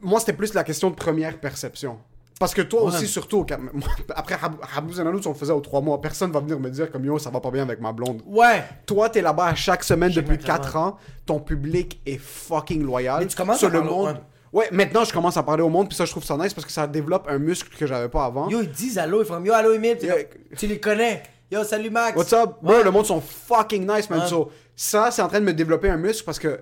Moi, 0.00 0.20
c'était 0.20 0.32
plus 0.32 0.54
la 0.54 0.64
question 0.64 0.90
de 0.90 0.94
première 0.96 1.38
perception. 1.38 1.98
Parce 2.42 2.54
que 2.54 2.62
toi 2.62 2.82
Ouais. 2.82 2.88
aussi, 2.88 3.06
surtout, 3.06 3.46
moi, 3.72 3.86
après 4.16 4.34
Rabou 4.34 4.92
Zanalou, 4.94 5.20
on 5.24 5.28
le 5.28 5.34
faisait 5.36 5.52
aux 5.52 5.60
trois 5.60 5.80
mois. 5.80 6.00
Personne 6.00 6.32
va 6.32 6.40
venir 6.40 6.58
me 6.58 6.70
dire 6.70 6.90
comme 6.90 7.04
yo, 7.04 7.16
ça 7.20 7.30
va 7.30 7.38
pas 7.38 7.52
bien 7.52 7.62
avec 7.62 7.80
ma 7.80 7.92
blonde. 7.92 8.20
Ouais. 8.26 8.64
Toi, 8.84 9.08
t'es 9.10 9.22
là-bas 9.22 9.46
à 9.46 9.54
chaque 9.54 9.84
semaine 9.84 10.10
depuis 10.10 10.38
4 10.38 10.74
ans. 10.76 10.96
Ton 11.24 11.38
public 11.38 12.00
est 12.04 12.18
fucking 12.18 12.82
loyal. 12.82 13.20
Mais 13.20 13.26
tu 13.28 13.36
commences 13.36 13.60
Sur 13.60 13.68
à 13.68 13.70
le 13.70 13.78
parler 13.78 13.92
au 13.94 13.96
monde. 14.06 14.16
Ouais, 14.52 14.68
maintenant, 14.72 15.04
je 15.04 15.12
commence 15.12 15.36
à 15.36 15.44
parler 15.44 15.62
au 15.62 15.68
monde, 15.68 15.86
puis 15.88 15.96
ça, 15.96 16.04
je 16.04 16.10
trouve 16.10 16.24
ça 16.24 16.36
nice 16.36 16.52
parce 16.52 16.66
que 16.66 16.72
ça 16.72 16.88
développe 16.88 17.26
un 17.28 17.38
muscle 17.38 17.74
que 17.78 17.86
j'avais 17.86 18.08
pas 18.08 18.24
avant. 18.24 18.48
Yo, 18.48 18.60
ils 18.62 18.70
disent 18.72 18.98
allô. 18.98 19.22
Ils 19.22 19.26
font 19.26 19.42
yo, 19.44 19.52
allô, 19.52 19.72
Emile. 19.72 19.96
Comme, 19.98 20.56
Tu 20.58 20.66
les 20.66 20.80
connais. 20.80 21.22
Yo, 21.48 21.62
salut, 21.62 21.90
Max. 21.90 22.16
What's 22.16 22.32
up? 22.32 22.56
Bro, 22.60 22.74
Ouais. 22.78 22.82
le 22.82 22.90
monde 22.90 23.06
sont 23.06 23.20
fucking 23.20 23.86
nice, 23.88 24.10
man. 24.10 24.20
Ouais. 24.22 24.26
So, 24.26 24.50
ça, 24.74 25.12
c'est 25.12 25.22
en 25.22 25.28
train 25.28 25.38
de 25.38 25.44
me 25.44 25.52
développer 25.54 25.88
un 25.90 25.96
muscle 25.96 26.24
parce 26.24 26.40
que 26.40 26.58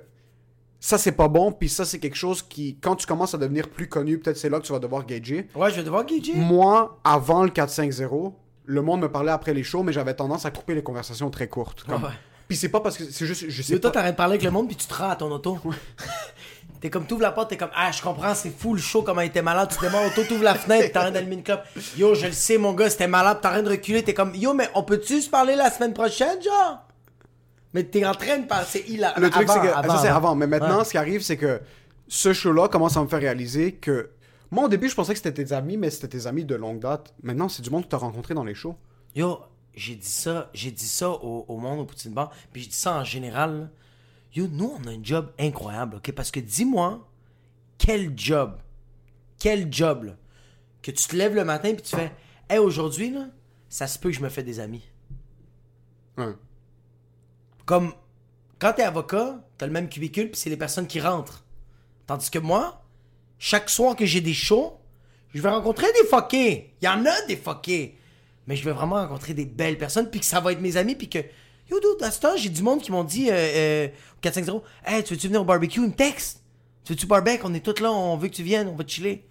ça, 0.80 0.96
c'est 0.96 1.12
pas 1.12 1.28
bon. 1.28 1.52
Puis 1.52 1.68
ça, 1.68 1.84
c'est 1.84 1.98
quelque 1.98 2.16
chose 2.16 2.42
qui, 2.42 2.78
quand 2.80 2.96
tu 2.96 3.06
commences 3.06 3.34
à 3.34 3.38
devenir 3.38 3.68
plus 3.68 3.88
connu, 3.88 4.18
peut-être 4.18 4.38
c'est 4.38 4.48
là 4.48 4.58
que 4.58 4.64
tu 4.64 4.72
vas 4.72 4.78
devoir 4.78 5.04
gager. 5.04 5.48
Ouais, 5.54 5.70
je 5.70 5.76
vais 5.76 5.84
devoir 5.84 6.04
gager. 6.06 6.34
Moi, 6.34 6.98
avant 7.04 7.44
le 7.44 7.50
4-5-0, 7.50 8.32
le 8.64 8.82
monde 8.82 9.02
me 9.02 9.10
parlait 9.10 9.30
après 9.30 9.52
les 9.52 9.62
shows, 9.62 9.82
mais 9.82 9.92
j'avais 9.92 10.14
tendance 10.14 10.46
à 10.46 10.50
couper 10.50 10.74
les 10.74 10.82
conversations 10.82 11.30
très 11.30 11.48
courtes. 11.48 11.84
Comme... 11.84 12.02
Ouais. 12.02 12.10
Puis 12.48 12.56
c'est 12.56 12.68
pas 12.68 12.80
parce 12.80 12.96
que 12.96 13.04
c'est 13.04 13.26
juste, 13.26 13.44
je 13.48 13.62
sais 13.62 13.74
Yo, 13.74 13.78
toi, 13.78 13.92
t'arrêtes 13.92 14.14
de 14.14 14.16
parler 14.16 14.32
avec 14.32 14.42
le 14.42 14.50
monde, 14.50 14.66
puis 14.66 14.76
tu 14.76 14.86
te 14.86 14.94
rends 14.94 15.10
à 15.10 15.16
ton 15.16 15.30
auto. 15.30 15.58
T'es 16.80 16.88
comme, 16.88 17.06
t'ouvres 17.06 17.22
la 17.22 17.30
porte, 17.30 17.50
t'es 17.50 17.58
comme, 17.58 17.70
ah, 17.74 17.92
je 17.92 18.00
comprends, 18.00 18.34
c'est 18.34 18.50
fou 18.50 18.72
le 18.72 18.80
show, 18.80 19.02
comment 19.02 19.20
il 19.20 19.26
était 19.26 19.42
malade. 19.42 19.68
Tu 19.70 19.78
démarres 19.84 20.04
l'auto, 20.04 20.24
t'ouvres 20.24 20.44
la 20.44 20.54
fenêtre, 20.54 20.92
t'arrêtes 20.92 21.12
d'allumer 21.12 21.34
une 21.34 21.42
clope. 21.42 21.62
Yo, 21.98 22.14
je 22.14 22.26
le 22.26 22.32
sais, 22.32 22.56
mon 22.56 22.72
gars, 22.72 22.88
c'était 22.88 23.06
malade, 23.06 23.38
t'arrêtes 23.42 23.66
de 23.66 23.70
reculer, 23.70 24.02
t'es 24.02 24.14
comme, 24.14 24.34
yo, 24.34 24.54
mais 24.54 24.70
on 24.74 24.82
peut-tu 24.82 25.20
se 25.20 25.28
parler 25.28 25.56
la 25.56 25.70
semaine 25.70 25.92
prochaine, 25.92 26.42
genre? 26.42 26.82
Mais 27.72 27.84
t'es 27.84 28.04
en 28.04 28.14
train 28.14 28.38
de 28.38 28.46
parler, 28.46 28.66
c'est 28.68 28.88
hilar. 28.88 29.18
Le 29.18 29.30
truc, 29.30 29.46
c'est 29.48 29.52
Avant, 29.58 29.62
que 29.62 29.68
avant, 29.68 29.94
ça, 29.96 30.02
c'est 30.02 30.08
avant. 30.08 30.34
Mais 30.34 30.46
maintenant, 30.46 30.78
Ouais. 30.78 30.84
ce 30.84 30.90
qui 30.90 30.98
arrive, 30.98 31.22
c'est 31.22 31.36
que 31.36 31.60
ce 32.08 32.32
show-là 32.32 32.68
commence 32.68 32.96
à 32.96 33.02
me 33.02 33.08
faire 33.08 33.20
réaliser 33.20 33.74
que. 33.74 34.10
Moi, 34.50 34.64
au 34.64 34.68
début, 34.68 34.88
je 34.88 34.94
pensais 34.96 35.12
que 35.12 35.18
c'était 35.18 35.44
tes 35.44 35.52
amis, 35.52 35.76
mais 35.76 35.90
c'était 35.90 36.08
tes 36.08 36.26
amis 36.26 36.44
de 36.44 36.56
longue 36.56 36.80
date. 36.80 37.14
Maintenant, 37.22 37.48
c'est 37.48 37.62
du 37.62 37.70
monde 37.70 37.84
que 37.84 37.88
tu 37.90 37.94
as 37.94 37.98
rencontré 37.98 38.34
dans 38.34 38.42
les 38.42 38.54
shows. 38.54 38.76
Yo, 39.14 39.38
j'ai 39.76 39.94
dit 39.94 40.08
ça, 40.08 40.50
j'ai 40.52 40.72
dit 40.72 40.88
ça 40.88 41.10
au, 41.10 41.44
au 41.46 41.56
monde 41.58 41.78
au 41.78 41.84
Poutine 41.84 42.12
Bar, 42.12 42.32
puis 42.52 42.62
j'ai 42.62 42.68
dit 42.68 42.74
ça 42.76 42.96
en 42.96 43.04
général. 43.04 43.60
là. 43.60 43.68
Yo, 44.34 44.48
nous, 44.48 44.74
on 44.82 44.88
a 44.88 44.90
un 44.90 44.98
job 45.02 45.30
incroyable, 45.38 45.96
ok? 45.96 46.10
Parce 46.12 46.32
que 46.32 46.40
dis-moi, 46.40 47.06
quel 47.78 48.12
job, 48.18 48.56
quel 49.38 49.72
job, 49.72 50.04
là, 50.04 50.12
que 50.82 50.90
tu 50.90 51.06
te 51.06 51.14
lèves 51.14 51.36
le 51.36 51.44
matin 51.44 51.72
puis 51.74 51.82
tu 51.82 51.94
fais, 51.94 52.10
hey, 52.48 52.58
aujourd'hui, 52.58 53.10
là, 53.12 53.26
ça 53.68 53.86
se 53.86 53.98
peut 54.00 54.08
que 54.10 54.16
je 54.16 54.20
me 54.22 54.28
fais 54.28 54.42
des 54.42 54.58
amis. 54.58 54.82
Ouais. 56.18 56.34
Comme, 57.70 57.92
quand 58.58 58.72
t'es 58.72 58.82
avocat, 58.82 59.44
t'as 59.56 59.66
le 59.66 59.70
même 59.70 59.88
cubicule 59.88 60.28
puis 60.28 60.40
c'est 60.40 60.50
les 60.50 60.56
personnes 60.56 60.88
qui 60.88 60.98
rentrent. 60.98 61.44
Tandis 62.08 62.28
que 62.28 62.40
moi, 62.40 62.82
chaque 63.38 63.70
soir 63.70 63.94
que 63.94 64.04
j'ai 64.04 64.20
des 64.20 64.34
shows, 64.34 64.76
je 65.32 65.40
vais 65.40 65.50
rencontrer 65.50 65.86
des 65.92 66.08
fuckés. 66.08 66.74
Il 66.82 66.86
y 66.86 66.88
en 66.88 67.06
a 67.06 67.26
des 67.28 67.36
fuckés. 67.36 67.96
Mais 68.48 68.56
je 68.56 68.64
vais 68.64 68.72
vraiment 68.72 68.96
rencontrer 68.96 69.34
des 69.34 69.44
belles 69.44 69.78
personnes 69.78 70.10
puis 70.10 70.18
que 70.18 70.26
ça 70.26 70.40
va 70.40 70.50
être 70.50 70.60
mes 70.60 70.76
amis 70.78 70.96
puis 70.96 71.08
que... 71.08 71.20
Yo, 71.70 71.78
dude, 71.78 72.02
à 72.02 72.10
ce 72.10 72.18
temps, 72.18 72.36
j'ai 72.36 72.48
du 72.48 72.64
monde 72.64 72.82
qui 72.82 72.90
m'ont 72.90 73.04
dit, 73.04 73.30
euh, 73.30 73.34
euh, 73.34 73.86
au 73.86 74.20
450, 74.20 74.64
Hey, 74.84 75.04
tu 75.04 75.14
veux-tu 75.14 75.28
venir 75.28 75.42
au 75.42 75.44
barbecue? 75.44 75.78
Ils 75.78 75.86
me. 75.86 75.92
Tu 75.92 76.92
veux-tu 76.92 77.06
barbecue? 77.06 77.42
On 77.44 77.54
est 77.54 77.64
tous 77.64 77.80
là, 77.80 77.92
on 77.92 78.16
veut 78.16 78.26
que 78.26 78.34
tu 78.34 78.42
viennes, 78.42 78.66
on 78.66 78.74
va 78.74 78.84
chiller. 78.84 79.28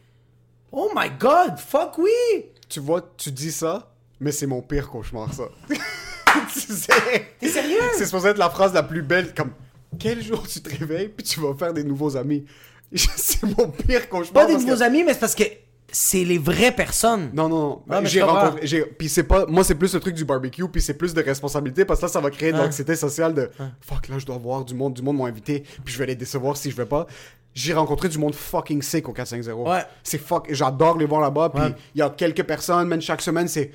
Oh 0.71 0.89
my 0.95 1.09
god, 1.09 1.59
fuck 1.59 1.97
oui! 1.97 2.45
Tu 2.69 2.79
vois, 2.79 3.01
tu 3.17 3.33
dis 3.33 3.51
ça, 3.51 3.91
mais 4.21 4.31
c'est 4.31 4.47
mon 4.47 4.61
pire 4.61 4.89
cauchemar, 4.89 5.33
ça. 5.33 5.49
tu 6.53 6.59
sais. 6.73 7.27
T'es 7.39 7.47
sérieux? 7.49 7.79
C'est 7.97 8.05
supposé 8.05 8.29
être 8.29 8.37
la 8.37 8.49
phrase 8.49 8.73
la 8.73 8.83
plus 8.83 9.01
belle, 9.01 9.33
comme 9.33 9.51
quel 9.97 10.21
jour 10.23 10.47
tu 10.47 10.61
te 10.61 10.69
réveilles 10.77 11.09
puis 11.09 11.25
tu 11.25 11.39
vas 11.39 11.53
faire 11.53 11.73
des 11.73 11.83
nouveaux 11.83 12.15
amis. 12.17 12.45
c'est 12.93 13.43
mon 13.43 13.69
pire 13.69 14.09
cauchemar. 14.09 14.45
Pas 14.45 14.45
des 14.45 14.55
que- 14.57 14.67
nouveaux 14.67 14.81
amis, 14.83 15.03
mais 15.03 15.13
c'est 15.13 15.19
parce 15.19 15.35
que 15.35 15.43
c'est 15.91 16.23
les 16.23 16.37
vraies 16.37 16.71
personnes. 16.71 17.31
Non, 17.33 17.49
non, 17.49 17.81
non. 17.87 18.01
J'ai 18.05 18.21
rencontré. 18.21 18.67
Puis 18.97 19.09
c'est 19.09 19.23
pas. 19.23 19.45
Moi, 19.47 19.63
c'est 19.63 19.73
plus 19.75 19.91
le 19.93 19.99
truc 19.99 20.13
du 20.13 20.23
barbecue, 20.23 20.67
puis 20.67 20.81
c'est 20.83 20.93
plus 20.93 21.15
de 21.15 21.21
responsabilité, 21.23 21.83
parce 21.83 21.99
que 21.99 22.05
là, 22.05 22.11
ça 22.11 22.19
va 22.19 22.29
créer 22.29 22.51
de 22.51 22.57
Hein. 22.57 22.65
l'anxiété 22.65 22.95
sociale 22.95 23.33
de 23.33 23.49
fuck, 23.81 24.07
là, 24.07 24.19
je 24.19 24.25
dois 24.25 24.37
voir 24.37 24.65
du 24.65 24.75
monde, 24.75 24.93
du 24.93 25.01
monde 25.01 25.17
m'ont 25.17 25.25
invité, 25.25 25.63
puis 25.83 25.91
je 25.93 25.97
vais 25.99 26.05
les 26.05 26.15
décevoir 26.15 26.57
si 26.57 26.69
je 26.69 26.75
vais 26.75 26.85
pas. 26.85 27.07
J'ai 27.53 27.73
rencontré 27.73 28.07
du 28.09 28.17
monde 28.19 28.35
fucking 28.35 28.81
sick 28.81 29.09
au 29.09 29.13
450. 29.13 29.67
Ouais. 29.67 29.83
C'est 30.03 30.17
fuck. 30.19 30.47
J'adore 30.51 30.97
les 30.97 31.05
voir 31.05 31.19
là-bas, 31.21 31.49
puis 31.49 31.63
il 31.95 31.99
y 31.99 32.01
a 32.01 32.09
quelques 32.09 32.43
personnes, 32.43 32.87
même 32.87 33.01
chaque 33.01 33.21
semaine, 33.21 33.47
c'est. 33.47 33.71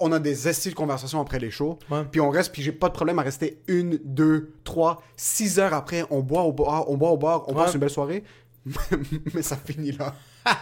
On 0.00 0.12
a 0.12 0.18
des 0.18 0.46
estis 0.46 0.68
de 0.70 0.74
conversation 0.74 1.20
après 1.22 1.38
les 1.38 1.50
shows, 1.50 1.78
puis 2.10 2.20
on 2.20 2.28
reste, 2.28 2.52
puis 2.52 2.60
j'ai 2.62 2.72
pas 2.72 2.88
de 2.88 2.92
problème 2.92 3.18
à 3.18 3.22
rester 3.22 3.62
une, 3.66 3.98
deux, 4.04 4.52
trois, 4.62 5.00
six 5.16 5.58
heures 5.58 5.72
après. 5.72 6.04
On 6.10 6.20
boit 6.20 6.42
au 6.42 6.52
bar, 6.52 6.90
on 6.90 6.96
boit 6.98 7.10
au 7.10 7.16
bar, 7.16 7.44
on 7.48 7.54
passe 7.54 7.72
une 7.72 7.80
belle 7.80 7.88
soirée, 7.88 8.22
mais 9.34 9.40
ça 9.42 9.56
finit 9.56 9.92
là. 9.92 10.14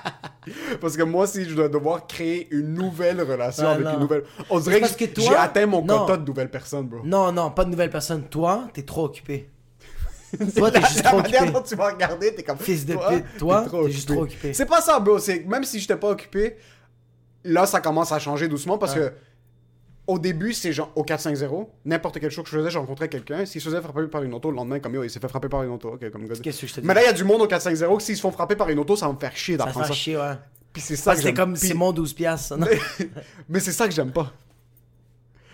Parce 0.81 0.97
que 0.97 1.03
moi, 1.03 1.27
si 1.27 1.45
je 1.49 1.55
dois 1.55 1.69
devoir 1.69 2.07
créer 2.07 2.49
une 2.53 2.75
nouvelle 2.75 3.21
relation 3.23 3.65
Ah, 3.67 3.73
avec 3.73 3.87
non. 3.87 3.95
une 3.95 4.01
nouvelle. 4.01 4.23
On 4.51 4.61
dirait 4.61 4.81
que, 4.81 4.87
que 4.95 5.05
toi- 5.07 5.25
j'ai 5.27 5.35
atteint 5.35 5.67
mon 5.67 5.83
Non. 5.85 5.99
quota 6.01 6.17
de 6.17 6.25
nouvelles 6.25 6.51
personnes, 6.51 6.87
bro. 6.87 7.01
Non, 7.05 7.33
non, 7.33 7.51
pas 7.51 7.65
de 7.65 7.71
nouvelle 7.71 7.91
personne. 7.91 8.23
Toi, 8.25 8.69
t'es 8.73 8.83
trop 8.83 9.05
occupé. 9.07 9.51
Toi, 10.57 10.71
t'es 10.71 10.81
juste 10.81 11.03
la 11.05 11.11
trop 11.11 11.21
manière 11.23 11.43
occupé. 11.43 11.59
dont 11.59 11.63
tu 11.65 11.77
m'as 11.77 11.91
regardé, 11.93 12.35
t'es 12.35 12.43
comme. 12.43 12.59
Fils 12.59 12.85
de 12.87 12.95
pute, 12.95 13.25
toi, 13.39 13.65
t'es 13.71 13.91
juste 13.91 14.09
trop 14.09 14.23
occupé. 14.23 14.53
C'est 14.53 14.67
pas 14.67 14.81
ça, 14.81 14.99
bro. 15.01 15.19
C'est 15.19 15.45
même 15.47 15.65
si 15.65 15.81
j'étais 15.81 15.97
pas 15.97 16.09
occupé, 16.11 16.57
là, 17.45 17.67
ça 17.67 17.81
commence 17.81 18.13
à 18.13 18.19
changer 18.19 18.49
doucement 18.49 18.77
parce 18.79 18.95
que 18.95 19.13
au 20.07 20.19
début, 20.19 20.55
c'est 20.55 20.73
genre 20.73 20.91
au 20.97 21.03
4-5-0. 21.05 21.69
N'importe 21.85 22.19
quel 22.19 22.31
chose 22.31 22.45
que 22.45 22.51
je 22.51 22.57
faisais, 22.57 22.71
je 22.71 22.79
rencontrais 22.79 23.09
quelqu'un. 23.11 23.45
S'il 23.45 23.61
se 23.61 23.69
faisait 23.69 23.81
frapper 23.83 24.07
par 24.07 24.23
une 24.23 24.33
auto 24.33 24.51
le 24.51 24.57
lendemain, 24.57 24.81
comme 24.81 24.95
yo, 24.95 25.03
il 25.05 25.11
s'est 25.11 25.21
fait 25.21 25.29
frapper 25.29 25.49
par 25.51 25.63
une 25.63 25.71
auto. 25.71 25.91
Ok, 25.95 26.11
comme 26.11 26.27
good. 26.27 26.41
Qu'est-ce 26.41 26.63
que 26.63 26.67
je 26.67 26.75
te 26.75 26.81
dis? 26.81 26.87
Mais 26.87 26.95
là, 26.95 27.03
il 27.03 27.07
y 27.07 27.09
a 27.09 27.13
du 27.13 27.25
monde 27.25 27.43
au 27.43 27.47
4-5-0 27.47 27.97
que 27.99 28.03
s'ils 28.03 28.17
se 28.17 28.23
font 28.23 28.31
frapper 28.33 28.57
par 28.57 28.69
une 28.71 28.79
auto, 28.79 28.97
ça 28.97 29.07
va 29.07 29.13
me 29.13 29.19
faire 29.19 29.37
chier 29.37 29.57
Ça 29.59 29.65
d'apprendre 29.67 29.87
fait 29.87 29.93
ça. 29.93 29.99
chier, 29.99 30.17
ouais. 30.17 30.33
Puis 30.73 30.81
c'est 30.83 30.97
ça 30.97 31.11
que 31.13 31.19
c'est 31.19 31.25
j'aime. 31.27 31.35
comme, 31.35 31.57
c'est 31.57 31.75
mon 31.75 31.93
12 31.93 32.15
piastres, 32.15 32.49
ça, 32.49 32.57
non? 32.57 32.67
Mais 33.51 33.61
c'est 33.61 33.73
ça 33.73 33.87
que 33.87 33.93
j'aime 33.95 34.11
pas. 34.13 34.33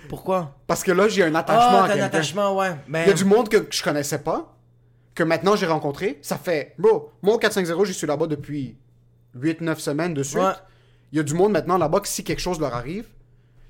Pourquoi? 0.08 0.54
Parce 0.66 0.84
que 0.84 0.92
là, 0.92 1.08
j'ai 1.08 1.24
un 1.24 1.34
attachement 1.34 1.62
Ah, 1.80 1.84
à 1.84 1.86
t'as 1.88 1.92
un 1.94 1.96
quelqu'un. 1.96 2.04
attachement, 2.06 2.56
ouais. 2.56 2.70
Mais... 2.86 3.04
Il 3.04 3.08
y 3.08 3.10
a 3.10 3.14
du 3.14 3.24
monde 3.24 3.48
que 3.48 3.66
je 3.70 3.82
connaissais 3.82 4.18
pas, 4.18 4.53
que 5.14 5.22
maintenant 5.22 5.56
j'ai 5.56 5.66
rencontré. 5.66 6.18
Ça 6.22 6.36
fait, 6.38 6.74
bro, 6.78 7.12
moi 7.22 7.34
au 7.34 7.38
450, 7.38 7.84
je 7.86 7.92
suis 7.92 8.06
là-bas 8.06 8.26
depuis 8.26 8.76
8-9 9.36 9.78
semaines 9.78 10.14
de 10.14 10.22
suite. 10.22 10.38
Ouais. 10.42 10.52
Il 11.12 11.16
y 11.16 11.20
a 11.20 11.22
du 11.22 11.34
monde 11.34 11.52
maintenant 11.52 11.78
là-bas 11.78 12.00
que 12.00 12.08
si 12.08 12.24
quelque 12.24 12.40
chose 12.40 12.58
leur 12.60 12.74
arrive, 12.74 13.06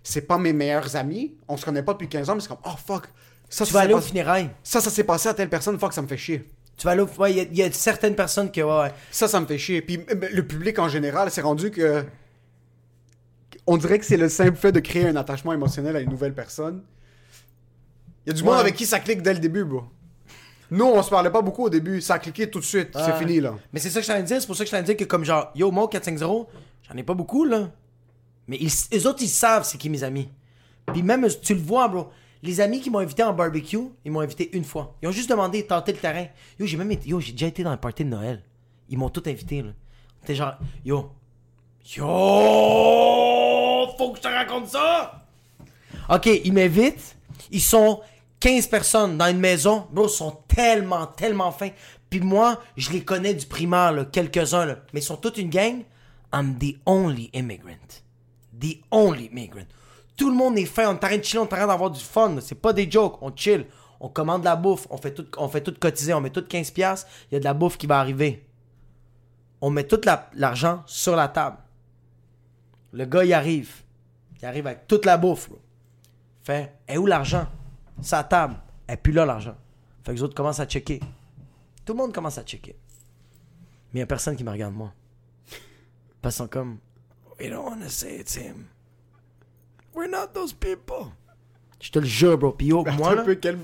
c'est 0.02 0.22
pas 0.22 0.38
mes 0.38 0.52
meilleurs 0.52 0.96
amis, 0.96 1.34
on 1.48 1.56
se 1.56 1.64
connaît 1.64 1.82
pas 1.82 1.92
depuis 1.92 2.08
15 2.08 2.30
ans, 2.30 2.34
mais 2.34 2.40
c'est 2.40 2.48
comme, 2.48 2.56
oh 2.64 2.70
fuck, 2.86 3.08
ça, 3.48 3.64
Tu 3.64 3.72
ça 3.72 3.78
vas 3.78 3.84
aller 3.84 3.94
au 3.94 4.00
funérailles. 4.00 4.50
ça, 4.62 4.80
ça 4.80 4.90
s'est 4.90 5.04
passé 5.04 5.28
à 5.28 5.34
telle 5.34 5.48
personne, 5.50 5.78
fuck, 5.78 5.92
ça 5.92 6.02
me 6.02 6.06
fait 6.06 6.16
chier. 6.16 6.44
Tu 6.76 6.84
vas 6.84 6.92
aller 6.92 7.02
au... 7.02 7.08
Ouais, 7.20 7.30
il 7.32 7.36
y 7.36 7.40
a- 7.40 7.42
il 7.44 7.56
y, 7.56 7.62
a 7.62 7.70
certaines 7.72 8.16
personnes 8.16 8.50
que, 8.50 8.60
ouais, 8.60 8.78
ouais. 8.80 8.92
Ça, 9.10 9.28
ça 9.28 9.40
me 9.40 9.46
fait 9.46 9.58
chier. 9.58 9.80
Puis 9.82 10.00
le 10.32 10.46
public 10.46 10.78
en 10.78 10.88
général, 10.88 11.30
c'est 11.30 11.40
rendu 11.42 11.70
que. 11.70 12.04
On 13.66 13.76
dirait 13.76 13.98
que 13.98 14.04
c'est 14.04 14.16
le 14.16 14.28
simple 14.28 14.56
fait 14.56 14.72
de 14.72 14.80
créer 14.80 15.06
un 15.06 15.16
attachement 15.16 15.52
émotionnel 15.52 15.94
à 15.96 16.00
une 16.00 16.10
nouvelle 16.10 16.34
personne. 16.34 16.82
Il 18.26 18.30
y 18.30 18.32
a 18.32 18.34
du 18.36 18.42
monde 18.42 18.58
avec 18.58 18.74
qui 18.74 18.86
ça 18.86 18.98
clique 19.00 19.22
dès 19.22 19.32
le 19.34 19.38
début, 19.40 19.64
bro. 19.64 19.84
Nous, 20.70 20.84
on 20.84 21.02
se 21.02 21.10
parlait 21.10 21.30
pas 21.30 21.42
beaucoup 21.42 21.64
au 21.64 21.70
début. 21.70 22.00
Ça 22.00 22.14
a 22.14 22.18
cliqué 22.18 22.50
tout 22.50 22.60
de 22.60 22.64
suite. 22.64 22.90
C'est 22.94 23.16
fini, 23.16 23.40
là. 23.40 23.54
Mais 23.72 23.80
c'est 23.80 23.90
ça 23.90 24.00
que 24.00 24.06
je 24.06 24.12
t'en 24.12 24.20
dire, 24.22 24.40
c'est 24.40 24.46
pour 24.46 24.56
ça 24.56 24.64
que 24.64 24.70
je 24.70 24.76
t'en 24.76 24.82
dire 24.82 24.96
que 24.96 25.04
comme 25.04 25.24
genre, 25.24 25.50
yo, 25.54 25.70
moi, 25.70 25.84
au 25.84 25.88
450, 25.88 26.48
j'en 26.88 26.96
ai 26.96 27.02
pas 27.02 27.14
beaucoup, 27.14 27.44
là. 27.44 27.70
Mais 28.46 28.58
ils, 28.60 28.70
eux 28.94 29.06
autres, 29.06 29.22
ils 29.22 29.28
savent 29.28 29.64
c'est 29.64 29.78
qui 29.78 29.88
mes 29.88 30.04
amis. 30.04 30.28
Puis 30.86 31.02
même, 31.02 31.26
tu 31.42 31.54
le 31.54 31.60
vois, 31.60 31.88
bro. 31.88 32.08
Les 32.42 32.60
amis 32.60 32.80
qui 32.80 32.90
m'ont 32.90 32.98
invité 32.98 33.22
en 33.22 33.32
barbecue, 33.32 33.88
ils 34.04 34.12
m'ont 34.12 34.20
invité 34.20 34.50
une 34.54 34.64
fois. 34.64 34.94
Ils 35.00 35.08
ont 35.08 35.12
juste 35.12 35.30
demandé 35.30 35.62
de 35.62 35.66
tenter 35.66 35.92
le 35.92 35.98
terrain? 35.98 36.26
Yo, 36.58 36.66
j'ai 36.66 36.76
même 36.76 36.90
été, 36.90 37.08
yo, 37.08 37.18
j'ai 37.20 37.32
déjà 37.32 37.46
été 37.46 37.62
dans 37.62 37.70
un 37.70 37.78
party 37.78 38.04
de 38.04 38.10
Noël. 38.10 38.42
Ils 38.90 38.98
m'ont 38.98 39.08
tout 39.08 39.22
invité, 39.26 39.62
là. 39.62 39.70
T'es 40.26 40.34
genre, 40.34 40.54
yo. 40.84 41.10
Yo! 41.96 42.04
Faut 43.96 44.10
que 44.10 44.18
je 44.18 44.22
te 44.22 44.28
raconte 44.28 44.68
ça! 44.68 45.22
Ok, 46.10 46.26
ils 46.26 46.52
m'invitent. 46.52 47.16
Ils 47.50 47.62
sont 47.62 48.00
15 48.44 48.66
personnes 48.66 49.16
dans 49.16 49.28
une 49.30 49.38
maison. 49.38 49.86
Bro, 49.90 50.06
sont 50.06 50.32
tellement, 50.46 51.06
tellement 51.06 51.50
fins. 51.50 51.70
Puis 52.10 52.20
moi, 52.20 52.60
je 52.76 52.90
les 52.90 53.02
connais 53.02 53.32
du 53.32 53.46
primaire, 53.46 54.04
quelques-uns. 54.12 54.66
Mais 54.92 55.00
ils 55.00 55.02
sont 55.02 55.16
toute 55.16 55.38
une 55.38 55.48
gang. 55.48 55.82
I'm 56.30 56.58
the 56.58 56.76
only 56.84 57.30
immigrant. 57.32 58.02
The 58.60 58.80
only 58.90 59.30
immigrant. 59.32 59.64
Tout 60.14 60.28
le 60.28 60.36
monde 60.36 60.58
est 60.58 60.66
fin. 60.66 60.88
On 60.88 60.90
est 60.90 60.94
en 60.96 60.98
train 60.98 61.16
de 61.16 61.22
chiller, 61.22 61.38
on 61.38 61.44
est 61.44 61.54
en 61.54 61.56
train 61.56 61.66
d'avoir 61.66 61.90
du 61.90 62.00
fun. 62.00 62.36
C'est 62.42 62.60
pas 62.60 62.74
des 62.74 62.90
jokes. 62.90 63.16
On 63.22 63.34
chill. 63.34 63.64
On 63.98 64.10
commande 64.10 64.42
de 64.42 64.44
la 64.44 64.56
bouffe. 64.56 64.86
On 64.90 64.98
fait 64.98 65.14
tout, 65.14 65.26
on 65.38 65.48
fait 65.48 65.78
cotiser. 65.78 66.12
On 66.12 66.20
met 66.20 66.28
tout 66.28 66.42
15$. 66.42 66.70
piastres. 66.70 67.08
Il 67.30 67.34
y 67.34 67.36
a 67.36 67.40
de 67.40 67.44
la 67.44 67.54
bouffe 67.54 67.78
qui 67.78 67.86
va 67.86 67.98
arriver. 67.98 68.46
On 69.62 69.70
met 69.70 69.84
tout 69.84 70.02
la- 70.04 70.28
l'argent 70.34 70.82
sur 70.84 71.16
la 71.16 71.28
table. 71.28 71.56
Le 72.92 73.06
gars, 73.06 73.24
il 73.24 73.32
arrive. 73.32 73.70
Il 74.42 74.44
arrive 74.44 74.66
avec 74.66 74.86
toute 74.86 75.06
la 75.06 75.16
bouffe. 75.16 75.48
bro. 75.48 75.58
Fait, 76.42 76.74
est 76.86 76.98
où 76.98 77.06
l'argent? 77.06 77.46
Sa 78.00 78.24
table. 78.24 78.56
Elle 78.86 78.94
est 78.94 78.96
plus 78.98 79.12
là, 79.12 79.24
l'argent. 79.24 79.56
Fait 80.04 80.12
que 80.12 80.16
les 80.16 80.22
autres 80.22 80.34
commencent 80.34 80.60
à 80.60 80.66
checker. 80.66 81.00
Tout 81.84 81.92
le 81.92 81.98
monde 81.98 82.12
commence 82.12 82.38
à 82.38 82.42
checker. 82.42 82.76
Mais 83.92 83.94
il 83.94 83.96
n'y 83.96 84.02
a 84.02 84.06
personne 84.06 84.36
qui 84.36 84.44
me 84.44 84.50
regarde, 84.50 84.74
moi. 84.74 84.92
Parce 86.20 86.36
qu'ils 86.36 86.44
sont 86.44 86.48
comme, 86.48 86.78
We 87.40 87.50
don't 87.50 87.64
want 87.64 87.80
to 87.80 87.88
say 87.88 88.18
it's 88.20 88.36
him. 88.36 88.66
We're 89.94 90.08
not 90.10 90.28
those 90.34 90.52
people. 90.52 91.12
Je 91.80 91.90
te 91.90 91.98
le 91.98 92.06
jure, 92.06 92.38
bro. 92.38 92.52
Puis 92.52 92.68
yo, 92.68 92.84
moi, 92.98 93.14
là, 93.14 93.22
peu, 93.22 93.34
quel, 93.34 93.58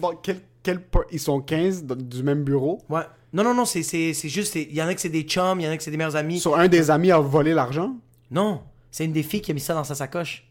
quel, 0.63 0.83
ils 1.11 1.21
sont 1.21 1.41
15 1.41 1.85
dans- 1.85 1.97
du 1.97 2.23
même 2.23 2.45
bureau? 2.45 2.83
Ouais. 2.89 3.03
Non, 3.33 3.45
non, 3.45 3.55
non, 3.55 3.65
c'est, 3.65 3.83
juste, 4.29 4.57
il 4.57 4.73
y 4.75 4.83
en 4.83 4.89
a 4.89 4.95
que 4.95 5.01
c'est 5.01 5.09
des 5.09 5.23
chums, 5.23 5.61
il 5.61 5.65
y 5.65 5.69
en 5.69 5.71
a 5.71 5.77
que 5.77 5.83
c'est 5.83 5.91
des 5.91 5.97
meilleurs 5.97 6.17
amis. 6.17 6.41
Sur 6.41 6.59
un 6.59 6.69
des 6.69 6.91
amis 6.91 7.13
a 7.13 7.21
volé 7.21 7.55
l'argent? 7.55 7.97
Non, 8.31 8.63
c'est 8.91 9.05
une 9.05 9.13
des 9.13 9.23
filles 9.23 9.41
qui 9.41 9.53
a 9.53 9.55
mis 9.55 9.61
ça 9.61 9.75
dans 9.75 9.85
sa 9.85 9.95
sacoche. 9.95 10.50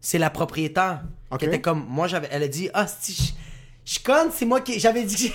C'est 0.00 0.18
la 0.18 0.30
propriétaire. 0.30 1.02
Qui 1.38 1.44
était 1.44 1.60
comme, 1.60 1.84
moi, 1.88 2.08
j'avais, 2.08 2.28
elle 2.30 2.42
a 2.42 2.48
dit, 2.48 2.68
ah, 2.74 2.86
si, 2.86 3.12
je, 3.12 3.22
je 3.84 3.92
suis 3.92 4.02
conne, 4.02 4.30
c'est 4.32 4.46
moi 4.46 4.60
qui, 4.60 4.80
j'avais 4.80 5.04
dit, 5.04 5.32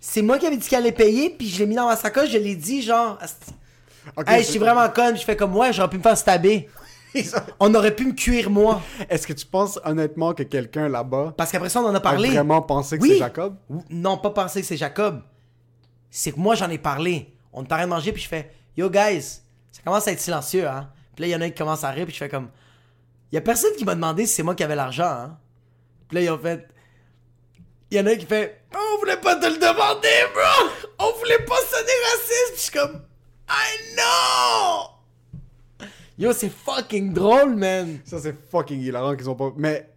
c'est 0.00 0.22
moi 0.22 0.38
qui 0.38 0.46
avais 0.46 0.56
dit 0.56 0.68
qu'elle 0.68 0.80
allait 0.80 0.92
payer, 0.92 1.30
puis 1.30 1.48
je 1.48 1.58
l'ai 1.60 1.66
mis 1.66 1.74
dans 1.74 1.86
ma 1.86 1.96
sacoche, 1.96 2.30
je 2.30 2.38
l'ai 2.38 2.56
dit, 2.56 2.82
genre. 2.82 3.18
Ok, 4.16 4.28
hey, 4.28 4.42
je 4.42 4.48
suis 4.50 4.58
vraiment 4.58 4.88
conne, 4.90 5.16
je 5.16 5.22
fais 5.24 5.36
comme, 5.36 5.54
ouais, 5.56 5.72
j'aurais 5.72 5.88
pu 5.90 5.98
me 5.98 6.02
faire 6.02 6.16
stabber. 6.16 6.68
On 7.60 7.74
aurait 7.74 7.94
pu 7.94 8.04
me 8.06 8.12
cuire, 8.12 8.50
moi. 8.50 8.82
Est-ce 9.08 9.26
que 9.26 9.32
tu 9.32 9.46
penses 9.46 9.78
honnêtement 9.84 10.34
que 10.34 10.42
quelqu'un 10.42 10.88
là-bas 10.88 11.34
Parce 11.36 11.50
qu'après 11.50 11.68
ça, 11.70 11.80
on 11.80 11.86
en 11.86 11.94
a 11.94 11.96
a 11.96 12.00
parlé. 12.00 12.28
vraiment 12.28 12.60
pensé 12.60 12.98
que 12.98 13.02
Oui. 13.02 13.10
c'est 13.12 13.18
Jacob 13.18 13.56
Non, 13.88 14.18
pas 14.18 14.30
penser 14.30 14.60
que 14.60 14.66
c'est 14.66 14.76
Jacob. 14.76 15.22
C'est 16.10 16.32
que 16.32 16.38
moi, 16.38 16.54
j'en 16.54 16.68
ai 16.68 16.78
parlé. 16.78 17.32
On 17.52 17.62
est 17.62 17.64
en 17.64 17.76
train 17.76 17.84
de 17.84 17.88
manger, 17.88 18.12
puis 18.12 18.22
je 18.22 18.28
fais 18.28 18.50
Yo, 18.76 18.90
guys, 18.90 19.22
ça 19.72 19.80
commence 19.84 20.06
à 20.06 20.12
être 20.12 20.20
silencieux, 20.20 20.68
hein. 20.68 20.88
Puis 21.18 21.24
là, 21.24 21.26
il 21.26 21.30
y 21.32 21.34
en 21.34 21.40
a 21.44 21.50
qui 21.50 21.56
commencent 21.56 21.82
à 21.82 21.90
rire, 21.90 22.04
puis 22.04 22.14
je 22.14 22.18
fais 22.20 22.28
comme 22.28 22.48
Il 23.32 23.34
y 23.34 23.38
a 23.38 23.40
personne 23.40 23.72
qui 23.76 23.84
m'a 23.84 23.96
demandé 23.96 24.24
si 24.24 24.34
c'est 24.36 24.44
moi 24.44 24.54
qui 24.54 24.62
avais 24.62 24.76
l'argent, 24.76 25.02
hein. 25.02 25.36
Puis 26.08 26.14
là, 26.14 26.22
ils 26.22 26.30
ont 26.30 26.38
fait 26.38 26.68
Il 27.90 27.96
y 27.96 28.00
en 28.00 28.06
a 28.06 28.14
qui 28.14 28.24
fait 28.24 28.62
On 28.72 29.00
voulait 29.00 29.16
pas 29.16 29.34
te 29.34 29.46
le 29.46 29.56
demander, 29.56 30.08
bro. 30.32 30.70
On 31.00 31.18
voulait 31.18 31.40
pas 31.40 31.56
sonner 31.56 31.90
raciste. 32.12 32.52
Puis 32.52 32.56
je 32.56 32.60
suis 32.60 32.70
comme 32.70 33.02
I 33.50 33.96
know. 33.96 35.88
Yo, 36.16 36.32
c'est 36.32 36.52
fucking 36.52 37.12
drôle, 37.12 37.56
man. 37.56 37.98
Ça, 38.04 38.20
c'est 38.20 38.36
fucking 38.48 38.80
hilarant 38.80 39.16
qu'ils 39.16 39.28
ont 39.28 39.34
pas. 39.34 39.52
Mais 39.56 39.90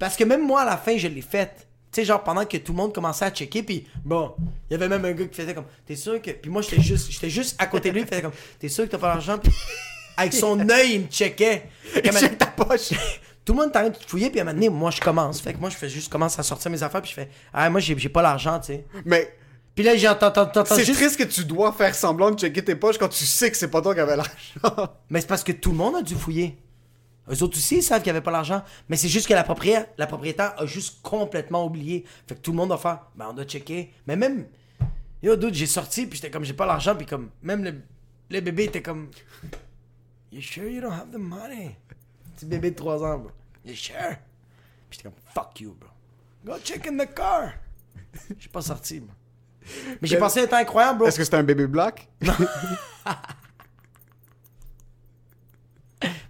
Parce 0.00 0.16
que 0.16 0.24
même 0.24 0.44
moi, 0.44 0.62
à 0.62 0.64
la 0.64 0.76
fin, 0.76 0.96
je 0.96 1.06
l'ai 1.06 1.22
faite. 1.22 1.68
Tu 1.92 2.00
sais, 2.00 2.04
genre, 2.04 2.24
pendant 2.24 2.44
que 2.44 2.56
tout 2.56 2.72
le 2.72 2.78
monde 2.78 2.92
commençait 2.92 3.24
à 3.24 3.30
checker, 3.30 3.62
puis 3.62 3.86
bon, 4.04 4.34
il 4.68 4.72
y 4.72 4.74
avait 4.74 4.88
même 4.88 5.04
un 5.04 5.12
gars 5.12 5.26
qui 5.26 5.40
faisait 5.40 5.54
comme, 5.54 5.66
t'es 5.86 5.94
sûr 5.94 6.20
que. 6.20 6.32
Puis 6.32 6.50
moi, 6.50 6.60
j'étais 6.60 6.82
juste, 6.82 7.12
j'étais 7.12 7.30
juste 7.30 7.54
à 7.60 7.68
côté 7.68 7.90
de 7.90 7.94
lui, 7.94 8.00
il 8.02 8.08
faisait 8.08 8.22
comme, 8.22 8.32
t'es 8.58 8.68
sûr 8.68 8.84
que 8.84 8.90
t'as 8.90 8.98
pas 8.98 9.08
l'argent? 9.14 9.38
Puis 9.38 9.52
avec 10.16 10.32
son 10.32 10.58
œil, 10.68 10.94
il 10.94 11.00
me 11.02 11.06
checkait. 11.06 11.68
Fait 11.82 12.12
check 12.12 12.38
ta 12.38 12.46
poche. 12.46 12.90
tout 13.46 13.52
le 13.52 13.60
monde 13.60 13.72
t'arrête 13.72 13.92
de 13.92 13.98
te 13.98 14.10
fouiller, 14.10 14.28
puis 14.28 14.40
à 14.40 14.42
un 14.42 14.46
moment 14.46 14.54
donné, 14.54 14.68
moi, 14.68 14.90
je 14.90 15.00
commence. 15.00 15.40
Fait 15.40 15.54
que 15.54 15.58
moi, 15.58 15.70
je 15.70 15.76
fais 15.76 15.88
juste 15.88 16.10
commence 16.10 16.36
à 16.36 16.42
sortir 16.42 16.70
mes 16.70 16.82
affaires, 16.82 17.00
puis 17.00 17.10
je 17.10 17.14
fais, 17.14 17.30
ah, 17.54 17.70
moi, 17.70 17.80
j'ai 17.80 18.08
pas 18.08 18.20
l'argent, 18.20 18.58
tu 18.58 18.66
sais. 18.66 18.84
Mais 19.04 19.32
Puis 19.74 19.84
là, 19.84 19.96
j'entends, 19.96 20.32
c'est 20.64 20.84
juste. 20.84 20.98
triste 20.98 21.16
que 21.16 21.24
tu 21.24 21.44
dois 21.44 21.72
faire 21.72 21.94
semblant 21.94 22.32
de 22.32 22.38
checker 22.38 22.64
tes 22.64 22.74
poches 22.74 22.98
quand 22.98 23.08
tu 23.08 23.24
sais 23.24 23.48
que 23.50 23.56
c'est 23.56 23.70
pas 23.70 23.80
toi 23.80 23.94
qui 23.94 24.00
avais 24.00 24.16
l'argent. 24.16 24.94
Mais 25.10 25.20
c'est 25.20 25.28
parce 25.28 25.44
que 25.44 25.52
tout 25.52 25.70
le 25.70 25.76
monde 25.76 25.96
a 25.96 26.02
dû 26.02 26.16
fouiller. 26.16 26.58
Eux 27.30 27.42
autres 27.42 27.56
aussi, 27.56 27.76
ils 27.76 27.82
savent 27.82 28.02
qu'il 28.02 28.12
n'y 28.12 28.16
avait 28.16 28.24
pas 28.24 28.30
l'argent. 28.30 28.62
Mais 28.88 28.96
c'est 28.96 29.08
juste 29.08 29.28
que 29.28 29.34
la 29.34 29.44
propriétaire, 29.44 29.86
la 29.98 30.06
propriétaire 30.06 30.54
a 30.58 30.66
juste 30.66 31.02
complètement 31.02 31.64
oublié. 31.64 32.04
Fait 32.26 32.34
que 32.34 32.40
tout 32.40 32.52
le 32.52 32.56
monde 32.56 32.70
va 32.70 32.78
faire, 32.78 33.00
ben 33.16 33.26
on 33.30 33.32
doit 33.32 33.44
checker. 33.44 33.92
Mais 34.06 34.16
même, 34.16 34.46
yo, 35.22 35.36
dude, 35.36 35.54
j'ai 35.54 35.66
sorti, 35.66 36.06
puis 36.06 36.16
j'étais 36.16 36.30
comme, 36.30 36.44
j'ai 36.44 36.52
pas 36.52 36.66
l'argent, 36.66 36.94
puis 36.96 37.06
comme, 37.06 37.30
même 37.42 37.64
le, 37.64 37.74
le 38.30 38.40
bébé 38.40 38.64
était 38.64 38.82
comme, 38.82 39.08
You 40.30 40.40
sure 40.40 40.68
you 40.68 40.80
don't 40.80 40.92
have 40.92 41.10
the 41.12 41.18
money? 41.18 41.76
Petit 42.34 42.46
bébé 42.46 42.70
de 42.70 42.76
3 42.76 43.04
ans, 43.04 43.18
bro. 43.18 43.30
You 43.64 43.74
sure? 43.74 44.16
Puis 44.88 44.98
j'étais 44.98 45.04
comme, 45.04 45.18
fuck 45.34 45.60
you, 45.60 45.74
bro. 45.74 45.88
Go 46.44 46.58
check 46.62 46.86
in 46.86 46.96
the 46.96 47.12
car. 47.12 47.54
J'ai 48.38 48.48
pas 48.48 48.62
sorti, 48.62 49.00
bro. 49.00 49.14
Mais 50.00 50.06
j'ai 50.06 50.18
passé 50.18 50.42
un 50.42 50.46
temps 50.46 50.56
incroyable, 50.58 50.98
bro. 50.98 51.08
Est-ce 51.08 51.18
que 51.18 51.24
c'était 51.24 51.38
un 51.38 51.42
bébé 51.42 51.66
black? 51.66 52.08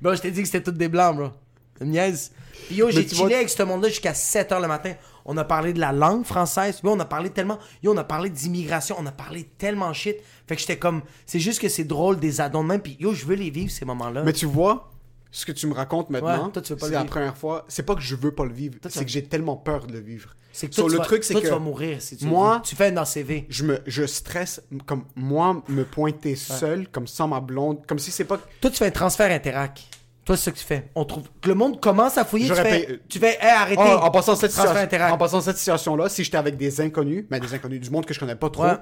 Bro, 0.01 0.15
je 0.15 0.23
t'ai 0.23 0.31
dit 0.31 0.41
que 0.43 0.47
c'était 0.47 0.63
toutes 0.63 0.79
des 0.79 0.89
blancs, 0.89 1.17
bro. 1.17 1.33
Niaise. 1.81 2.33
Puis 2.67 2.77
yo, 2.77 2.91
j'ai 2.91 3.07
chillé 3.07 3.27
vois- 3.27 3.37
avec 3.37 3.49
ce 3.49 3.63
monde-là 3.63 3.89
jusqu'à 3.89 4.13
7h 4.13 4.61
le 4.61 4.69
matin. 4.69 4.95
On 5.25 5.37
a 5.37 5.45
parlé 5.45 5.73
de 5.73 5.81
la 5.81 5.93
langue 5.93 6.25
française. 6.25 6.81
Yo, 6.85 6.91
on 6.93 7.01
a 7.01 7.05
parlé 7.05 7.31
tellement. 7.31 7.59
Yo, 7.83 7.93
on 7.93 7.97
a 7.97 8.05
parlé 8.05 8.31
d'immigration. 8.31 8.97
On 8.99 9.07
a 9.07 9.13
parlé 9.13 9.45
tellement 9.59 9.93
shit. 9.93 10.17
Fait 10.47 10.55
que 10.55 10.61
j'étais 10.61 10.79
comme. 10.79 11.03
C'est 11.27 11.41
juste 11.41 11.61
que 11.61 11.69
c'est 11.69 11.85
drôle 11.85 12.19
des 12.21 12.41
addons 12.41 12.63
de 12.63 12.69
même. 12.69 12.81
Puis 12.81 12.97
yo, 13.01 13.13
je 13.13 13.27
veux 13.27 13.35
les 13.35 13.51
vivre, 13.51 13.71
ces 13.71 13.85
moments-là. 13.85 14.23
Mais 14.23 14.33
tu 14.33 14.47
vois, 14.47 14.91
ce 15.31 15.45
que 15.45 15.53
tu 15.53 15.67
me 15.67 15.75
racontes 15.75 16.11
maintenant, 16.11 16.51
Ouais, 16.55 16.63
c'est 16.65 16.91
la 16.91 17.05
première 17.05 17.37
fois. 17.37 17.65
C'est 17.69 17.83
pas 17.83 17.95
que 17.95 18.01
je 18.01 18.15
veux 18.15 18.33
pas 18.33 18.45
le 18.45 18.53
vivre, 18.55 18.77
c'est 18.89 19.05
que 19.05 19.11
j'ai 19.11 19.25
tellement 19.25 19.57
peur 19.57 19.87
de 19.87 19.93
le 19.93 20.01
vivre. 20.01 20.35
C'est 20.53 20.69
que 20.69 20.75
So, 20.75 20.83
toi, 20.83 20.91
le 20.93 20.99
vas- 20.99 21.05
truc, 21.05 21.23
c'est 21.25 21.35
que 21.35 21.41
tu 21.41 21.49
vas 21.49 21.59
mourir 21.59 22.01
si 22.01 22.17
tu 22.17 22.25
moi-. 22.25 22.63
Tu 22.65 22.75
fais 22.75 22.97
un 22.97 23.05
CV. 23.05 23.45
je 23.51 23.65
me 23.65 23.79
je 23.87 24.07
stresse 24.07 24.63
comme 24.87 25.05
moi 25.15 25.63
me 25.69 25.85
pointer 25.85 26.35
seul 26.37 26.89
comme 26.89 27.07
sans 27.07 27.29
ma 27.29 27.41
blonde 27.41 27.85
comme 27.87 27.99
si 27.99 28.11
c'est 28.11 28.25
pas 28.25 28.39
Toi, 28.63 28.71
tu 28.71 28.77
fais 28.79 28.87
un 28.87 28.91
transfert 28.91 29.31
interac. 29.31 29.87
Toi, 30.27 30.37
c'est 30.37 30.45
ce 30.47 30.51
que 30.51 30.59
tu 30.59 30.65
fais. 30.65 30.91
On 30.95 31.05
trouve 31.07 31.25
que 31.41 31.49
le 31.49 31.55
monde 31.55 31.81
commence 31.81 32.19
à 32.19 32.25
fouiller. 32.25 32.49
Tu 32.49 32.55
fais, 32.55 32.63
payé- 32.65 33.01
tu 33.09 33.19
fais, 33.21 33.39
hey, 33.41 33.49
arrêtez. 33.49 33.81
Oh, 33.83 33.99
en 34.03 34.11
passant 34.11 34.35
cette 34.37 34.51
Transfert 34.51 34.73
situation 34.73 34.85
Interac. 34.97 35.13
en 35.13 35.17
passant 35.19 35.41
cette 35.41 35.57
situation 35.57 35.97
là 35.97 36.09
si 36.09 36.25
j'étais 36.25 36.37
avec 36.37 36.57
des 36.59 36.81
inconnus 36.81 37.25
mais 37.31 37.41
des 37.41 37.55
inconnus 37.55 37.81
du 37.81 37.89
monde 37.91 38.05
que 38.05 38.13
je 38.13 38.19
connais 38.21 38.35
pas 38.35 38.51
trop 38.51 38.65
Ouais. 38.65 38.73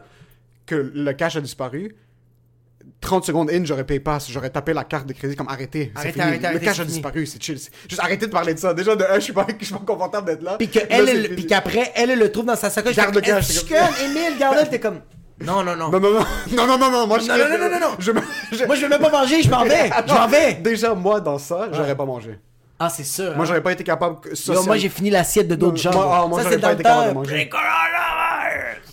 que 0.67 0.75
le 0.75 1.13
cash 1.13 1.37
a 1.37 1.41
disparu 1.43 1.95
30 3.01 3.25
secondes 3.27 3.51
in 3.51 3.63
j'aurais 3.65 3.85
payé 3.85 4.01
pas 4.01 4.19
j'aurais 4.27 4.49
tapé 4.51 4.73
la 4.73 4.85
carte 4.85 5.07
de 5.07 5.13
crédit 5.13 5.37
comme 5.37 5.49
arrêtez 5.49 5.93
c'est 5.95 5.99
Arrêtez, 6.01 6.13
fini. 6.13 6.25
arrêtez, 6.25 6.53
le 6.55 6.59
cash 6.61 6.81
a 6.81 6.85
disparu 6.87 7.27
c'est 7.27 7.43
chill 7.43 7.57
juste 7.59 8.01
arrêtez 8.01 8.27
de 8.27 8.31
parler 8.33 8.55
de 8.55 8.59
ça 8.59 8.73
déjà 8.73 8.97
de 8.97 9.05
un 9.05 9.15
je 9.17 9.21
suis 9.21 9.33
pas 9.35 9.47
je 9.61 9.65
suis 9.67 9.75
pas 9.75 9.81
confortable 9.87 10.27
d'être 10.29 10.43
là 10.43 10.57
Puis 10.57 10.69
qu'après, 11.47 11.93
elle, 11.95 12.11
elle 12.11 12.19
le 12.19 12.33
trouve 12.33 12.47
dans 12.47 12.57
sa 12.57 12.71
sacoche. 12.71 12.97
Garde 12.97 13.15
le 13.15 13.21
cash, 13.21 13.51
Est-ce 13.51 13.61
c'est 13.61 13.69
comme- 13.69 13.95
Emile, 14.11 14.39
garde 14.39 14.71
t'es 14.71 14.81
comme. 14.81 15.01
Non, 15.41 15.63
non, 15.65 15.75
non. 15.77 15.91
Non, 15.91 16.01
non, 16.01 16.13
non, 16.13 16.21
non, 16.53 16.67
non, 16.67 16.79
non, 16.79 16.91
non, 16.91 17.07
moi 17.07 17.19
je 17.19 17.27
Non, 17.29 17.37
non, 17.37 17.49
non, 17.49 17.59
non, 17.59 17.71
non, 17.71 17.81
non. 17.81 17.97
Je, 17.99 18.13
me- 18.13 18.21
je- 18.53 18.65
Moi, 18.67 18.77
je 18.77 18.81
vais 18.83 18.89
même 18.89 19.01
pas 19.01 19.11
manger, 19.11 19.43
je 19.43 19.51
m'en 19.51 19.65
vais. 19.65 19.91
Je 20.07 20.13
m'en 20.15 20.29
vais. 20.29 20.55
Déjà, 20.55 20.95
moi, 20.95 21.21
dans 21.21 21.39
ça, 21.39 21.69
j'aurais 21.73 21.97
pas 21.97 22.05
mangé. 22.05 22.39
Ah, 22.85 22.91
c'est 22.91 23.05
sûr. 23.05 23.33
Moi, 23.35 23.35
hein. 23.43 23.45
j'aurais 23.47 23.63
pas 23.63 23.73
été 23.73 23.85
capable. 23.85 24.21
que- 24.21 24.31
Yo, 24.53 24.63
moi, 24.65 24.77
j'ai 24.77 24.89
fini 24.89 25.11
l'assiette 25.11 25.49
de 25.49 25.55
d'autres 25.55 25.77
gens. 25.77 25.93
moi- 25.93 26.11
ah, 26.25 26.27
moi, 26.27 26.43
j'aurais 26.43 26.59
pas 26.59 26.73
été 26.73 26.83
le 26.83 26.89
capable 26.89 27.09
de 27.09 27.15
manger. 27.15 27.51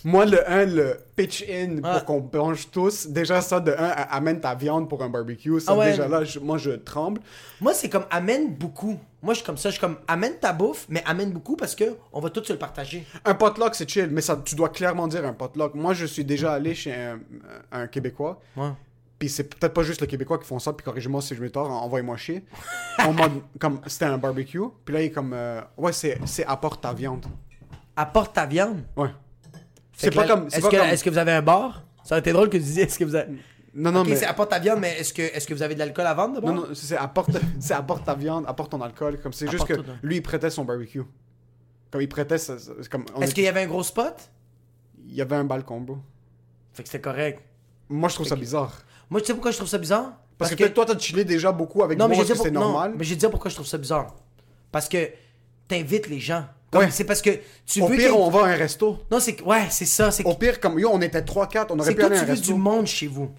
Moi, 0.04 0.24
le 0.24 0.50
1, 0.50 0.64
le 0.64 0.96
pitch-in 1.14 1.76
Ah. 1.84 2.00
pour 2.00 2.04
qu'on 2.32 2.38
mange 2.38 2.68
tous, 2.72 3.06
déjà 3.06 3.40
ça, 3.40 3.60
de 3.60 3.70
1, 3.70 3.88
amène 4.10 4.40
ta 4.40 4.54
viande 4.56 4.88
pour 4.88 5.00
un 5.04 5.08
barbecue. 5.08 5.60
Ça, 5.60 5.72
Ah 5.72 5.76
ouais. 5.78 5.90
déjà 5.92 6.08
là, 6.08 6.24
je- 6.24 6.40
moi, 6.40 6.58
je 6.58 6.70
tremble. 6.72 7.20
Moi, 7.60 7.72
c'est 7.72 7.88
comme 7.88 8.06
amène 8.10 8.52
beaucoup. 8.52 8.98
Moi, 9.22 9.34
je 9.34 9.38
suis 9.38 9.46
comme 9.46 9.56
ça. 9.56 9.68
Je 9.68 9.74
suis 9.74 9.80
comme 9.80 9.98
amène 10.08 10.34
ta 10.40 10.52
bouffe, 10.52 10.86
mais 10.88 11.04
amène 11.06 11.30
beaucoup 11.30 11.54
parce 11.54 11.76
que 11.76 11.84
on 12.12 12.20
va 12.20 12.30
tous 12.30 12.42
se 12.44 12.52
le 12.52 12.58
partager. 12.58 13.06
Un 13.24 13.34
potluck, 13.34 13.76
c'est 13.76 13.88
chill, 13.88 14.08
mais 14.10 14.22
ça, 14.22 14.36
tu 14.44 14.56
dois 14.56 14.70
clairement 14.70 15.06
dire 15.06 15.24
un 15.24 15.34
potluck. 15.34 15.74
Moi, 15.76 15.94
je 15.94 16.06
suis 16.06 16.24
déjà 16.24 16.52
allé 16.54 16.74
chez 16.74 16.92
un, 16.92 17.20
un 17.70 17.86
Québécois. 17.86 18.40
Ouais. 18.56 18.70
Puis 19.22 19.28
c'est 19.28 19.44
peut-être 19.44 19.72
pas 19.72 19.84
juste 19.84 20.00
les 20.00 20.08
Québécois 20.08 20.36
qui 20.36 20.44
font 20.46 20.58
ça, 20.58 20.72
puis 20.72 20.84
corrigez-moi 20.84 21.22
si 21.22 21.36
je 21.36 21.40
me 21.40 21.48
tort, 21.48 21.70
envoyez-moi 21.70 22.16
chier. 22.16 22.44
en 22.98 23.12
mode, 23.12 23.30
comme, 23.60 23.80
c'était 23.86 24.06
un 24.06 24.18
barbecue, 24.18 24.58
puis 24.84 24.92
là, 24.94 25.00
il 25.00 25.04
est 25.04 25.10
comme, 25.12 25.32
euh, 25.32 25.60
ouais, 25.76 25.92
c'est, 25.92 26.18
c'est 26.26 26.44
apporte 26.44 26.82
ta 26.82 26.92
viande. 26.92 27.24
Apporte 27.94 28.34
ta 28.34 28.46
viande? 28.46 28.82
Ouais. 28.96 29.10
Fait 29.92 30.06
C'est 30.06 30.10
pas 30.10 30.26
là, 30.26 30.34
comme, 30.34 30.50
c'est 30.50 30.56
Est-ce 30.56 30.64
pas 30.66 30.70
que, 30.72 30.76
comme- 30.76 30.86
est-ce 30.88 31.04
que 31.04 31.10
vous 31.10 31.18
avez 31.18 31.30
un 31.30 31.42
bar? 31.42 31.84
Ça 32.02 32.16
aurait 32.16 32.20
été 32.20 32.32
drôle 32.32 32.48
que 32.48 32.56
tu 32.56 32.64
disiez. 32.64 32.82
Est-ce 32.82 32.98
que 32.98 33.04
vous 33.04 33.14
avez. 33.14 33.32
non, 33.72 33.92
non, 33.92 34.00
ok, 34.00 34.08
mais, 34.08 34.16
c'est 34.16 34.26
apporte 34.26 34.50
ta 34.50 34.58
viande, 34.58 34.80
mais 34.80 34.98
est-ce 34.98 35.14
que, 35.14 35.22
est-ce 35.22 35.46
que 35.46 35.54
vous 35.54 35.62
avez 35.62 35.74
de 35.74 35.78
l'alcool 35.78 36.04
à 36.08 36.14
vendre 36.14 36.34
d'abord 36.34 36.52
non, 36.52 36.62
non, 36.62 36.74
c'est, 36.74 36.96
apporte, 36.96 37.30
c'est 37.60 37.74
apporte 37.74 38.04
ta 38.04 38.14
viande, 38.16 38.44
apporte 38.48 38.72
ton 38.72 38.82
alcool, 38.82 39.20
comme 39.20 39.32
c'est 39.32 39.48
juste 39.48 39.66
que 39.68 39.74
ton- 39.74 39.84
lui, 40.02 40.16
il 40.16 40.22
prêtait 40.22 40.50
son 40.50 40.64
barbecue. 40.64 41.04
Comme 41.92 42.00
il 42.02 42.08
prêtait, 42.08 42.38
ça- 42.38 42.58
ça- 42.58 42.72
c'est 42.82 42.88
comme, 42.90 43.04
on 43.14 43.20
Est-ce 43.20 43.30
est- 43.30 43.34
qu'il 43.34 43.44
y 43.44 43.48
avait 43.48 43.62
un 43.62 43.68
gros 43.68 43.84
spot? 43.84 44.16
Il 45.06 45.14
y 45.14 45.20
avait 45.22 45.36
un 45.36 45.44
balcon, 45.44 45.80
bro. 45.80 45.98
Fait 46.72 46.82
que 46.82 46.88
c'était 46.88 47.00
correct. 47.02 47.40
Moi, 47.88 48.08
je 48.08 48.14
trouve 48.16 48.26
ça 48.26 48.34
bizarre. 48.34 48.82
Moi, 49.10 49.20
tu 49.20 49.26
sais 49.26 49.32
pourquoi 49.34 49.50
je 49.50 49.56
trouve 49.56 49.68
ça 49.68 49.78
bizarre 49.78 50.12
Parce, 50.38 50.50
que, 50.52 50.56
peut-être 50.56 50.74
toi, 50.74 50.86
t'as 50.86 50.98
chillé 50.98 51.24
déjà 51.24 51.52
beaucoup 51.52 51.82
avec 51.82 51.98
Non, 51.98 52.08
moi, 52.08 52.16
que 52.24 52.32
pour- 52.32 52.42
c'est 52.42 52.50
non, 52.50 52.60
normal? 52.60 52.94
mais 52.96 53.04
je 53.04 53.10
vais 53.10 53.14
te 53.16 53.20
dire 53.20 53.30
pourquoi 53.30 53.50
je 53.50 53.54
trouve 53.54 53.66
ça 53.66 53.78
bizarre. 53.78 54.14
Parce 54.70 54.88
que 54.88 55.10
t'invites 55.68 56.08
les 56.08 56.20
gens. 56.20 56.44
Ouais. 56.74 56.90
C'est 56.90 57.04
parce 57.04 57.20
que 57.20 57.30
tu 57.66 57.82
Au 57.82 57.86
veux 57.88 57.96
pire, 57.96 58.10
qu'il- 58.12 58.18
on 58.18 58.30
va 58.30 58.46
à 58.46 58.48
un 58.48 58.54
resto. 58.56 58.98
Non, 59.10 59.20
c'est 59.20 59.34
que- 59.34 59.44
ouais, 59.44 59.66
c'est 59.70 59.84
ça. 59.84 60.10
C'est 60.10 60.24
Au 60.24 60.32
que- 60.34 60.38
pire, 60.38 60.58
comme 60.60 60.78
yo, 60.78 60.88
on 60.90 61.00
était 61.02 61.20
3-4, 61.22 61.70
on 61.70 61.78
aurait 61.78 61.88
c'est 61.90 61.94
pu 61.94 62.00
que 62.00 62.06
aller 62.06 62.14
à 62.16 62.18
un 62.18 62.20
tu 62.22 62.26
veux 62.26 62.32
resto. 62.32 62.52
du 62.52 62.58
monde 62.58 62.86
chez 62.86 63.06
vous. 63.06 63.30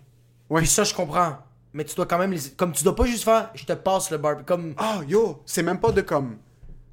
Ouais. 0.49 0.61
Puis 0.61 0.70
ça, 0.70 0.84
je 0.84 0.93
comprends. 0.93 1.38
Mais 1.74 1.84
tu 1.84 1.95
dois 1.95 2.05
quand 2.05 2.20
même 2.20 2.32
les... 2.32 2.39
Comme 2.55 2.72
tu 2.72 2.84
dois 2.84 2.95
pas 2.95 3.05
juste 3.05 3.24
faire, 3.24 3.49
je 3.55 3.66
te 3.66 3.74
passe 3.74 4.11
le 4.11 4.20
barbecue. 4.20 4.45
Comme... 4.45 4.76
Ah, 4.78 4.99
yo, 5.07 5.41
c'est 5.47 5.64
même 5.64 5.80
pas 5.80 5.91
de 5.91 6.01
comme. 6.01 6.38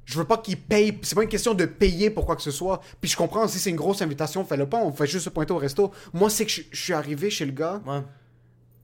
Je 0.05 0.17
veux 0.17 0.25
pas 0.25 0.37
qu'ils 0.37 0.57
payent. 0.59 0.97
C'est 1.03 1.13
pas 1.13 1.21
une 1.21 1.29
question 1.29 1.53
de 1.53 1.65
payer 1.65 2.09
pour 2.09 2.25
quoi 2.25 2.35
que 2.35 2.41
ce 2.41 2.49
soit. 2.49 2.81
Puis 2.99 3.11
je 3.11 3.15
comprends, 3.15 3.47
si 3.47 3.59
c'est 3.59 3.69
une 3.69 3.75
grosse 3.75 4.01
invitation, 4.01 4.43
fais-le 4.43 4.65
pas. 4.67 4.77
On 4.77 4.91
fait 4.91 5.05
juste 5.05 5.25
se 5.25 5.29
pointer 5.29 5.53
au 5.53 5.57
resto. 5.57 5.91
Moi, 6.11 6.31
c'est 6.31 6.45
que 6.45 6.51
je, 6.51 6.61
je 6.71 6.81
suis 6.81 6.93
arrivé 6.93 7.29
chez 7.29 7.45
le 7.45 7.51
gars. 7.51 7.79
Ouais. 7.85 8.01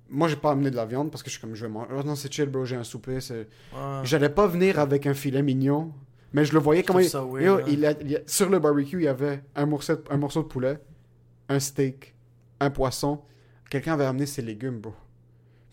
Moi, 0.09 0.27
j'ai 0.27 0.35
pas 0.37 0.51
amené 0.51 0.71
de 0.71 0.75
la 0.75 0.85
viande 0.85 1.11
parce 1.11 1.21
que 1.23 1.29
je 1.29 1.33
suis 1.33 1.41
comme, 1.41 1.53
je 1.55 1.65
vais 1.65 1.71
manger. 1.71 1.89
Oh, 1.97 2.01
non, 2.03 2.15
c'est 2.15 2.31
chill, 2.31 2.45
bro, 2.49 2.63
j'ai 2.65 2.75
un 2.77 2.83
souper. 2.83 3.19
c'est- 3.19 3.47
Ouais. 3.73 3.99
J'allais 4.03 4.29
pas 4.29 4.47
venir 4.47 4.79
avec 4.79 5.05
un 5.05 5.13
filet 5.13 5.41
mignon. 5.41 5.91
Mais 6.33 6.43
je 6.45 6.53
le 6.53 6.59
voyais 6.59 6.83
comment 6.83 6.99
trouve 6.99 7.07
il... 7.07 7.09
ça 7.09 7.23
weird, 7.23 7.43
Yo, 7.45 7.57
hein. 7.59 7.63
il 7.67 7.85
a- 7.85 7.93
il 8.01 8.15
a- 8.17 8.19
Sur 8.25 8.49
le 8.49 8.59
barbecue, 8.59 8.97
il 8.99 9.03
y 9.05 9.07
avait 9.07 9.43
un 9.55 9.65
morceau, 9.65 9.95
de- 9.95 10.03
un 10.09 10.17
morceau 10.17 10.43
de 10.43 10.47
poulet, 10.47 10.79
un 11.49 11.59
steak, 11.59 12.15
un 12.59 12.69
poisson. 12.69 13.21
Quelqu'un 13.69 13.93
avait 13.93 14.05
amené 14.05 14.25
ses 14.25 14.41
légumes, 14.41 14.79
bro. 14.79 14.93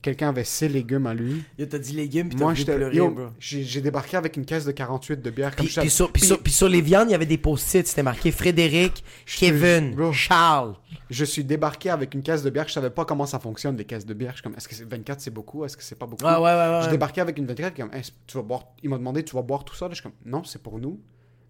Quelqu'un 0.04 0.28
avait 0.28 0.44
ses 0.44 0.68
légumes 0.68 1.06
à 1.06 1.14
lui. 1.14 1.42
Yo, 1.58 1.64
t'as 1.64 1.78
dit 1.78 1.94
légumes, 1.94 2.28
puis 2.28 2.36
t'as 2.36 2.44
Moi. 2.44 3.32
J'ai 3.38 3.80
débarqué 3.80 4.18
avec 4.18 4.36
une 4.36 4.44
caisse 4.44 4.66
de 4.66 4.70
48 4.72 5.22
de 5.22 5.30
bière. 5.30 5.56
Comme 5.56 5.64
Puis, 5.64 5.88
sur, 5.88 6.12
puis 6.12 6.20
puis 6.20 6.26
sur- 6.28 6.42
puis 6.42 6.52
sur 6.52 6.68
les 6.68 6.82
viandes, 6.82 7.08
il 7.08 7.12
y 7.12 7.14
avait 7.14 7.24
des 7.24 7.38
post-it. 7.38 7.86
C'était 7.86 8.02
marqué 8.02 8.30
Frédéric, 8.30 9.02
Kevin, 9.24 9.94
Bro. 9.94 10.12
Charles. 10.12 10.74
Je 11.08 11.24
suis 11.24 11.42
débarqué 11.42 11.88
avec 11.88 12.12
une 12.12 12.22
caisse 12.22 12.42
de 12.42 12.50
bière. 12.50 12.68
Je 12.68 12.74
savais 12.74 12.90
pas 12.90 13.06
comment 13.06 13.24
ça 13.24 13.38
fonctionne, 13.38 13.78
les 13.78 13.86
caisses 13.86 14.04
de 14.04 14.12
bière. 14.12 14.32
Je 14.32 14.36
suis 14.36 14.42
comme, 14.42 14.54
est-ce 14.56 14.68
que 14.68 14.74
c'est 14.74 14.84
24 14.84 15.22
c'est 15.22 15.30
beaucoup? 15.30 15.64
Est-ce 15.64 15.74
que 15.74 15.82
c'est 15.82 15.98
pas 15.98 16.04
beaucoup? 16.06 16.22
Ouais, 16.22 16.34
ouais, 16.36 16.42
ouais, 16.42 16.68
ouais. 16.76 16.80
Je 16.84 16.90
débarqué 16.90 17.22
avec 17.22 17.38
une 17.38 17.46
24. 17.46 17.74
Comme, 17.74 17.94
Hey, 17.94 18.02
tu 18.26 18.36
vas 18.36 18.42
boire... 18.42 18.64
Il 18.82 18.90
m'a 18.90 18.98
demandé, 18.98 19.24
tu 19.24 19.34
vas 19.34 19.40
boire 19.42 19.64
tout 19.64 19.74
ça? 19.74 19.86
Là? 19.86 19.92
Je 19.92 19.94
suis 19.94 20.02
comme, 20.02 20.12
non, 20.26 20.44
c'est 20.44 20.62
pour 20.62 20.78
nous. 20.78 21.00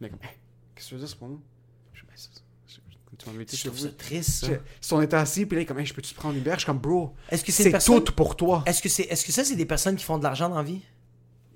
Il 0.01 0.07
est 0.07 0.11
comme, 0.11 0.21
Hey, 0.23 0.31
qu'est-ce 0.77 0.87
que 0.87 0.89
tu 0.91 0.95
veux 0.95 1.01
dire, 1.01 1.09
c'est 1.09 1.19
pour 1.19 1.29
nous? 1.29 1.41
Je 1.93 1.99
suis 1.99 2.07
comme, 2.07 2.15
Hey, 2.15 2.21
c'est- 2.23 2.43
c'est- 2.69 2.81
Tu 3.25 3.31
m'as 3.31 3.37
invité 3.37 3.57
Je 3.57 3.63
chez 3.63 3.69
trouve 3.69 3.81
vous. 3.81 3.87
ça 3.87 3.93
triste, 3.97 4.31
ça. 4.31 4.47
Je- 4.49 4.53
Si 4.81 4.93
on 4.93 5.01
était 5.03 5.17
assis, 5.17 5.47
puis 5.47 5.57
là, 5.57 5.63
il 5.63 5.65
est 5.65 5.67
comme, 5.67 5.79
hey, 5.81 5.87
je 5.87 5.95
peux-tu 5.95 6.13
te 6.15 6.19
prendre 6.19 6.37
une 6.37 6.43
bière 6.43 6.55
Je 6.55 6.61
suis 6.61 6.67
comme, 6.67 6.79
bro, 6.79 7.15
Est-ce 7.31 7.43
que 7.45 7.51
c'est 7.53 7.63
une 7.63 7.67
c'est 7.69 7.71
personne- 7.73 8.05
tout 8.05 8.13
pour 8.13 8.37
toi. 8.37 8.63
Est-ce 8.67 8.83
que, 8.83 8.89
c'est, 8.89 9.05
est-ce 9.05 9.25
que 9.25 9.33
ça, 9.33 9.45
c'est 9.45 9.57
des 9.57 9.67
personnes 9.67 9.97
qui 9.97 10.05
font 10.05 10.19
de 10.19 10.23
l'argent 10.23 10.49
dans 10.49 10.57
la 10.57 10.63
vie? 10.63 10.83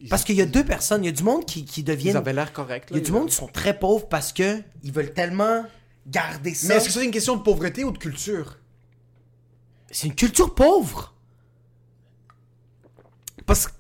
Parce 0.08 0.22
qu'il 0.24 0.36
y 0.36 0.40
a 0.42 0.46
deux 0.46 0.64
personnes. 0.64 1.02
Il 1.04 1.06
y 1.06 1.10
a 1.10 1.12
du 1.12 1.24
monde 1.24 1.44
qui, 1.44 1.64
qui 1.64 1.80
Ils 1.80 1.84
deviennent... 1.84 2.16
avaient 2.16 2.32
l'air 2.32 2.52
correct. 2.52 2.88
Il 2.92 2.96
y 2.96 3.00
a 3.00 3.02
du 3.02 3.10
monde 3.12 3.28
qui 3.28 3.34
sont 3.34 3.48
très 3.48 3.76
pauvres 3.78 4.06
parce 4.08 4.32
que 4.32 4.62
ils 4.84 4.92
veulent 4.92 5.12
tellement 5.12 5.64
garder 6.06 6.54
ça. 6.54 6.68
Mais 6.68 6.74
est-ce 6.76 6.86
que 6.86 6.92
c'est 6.92 7.04
une 7.04 7.10
question 7.10 7.36
de 7.36 7.42
pauvreté 7.42 7.82
ou 7.84 7.90
de 7.90 7.98
culture? 7.98 8.58
C'est 9.90 10.06
une 10.06 10.14
culture 10.14 10.54
pauvre. 10.54 11.14
Parce 13.46 13.66
que. 13.66 13.72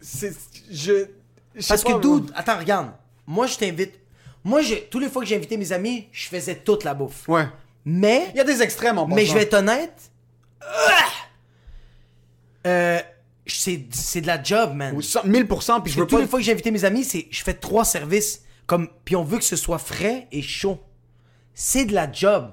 C'est. 0.00 0.34
Je. 0.70 1.06
je 1.54 1.60
sais 1.60 1.68
Parce 1.68 1.84
pas, 1.84 1.94
que, 1.94 2.00
dude, 2.20 2.32
attends, 2.34 2.58
regarde. 2.58 2.90
Moi, 3.26 3.46
je 3.46 3.56
t'invite. 3.58 3.94
Moi, 4.46 4.62
je, 4.62 4.76
tous 4.76 5.00
les 5.00 5.08
fois 5.08 5.22
que 5.22 5.28
j'ai 5.28 5.34
invité 5.34 5.56
mes 5.56 5.72
amis, 5.72 6.06
je 6.12 6.28
faisais 6.28 6.54
toute 6.54 6.84
la 6.84 6.94
bouffe. 6.94 7.28
Ouais. 7.28 7.48
Mais, 7.84 8.28
Il 8.32 8.36
y 8.38 8.40
a 8.40 8.44
des 8.44 8.62
extrêmes 8.62 8.96
en 8.96 9.06
mais 9.08 9.26
je 9.26 9.34
vais 9.34 9.42
être 9.42 9.54
honnête. 9.54 10.12
Euh, 12.64 13.00
c'est, 13.44 13.86
c'est 13.90 14.20
de 14.20 14.26
la 14.28 14.40
job, 14.40 14.72
man. 14.74 14.94
Oui, 14.96 15.02
cent- 15.04 15.24
1000%, 15.24 15.82
puis 15.82 15.92
je 15.92 15.98
veux 16.00 16.06
tous 16.06 16.14
pas. 16.16 16.20
les 16.22 16.28
fois 16.28 16.38
que 16.38 16.44
j'ai 16.44 16.52
invité 16.52 16.70
mes 16.70 16.84
amis, 16.84 17.02
c'est 17.02 17.26
je 17.30 17.42
fais 17.42 17.54
trois 17.54 17.84
services. 17.84 18.42
Comme, 18.66 18.88
puis 19.04 19.14
on 19.16 19.24
veut 19.24 19.38
que 19.38 19.44
ce 19.44 19.56
soit 19.56 19.78
frais 19.78 20.28
et 20.32 20.42
chaud. 20.42 20.78
C'est 21.54 21.84
de 21.84 21.94
la 21.94 22.10
job. 22.10 22.52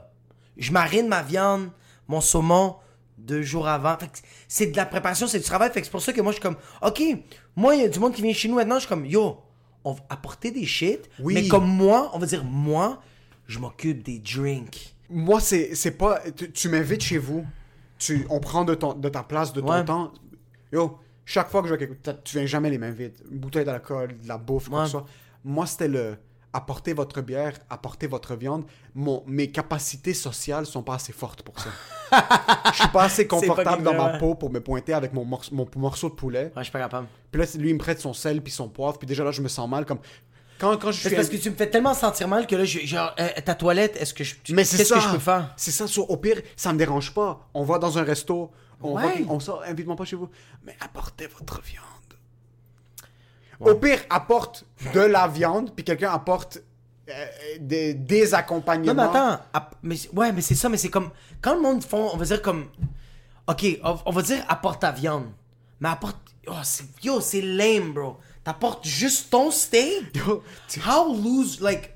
Je 0.57 0.71
marine 0.71 1.07
ma 1.07 1.21
viande, 1.23 1.69
mon 2.07 2.21
saumon, 2.21 2.75
deux 3.19 3.41
jours 3.43 3.67
avant. 3.67 3.97
Fait 3.99 4.07
que 4.07 4.17
c'est 4.47 4.67
de 4.67 4.77
la 4.77 4.85
préparation, 4.85 5.27
c'est 5.27 5.39
du 5.39 5.45
travail. 5.45 5.71
Fait 5.71 5.79
que 5.81 5.85
c'est 5.85 5.91
pour 5.91 6.01
ça 6.01 6.11
que 6.13 6.21
moi, 6.21 6.31
je 6.31 6.37
suis 6.37 6.41
comme, 6.43 6.57
OK, 6.83 7.01
moi, 7.55 7.75
il 7.75 7.81
y 7.81 7.85
a 7.85 7.87
du 7.89 7.99
monde 7.99 8.13
qui 8.13 8.21
vient 8.23 8.33
chez 8.33 8.47
nous 8.47 8.55
maintenant. 8.55 8.75
Je 8.75 8.81
suis 8.81 8.89
comme, 8.89 9.05
yo, 9.05 9.39
on 9.83 9.93
va 9.93 10.01
apporter 10.09 10.51
des 10.51 10.65
shit. 10.65 11.09
Oui. 11.19 11.33
Mais 11.33 11.47
comme 11.47 11.67
moi, 11.67 12.11
on 12.13 12.19
va 12.19 12.25
dire, 12.25 12.43
moi, 12.43 13.01
je 13.47 13.59
m'occupe 13.59 14.03
des 14.03 14.19
drinks. 14.19 14.95
Moi, 15.09 15.39
c'est 15.39 15.97
pas. 15.97 16.21
Tu, 16.35 16.51
tu 16.51 16.69
m'invites 16.69 17.01
chez 17.03 17.17
vous, 17.17 17.45
tu, 17.99 18.25
on 18.29 18.39
prend 18.39 18.63
de, 18.65 18.73
ton, 18.75 18.93
de 18.93 19.09
ta 19.09 19.23
place, 19.23 19.53
de 19.53 19.61
ton 19.61 19.67
Ouais. 19.71 19.85
temps. 19.85 20.13
Yo, 20.71 20.97
chaque 21.25 21.49
fois 21.49 21.61
que 21.61 21.67
je 21.67 21.73
vais 21.75 21.87
quelque 21.87 22.09
tu 22.23 22.37
viens 22.37 22.45
jamais 22.47 22.69
les 22.69 22.77
mains 22.77 22.91
vides. 22.91 23.13
Une 23.31 23.37
bouteille 23.39 23.65
d'alcool, 23.65 24.17
de 24.21 24.27
la 24.27 24.37
bouffe, 24.37 24.69
quoi 24.69 24.79
que 24.81 24.85
ce 24.85 24.91
soit. 24.91 25.05
Moi, 25.43 25.65
c'était 25.65 25.87
le. 25.87 26.17
Apporter 26.55 26.93
votre 26.93 27.21
bière, 27.21 27.53
apporter 27.69 28.05
votre 28.05 28.35
viande. 28.35 28.63
Mon, 28.93 29.23
mes 29.25 29.49
capacités 29.51 30.13
sociales 30.13 30.65
sont 30.67 30.83
pas 30.83 30.95
assez 30.95 31.11
fortes 31.11 31.41
pour 31.41 31.55
ça. 31.59 31.69
Je 32.73 32.77
suis 32.79 32.87
pas 32.89 33.03
assez 33.05 33.27
confortable 33.27 33.81
dans 33.81 33.95
ma 33.95 34.17
peau 34.19 34.35
pour 34.35 34.51
me 34.51 34.59
pointer 34.61 34.93
avec 34.93 35.13
mon, 35.13 35.25
morce- 35.25 35.51
mon 35.51 35.67
morceau 35.77 36.09
de 36.09 36.13
poulet. 36.15 36.45
Ouais, 36.45 36.51
je 36.57 36.63
suis 36.63 36.71
pas 36.71 36.79
capable. 36.79 37.07
Puis 37.31 37.41
là, 37.41 37.47
lui, 37.57 37.69
il 37.69 37.73
me 37.73 37.79
prête 37.79 37.99
son 37.99 38.13
sel 38.13 38.41
puis 38.43 38.51
son 38.51 38.69
poivre. 38.69 38.99
Puis 38.99 39.07
déjà 39.07 39.23
là, 39.23 39.31
je 39.31 39.41
me 39.41 39.47
sens 39.47 39.67
mal. 39.67 39.85
Comme 39.85 39.97
quand, 40.59 40.77
quand 40.77 40.91
je 40.91 40.99
suis. 41.07 41.15
parce 41.15 41.27
que 41.29 41.37
tu 41.37 41.49
me 41.49 41.55
fais 41.55 41.69
tellement 41.69 41.95
sentir 41.95 42.27
mal 42.27 42.45
que 42.45 42.55
là, 42.55 42.63
je, 42.65 42.79
genre, 42.85 43.13
euh, 43.19 43.29
ta 43.43 43.55
toilette, 43.55 43.97
est-ce 43.99 44.13
que 44.13 44.23
je. 44.23 44.35
tu- 44.43 44.53
Mais 44.53 44.63
c'est 44.63 44.77
Qu'est-ce 44.77 44.89
ça. 44.89 44.95
que 44.95 45.01
je 45.01 45.09
peux 45.09 45.19
faire? 45.19 45.53
C'est 45.57 45.71
ça. 45.71 45.87
so- 45.87 46.05
au 46.05 46.17
pire, 46.17 46.39
ça 46.55 46.71
me 46.71 46.77
dérange 46.77 47.13
pas. 47.15 47.49
On 47.55 47.63
va 47.63 47.79
dans 47.79 47.97
un 47.97 48.03
resto. 48.03 48.51
On 48.79 48.93
va, 48.95 49.07
Ouais. 49.07 49.25
on 49.27 49.39
sort. 49.39 49.63
Invite-moi 49.67 49.95
pas 49.95 50.05
chez 50.05 50.15
vous. 50.15 50.29
Mais 50.63 50.75
apportez 50.81 51.25
votre 51.27 51.61
viande. 51.63 51.83
Au 53.59 53.75
pire, 53.75 53.99
apporte 54.09 54.65
de 54.93 54.99
la 55.01 55.27
viande. 55.27 55.71
Puis 55.75 55.83
quelqu'un 55.85 56.11
apporte 56.11 56.59
euh, 57.09 57.25
des, 57.59 57.93
des 57.93 58.33
accompagnements. 58.33 58.93
Non, 58.93 59.11
mais 59.11 59.17
attends. 59.19 59.41
app- 59.53 59.75
mais, 59.83 59.95
ouais, 60.13 60.31
mais 60.31 60.41
c'est 60.41 60.55
ça, 60.55 60.69
mais 60.69 60.77
c'est 60.77 60.89
comme. 60.89 61.09
Quand 61.41 61.55
le 61.55 61.61
monde 61.61 61.83
font, 61.83 62.09
on 62.13 62.17
va 62.17 62.25
dire 62.25 62.41
comme. 62.41 62.65
Ok, 63.47 63.65
on, 63.83 63.97
on 64.05 64.11
va 64.11 64.21
dire 64.21 64.43
apporte 64.47 64.81
ta 64.81 64.91
viande. 64.91 65.25
Mais 65.79 65.89
apporte. 65.89 66.17
Oh, 66.47 66.53
yo, 67.01 67.21
c'est 67.21 67.41
lame, 67.41 67.93
bro. 67.93 68.17
T'apportes 68.43 68.85
juste 68.85 69.29
ton 69.29 69.49
steak? 69.51 70.15
Yo, 70.15 70.43
tu- 70.67 70.81
How 70.81 71.13
lose, 71.15 71.61
like. 71.61 71.93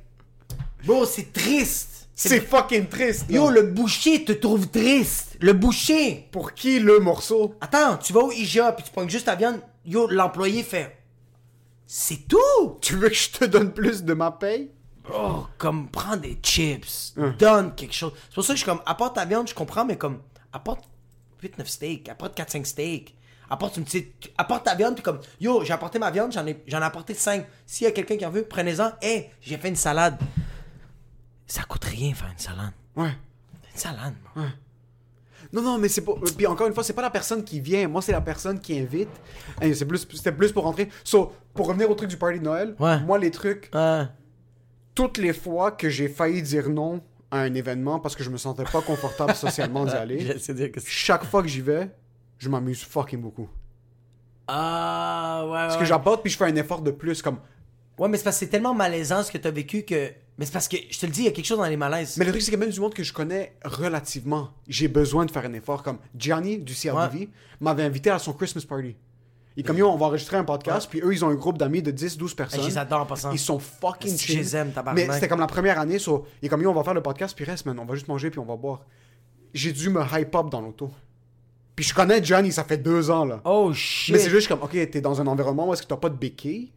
Bro, 0.85 1.05
c'est 1.05 1.33
triste. 1.33 2.07
C'est 2.15 2.39
fucking 2.41 2.87
triste. 2.87 3.25
Yo, 3.29 3.49
le 3.51 3.61
boucher 3.63 4.25
te 4.25 4.31
trouve 4.31 4.67
triste. 4.69 5.37
Le 5.39 5.53
boucher. 5.53 6.27
Pour 6.31 6.53
qui 6.53 6.79
le 6.79 6.99
morceau? 6.99 7.53
Attends, 7.61 7.97
tu 7.97 8.11
vas 8.11 8.21
au 8.21 8.31
IGA 8.31 8.71
puis 8.71 8.83
tu 8.83 8.91
prends 8.91 9.07
juste 9.07 9.25
ta 9.25 9.35
viande. 9.35 9.59
Yo, 9.85 10.07
l'employé 10.07 10.63
fait. 10.63 10.96
C'est 11.87 12.27
tout! 12.27 12.77
Tu 12.81 12.95
veux 12.97 13.07
que 13.09 13.15
je 13.15 13.29
te 13.31 13.45
donne 13.45 13.71
plus 13.73 14.03
de 14.03 14.13
ma 14.13 14.29
paye? 14.31 14.71
Oh, 15.13 15.45
comme 15.57 15.87
prends 15.89 16.17
des 16.17 16.37
chips, 16.43 17.13
Hein. 17.17 17.33
donne 17.39 17.73
quelque 17.75 17.93
chose. 17.93 18.11
C'est 18.27 18.35
pour 18.35 18.43
ça 18.43 18.53
que 18.53 18.59
je 18.59 18.63
suis 18.63 18.69
comme, 18.69 18.81
apporte 18.85 19.15
ta 19.15 19.23
viande, 19.23 19.47
je 19.47 19.55
comprends, 19.55 19.85
mais 19.85 19.97
comme, 19.97 20.21
apporte 20.51 20.83
8-9 21.41 21.65
steaks, 21.65 22.09
apporte 22.09 22.37
4-5 22.37 22.65
steaks, 22.65 23.15
apporte 23.49 23.77
une 23.77 23.85
petite. 23.85 24.31
Apporte 24.37 24.65
ta 24.65 24.75
viande, 24.75 24.95
puis 24.95 25.03
comme, 25.03 25.21
yo, 25.39 25.63
j'ai 25.63 25.71
apporté 25.71 25.97
ma 25.97 26.11
viande, 26.11 26.33
j'en 26.33 26.45
ai, 26.45 26.61
j'en 26.67 26.81
ai 26.81 26.83
apporté 26.83 27.13
5. 27.13 27.45
S'il 27.65 27.85
y 27.85 27.87
a 27.87 27.91
quelqu'un 27.91 28.17
qui 28.17 28.25
en 28.25 28.31
veut, 28.31 28.43
prenez-en. 28.43 28.91
Hé, 29.01 29.29
j'ai 29.39 29.57
fait 29.57 29.69
une 29.69 29.77
salade. 29.77 30.19
Ça 31.45 31.63
coûte 31.63 31.85
rien 31.85 32.13
faire 32.13 32.29
une 32.29 32.37
salade. 32.37 32.73
Ouais. 32.97 33.15
Une 33.73 33.79
salade, 33.79 34.15
moi. 34.35 34.47
Non, 35.53 35.61
non, 35.61 35.77
mais 35.77 35.87
c'est 35.87 36.01
pas. 36.01 36.11
Puis 36.35 36.45
encore 36.45 36.67
une 36.67 36.73
fois, 36.73 36.83
c'est 36.83 36.91
pas 36.91 37.01
la 37.01 37.09
personne 37.09 37.41
qui 37.45 37.61
vient. 37.61 37.87
Moi, 37.87 38.01
c'est 38.01 38.11
la 38.11 38.19
personne 38.19 38.59
qui 38.59 38.77
invite. 38.77 39.07
C'est 39.61 39.85
plus... 39.85 40.05
C'était 40.13 40.33
plus 40.33 40.51
pour 40.51 40.65
rentrer. 40.65 40.89
So, 41.05 41.33
pour 41.57 41.67
revenir 41.67 41.91
au 41.91 41.95
truc 41.95 42.09
du 42.09 42.15
party 42.17 42.39
de 42.39 42.45
Noël, 42.45 42.75
Ouais. 42.79 43.01
moi, 43.01 43.17
les 43.19 43.31
trucs, 43.31 43.69
Ouais. 43.73 44.03
toutes 44.95 45.17
les 45.17 45.33
fois 45.33 45.71
que 45.71 45.89
j'ai 45.89 46.07
failli 46.07 46.41
dire 46.41 46.69
non 46.69 47.01
à 47.29 47.39
un 47.41 47.53
événement 47.53 47.99
parce 47.99 48.15
que 48.15 48.23
je 48.23 48.29
me 48.29 48.37
sentais 48.37 48.63
pas 48.63 48.81
confortable 48.81 49.33
socialement 49.35 49.83
d'y 49.85 49.91
aller. 49.95 50.37
Chaque 50.85 51.25
fois 51.25 51.41
que 51.41 51.49
j'y 51.49 51.59
vais, 51.61 51.89
je 52.37 52.47
m'amuse 52.47 52.81
fucking 52.83 53.19
beaucoup. 53.19 53.49
Ah, 54.47 55.43
ouais, 55.45 55.51
Parce 55.51 55.73
ouais. 55.73 55.79
que 55.81 55.85
j'apporte 55.85 56.21
puis 56.21 56.31
je 56.31 56.37
fais 56.37 56.45
un 56.45 56.55
effort 56.55 56.81
de 56.81 56.91
plus. 56.91 57.21
Comme... 57.21 57.39
Ouais, 57.97 58.07
mais 58.07 58.17
c'est 58.17 58.23
parce 58.23 58.37
que 58.37 58.45
c'est 58.45 58.51
tellement 58.51 58.73
malaisant 58.73 59.23
ce 59.23 59.31
que 59.31 59.37
t'as 59.37 59.51
vécu 59.51 59.83
que. 59.83 60.11
Mais 60.37 60.45
c'est 60.45 60.51
parce 60.53 60.67
que, 60.67 60.77
je 60.89 60.99
te 60.99 61.05
le 61.07 61.11
dis, 61.11 61.21
il 61.21 61.25
y 61.25 61.27
a 61.27 61.31
quelque 61.31 61.45
chose 61.47 61.57
dans 61.57 61.65
les 61.65 61.75
malaises. 61.77 62.15
Mais 62.17 62.23
le 62.25 62.31
truc, 62.31 62.43
c'est 62.43 62.51
que 62.51 62.57
même 62.57 62.69
du 62.69 62.79
monde 62.79 62.93
que 62.93 63.01
je 63.03 63.11
connais 63.11 63.55
relativement, 63.65 64.51
j'ai 64.67 64.87
besoin 64.87 65.25
de 65.25 65.31
faire 65.31 65.43
un 65.45 65.53
effort. 65.53 65.81
Comme 65.83 65.97
Gianni 66.15 66.59
du 66.59 66.73
CRDV 66.75 67.29
m'avait 67.59 67.83
invité 67.83 68.11
à 68.11 68.19
son 68.19 68.33
Christmas 68.33 68.61
party. 68.69 68.95
Est 69.57 69.63
comme, 69.63 69.77
yo, 69.77 69.89
on 69.89 69.97
va 69.97 70.05
enregistrer 70.05 70.37
un 70.37 70.43
podcast, 70.43 70.87
puis 70.89 71.01
eux, 71.03 71.11
ils 71.13 71.25
ont 71.25 71.29
un 71.29 71.35
groupe 71.35 71.57
d'amis 71.57 71.81
de 71.81 71.91
10-12 71.91 72.35
personnes. 72.35 72.61
je 72.61 72.67
les 72.67 72.77
adore 72.77 73.01
en 73.01 73.05
passant. 73.07 73.31
Ils 73.31 73.39
sont 73.39 73.57
fucking 73.57 74.15
chill. 74.17 74.35
je 74.35 74.39
les 74.41 74.55
aime, 74.55 74.71
tabarnak? 74.71 75.07
Mais 75.07 75.13
c'était 75.15 75.27
comme 75.27 75.39
la 75.39 75.47
première 75.47 75.79
année, 75.79 75.97
so, 75.97 76.25
est 76.43 76.47
comme, 76.47 76.61
yo, 76.61 76.69
on 76.69 76.73
va 76.75 76.83
faire 76.83 76.93
le 76.93 77.01
podcast, 77.01 77.35
puis 77.35 77.43
reste, 77.43 77.65
man, 77.65 77.77
on 77.79 77.85
va 77.85 77.95
juste 77.95 78.07
manger, 78.07 78.29
puis 78.29 78.39
on 78.39 78.45
va 78.45 78.55
boire. 78.55 78.81
J'ai 79.55 79.71
dû 79.71 79.89
me 79.89 80.01
hype 80.13 80.35
up 80.35 80.49
dans 80.51 80.61
l'auto. 80.61 80.91
Puis 81.75 81.85
je 81.85 81.93
connais 81.93 82.23
Gianni, 82.23 82.51
ça 82.51 82.63
fait 82.63 82.77
deux 82.77 83.09
ans, 83.09 83.25
là. 83.25 83.41
Oh 83.45 83.71
shit. 83.73 84.13
Mais 84.13 84.19
c'est 84.19 84.29
juste 84.29 84.47
comme, 84.47 84.61
ok, 84.61 84.71
t'es 84.91 85.01
dans 85.01 85.19
un 85.21 85.27
environnement 85.27 85.67
où 85.69 85.73
est-ce 85.73 85.81
que 85.83 85.87
t'as 85.87 85.97
pas 85.97 86.09
de 86.09 86.15
béquille? 86.17 86.71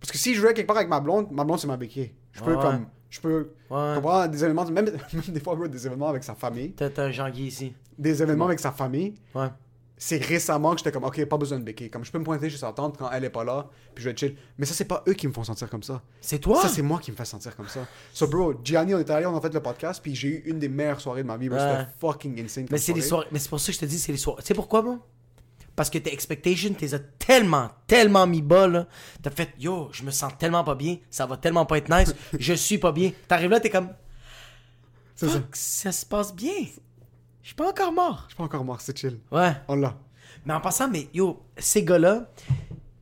Parce 0.00 0.12
que 0.12 0.18
si 0.18 0.34
je 0.34 0.40
jouais 0.40 0.54
quelque 0.54 0.66
part 0.66 0.76
avec 0.76 0.88
ma 0.88 1.00
blonde, 1.00 1.28
ma 1.32 1.44
blonde 1.44 1.58
c'est 1.58 1.66
ma 1.66 1.76
béquille. 1.76 2.12
Je 2.32 2.42
peux 2.42 2.54
Ouais. 2.54 2.62
comme, 2.62 2.86
je 3.10 3.20
peux 3.20 3.50
Ouais. 3.70 3.92
comprendre 3.96 4.28
des 4.28 4.44
événements, 4.44 4.64
même, 4.66 4.84
même 5.12 5.22
des 5.28 5.40
fois 5.40 5.56
des 5.68 5.86
événements 5.86 6.08
avec 6.08 6.22
sa 6.24 6.34
famille, 6.34 6.72
T'as 6.72 6.90
t'as 6.90 7.04
un 7.04 7.10
Jean-Guy 7.10 7.44
ici. 7.46 7.74
des 7.98 8.22
événements 8.22 8.46
avec 8.46 8.60
sa 8.60 8.70
famille. 8.72 9.14
Ouais. 9.34 9.46
C'est 9.96 10.22
récemment 10.22 10.72
que 10.72 10.78
j'étais 10.78 10.90
comme, 10.90 11.04
ok, 11.04 11.24
pas 11.26 11.36
besoin 11.36 11.58
de 11.58 11.64
béquille. 11.64 11.88
Comme 11.88 12.04
je 12.04 12.10
peux 12.10 12.18
me 12.18 12.24
pointer 12.24 12.50
chez 12.50 12.56
sa 12.58 12.72
tante 12.72 12.98
quand 12.98 13.10
elle 13.12 13.24
est 13.24 13.30
pas 13.30 13.44
là, 13.44 13.68
puis 13.94 14.02
je 14.02 14.10
vais 14.10 14.16
chill. 14.16 14.36
Mais 14.58 14.66
ça 14.66 14.74
c'est 14.74 14.86
pas 14.86 15.04
eux 15.08 15.12
qui 15.14 15.28
me 15.28 15.32
font 15.32 15.44
sentir 15.44 15.70
comme 15.70 15.84
ça. 15.84 16.02
C'est 16.20 16.40
toi? 16.40 16.60
Ça 16.62 16.68
c'est 16.68 16.82
moi 16.82 16.98
qui 16.98 17.12
me 17.12 17.16
fais 17.16 17.24
sentir 17.24 17.54
comme 17.56 17.68
ça. 17.68 17.86
So 18.12 18.26
bro, 18.26 18.54
Gianni 18.62 18.94
on 18.94 18.98
est 18.98 19.08
allé, 19.10 19.24
on 19.26 19.36
a 19.36 19.40
fait 19.40 19.54
le 19.54 19.60
podcast, 19.62 20.00
puis 20.02 20.14
j'ai 20.14 20.28
eu 20.28 20.42
une 20.46 20.58
des 20.58 20.68
meilleures 20.68 21.00
soirées 21.00 21.22
de 21.22 21.28
ma 21.28 21.36
vie. 21.36 21.48
Ouais. 21.48 21.58
C'était 21.58 21.86
fucking 22.00 22.40
insane. 22.44 22.64
Mais 22.64 22.68
comme 22.70 22.78
c'est 22.78 22.92
les 22.92 23.00
soirée. 23.00 23.08
soirées. 23.08 23.28
Mais 23.30 23.38
c'est 23.38 23.48
pour 23.48 23.60
ça 23.60 23.66
que 23.68 23.72
je 23.74 23.78
te 23.78 23.84
dis, 23.86 23.98
c'est 23.98 24.12
les 24.12 24.18
soirées. 24.18 24.42
Tu 24.42 24.48
sais 24.48 24.54
pourquoi, 24.54 24.82
moi? 24.82 24.98
Parce 25.76 25.90
que 25.90 25.98
tes 25.98 26.12
expectations, 26.12 26.72
t'es 26.74 26.88
tellement, 27.18 27.70
tellement 27.86 28.26
mis 28.26 28.42
bas, 28.42 28.68
là. 28.68 28.86
T'as 29.22 29.30
fait, 29.30 29.50
yo, 29.58 29.88
je 29.92 30.04
me 30.04 30.10
sens 30.10 30.32
tellement 30.38 30.62
pas 30.62 30.74
bien, 30.76 30.98
ça 31.10 31.26
va 31.26 31.36
tellement 31.36 31.66
pas 31.66 31.78
être 31.78 31.88
nice, 31.88 32.14
je 32.38 32.52
suis 32.54 32.78
pas 32.78 32.92
bien. 32.92 33.10
T'arrives 33.26 33.50
là, 33.50 33.58
t'es 33.60 33.70
comme, 33.70 33.88
C'est 35.16 35.26
ça. 35.28 35.34
fuck, 35.34 35.56
ça 35.56 35.92
se 35.92 36.06
passe 36.06 36.34
bien. 36.34 36.52
Je 37.44 37.48
suis 37.48 37.56
pas 37.56 37.68
encore 37.68 37.92
mort. 37.92 38.24
Je 38.28 38.32
suis 38.32 38.38
pas 38.38 38.44
encore 38.44 38.64
mort, 38.64 38.80
c'est 38.80 38.96
chill. 38.96 39.18
Ouais. 39.30 39.52
On 39.68 39.76
l'a. 39.76 39.94
Mais 40.46 40.54
en 40.54 40.62
passant, 40.62 40.88
mais 40.88 41.08
yo, 41.12 41.42
ces 41.58 41.84
gars-là, 41.84 42.30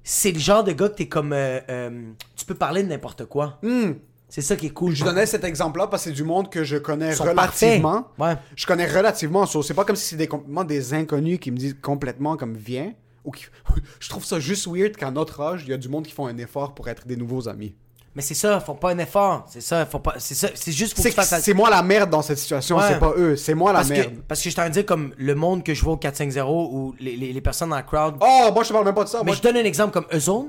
c'est 0.02 0.32
le 0.32 0.40
genre 0.40 0.64
de 0.64 0.72
gars 0.72 0.88
que 0.88 0.96
t'es 0.96 1.06
comme, 1.06 1.32
euh, 1.32 1.60
euh, 1.70 2.10
tu 2.34 2.44
peux 2.44 2.56
parler 2.56 2.82
de 2.82 2.88
n'importe 2.88 3.24
quoi. 3.26 3.60
Hmm. 3.62 3.92
C'est 4.28 4.42
ça 4.42 4.56
qui 4.56 4.66
est 4.66 4.70
cool. 4.70 4.96
Je 4.96 5.04
donnais 5.04 5.26
cet 5.26 5.44
exemple-là 5.44 5.86
parce 5.86 6.02
que 6.02 6.10
c'est 6.10 6.16
du 6.16 6.24
monde 6.24 6.50
que 6.50 6.64
je 6.64 6.76
connais 6.76 7.10
Ils 7.10 7.14
sont 7.14 7.22
relativement. 7.22 8.02
parfaits. 8.16 8.38
Ouais. 8.38 8.42
Je 8.56 8.66
connais 8.66 8.86
relativement. 8.86 9.46
so, 9.46 9.62
C'est 9.62 9.74
pas 9.74 9.84
comme 9.84 9.94
si 9.94 10.08
c'est 10.08 10.16
des, 10.16 10.26
complètement 10.26 10.64
des 10.64 10.92
inconnus 10.92 11.38
qui 11.38 11.52
me 11.52 11.56
disent 11.56 11.76
complètement 11.80 12.36
comme 12.36 12.56
viens. 12.56 12.94
Ou 13.24 13.30
qui... 13.30 13.44
je 14.00 14.08
trouve 14.08 14.24
ça 14.24 14.40
juste 14.40 14.66
weird 14.66 14.96
qu'à 14.96 15.12
notre 15.12 15.40
âge, 15.40 15.62
il 15.66 15.70
y 15.70 15.72
a 15.72 15.76
du 15.76 15.88
monde 15.88 16.04
qui 16.04 16.12
font 16.12 16.26
un 16.26 16.38
effort 16.38 16.74
pour 16.74 16.88
être 16.88 17.06
des 17.06 17.14
nouveaux 17.14 17.48
amis. 17.48 17.76
Mais 18.14 18.20
c'est 18.20 18.34
ça, 18.34 18.60
font 18.60 18.74
pas 18.74 18.90
un 18.92 18.98
effort. 18.98 19.46
C'est 19.48 19.62
ça, 19.62 19.86
font 19.86 19.98
pas. 19.98 20.14
C'est 20.18 20.34
ça, 20.34 20.48
c'est 20.54 20.70
juste 20.72 20.94
pour 20.94 21.02
que 21.02 21.08
C'est 21.08 21.14
tu 21.14 21.16
fasses 21.20 21.30
la- 21.30 21.40
c'est 21.40 21.54
moi 21.54 21.70
la 21.70 21.82
merde 21.82 22.10
dans 22.10 22.20
cette 22.20 22.36
situation, 22.36 22.76
Ouais. 22.76 22.82
c'est 22.88 22.98
pas 22.98 23.14
eux. 23.16 23.36
C'est 23.36 23.54
moi 23.54 23.72
la 23.72 23.78
parce 23.78 23.88
merde. 23.88 24.10
que, 24.16 24.20
parce 24.20 24.42
que 24.42 24.50
je 24.50 24.54
t'en 24.56 24.68
dis 24.68 24.84
comme 24.84 25.14
le 25.16 25.34
monde 25.34 25.64
que 25.64 25.72
je 25.72 25.82
vois 25.82 25.94
au 25.94 25.96
4-5-0 25.96 26.68
ou 26.70 26.94
les, 27.00 27.16
les, 27.16 27.32
les 27.32 27.40
personnes 27.40 27.70
dans 27.70 27.76
la 27.76 27.82
crowd. 27.82 28.16
Oh, 28.20 28.50
moi 28.52 28.62
je 28.64 28.68
te 28.68 28.72
parle 28.74 28.84
même 28.84 28.94
pas 28.94 29.04
de 29.04 29.08
ça. 29.08 29.18
mais 29.20 29.24
Moi, 29.26 29.34
je 29.36 29.40
donne 29.40 29.56
un 29.56 29.64
exemple 29.64 29.92
comme 29.92 30.04
autres. 30.12 30.48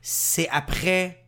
C'est 0.00 0.48
après 0.50 1.24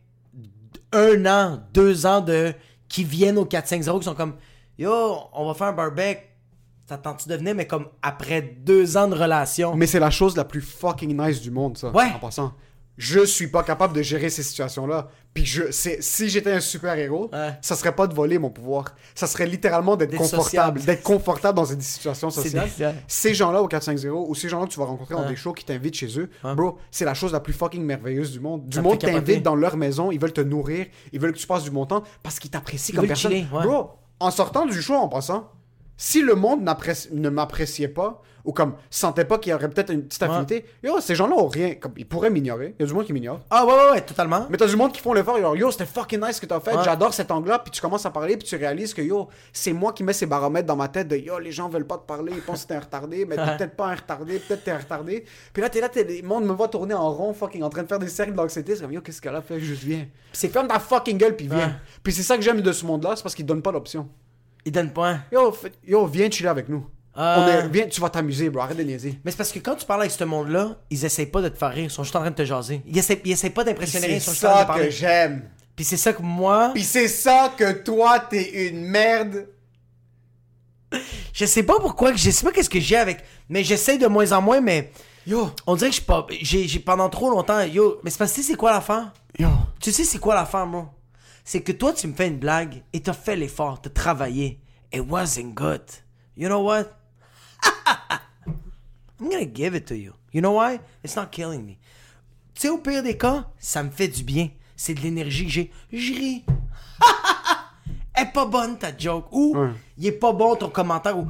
un 0.91 1.25
an, 1.25 1.59
deux 1.73 2.05
ans 2.05 2.21
de 2.21 2.53
qui 2.89 3.03
viennent 3.03 3.37
au 3.37 3.45
4-5-0 3.45 3.99
qui 3.99 4.05
sont 4.05 4.15
comme 4.15 4.33
Yo, 4.77 4.91
on 5.33 5.47
va 5.47 5.53
faire 5.53 5.67
un 5.67 5.73
barbecue. 5.73 6.19
T'attends-tu 6.87 7.27
de 7.29 7.35
venir, 7.35 7.55
mais 7.55 7.65
comme 7.65 7.87
après 8.01 8.41
deux 8.41 8.95
ans 8.97 9.07
de 9.07 9.15
relation. 9.15 9.75
Mais 9.75 9.87
c'est 9.87 9.99
la 9.99 10.11
chose 10.11 10.35
la 10.37 10.43
plus 10.43 10.61
fucking 10.61 11.19
nice 11.19 11.41
du 11.41 11.49
monde, 11.49 11.77
ça. 11.77 11.89
Ouais. 11.89 12.11
En 12.15 12.19
passant. 12.19 12.53
Je 12.97 13.25
suis 13.25 13.47
pas 13.47 13.61
capable 13.63 13.93
de 13.93 14.01
gérer 14.01 14.29
ces 14.29 14.41
situations-là. 14.43 15.09
Puis 15.33 15.45
je, 15.45 15.63
si 15.71 16.29
j'étais 16.29 16.53
un 16.53 16.61
super-héros, 16.61 17.29
Ouais. 17.33 17.51
ça 17.61 17.75
serait 17.75 17.93
pas 17.93 18.07
de 18.07 18.13
voler 18.13 18.39
mon 18.39 18.49
pouvoir. 18.49 18.85
Ça 19.15 19.27
serait 19.27 19.45
littéralement 19.45 19.97
d'être 19.97 20.15
confortable. 20.15 20.79
D'être 20.81 21.03
confortable 21.03 21.57
dans 21.57 21.65
une 21.65 21.81
situation 21.81 22.29
sociale. 22.29 22.69
Ces 23.07 23.33
gens-là 23.33 23.61
au 23.61 23.67
450 23.67 24.25
ou 24.29 24.33
ces 24.33 24.47
gens-là 24.47 24.65
que 24.67 24.71
tu 24.71 24.79
vas 24.79 24.85
rencontrer 24.85 25.15
dans 25.15 25.27
des 25.27 25.35
shows 25.35 25.51
qui 25.53 25.65
t'invitent 25.65 25.95
chez 25.95 26.19
eux, 26.19 26.29
Ouais. 26.43 26.55
bro, 26.55 26.77
c'est 26.89 27.03
la 27.05 27.13
chose 27.13 27.33
la 27.33 27.41
plus 27.41 27.51
fucking 27.53 27.83
merveilleuse 27.83 28.31
du 28.31 28.39
monde. 28.39 28.65
Du 28.69 28.75
Ça 28.77 28.81
monde 28.81 28.97
t'invite 28.97 29.43
dans 29.43 29.55
leur 29.55 29.75
maison, 29.75 30.09
ils 30.11 30.19
veulent 30.19 30.31
te 30.33 30.41
nourrir, 30.41 30.85
ils 31.11 31.19
veulent 31.19 31.33
que 31.33 31.37
tu 31.39 31.47
passes 31.47 31.63
du 31.63 31.71
bon 31.71 31.85
temps 31.85 32.03
parce 32.23 32.39
qu'ils 32.39 32.51
t'apprécient 32.51 32.95
comme 32.95 33.07
personne. 33.07 33.31
chiller. 33.31 33.47
Bro, 33.51 33.89
en 34.21 34.31
sortant 34.31 34.65
du 34.65 34.81
show 34.81 34.93
en 34.95 35.09
passant, 35.09 35.51
si 35.97 36.21
le 36.21 36.35
monde 36.35 36.61
ne 37.11 37.29
m'appréciait 37.29 37.87
pas 37.87 38.21
ou 38.43 38.51
comme 38.53 38.75
sentait 38.91 39.25
pas 39.25 39.39
qu'il 39.39 39.49
y 39.49 39.53
aurait 39.55 39.69
peut-être 39.71 39.91
une 39.91 40.03
petite 40.03 40.21
Ouais. 40.21 40.27
affinité, 40.29 40.65
yo, 40.83 40.99
ces 41.01 41.15
gens-là 41.15 41.35
ont 41.35 41.47
rien. 41.47 41.73
Comme, 41.75 41.93
ils 41.97 42.07
pourraient 42.07 42.29
m'ignorer. 42.29 42.75
Il 42.77 42.83
y 42.83 42.85
a 42.85 42.87
du 42.87 42.93
monde 42.93 43.05
qui 43.05 43.11
m'ignore. 43.13 43.39
Ah 43.49 43.65
ouais, 43.65 43.73
ouais, 43.73 43.89
ouais, 43.93 44.01
totalement. 44.01 44.45
Mais 44.51 44.57
t'as 44.57 44.67
du 44.67 44.75
monde 44.75 44.91
qui 44.91 45.01
font 45.01 45.13
l'effort, 45.13 45.39
genre, 45.39 45.55
yo, 45.57 45.71
c'était 45.71 45.87
fucking 45.87 46.19
nice 46.23 46.35
ce 46.35 46.41
que 46.41 46.45
t'as 46.45 46.59
fait, 46.59 46.75
Ouais. 46.77 46.83
j'adore 46.83 47.11
cet 47.11 47.31
angle-là, 47.31 47.57
puis 47.57 47.71
tu 47.71 47.81
commences 47.81 48.05
à 48.05 48.11
parler, 48.11 48.37
puis 48.37 48.47
tu 48.47 48.55
réalises 48.55 48.93
que 48.93 49.01
yo, 49.01 49.29
c'est 49.51 49.73
moi 49.73 49.93
qui 49.93 50.03
mets 50.03 50.13
ces 50.13 50.27
baromètres 50.27 50.67
dans 50.67 50.75
ma 50.75 50.89
tête 50.89 51.07
de 51.07 51.15
yo, 51.15 51.39
les 51.39 51.51
gens 51.51 51.69
veulent 51.69 51.87
pas 51.87 51.97
te 51.97 52.05
parler, 52.05 52.33
ils 52.35 52.41
pensent 52.43 52.65
que 52.65 52.67
t'es 52.67 52.75
un 52.75 52.81
retardé, 52.81 53.25
mais 53.25 53.35
t'es 53.35 53.57
peut-être 53.57 53.75
pas 53.75 53.87
un 53.87 53.95
retardé, 53.95 54.37
peut-être 54.37 54.63
t'es 54.63 54.71
un 54.71 54.77
retardé. 54.77 55.25
Puis 55.51 55.63
là, 55.63 55.69
t'es 55.69 55.81
là, 55.81 55.89
t'es, 55.89 56.03
le 56.03 56.27
monde 56.27 56.45
me 56.45 56.53
voit 56.53 56.67
tourner 56.67 56.93
en 56.93 57.11
rond, 57.11 57.33
fucking, 57.33 57.63
en 57.63 57.69
train 57.71 57.81
de 57.81 57.87
faire 57.87 57.97
des 57.99 58.09
cercles 58.09 58.33
d'anxiété, 58.35 58.75
c'est 58.75 58.83
comme 58.83 58.93
yo, 58.93 59.01
qu'est-ce 59.01 59.21
qu'elle 59.23 59.35
a 59.35 59.41
fait, 59.41 59.59
juste 59.59 59.81
viens. 59.83 60.05
C'est 60.33 60.49
ferme 60.49 60.67
ta 60.67 60.77
fucking 60.77 61.17
gueule, 61.17 61.35
puis 61.35 61.47
viens. 61.47 61.79
Puis 62.03 62.13
c'est 62.13 62.21
ça 62.21 62.35
que 62.37 62.43
j'aime 62.43 62.61
de 62.61 62.71
ce 62.71 62.85
monde-là, 62.85 63.13
c'est 63.15 63.23
parce 63.23 63.33
qu'ils 63.33 63.45
donnent 63.47 63.63
pas 63.63 63.71
l'option. 63.71 64.07
Ils 64.65 64.71
donnent 64.71 64.91
pas. 64.93 65.19
Yo, 65.31 65.51
fait- 65.51 65.73
yo, 65.87 66.05
viens 66.07 66.29
chiller 66.29 66.49
avec 66.49 66.67
nous. 66.69 66.85
On 67.17 67.47
est, 67.47 67.67
viens, 67.69 67.87
tu 67.87 68.01
vas 68.01 68.09
t'amuser, 68.09 68.49
bro, 68.49 68.61
arrête 68.63 68.75
de 68.77 68.83
niaiser. 68.83 69.19
Mais 69.23 69.31
c'est 69.31 69.37
parce 69.37 69.51
que 69.53 69.59
quand 69.59 69.75
tu 69.75 69.85
parles 69.85 70.01
avec 70.01 70.11
ce 70.11 70.23
monde-là, 70.25 70.75
ils 70.89 71.05
essayent 71.05 71.27
pas 71.27 71.41
de 71.41 71.47
te 71.47 71.57
faire 71.57 71.69
rire, 71.71 71.85
ils 71.85 71.89
sont 71.89 72.03
juste 72.03 72.15
en 72.15 72.19
train 72.19 72.31
de 72.31 72.35
te 72.35 72.43
jaser. 72.43 72.81
Ils 72.85 72.97
essayent, 72.97 73.21
ils 73.23 73.31
essayent 73.31 73.51
pas 73.51 73.63
d'impressionner, 73.63 74.07
C'est 74.07 74.15
ils 74.15 74.21
sont 74.21 74.31
juste 74.31 74.43
en 74.43 74.47
train 74.49 74.57
ça 74.57 74.63
de 74.63 74.67
parler. 74.67 74.85
que 74.87 74.91
j'aime. 74.91 75.49
Puis 75.77 75.85
c'est 75.85 75.95
ça 75.97 76.11
que 76.11 76.21
moi, 76.21 76.71
Puis 76.73 76.83
c'est 76.83 77.07
ça 77.07 77.53
que 77.55 77.71
toi, 77.71 78.19
t'es 78.19 78.67
une 78.69 78.81
merde. 78.85 79.47
je 81.33 81.45
sais 81.45 81.63
pas 81.63 81.79
pourquoi, 81.79 82.13
je 82.15 82.29
sais 82.31 82.45
pas 82.45 82.51
qu'est-ce 82.51 82.69
que 82.69 82.79
j'ai 82.79 82.95
avec, 82.97 83.23
mais 83.49 83.63
j'essaie 83.63 83.97
de 83.97 84.07
moins 84.07 84.31
en 84.31 84.41
moins, 84.41 84.61
mais 84.61 84.91
Yo, 85.27 85.49
on 85.65 85.75
dirait 85.75 85.89
que 85.89 85.95
je 85.95 86.01
suis 86.01 86.05
pas, 86.05 86.25
j'ai, 86.41 86.79
pendant 86.79 87.09
trop 87.09 87.29
longtemps, 87.29 87.61
yo, 87.61 87.99
mais 88.03 88.09
c'est 88.11 88.17
parce 88.19 88.31
que 88.31 88.35
tu 88.37 88.41
sais 88.43 88.51
c'est 88.51 88.57
quoi 88.57 88.71
l'affaire? 88.71 89.11
yo. 89.39 89.47
Tu 89.79 89.91
sais 89.91 90.03
c'est 90.03 90.19
quoi 90.19 90.35
l'affaire, 90.35 90.65
moi? 90.67 90.93
C'est 91.45 91.61
que 91.61 91.71
toi 91.71 91.93
tu 91.93 92.07
me 92.07 92.13
fais 92.13 92.27
une 92.27 92.39
blague 92.39 92.83
et 92.91 93.01
t'as 93.01 93.13
fait 93.13 93.35
l'effort, 93.35 93.79
t'as 93.79 93.91
travaillé. 93.91 94.59
It 94.91 95.03
wasn't 95.07 95.53
good. 95.53 95.83
You 96.35 96.49
know 96.49 96.63
what? 96.63 96.85
I'm 99.19 99.29
gonna 99.29 99.45
give 99.45 99.75
it 99.75 99.85
to 99.85 99.95
you. 99.95 100.13
You 100.33 100.41
know 100.41 100.59
why? 100.59 100.79
It's 101.03 101.15
not 101.15 101.27
killing 101.31 101.63
me. 101.63 101.77
Tu 102.55 102.61
sais, 102.61 102.69
au 102.69 102.79
pire 102.79 103.03
des 103.03 103.17
cas, 103.17 103.45
ça 103.59 103.83
me 103.83 103.89
fait 103.91 104.07
du 104.07 104.23
bien. 104.23 104.49
C'est 104.75 104.95
de 104.95 105.01
l'énergie 105.01 105.45
que 105.45 105.51
j'ai. 105.51 105.71
Je 105.93 106.13
ris. 106.13 106.45
Elle 108.13 108.27
est 108.27 108.31
pas 108.31 108.45
bonne 108.45 108.77
ta 108.77 108.97
joke. 108.97 109.27
Ou 109.31 109.55
il 109.97 110.07
est 110.07 110.11
pas 110.13 110.33
bon 110.33 110.55
ton 110.55 110.69
commentaire. 110.69 111.17
Ou 111.17 111.27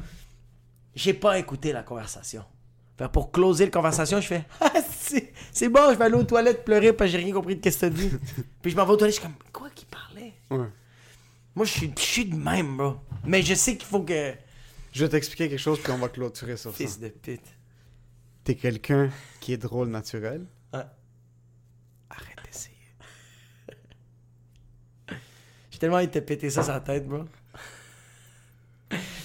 j'ai 0.95 1.13
pas 1.13 1.37
écouté 1.37 1.73
la 1.73 1.83
conversation. 1.83 2.45
Fait 2.97 3.11
pour 3.11 3.31
closer 3.31 3.65
la 3.65 3.71
conversation, 3.71 4.21
je 4.21 4.27
fais 4.27 4.45
Ah, 4.61 4.71
c'est 5.51 5.69
bon, 5.69 5.91
je 5.91 5.97
vais 5.97 6.05
aller 6.05 6.15
aux 6.15 6.23
toilettes 6.23 6.63
pleurer 6.63 6.93
parce 6.93 7.11
que 7.11 7.17
j'ai 7.17 7.23
rien 7.23 7.33
compris 7.33 7.57
de 7.57 7.69
ce 7.69 7.75
que 7.75 7.79
t'as 7.81 7.89
dit. 7.89 8.11
Puis 8.61 8.71
je 8.71 8.77
m'en 8.77 8.85
vais 8.85 8.93
aux 8.93 8.97
toilettes, 8.97 9.15
je 9.15 9.19
suis 9.19 9.27
comme 9.27 9.37
quoi 9.51 9.69
qu'il 9.75 9.87
parlait 9.87 10.04
Ouais. 10.51 10.69
Moi, 11.55 11.65
je 11.65 11.71
suis, 11.71 11.93
je 11.97 12.01
suis 12.01 12.25
de 12.25 12.35
même, 12.35 12.77
bro. 12.77 12.97
Mais 13.25 13.41
je 13.41 13.53
sais 13.53 13.77
qu'il 13.77 13.87
faut 13.87 14.01
que. 14.01 14.33
Je 14.91 15.03
vais 15.03 15.09
t'expliquer 15.09 15.49
quelque 15.49 15.59
chose, 15.59 15.79
puis 15.81 15.91
on 15.91 15.97
va 15.97 16.09
clôturer 16.09 16.57
sur 16.57 16.71
ça. 16.71 16.77
Fils 16.77 16.99
de 16.99 17.09
pute. 17.09 17.41
T'es 18.43 18.55
quelqu'un 18.55 19.09
qui 19.39 19.53
est 19.53 19.57
drôle 19.57 19.89
naturel? 19.89 20.45
Ah. 20.71 20.93
Arrête 22.09 22.37
d'essayer. 22.45 22.75
J'ai 25.71 25.79
tellement 25.79 25.97
envie 25.97 26.07
de 26.07 26.11
te 26.11 26.19
péter 26.19 26.49
ça 26.49 26.63
sur 26.63 26.73
la 26.73 26.79
tête, 26.79 27.07
bro. 27.07 27.25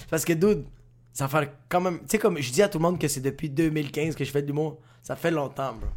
Parce 0.09 0.25
que, 0.25 0.33
dude, 0.33 0.65
ça 1.13 1.27
fait 1.27 1.51
quand 1.69 1.81
même. 1.81 1.99
Tu 1.99 2.05
sais, 2.09 2.19
comme 2.19 2.37
je 2.39 2.51
dis 2.51 2.61
à 2.61 2.69
tout 2.69 2.79
le 2.79 2.83
monde 2.83 2.99
que 2.99 3.07
c'est 3.07 3.21
depuis 3.21 3.49
2015 3.49 4.15
que 4.15 4.25
je 4.25 4.31
fais 4.31 4.41
de 4.41 4.47
l'humour. 4.47 4.81
Ça 5.01 5.15
fait 5.15 5.31
longtemps, 5.31 5.73
bro. 5.73 5.89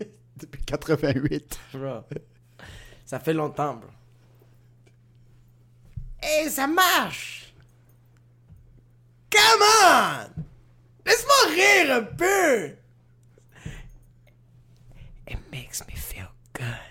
Depuis 0.36 0.62
88. 0.62 1.60
Bro. 1.74 2.00
Ça 3.04 3.18
fait 3.18 3.32
longtemps, 3.32 3.74
bro. 3.74 3.88
It's 6.22 6.58
a 6.58 6.66
marche! 6.66 7.52
Come 9.30 9.62
on! 9.62 10.44
Laisse-moi 11.06 11.54
rire 11.54 11.92
un 11.92 12.16
peu! 12.16 12.76
It 15.26 15.38
makes 15.50 15.86
me 15.86 15.94
feel 15.94 16.28
good. 16.52 16.87